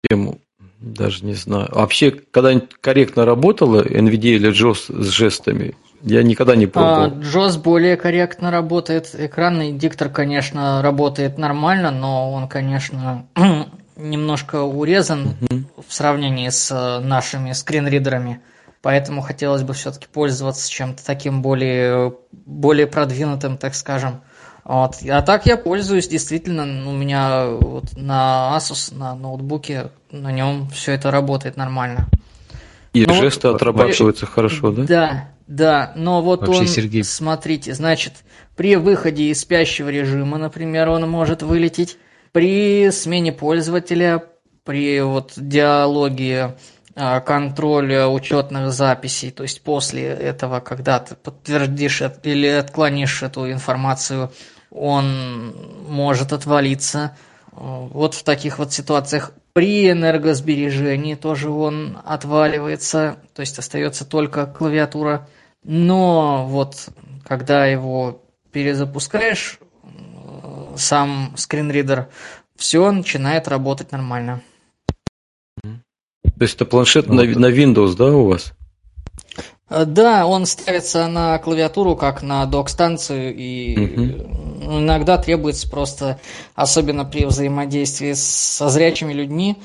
Тему 0.10 0.40
даже 0.84 1.26
не 1.26 1.34
знаю. 1.34 1.70
Вообще, 1.72 2.12
когда-нибудь 2.12 2.74
корректно 2.82 3.26
работала 3.26 3.84
NVIDIA 3.84 4.36
или 4.36 4.52
JOS 4.52 5.04
с 5.04 5.08
жестами? 5.10 5.76
Я 6.04 6.22
никогда 6.22 6.56
не 6.56 6.68
пробовал. 6.68 7.04
А, 7.04 7.08
JOS 7.10 7.62
более 7.62 7.96
корректно 7.96 8.52
работает. 8.52 9.16
Экранный 9.18 9.72
диктор, 9.72 10.10
конечно, 10.10 10.82
работает 10.82 11.38
нормально, 11.38 11.92
но 11.92 12.32
он, 12.34 12.50
конечно, 12.50 13.26
немножко 13.96 14.62
урезан 14.64 15.36
угу. 15.40 15.64
в 15.88 15.94
сравнении 15.94 16.50
с 16.50 17.00
нашими 17.02 17.54
скринридерами. 17.54 18.42
Поэтому 18.82 19.22
хотелось 19.22 19.64
бы 19.64 19.74
все-таки 19.74 20.08
пользоваться 20.12 20.70
чем-то 20.70 21.06
таким 21.06 21.42
более, 21.42 22.14
более 22.32 22.86
продвинутым, 22.86 23.58
так 23.58 23.74
скажем. 23.74 24.22
Вот. 24.66 24.96
А 25.10 25.22
так 25.22 25.46
я 25.46 25.56
пользуюсь, 25.56 26.10
действительно, 26.10 26.64
у 26.64 26.92
меня 26.92 27.48
вот 27.48 27.96
на 27.96 28.54
Asus, 28.58 28.94
на 28.94 29.16
ноутбуке, 29.16 29.92
на 30.12 30.34
нем 30.34 30.70
все 30.70 30.92
это 30.92 31.12
работает 31.12 31.56
нормально. 31.56 32.10
И 32.94 33.06
но 33.06 33.14
жесты 33.16 33.48
вот, 33.48 33.56
отрабатываются 33.56 34.26
при... 34.26 34.32
хорошо, 34.34 34.72
да? 34.72 34.84
Да, 34.84 35.30
да, 35.48 35.94
но 35.96 36.22
вот 36.22 36.42
Вообще, 36.42 36.62
он, 36.62 36.68
Сергей... 36.68 37.04
смотрите, 37.04 37.74
значит, 37.74 38.14
при 38.56 38.76
выходе 38.76 39.26
из 39.26 39.42
спящего 39.42 39.90
режима, 39.90 40.38
например, 40.38 40.90
он 40.90 41.10
может 41.10 41.44
вылететь, 41.44 41.98
при 42.32 42.90
смене 42.92 43.32
пользователя, 43.32 44.24
при 44.64 45.02
вот 45.02 45.34
диалоге 45.36 46.56
а, 46.96 47.20
контроля 47.20 48.08
учетных 48.08 48.72
записей, 48.72 49.32
то 49.32 49.44
есть 49.44 49.62
после 49.62 50.04
этого, 50.04 50.60
когда 50.60 51.00
ты 51.00 51.16
подтвердишь 51.16 52.02
или 52.24 52.48
отклонишь 52.48 53.24
эту 53.24 53.52
информацию 53.52 54.32
он 54.74 55.56
может 55.88 56.34
отвалиться. 56.34 57.16
Вот 57.52 58.16
в 58.16 58.24
таких 58.24 58.58
вот 58.58 58.74
ситуациях 58.74 59.32
при 59.54 59.92
энергосбережении 59.92 61.14
тоже 61.14 61.52
он 61.52 62.00
отваливается, 62.04 63.18
то 63.36 63.42
есть 63.42 63.60
остается 63.60 64.04
только 64.04 64.48
клавиатура. 64.48 65.28
Но 65.64 66.46
вот 66.48 66.90
когда 67.24 67.66
его 67.66 68.22
перезапускаешь, 68.52 69.60
сам 70.76 71.34
скринридер, 71.36 72.10
все 72.56 72.92
начинает 72.92 73.48
работать 73.48 73.92
нормально. 73.92 74.42
То 75.62 76.42
есть 76.42 76.56
это 76.56 76.66
планшет 76.66 77.08
вот. 77.08 77.16
на, 77.16 77.24
на 77.24 77.52
Windows, 77.52 77.96
да, 77.96 78.06
у 78.06 78.28
вас? 78.28 78.54
Э, 79.70 79.86
да, 79.86 80.26
он 80.26 80.46
ставится 80.46 81.08
на 81.08 81.38
клавиатуру, 81.40 81.96
как 81.96 82.24
на 82.24 82.46
док-станцию, 82.46 83.36
и 83.36 83.78
угу. 83.78 84.80
иногда 84.80 85.18
требуется 85.18 85.70
просто, 85.70 86.20
особенно 86.56 87.06
при 87.06 87.26
взаимодействии 87.26 88.14
со 88.14 88.70
зрячими 88.70 89.14
людьми, 89.14 89.58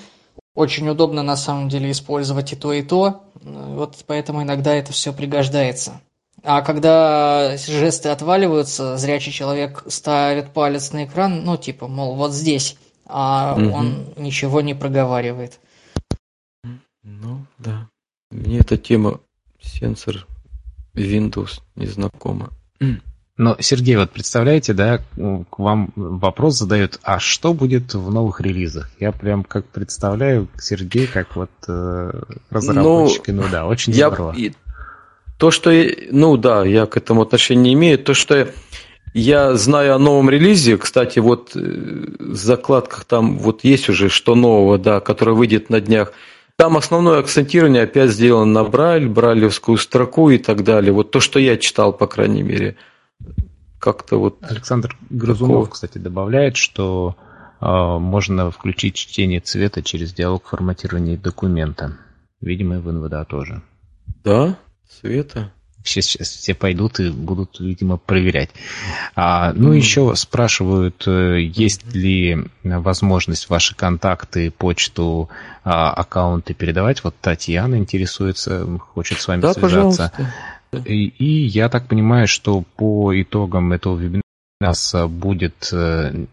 очень 0.55 0.89
удобно 0.89 1.23
на 1.23 1.37
самом 1.37 1.69
деле 1.69 1.91
использовать 1.91 2.53
и 2.53 2.57
то, 2.57 2.73
и 2.73 2.83
то. 2.83 3.25
Вот 3.35 4.05
поэтому 4.07 4.43
иногда 4.43 4.75
это 4.75 4.93
все 4.93 5.13
пригождается. 5.13 6.01
А 6.43 6.63
когда 6.63 7.57
жесты 7.57 8.11
отваливаются, 8.11 8.97
зрячий 8.97 9.33
человек 9.33 9.85
ставит 9.89 10.53
палец 10.53 10.93
на 10.93 11.05
экран, 11.05 11.45
ну, 11.45 11.57
типа, 11.57 11.89
мол, 11.89 12.15
вот 12.15 12.33
здесь, 12.33 12.77
а 13.07 13.57
угу. 13.57 13.71
он 13.71 14.07
ничего 14.17 14.61
не 14.61 14.75
проговаривает. 14.75 15.59
Ну, 17.03 17.45
да. 17.59 17.89
Мне 18.31 18.59
эта 18.59 18.77
тема 18.77 19.21
Сенсор 19.61 20.27
Windows 20.95 21.61
незнакомо. 21.75 22.51
Но, 23.39 23.57
Сергей, 23.61 23.97
вот 23.97 24.11
представляете, 24.11 24.73
да, 24.73 24.99
к 24.99 25.59
вам 25.59 25.93
вопрос 25.95 26.59
задают, 26.59 26.99
а 27.03 27.19
что 27.21 27.55
будет 27.55 27.95
в 27.95 28.11
новых 28.11 28.41
релизах? 28.41 28.91
Я 28.99 29.13
прям 29.13 29.45
как 29.45 29.65
представляю 29.67 30.49
Сергей 30.61 31.07
как 31.07 31.37
вот 31.37 31.51
э, 31.69 32.21
разработчик, 32.51 33.29
ну, 33.29 33.43
ну 33.43 33.49
да, 33.51 33.67
очень 33.67 33.93
я, 33.93 34.09
здорово. 34.09 34.35
И, 34.37 34.53
то, 35.39 35.51
что, 35.53 35.73
ну 36.11 36.37
да, 36.37 36.65
я 36.65 36.87
к 36.87 36.97
этому 36.97 37.23
отношения 37.23 37.63
не 37.63 37.75
имею, 37.75 37.99
то, 37.99 38.13
что 38.13 38.49
я 39.15 39.55
знаю 39.55 39.95
о 39.95 39.99
новом 39.99 40.29
релизе, 40.29 40.77
кстати, 40.77 41.21
вот 41.21 41.53
э, 41.55 41.61
в 41.61 42.35
закладках 42.35 43.05
там 43.05 43.39
вот 43.39 43.63
есть 43.63 43.89
уже 43.89 44.09
что 44.09 44.35
нового, 44.35 44.79
да, 44.79 45.01
которое 45.01 45.33
выйдет 45.33 45.71
на 45.71 45.81
днях– 45.81 46.13
там 46.59 46.77
основное 46.77 47.21
акцентирование 47.21 47.85
опять 47.85 48.11
сделано 48.11 48.47
на 48.47 48.65
Брайль, 48.65 49.07
брайлевскую 49.07 49.79
строку 49.79 50.29
и 50.31 50.39
так 50.39 50.65
далее. 50.65 50.93
Вот 50.93 51.13
то, 51.13 51.21
что 51.21 51.39
я 51.39 51.57
читал, 51.57 51.93
по 51.93 52.09
крайней 52.09 52.43
мере. 52.43 52.75
Как-то 53.79 54.19
вот... 54.19 54.39
Александр 54.43 54.97
Грызунов, 55.11 55.49
такого... 55.49 55.67
кстати, 55.67 55.99
добавляет, 55.99 56.57
что 56.57 57.17
э, 57.61 57.67
можно 57.67 58.51
включить 58.51 58.97
чтение 58.97 59.41
цвета 59.41 59.83
через 59.83 60.13
диалог 60.13 60.47
форматирования 60.47 61.17
документа. 61.17 61.97
Видимо, 62.41 62.77
и 62.77 62.79
в 62.79 62.93
НВДА 62.93 63.25
тоже. 63.25 63.63
Да? 64.25 64.59
Цвета? 64.89 65.53
Сейчас, 65.85 66.07
сейчас 66.07 66.29
все 66.29 66.55
пойдут 66.55 66.99
и 66.99 67.11
будут, 67.11 67.61
видимо, 67.61 67.97
проверять. 67.97 68.51
А, 69.15 69.53
ну, 69.55 69.73
mm. 69.73 69.77
еще 69.77 70.15
спрашивают, 70.17 71.05
э, 71.07 71.41
есть 71.41 71.95
ли 71.95 72.47
возможность 72.65 73.49
ваши 73.49 73.75
контакты, 73.75 74.51
почту, 74.51 75.31
а, 75.65 75.93
аккаунты 75.93 76.53
передавать. 76.53 77.05
Вот 77.05 77.15
Татьяна 77.21 77.77
интересуется, 77.77 78.67
хочет 78.93 79.21
с 79.21 79.29
вами 79.29 79.41
да, 79.41 79.55
связаться. 79.55 80.13
Пожалуйста. 80.13 80.35
И, 80.73 81.07
и 81.07 81.47
я 81.47 81.69
так 81.69 81.89
понимаю, 81.89 82.29
что 82.29 82.63
по 82.77 83.21
итогам 83.21 83.73
этого 83.73 83.97
вебинара 83.97 84.23
у 84.61 84.65
нас 84.65 84.93
э, 84.93 85.07
будет 85.07 85.71
э, 85.73 86.27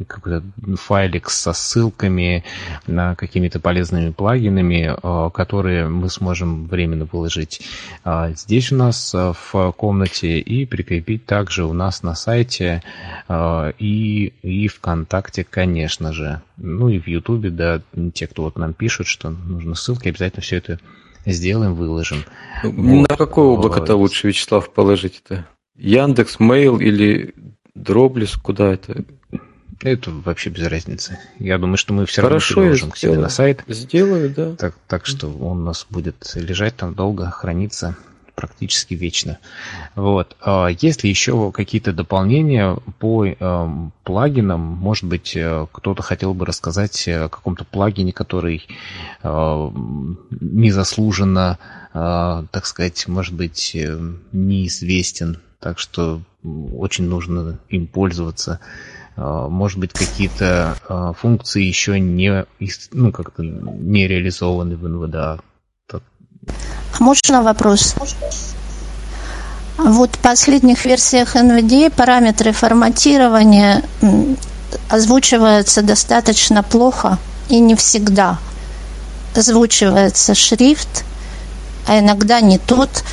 файлик 0.78 1.30
со 1.30 1.54
ссылками 1.54 2.44
на 2.88 3.14
какими-то 3.14 3.60
полезными 3.60 4.10
плагинами, 4.10 4.96
э, 4.98 5.30
которые 5.30 5.88
мы 5.90 6.10
сможем 6.10 6.66
временно 6.66 7.06
выложить 7.06 7.62
здесь 8.04 8.72
у 8.72 8.78
нас 8.78 9.14
в 9.14 9.74
комнате 9.78 10.40
и 10.40 10.66
прикрепить 10.66 11.28
также 11.28 11.66
у 11.66 11.74
нас 11.74 12.02
на 12.02 12.16
сайте 12.16 12.82
и, 13.30 14.34
и 14.42 14.68
ВКонтакте, 14.68 15.44
конечно 15.44 16.14
же. 16.14 16.42
Ну 16.58 16.90
и 16.90 17.00
в 17.00 17.08
Ютубе, 17.08 17.50
да, 17.50 17.82
те, 18.14 18.28
кто 18.28 18.44
вот 18.44 18.58
нам 18.58 18.74
пишут, 18.74 19.08
что 19.08 19.30
нужны 19.30 19.76
ссылки, 19.76 20.08
обязательно 20.08 20.42
все 20.42 20.58
это 20.58 20.80
сделаем, 21.34 21.74
выложим. 21.74 22.24
На 22.64 23.02
вот. 23.02 23.18
какое 23.18 23.46
облако-то 23.46 23.96
лучше, 23.96 24.28
Вячеслав, 24.28 24.72
положить-то? 24.72 25.48
Яндекс, 25.78 26.38
Mail 26.40 26.82
или 26.82 27.34
Дроблес, 27.74 28.36
куда 28.36 28.74
это? 28.74 29.04
Это 29.82 30.12
вообще 30.12 30.50
без 30.50 30.66
разницы. 30.68 31.20
Я 31.38 31.58
думаю, 31.58 31.78
что 31.78 31.94
мы 31.94 32.06
все 32.06 32.22
равно 32.22 32.40
переложим 32.40 32.92
к 32.92 32.98
себе 32.98 33.18
на 33.18 33.30
сайт. 33.30 33.64
Сделаю, 33.68 34.30
да. 34.30 34.56
Так, 34.56 34.76
так 34.88 35.06
что 35.06 35.28
он 35.28 35.62
у 35.62 35.66
нас 35.66 35.86
будет 35.90 36.32
лежать 36.36 36.76
там 36.76 36.94
долго, 36.94 37.30
храниться 37.30 37.98
практически 38.36 38.94
вечно. 38.94 39.40
Вот. 39.96 40.36
А 40.42 40.68
есть 40.68 41.04
ли 41.04 41.10
еще 41.10 41.52
какие-то 41.52 41.94
дополнения 41.94 42.78
по 43.00 43.26
э, 43.26 43.68
плагинам? 44.04 44.60
Может 44.60 45.06
быть, 45.06 45.36
э, 45.36 45.66
кто-то 45.72 46.04
хотел 46.04 46.34
бы 46.34 46.46
рассказать 46.46 47.08
о 47.08 47.30
каком-то 47.30 47.66
плагине, 47.66 48.14
который 48.14 48.68
э, 49.24 49.72
незаслуженно, 50.42 51.58
э, 51.94 52.44
так 52.52 52.66
сказать, 52.66 53.08
может 53.08 53.34
быть, 53.34 53.76
неизвестен. 54.32 55.40
Так 55.60 55.80
что 55.80 56.22
очень 56.44 57.08
нужно 57.08 57.60
им 57.70 57.88
пользоваться. 57.88 58.60
Может 59.16 59.80
быть, 59.80 59.94
какие-то 59.94 61.16
функции 61.18 61.64
еще 61.64 62.00
не, 62.02 62.46
ну, 62.92 63.12
как-то 63.14 63.44
не 63.44 64.08
реализованы 64.08 64.76
в 64.76 64.88
НВДА. 64.88 65.40
А 66.48 67.04
можно 67.04 67.42
вопрос? 67.42 67.96
Вот 69.78 70.16
в 70.16 70.20
последних 70.20 70.86
версиях 70.86 71.36
NVDA 71.36 71.92
параметры 71.92 72.54
форматирования 72.54 73.84
озвучиваются 74.90 75.82
достаточно 75.82 76.64
плохо 76.64 77.18
и 77.50 77.60
не 77.60 77.76
всегда. 77.76 78.40
Озвучивается 79.36 80.34
шрифт, 80.34 81.04
а 81.88 82.00
иногда 82.00 82.40
не 82.40 82.58
тот. 82.58 83.04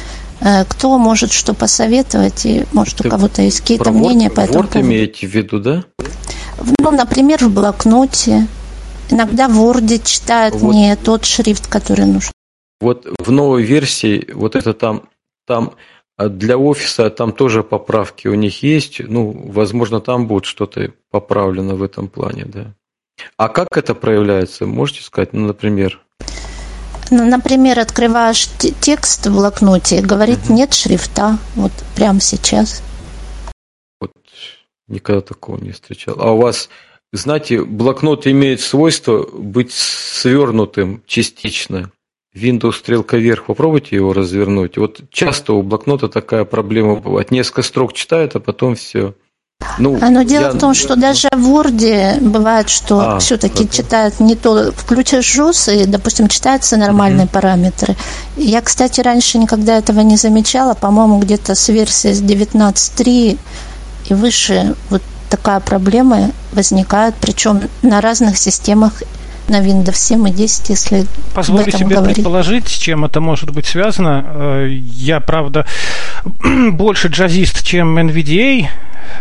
Э, 0.40 0.64
кто 0.68 0.98
может 0.98 1.32
что 1.32 1.54
посоветовать, 1.54 2.46
и 2.46 2.64
может 2.72 3.04
у 3.04 3.08
кого-то 3.08 3.42
есть 3.42 3.60
какие-то 3.60 3.90
мнения 3.90 4.30
по 4.30 4.40
этому 4.40 4.64
Word 4.64 4.80
имеете 4.80 5.26
в 5.26 5.30
виду, 5.30 5.60
да? 5.60 5.84
Ну, 6.78 6.90
например, 6.90 7.44
в 7.44 7.50
блокноте. 7.50 8.46
Иногда 9.10 9.48
в 9.48 9.60
Word 9.60 10.02
читают 10.04 10.54
вот. 10.56 10.74
не 10.74 10.94
тот 10.96 11.24
шрифт, 11.24 11.66
который 11.66 12.06
нужен. 12.06 12.32
Вот 12.82 13.06
в 13.20 13.30
новой 13.30 13.62
версии, 13.62 14.28
вот 14.34 14.56
это 14.56 14.74
там, 14.74 15.08
там 15.46 15.74
а 16.16 16.28
для 16.28 16.58
офиса 16.58 17.10
там 17.10 17.32
тоже 17.32 17.62
поправки 17.62 18.26
у 18.26 18.34
них 18.34 18.64
есть. 18.64 18.98
Ну, 18.98 19.30
возможно, 19.30 20.00
там 20.00 20.26
будет 20.26 20.46
что-то 20.46 20.92
поправлено 21.12 21.76
в 21.76 21.82
этом 21.84 22.08
плане, 22.08 22.44
да. 22.44 22.74
А 23.36 23.48
как 23.48 23.76
это 23.76 23.94
проявляется, 23.94 24.66
можете 24.66 25.02
сказать? 25.02 25.32
Ну, 25.32 25.46
например. 25.46 26.00
Ну, 27.12 27.24
например, 27.24 27.78
открываешь 27.78 28.48
текст 28.80 29.26
в 29.28 29.32
блокноте 29.32 29.98
и 29.98 30.02
говорит, 30.02 30.40
угу. 30.46 30.54
нет 30.54 30.74
шрифта, 30.74 31.38
вот 31.54 31.70
прямо 31.94 32.18
сейчас. 32.18 32.82
Вот 34.00 34.10
никогда 34.88 35.20
такого 35.20 35.58
не 35.58 35.70
встречал. 35.70 36.16
А 36.18 36.32
у 36.32 36.38
вас, 36.38 36.68
знаете, 37.12 37.64
блокнот 37.64 38.26
имеет 38.26 38.60
свойство 38.60 39.24
быть 39.32 39.70
свернутым 39.70 41.04
частично. 41.06 41.92
Windows 42.34 42.78
стрелка 42.78 43.16
вверх, 43.18 43.44
попробуйте 43.44 43.96
его 43.96 44.12
развернуть. 44.12 44.78
Вот 44.78 45.00
часто 45.10 45.52
у 45.52 45.62
блокнота 45.62 46.08
такая 46.08 46.44
проблема 46.44 46.96
бывает. 46.96 47.30
Несколько 47.30 47.62
строк 47.62 47.92
читает, 47.92 48.34
а 48.36 48.40
потом 48.40 48.74
все. 48.74 49.14
Ну, 49.78 49.98
Но 50.00 50.22
дело 50.22 50.44
я... 50.44 50.50
в 50.50 50.58
том, 50.58 50.74
что 50.74 50.96
даже 50.96 51.28
в 51.30 51.48
Word 51.48 52.20
бывает, 52.20 52.68
что 52.68 53.14
а, 53.14 53.18
все-таки 53.18 53.64
это... 53.64 53.76
читают 53.76 54.20
не 54.20 54.34
то. 54.34 54.72
Включаешь 54.72 55.38
JOS 55.38 55.82
и, 55.82 55.86
допустим, 55.86 56.28
читаются 56.28 56.76
нормальные 56.76 57.26
mm-hmm. 57.26 57.32
параметры. 57.32 57.96
Я, 58.36 58.60
кстати, 58.60 59.00
раньше 59.00 59.38
никогда 59.38 59.78
этого 59.78 60.00
не 60.00 60.16
замечала. 60.16 60.74
По-моему, 60.74 61.20
где-то 61.20 61.54
с 61.54 61.68
версии 61.68 62.10
19.3 62.12 63.38
и 64.08 64.14
выше 64.14 64.74
вот 64.90 65.02
такая 65.30 65.60
проблема 65.60 66.32
возникает, 66.52 67.14
причем 67.20 67.62
на 67.82 68.00
разных 68.00 68.36
системах 68.36 69.02
на 69.52 69.60
Windows 69.60 69.94
7 69.94 70.28
и 70.28 70.32
10, 70.32 70.68
если 70.70 71.06
Позволю 71.34 71.70
себе 71.70 71.96
говорить. 71.96 72.16
предположить, 72.16 72.68
с 72.68 72.72
чем 72.72 73.04
это 73.04 73.20
может 73.20 73.50
быть 73.50 73.66
связано. 73.66 74.24
Э, 74.26 74.68
я, 74.70 75.20
правда, 75.20 75.66
больше 76.72 77.08
джазист, 77.08 77.62
чем 77.62 77.98
NVDA, 77.98 78.68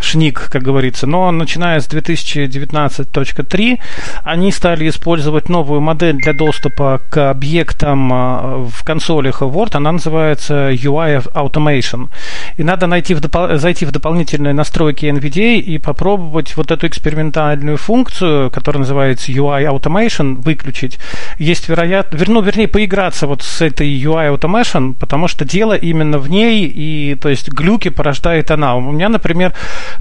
шник, 0.01 0.49
как 0.49 0.63
говорится, 0.63 1.07
но 1.07 1.31
начиная 1.31 1.79
с 1.79 1.87
2019.3 1.87 3.79
они 4.23 4.51
стали 4.51 4.89
использовать 4.89 5.49
новую 5.49 5.81
модель 5.81 6.15
для 6.17 6.33
доступа 6.33 7.01
к 7.09 7.29
объектам 7.29 8.11
а, 8.13 8.67
в 8.69 8.83
консолях 8.83 9.41
Word, 9.41 9.75
она 9.75 9.91
называется 9.91 10.71
UI 10.71 11.23
Automation. 11.33 12.09
И 12.57 12.63
надо 12.63 12.87
найти 12.87 13.13
в 13.13 13.19
допол- 13.19 13.57
зайти 13.57 13.85
в 13.85 13.91
дополнительные 13.91 14.53
настройки 14.53 15.05
NVDA 15.05 15.57
и 15.57 15.77
попробовать 15.77 16.55
вот 16.57 16.71
эту 16.71 16.87
экспериментальную 16.87 17.77
функцию, 17.77 18.51
которая 18.51 18.79
называется 18.79 19.31
UI 19.31 19.67
Automation, 19.67 20.41
выключить. 20.41 20.99
Есть 21.37 21.69
вероятность, 21.69 22.27
ну, 22.27 22.41
вернее, 22.41 22.67
поиграться 22.67 23.27
вот 23.27 23.41
с 23.41 23.61
этой 23.61 23.87
UI 23.87 24.35
Automation, 24.35 24.93
потому 24.93 25.27
что 25.27 25.45
дело 25.45 25.73
именно 25.73 26.17
в 26.17 26.29
ней, 26.29 26.65
и 26.65 27.15
то 27.15 27.29
есть 27.29 27.49
глюки 27.49 27.89
порождает 27.89 28.51
она. 28.51 28.75
У 28.75 28.91
меня, 28.91 29.09
например, 29.09 29.53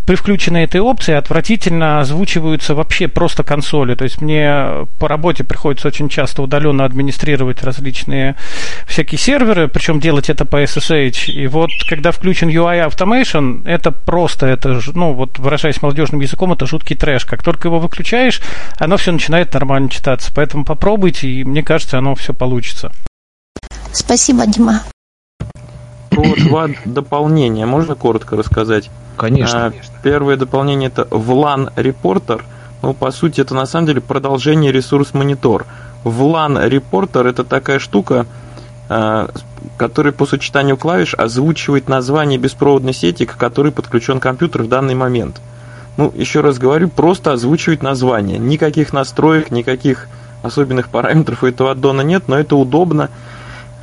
при 0.07 0.15
включенной 0.15 0.65
этой 0.65 0.81
опции 0.81 1.15
отвратительно 1.15 2.01
озвучиваются 2.01 2.75
вообще 2.75 3.09
просто 3.09 3.43
консоли. 3.43 3.95
То 3.95 4.05
есть 4.05 4.21
мне 4.21 4.87
по 4.99 5.09
работе 5.09 5.45
приходится 5.45 5.89
очень 5.89 6.09
часто 6.09 6.43
удаленно 6.43 6.85
администрировать 6.85 7.62
различные 7.62 8.37
всякие 8.87 9.19
серверы, 9.19 9.69
причем 9.69 10.01
делать 10.01 10.31
это 10.31 10.45
по 10.45 10.62
SSH. 10.62 11.33
И 11.33 11.47
вот 11.47 11.71
когда 11.89 12.11
включен 12.12 12.49
UI 12.49 12.89
Automation, 12.89 13.67
это 13.67 13.91
просто, 13.91 14.47
это, 14.47 14.81
ну 14.95 15.12
вот 15.12 15.39
выражаясь 15.39 15.83
молодежным 15.83 16.21
языком, 16.21 16.53
это 16.53 16.67
жуткий 16.67 16.97
трэш. 16.97 17.25
Как 17.25 17.43
только 17.43 17.69
его 17.69 17.79
выключаешь, 17.79 18.41
оно 18.79 18.97
все 18.97 19.12
начинает 19.12 19.53
нормально 19.55 19.89
читаться. 19.89 20.33
Поэтому 20.35 20.65
попробуйте, 20.65 21.29
и 21.29 21.45
мне 21.45 21.62
кажется, 21.62 21.99
оно 21.99 22.15
все 22.15 22.35
получится. 22.35 22.93
Спасибо, 23.93 24.47
Дима. 24.47 24.83
Про 26.21 26.37
два 26.49 26.69
дополнения 26.85 27.67
можно 27.67 27.95
коротко 27.95 28.37
рассказать? 28.37 28.91
Конечно. 29.17 29.67
А, 29.67 29.73
первое 30.03 30.37
дополнение 30.37 30.89
это 30.89 31.03
VLAN 31.03 31.73
Reporter. 31.75 32.43
Ну, 32.83 32.95
по 32.95 33.11
сути, 33.11 33.41
это 33.41 33.55
на 33.55 33.67
самом 33.67 33.87
деле 33.87 34.01
продолжение 34.01 34.73
ресурс 34.73 35.13
монитор. 35.15 35.67
VLAN 36.05 36.69
Reporter 36.69 37.29
это 37.29 37.45
такая 37.45 37.79
штука, 37.79 38.27
а, 38.89 39.31
который 39.77 40.13
по 40.13 40.27
сочетанию 40.27 40.77
клавиш 40.77 41.15
озвучивает 41.15 41.89
название 41.89 42.39
беспроводной 42.39 42.95
сети, 42.95 43.27
к 43.27 43.37
которой 43.37 43.73
подключен 43.73 44.21
компьютер 44.21 44.63
в 44.63 44.69
данный 44.69 44.95
момент. 44.95 45.41
Ну, 45.97 46.13
еще 46.15 46.41
раз 46.41 46.59
говорю, 46.59 46.89
просто 46.89 47.33
озвучивает 47.33 47.83
название. 47.83 48.39
Никаких 48.39 48.93
настроек, 48.93 49.51
никаких 49.51 50.09
особенных 50.43 50.89
параметров 50.89 51.43
у 51.43 51.47
этого 51.47 51.73
аддона 51.73 52.01
нет, 52.01 52.25
но 52.27 52.39
это 52.39 52.57
удобно. 52.57 53.11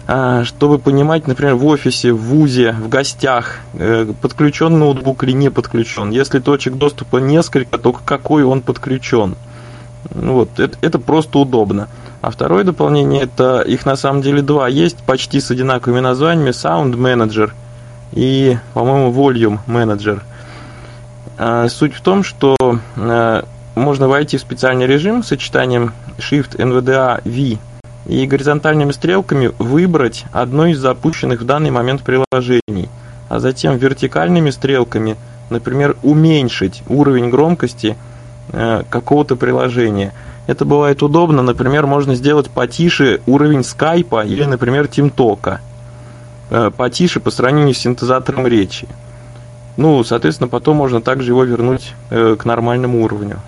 А, 0.09 0.45
чтобы 0.45 0.79
понимать, 0.79 1.27
например, 1.27 1.55
в 1.55 1.65
офисе, 1.65 2.13
в 2.13 2.17
ВУЗе, 2.17 2.71
в 2.71 2.87
гостях, 2.87 3.59
э, 3.73 4.07
подключен 4.21 4.79
ноутбук 4.79 5.25
или 5.25 5.33
не 5.33 5.51
подключен. 5.51 6.11
Если 6.11 6.39
точек 6.39 6.75
доступа 6.75 7.17
несколько, 7.17 7.77
то 7.77 7.91
какой 7.91 8.43
он 8.43 8.61
подключен. 8.61 9.35
Вот, 10.11 10.61
это, 10.61 10.77
это 10.81 10.99
просто 10.99 11.39
удобно. 11.39 11.89
А 12.21 12.31
второе 12.31 12.63
дополнение, 12.63 13.23
это 13.23 13.59
их 13.59 13.85
на 13.85 13.97
самом 13.97 14.21
деле 14.21 14.41
два 14.41 14.69
есть, 14.69 14.97
почти 14.99 15.41
с 15.41 15.51
одинаковыми 15.51 15.99
названиями, 15.99 16.51
Sound 16.51 16.93
Manager 16.93 17.51
и, 18.13 18.57
по-моему, 18.73 19.11
Volume 19.11 19.59
Manager. 19.67 20.21
А, 21.37 21.67
суть 21.67 21.93
в 21.93 21.99
том, 21.99 22.23
что 22.23 22.55
а, 22.95 23.43
можно 23.75 24.07
войти 24.07 24.37
в 24.37 24.41
специальный 24.41 24.87
режим 24.87 25.21
с 25.21 25.27
сочетанием 25.27 25.91
Shift 26.17 26.55
NVDA 26.55 27.21
V 27.25 27.59
и 28.07 28.25
горизонтальными 28.25 28.91
стрелками 28.91 29.51
выбрать 29.59 30.25
одно 30.31 30.67
из 30.67 30.79
запущенных 30.79 31.41
в 31.41 31.45
данный 31.45 31.71
момент 31.71 32.03
приложений, 32.03 32.89
а 33.29 33.39
затем 33.39 33.77
вертикальными 33.77 34.49
стрелками, 34.49 35.17
например, 35.49 35.97
уменьшить 36.03 36.83
уровень 36.87 37.29
громкости 37.29 37.97
э, 38.53 38.83
какого-то 38.89 39.35
приложения. 39.35 40.13
Это 40.47 40.63
бывает 40.63 41.03
удобно, 41.03 41.41
например, 41.41 41.85
можно 41.85 42.15
сделать 42.15 42.49
потише 42.49 43.19
уровень 43.25 43.65
скайпа 43.65 44.25
или, 44.25 44.45
например, 44.45 44.87
тимтока, 44.87 45.59
э, 46.49 46.71
потише 46.75 47.19
по 47.19 47.29
сравнению 47.29 47.75
с 47.75 47.79
синтезатором 47.79 48.47
речи. 48.47 48.87
ну, 49.75 50.03
соответственно, 50.05 50.47
потом 50.47 50.77
можно 50.77 51.01
также 51.01 51.31
его 51.31 51.43
вернуть 51.43 51.93
э, 52.09 52.37
к 52.39 52.45
нормальному 52.45 53.03
уровню. 53.03 53.41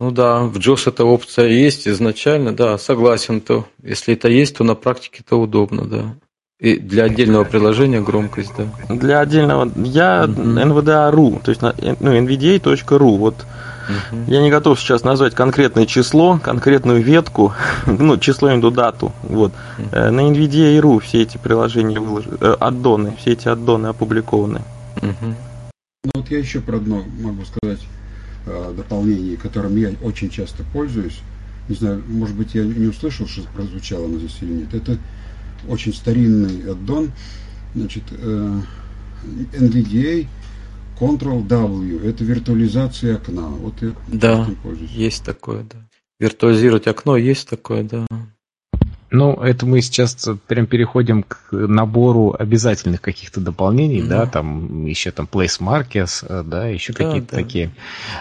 Ну 0.00 0.10
да, 0.10 0.44
в 0.44 0.56
JOS 0.56 0.88
эта 0.88 1.04
опция 1.04 1.48
есть 1.48 1.86
изначально, 1.86 2.56
да, 2.56 2.78
согласен, 2.78 3.42
то 3.42 3.66
если 3.82 4.14
это 4.14 4.28
есть, 4.28 4.56
то 4.56 4.64
на 4.64 4.74
практике 4.74 5.22
это 5.26 5.36
удобно, 5.36 5.84
да. 5.84 6.14
И 6.58 6.78
для 6.78 7.04
отдельного 7.04 7.44
приложения 7.44 8.00
громкость, 8.00 8.52
да. 8.56 8.94
Для 8.94 9.20
отдельного, 9.20 9.70
я 9.76 10.24
uh-huh. 10.24 10.64
NVDA.ru, 10.64 11.42
то 11.42 11.50
есть 11.50 11.60
ну, 11.60 11.70
nvda.ru, 12.14 13.18
вот 13.18 13.34
uh-huh. 13.34 14.24
я 14.26 14.40
не 14.40 14.50
готов 14.50 14.80
сейчас 14.80 15.04
назвать 15.04 15.34
конкретное 15.34 15.84
число, 15.84 16.40
конкретную 16.42 17.02
ветку, 17.02 17.52
ну, 17.86 18.16
число 18.16 18.48
виду 18.52 18.70
дату, 18.70 19.12
вот. 19.22 19.52
Uh-huh. 19.78 20.10
На 20.10 20.20
NVDA.ru 20.20 21.00
все 21.00 21.20
эти 21.24 21.36
приложения 21.36 22.00
выложены, 22.00 22.38
э, 22.40 22.56
аддоны, 22.58 23.16
все 23.20 23.32
эти 23.32 23.48
аддоны 23.48 23.88
опубликованы. 23.88 24.62
Uh-huh. 24.96 25.34
Ну 26.04 26.10
вот 26.14 26.30
я 26.30 26.38
еще 26.38 26.60
про 26.60 26.76
одно 26.76 27.04
могу 27.20 27.44
сказать 27.44 27.80
э, 28.46 28.74
дополнение, 28.76 29.36
которым 29.36 29.76
я 29.76 29.92
очень 30.02 30.30
часто 30.30 30.64
пользуюсь. 30.72 31.20
Не 31.68 31.76
знаю, 31.76 32.02
может 32.08 32.36
быть, 32.36 32.54
я 32.54 32.64
не 32.64 32.86
услышал, 32.86 33.26
что 33.26 33.42
прозвучало 33.54 34.06
оно 34.06 34.18
здесь 34.18 34.38
или 34.40 34.52
нет. 34.52 34.74
Это 34.74 34.98
очень 35.68 35.94
старинный 35.94 36.70
аддон. 36.70 37.12
Значит, 37.74 38.04
э, 38.10 38.60
NVDA 39.52 40.26
Ctrl-W. 40.98 42.06
Это 42.06 42.24
виртуализация 42.24 43.16
окна. 43.16 43.48
Вот 43.48 43.74
я 43.80 43.92
да, 44.08 44.48
есть 44.90 45.24
такое, 45.24 45.64
да. 45.64 45.78
Виртуализировать 46.18 46.86
окно 46.86 47.16
есть 47.16 47.48
такое, 47.48 47.82
да. 47.84 48.06
Ну, 49.10 49.34
это 49.34 49.66
мы 49.66 49.80
сейчас 49.80 50.28
прям 50.46 50.66
переходим 50.66 51.24
к 51.24 51.50
набору 51.50 52.34
обязательных 52.38 53.00
каких-то 53.00 53.40
дополнений, 53.40 54.00
mm 54.00 54.06
да, 54.06 54.26
там 54.26 54.86
еще 54.86 55.10
там 55.10 55.28
Place 55.30 55.60
Markers, 55.60 56.24
э, 56.28 56.42
да, 56.44 56.66
еще 56.66 56.92
да, 56.92 57.04
какие-то 57.04 57.30
да. 57.30 57.36
такие, 57.36 57.70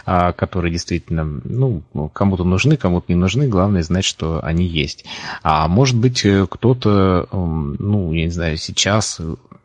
а, 0.06 0.32
которые 0.34 0.72
действительно, 0.72 1.24
ну, 1.24 1.82
кому-то 2.14 2.44
нужны, 2.44 2.78
кому-то 2.78 3.06
не 3.10 3.16
нужны, 3.16 3.48
главное 3.48 3.84
знать, 3.84 4.06
что 4.06 4.44
они 4.44 4.66
есть. 4.66 5.06
А 5.44 5.68
может 5.68 5.98
быть, 5.98 6.26
э, 6.26 6.48
кто-то, 6.50 7.28
ну, 7.32 8.14
я 8.14 8.26
не 8.26 8.32
знаю, 8.32 8.58
сейчас 8.58 9.20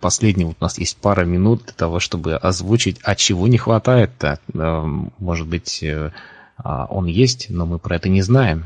последний 0.05 0.45
вот 0.45 0.57
у 0.61 0.65
нас 0.65 0.79
есть 0.79 0.99
пара 0.99 1.25
минут 1.25 1.63
для 1.65 1.73
того, 1.73 1.99
чтобы 1.99 2.37
озвучить, 2.37 2.99
а 3.03 3.15
чего 3.15 3.49
не 3.49 3.57
хватает-то. 3.57 4.39
Может 5.19 5.47
быть, 5.47 5.83
э, 5.83 6.11
а, 6.59 6.85
он 6.91 7.07
есть, 7.07 7.47
но 7.49 7.65
мы 7.65 7.79
про 7.79 7.97
это 7.97 8.11
не 8.11 8.21
знаем. 8.21 8.65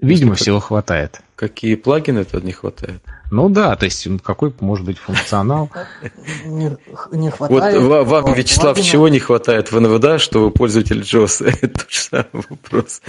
Видимо, 0.00 0.34
всего 0.34 0.60
хватает. 0.60 1.20
Какие 1.36 1.74
плагины 1.74 2.24
тут 2.24 2.44
не 2.44 2.52
хватает? 2.52 3.02
Ну 3.30 3.48
да, 3.48 3.76
то 3.76 3.84
есть 3.84 4.06
какой 4.22 4.52
может 4.60 4.84
быть 4.84 4.98
функционал? 4.98 5.70
Не, 6.44 6.76
не 7.12 7.30
хватает. 7.30 7.80
Вот 7.80 8.06
вам, 8.06 8.34
Вячеслав, 8.34 8.74
плагина. 8.74 8.84
чего 8.84 9.08
не 9.08 9.20
хватает 9.20 9.70
в 9.70 9.80
НВД, 9.80 10.20
что 10.20 10.44
вы 10.44 10.50
пользователь 10.50 11.00
JOS? 11.00 11.46
Это 11.62 11.68
тот 11.68 11.90
же 11.90 12.00
самый 12.00 12.44
вопрос. 12.50 13.02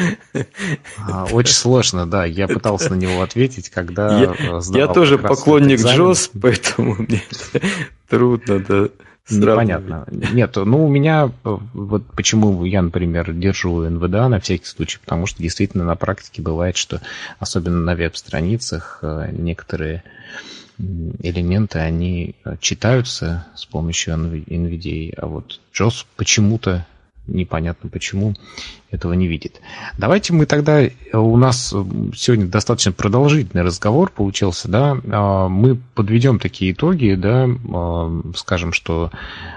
А, 0.97 1.25
очень 1.31 1.53
сложно, 1.53 2.05
да. 2.05 2.25
Я 2.25 2.47
пытался 2.47 2.91
на 2.91 2.95
него 2.95 3.21
ответить, 3.21 3.69
когда 3.69 4.19
Я, 4.19 4.35
я 4.73 4.87
тоже 4.87 5.17
поклонник 5.17 5.79
JOS, 5.79 6.31
поэтому 6.39 6.95
мне 6.99 7.23
трудно, 8.07 8.59
да. 8.59 8.89
Непонятно. 9.31 10.05
Нет, 10.11 10.55
ну 10.55 10.85
у 10.85 10.89
меня, 10.89 11.31
вот 11.43 12.05
почему 12.15 12.65
я, 12.65 12.81
например, 12.81 13.33
держу 13.33 13.89
НВДА 13.89 14.29
на 14.29 14.39
всякий 14.39 14.65
случай, 14.65 14.99
потому 15.03 15.25
что 15.25 15.41
действительно 15.41 15.85
на 15.85 15.95
практике 15.95 16.41
бывает, 16.41 16.77
что 16.77 17.01
особенно 17.39 17.81
на 17.81 17.95
веб-страницах 17.95 18.99
э, 19.01 19.29
некоторые 19.31 20.03
элементы, 20.77 21.79
они 21.79 22.35
читаются 22.59 23.45
с 23.55 23.65
помощью 23.65 24.15
NVDA, 24.15 25.13
а 25.17 25.27
вот 25.27 25.59
JOS 25.73 26.05
почему-то 26.15 26.87
непонятно 27.27 27.89
почему 27.89 28.35
этого 28.91 29.13
не 29.13 29.27
видит. 29.27 29.61
Давайте 29.97 30.33
мы 30.33 30.45
тогда, 30.45 30.81
у 31.13 31.37
нас 31.37 31.69
сегодня 31.69 32.47
достаточно 32.47 32.91
продолжительный 32.91 33.63
разговор 33.63 34.11
получился, 34.11 34.67
да, 34.67 34.97
а, 35.11 35.47
мы 35.47 35.77
подведем 35.95 36.39
такие 36.39 36.73
итоги, 36.73 37.15
да, 37.15 37.47
а, 37.73 38.21
скажем, 38.35 38.73
что 38.73 39.09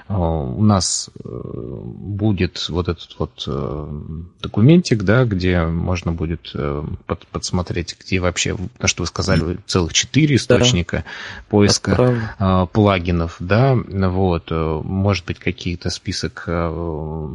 а, 0.07 0.19
у 0.19 0.63
нас 0.63 1.11
э, 1.25 1.29
будет 1.29 2.69
вот 2.69 2.89
этот 2.89 3.17
вот 3.19 3.45
э, 3.49 4.01
документик, 4.41 5.03
да, 5.03 5.25
где 5.25 5.63
можно 5.63 6.13
будет 6.13 6.53
э, 6.55 6.85
подсмотреть, 7.33 7.97
где 7.99 8.21
вообще, 8.21 8.57
на 8.79 8.87
что 8.87 9.03
вы 9.03 9.09
сказали, 9.09 9.59
целых 9.67 9.93
четыре 9.93 10.37
источника 10.37 10.99
да. 10.99 11.05
поиска 11.49 11.93
Отправлю. 11.93 12.67
плагинов, 12.69 13.37
да, 13.41 13.75
вот, 13.75 14.51
может 14.51 15.25
быть, 15.25 15.41
какие-то 15.41 15.91
список 15.91 16.45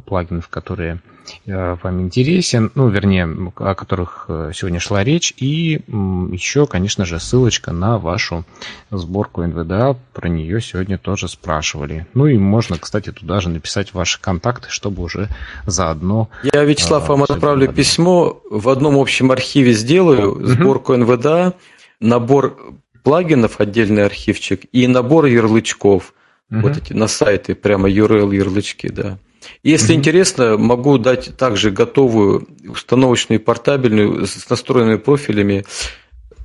плагинов, 0.06 0.48
которые 0.48 1.02
Э, 1.19 1.19
вам 1.46 2.02
интересен, 2.02 2.72
ну, 2.76 2.90
вернее, 2.90 3.28
о 3.56 3.76
которых 3.76 4.26
э, 4.28 4.52
сегодня 4.54 4.80
шла 4.80 5.04
речь, 5.04 5.34
и 5.38 5.82
еще, 5.88 6.66
конечно 6.66 7.06
же, 7.06 7.20
ссылочка 7.20 7.72
на 7.72 7.98
вашу 7.98 8.46
сборку 8.92 9.44
НВДА, 9.44 9.98
про 10.14 10.30
нее 10.30 10.62
сегодня 10.62 10.98
тоже 10.98 11.28
спрашивали. 11.28 12.08
Ну 12.14 12.28
и 12.28 12.38
можно, 12.38 12.78
кстати, 12.78 13.12
туда 13.12 13.40
же 13.40 13.50
написать 13.50 13.94
ваши 13.94 14.20
контакты, 14.20 14.70
чтобы 14.70 15.04
уже 15.04 15.30
заодно... 15.66 16.30
Я, 16.54 16.64
Вячеслав, 16.64 17.08
вам 17.10 17.24
отправлю 17.24 17.66
одно. 17.66 17.76
письмо, 17.76 18.42
в 18.50 18.70
одном 18.70 18.98
общем 18.98 19.32
архиве 19.32 19.74
сделаю 19.74 20.46
сборку 20.46 20.96
НВДА, 20.96 21.54
набор 22.00 22.58
плагинов, 23.04 23.60
отдельный 23.60 24.06
архивчик, 24.06 24.62
и 24.72 24.88
набор 24.88 25.26
ярлычков. 25.26 26.14
Угу. 26.52 26.62
Вот 26.62 26.78
эти 26.78 26.94
на 26.94 27.08
сайты, 27.08 27.56
прямо 27.56 27.90
URL 27.90 28.36
ярлычки, 28.36 28.90
да. 28.90 29.18
Если 29.64 29.94
mm-hmm. 29.94 29.98
интересно, 29.98 30.58
могу 30.58 30.98
дать 30.98 31.36
также 31.38 31.72
готовую 31.72 32.48
установочную 32.68 33.40
портабельную 33.40 34.26
с 34.26 34.50
настроенными 34.50 34.98
профилями 34.98 35.66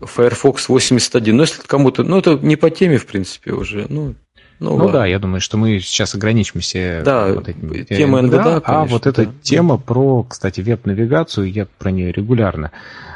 Firefox 0.00 0.68
81. 0.68 1.36
Но 1.36 1.42
если 1.42 1.62
кому-то, 1.62 2.02
ну 2.02 2.18
это 2.18 2.34
не 2.34 2.56
по 2.56 2.70
теме 2.70 2.98
в 2.98 3.06
принципе 3.06 3.52
уже, 3.52 3.86
ну. 3.88 4.14
Ну, 4.60 4.78
ну 4.78 4.88
да, 4.88 5.04
я 5.04 5.18
думаю, 5.18 5.40
что 5.40 5.56
мы 5.56 5.80
сейчас 5.80 6.14
ограничимся 6.14 7.02
да, 7.04 7.26
вот 7.32 7.48
этим, 7.48 7.84
тема 7.86 8.22
НВДА, 8.22 8.60
конечно, 8.60 8.82
а 8.82 8.84
вот 8.84 9.06
эта 9.06 9.26
да. 9.26 9.32
тема 9.42 9.78
про, 9.78 10.22
кстати, 10.22 10.60
веб-навигацию, 10.60 11.50
я 11.50 11.66
про 11.78 11.90
нее 11.90 12.12
регулярно 12.12 12.70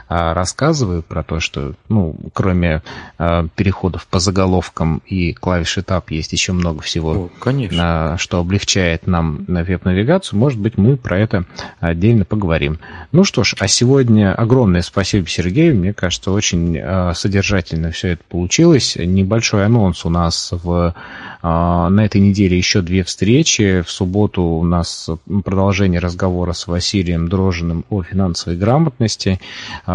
рассказываю 0.09 1.03
про 1.03 1.23
то, 1.23 1.41
что, 1.41 1.75
ну, 1.89 2.17
кроме 2.33 2.83
а, 3.19 3.47
переходов 3.55 4.07
по 4.07 4.19
заголовкам 4.19 5.03
и 5.07 5.33
клавиши 5.33 5.81
Tab 5.81 6.05
есть 6.09 6.33
еще 6.33 6.53
много 6.53 6.81
всего, 6.83 7.11
О, 7.11 7.31
конечно. 7.41 8.17
что 8.19 8.39
облегчает 8.39 9.07
нам 9.07 9.45
на 9.49 9.63
веб-навигацию. 9.63 10.39
Может 10.39 10.59
быть, 10.59 10.79
мы 10.79 10.97
про 10.97 11.19
это 11.19 11.45
отдельно 11.81 12.25
поговорим. 12.25 12.79
Ну 13.13 13.25
что 13.25 13.45
ж, 13.45 13.55
а 13.59 13.69
сегодня 13.69 14.35
огромное 14.35 14.83
спасибо 14.83 15.29
Сергею. 15.29 15.77
Мне 15.77 15.93
кажется, 15.93 16.33
очень 16.33 16.79
а, 16.79 17.13
содержательно 17.15 17.91
все 17.91 18.09
это 18.09 18.23
получилось. 18.29 18.97
Небольшой 18.97 19.67
анонс 19.67 20.05
у 20.07 20.11
нас 20.11 20.51
в 20.53 20.95
на 21.41 22.05
этой 22.05 22.21
неделе 22.21 22.57
еще 22.57 22.83
две 22.83 23.05
встречи. 23.05 23.83
В 23.83 23.91
субботу 23.91 24.43
у 24.43 24.65
нас 24.65 25.09
продолжение 25.45 26.01
разговора 26.01 26.53
с 26.53 26.67
Василием 26.67 27.29
Дрожиным 27.29 27.85
о 27.91 28.03
финансовой 28.03 28.59
грамотности. 28.59 29.41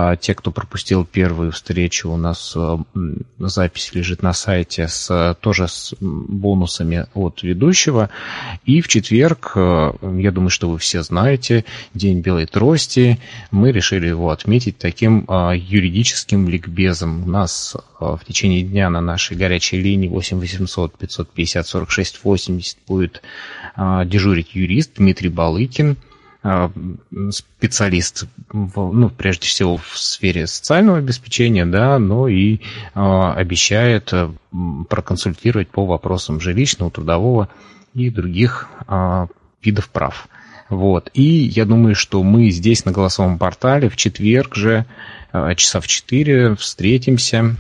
А 0.06 0.18
те, 0.18 0.36
кто 0.36 0.52
пропустил 0.52 1.06
первую 1.06 1.54
встречу, 1.54 2.10
у 2.12 2.18
нас 2.18 2.54
э, 2.58 2.78
запись 3.40 3.94
лежит 3.94 4.22
на 4.22 4.34
сайте 4.34 4.90
с, 4.90 5.38
тоже 5.40 5.70
с 5.70 5.94
бонусами 6.02 7.08
от 7.14 7.42
ведущего. 7.42 8.10
И 8.66 8.82
в 8.82 8.90
четверг, 8.90 9.54
э, 9.56 9.94
я 10.18 10.32
думаю, 10.32 10.50
что 10.50 10.70
вы 10.70 10.78
все 10.78 11.04
знаете, 11.04 11.64
День 11.94 12.20
Белой 12.20 12.48
Трости. 12.48 13.18
Мы 13.50 13.72
решили 13.72 14.08
его 14.08 14.32
отметить 14.32 14.78
таким 14.78 15.24
э, 15.30 15.54
юридическим 15.56 16.50
ликбезом. 16.50 17.24
У 17.24 17.28
нас 17.28 17.78
в 18.02 18.20
течение 18.28 18.62
дня 18.62 18.90
на 18.90 19.00
нашей 19.00 19.38
горячей 19.38 19.80
линии 19.80 20.10
8 20.10 20.38
800 20.38 20.98
550 20.98 21.66
46 21.66 22.20
80 22.26 22.78
будет 22.86 23.22
дежурить 23.78 24.54
юрист 24.54 24.96
Дмитрий 24.98 25.30
Балыкин– 25.30 25.96
специалист, 27.32 28.26
ну, 28.52 29.10
прежде 29.10 29.48
всего 29.48 29.78
в 29.78 29.98
сфере 29.98 30.46
социального 30.46 30.98
обеспечения, 30.98 31.66
да, 31.66 31.98
но 32.00 32.28
и 32.28 32.60
а, 32.94 33.34
обещает 33.34 34.12
э, 34.12 34.30
проконсультировать 34.90 35.70
по 35.70 35.86
вопросам 35.86 36.42
жилищного, 36.42 36.92
трудового 36.92 37.48
и 37.94 38.10
других 38.10 38.68
а, 38.88 39.28
видов 39.64 39.90
прав. 39.90 40.28
Вот. 40.70 41.10
И 41.14 41.24
я 41.24 41.66
думаю, 41.66 41.96
что 41.96 42.22
мы 42.24 42.50
здесь 42.50 42.84
на 42.84 42.92
голосовом 42.92 43.38
портале 43.38 43.90
в 43.90 43.96
четверг 43.96 44.56
же 44.56 44.86
часа 45.56 45.80
в 45.80 45.88
4 45.88 46.56
встретимся 46.56 47.56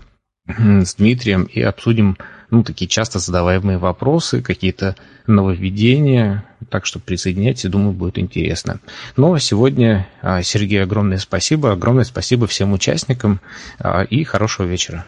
с 0.47 0.95
Дмитрием 0.95 1.43
и 1.43 1.61
обсудим 1.61 2.17
ну, 2.53 2.63
такие 2.63 2.87
часто 2.87 3.17
задаваемые 3.17 3.79
вопросы, 3.79 4.43
какие-то 4.43 4.95
нововведения. 5.25 6.45
Так 6.69 6.85
что 6.85 6.99
присоединяйтесь, 6.99 7.69
думаю, 7.69 7.93
будет 7.93 8.19
интересно. 8.19 8.79
Ну, 9.17 9.33
а 9.33 9.39
сегодня, 9.39 10.07
а, 10.21 10.43
Сергей, 10.43 10.83
огромное 10.83 11.17
спасибо. 11.17 11.71
Огромное 11.71 12.03
спасибо 12.03 12.45
всем 12.45 12.71
участникам 12.71 13.41
а, 13.79 14.03
и 14.03 14.23
хорошего 14.23 14.67
вечера. 14.67 15.01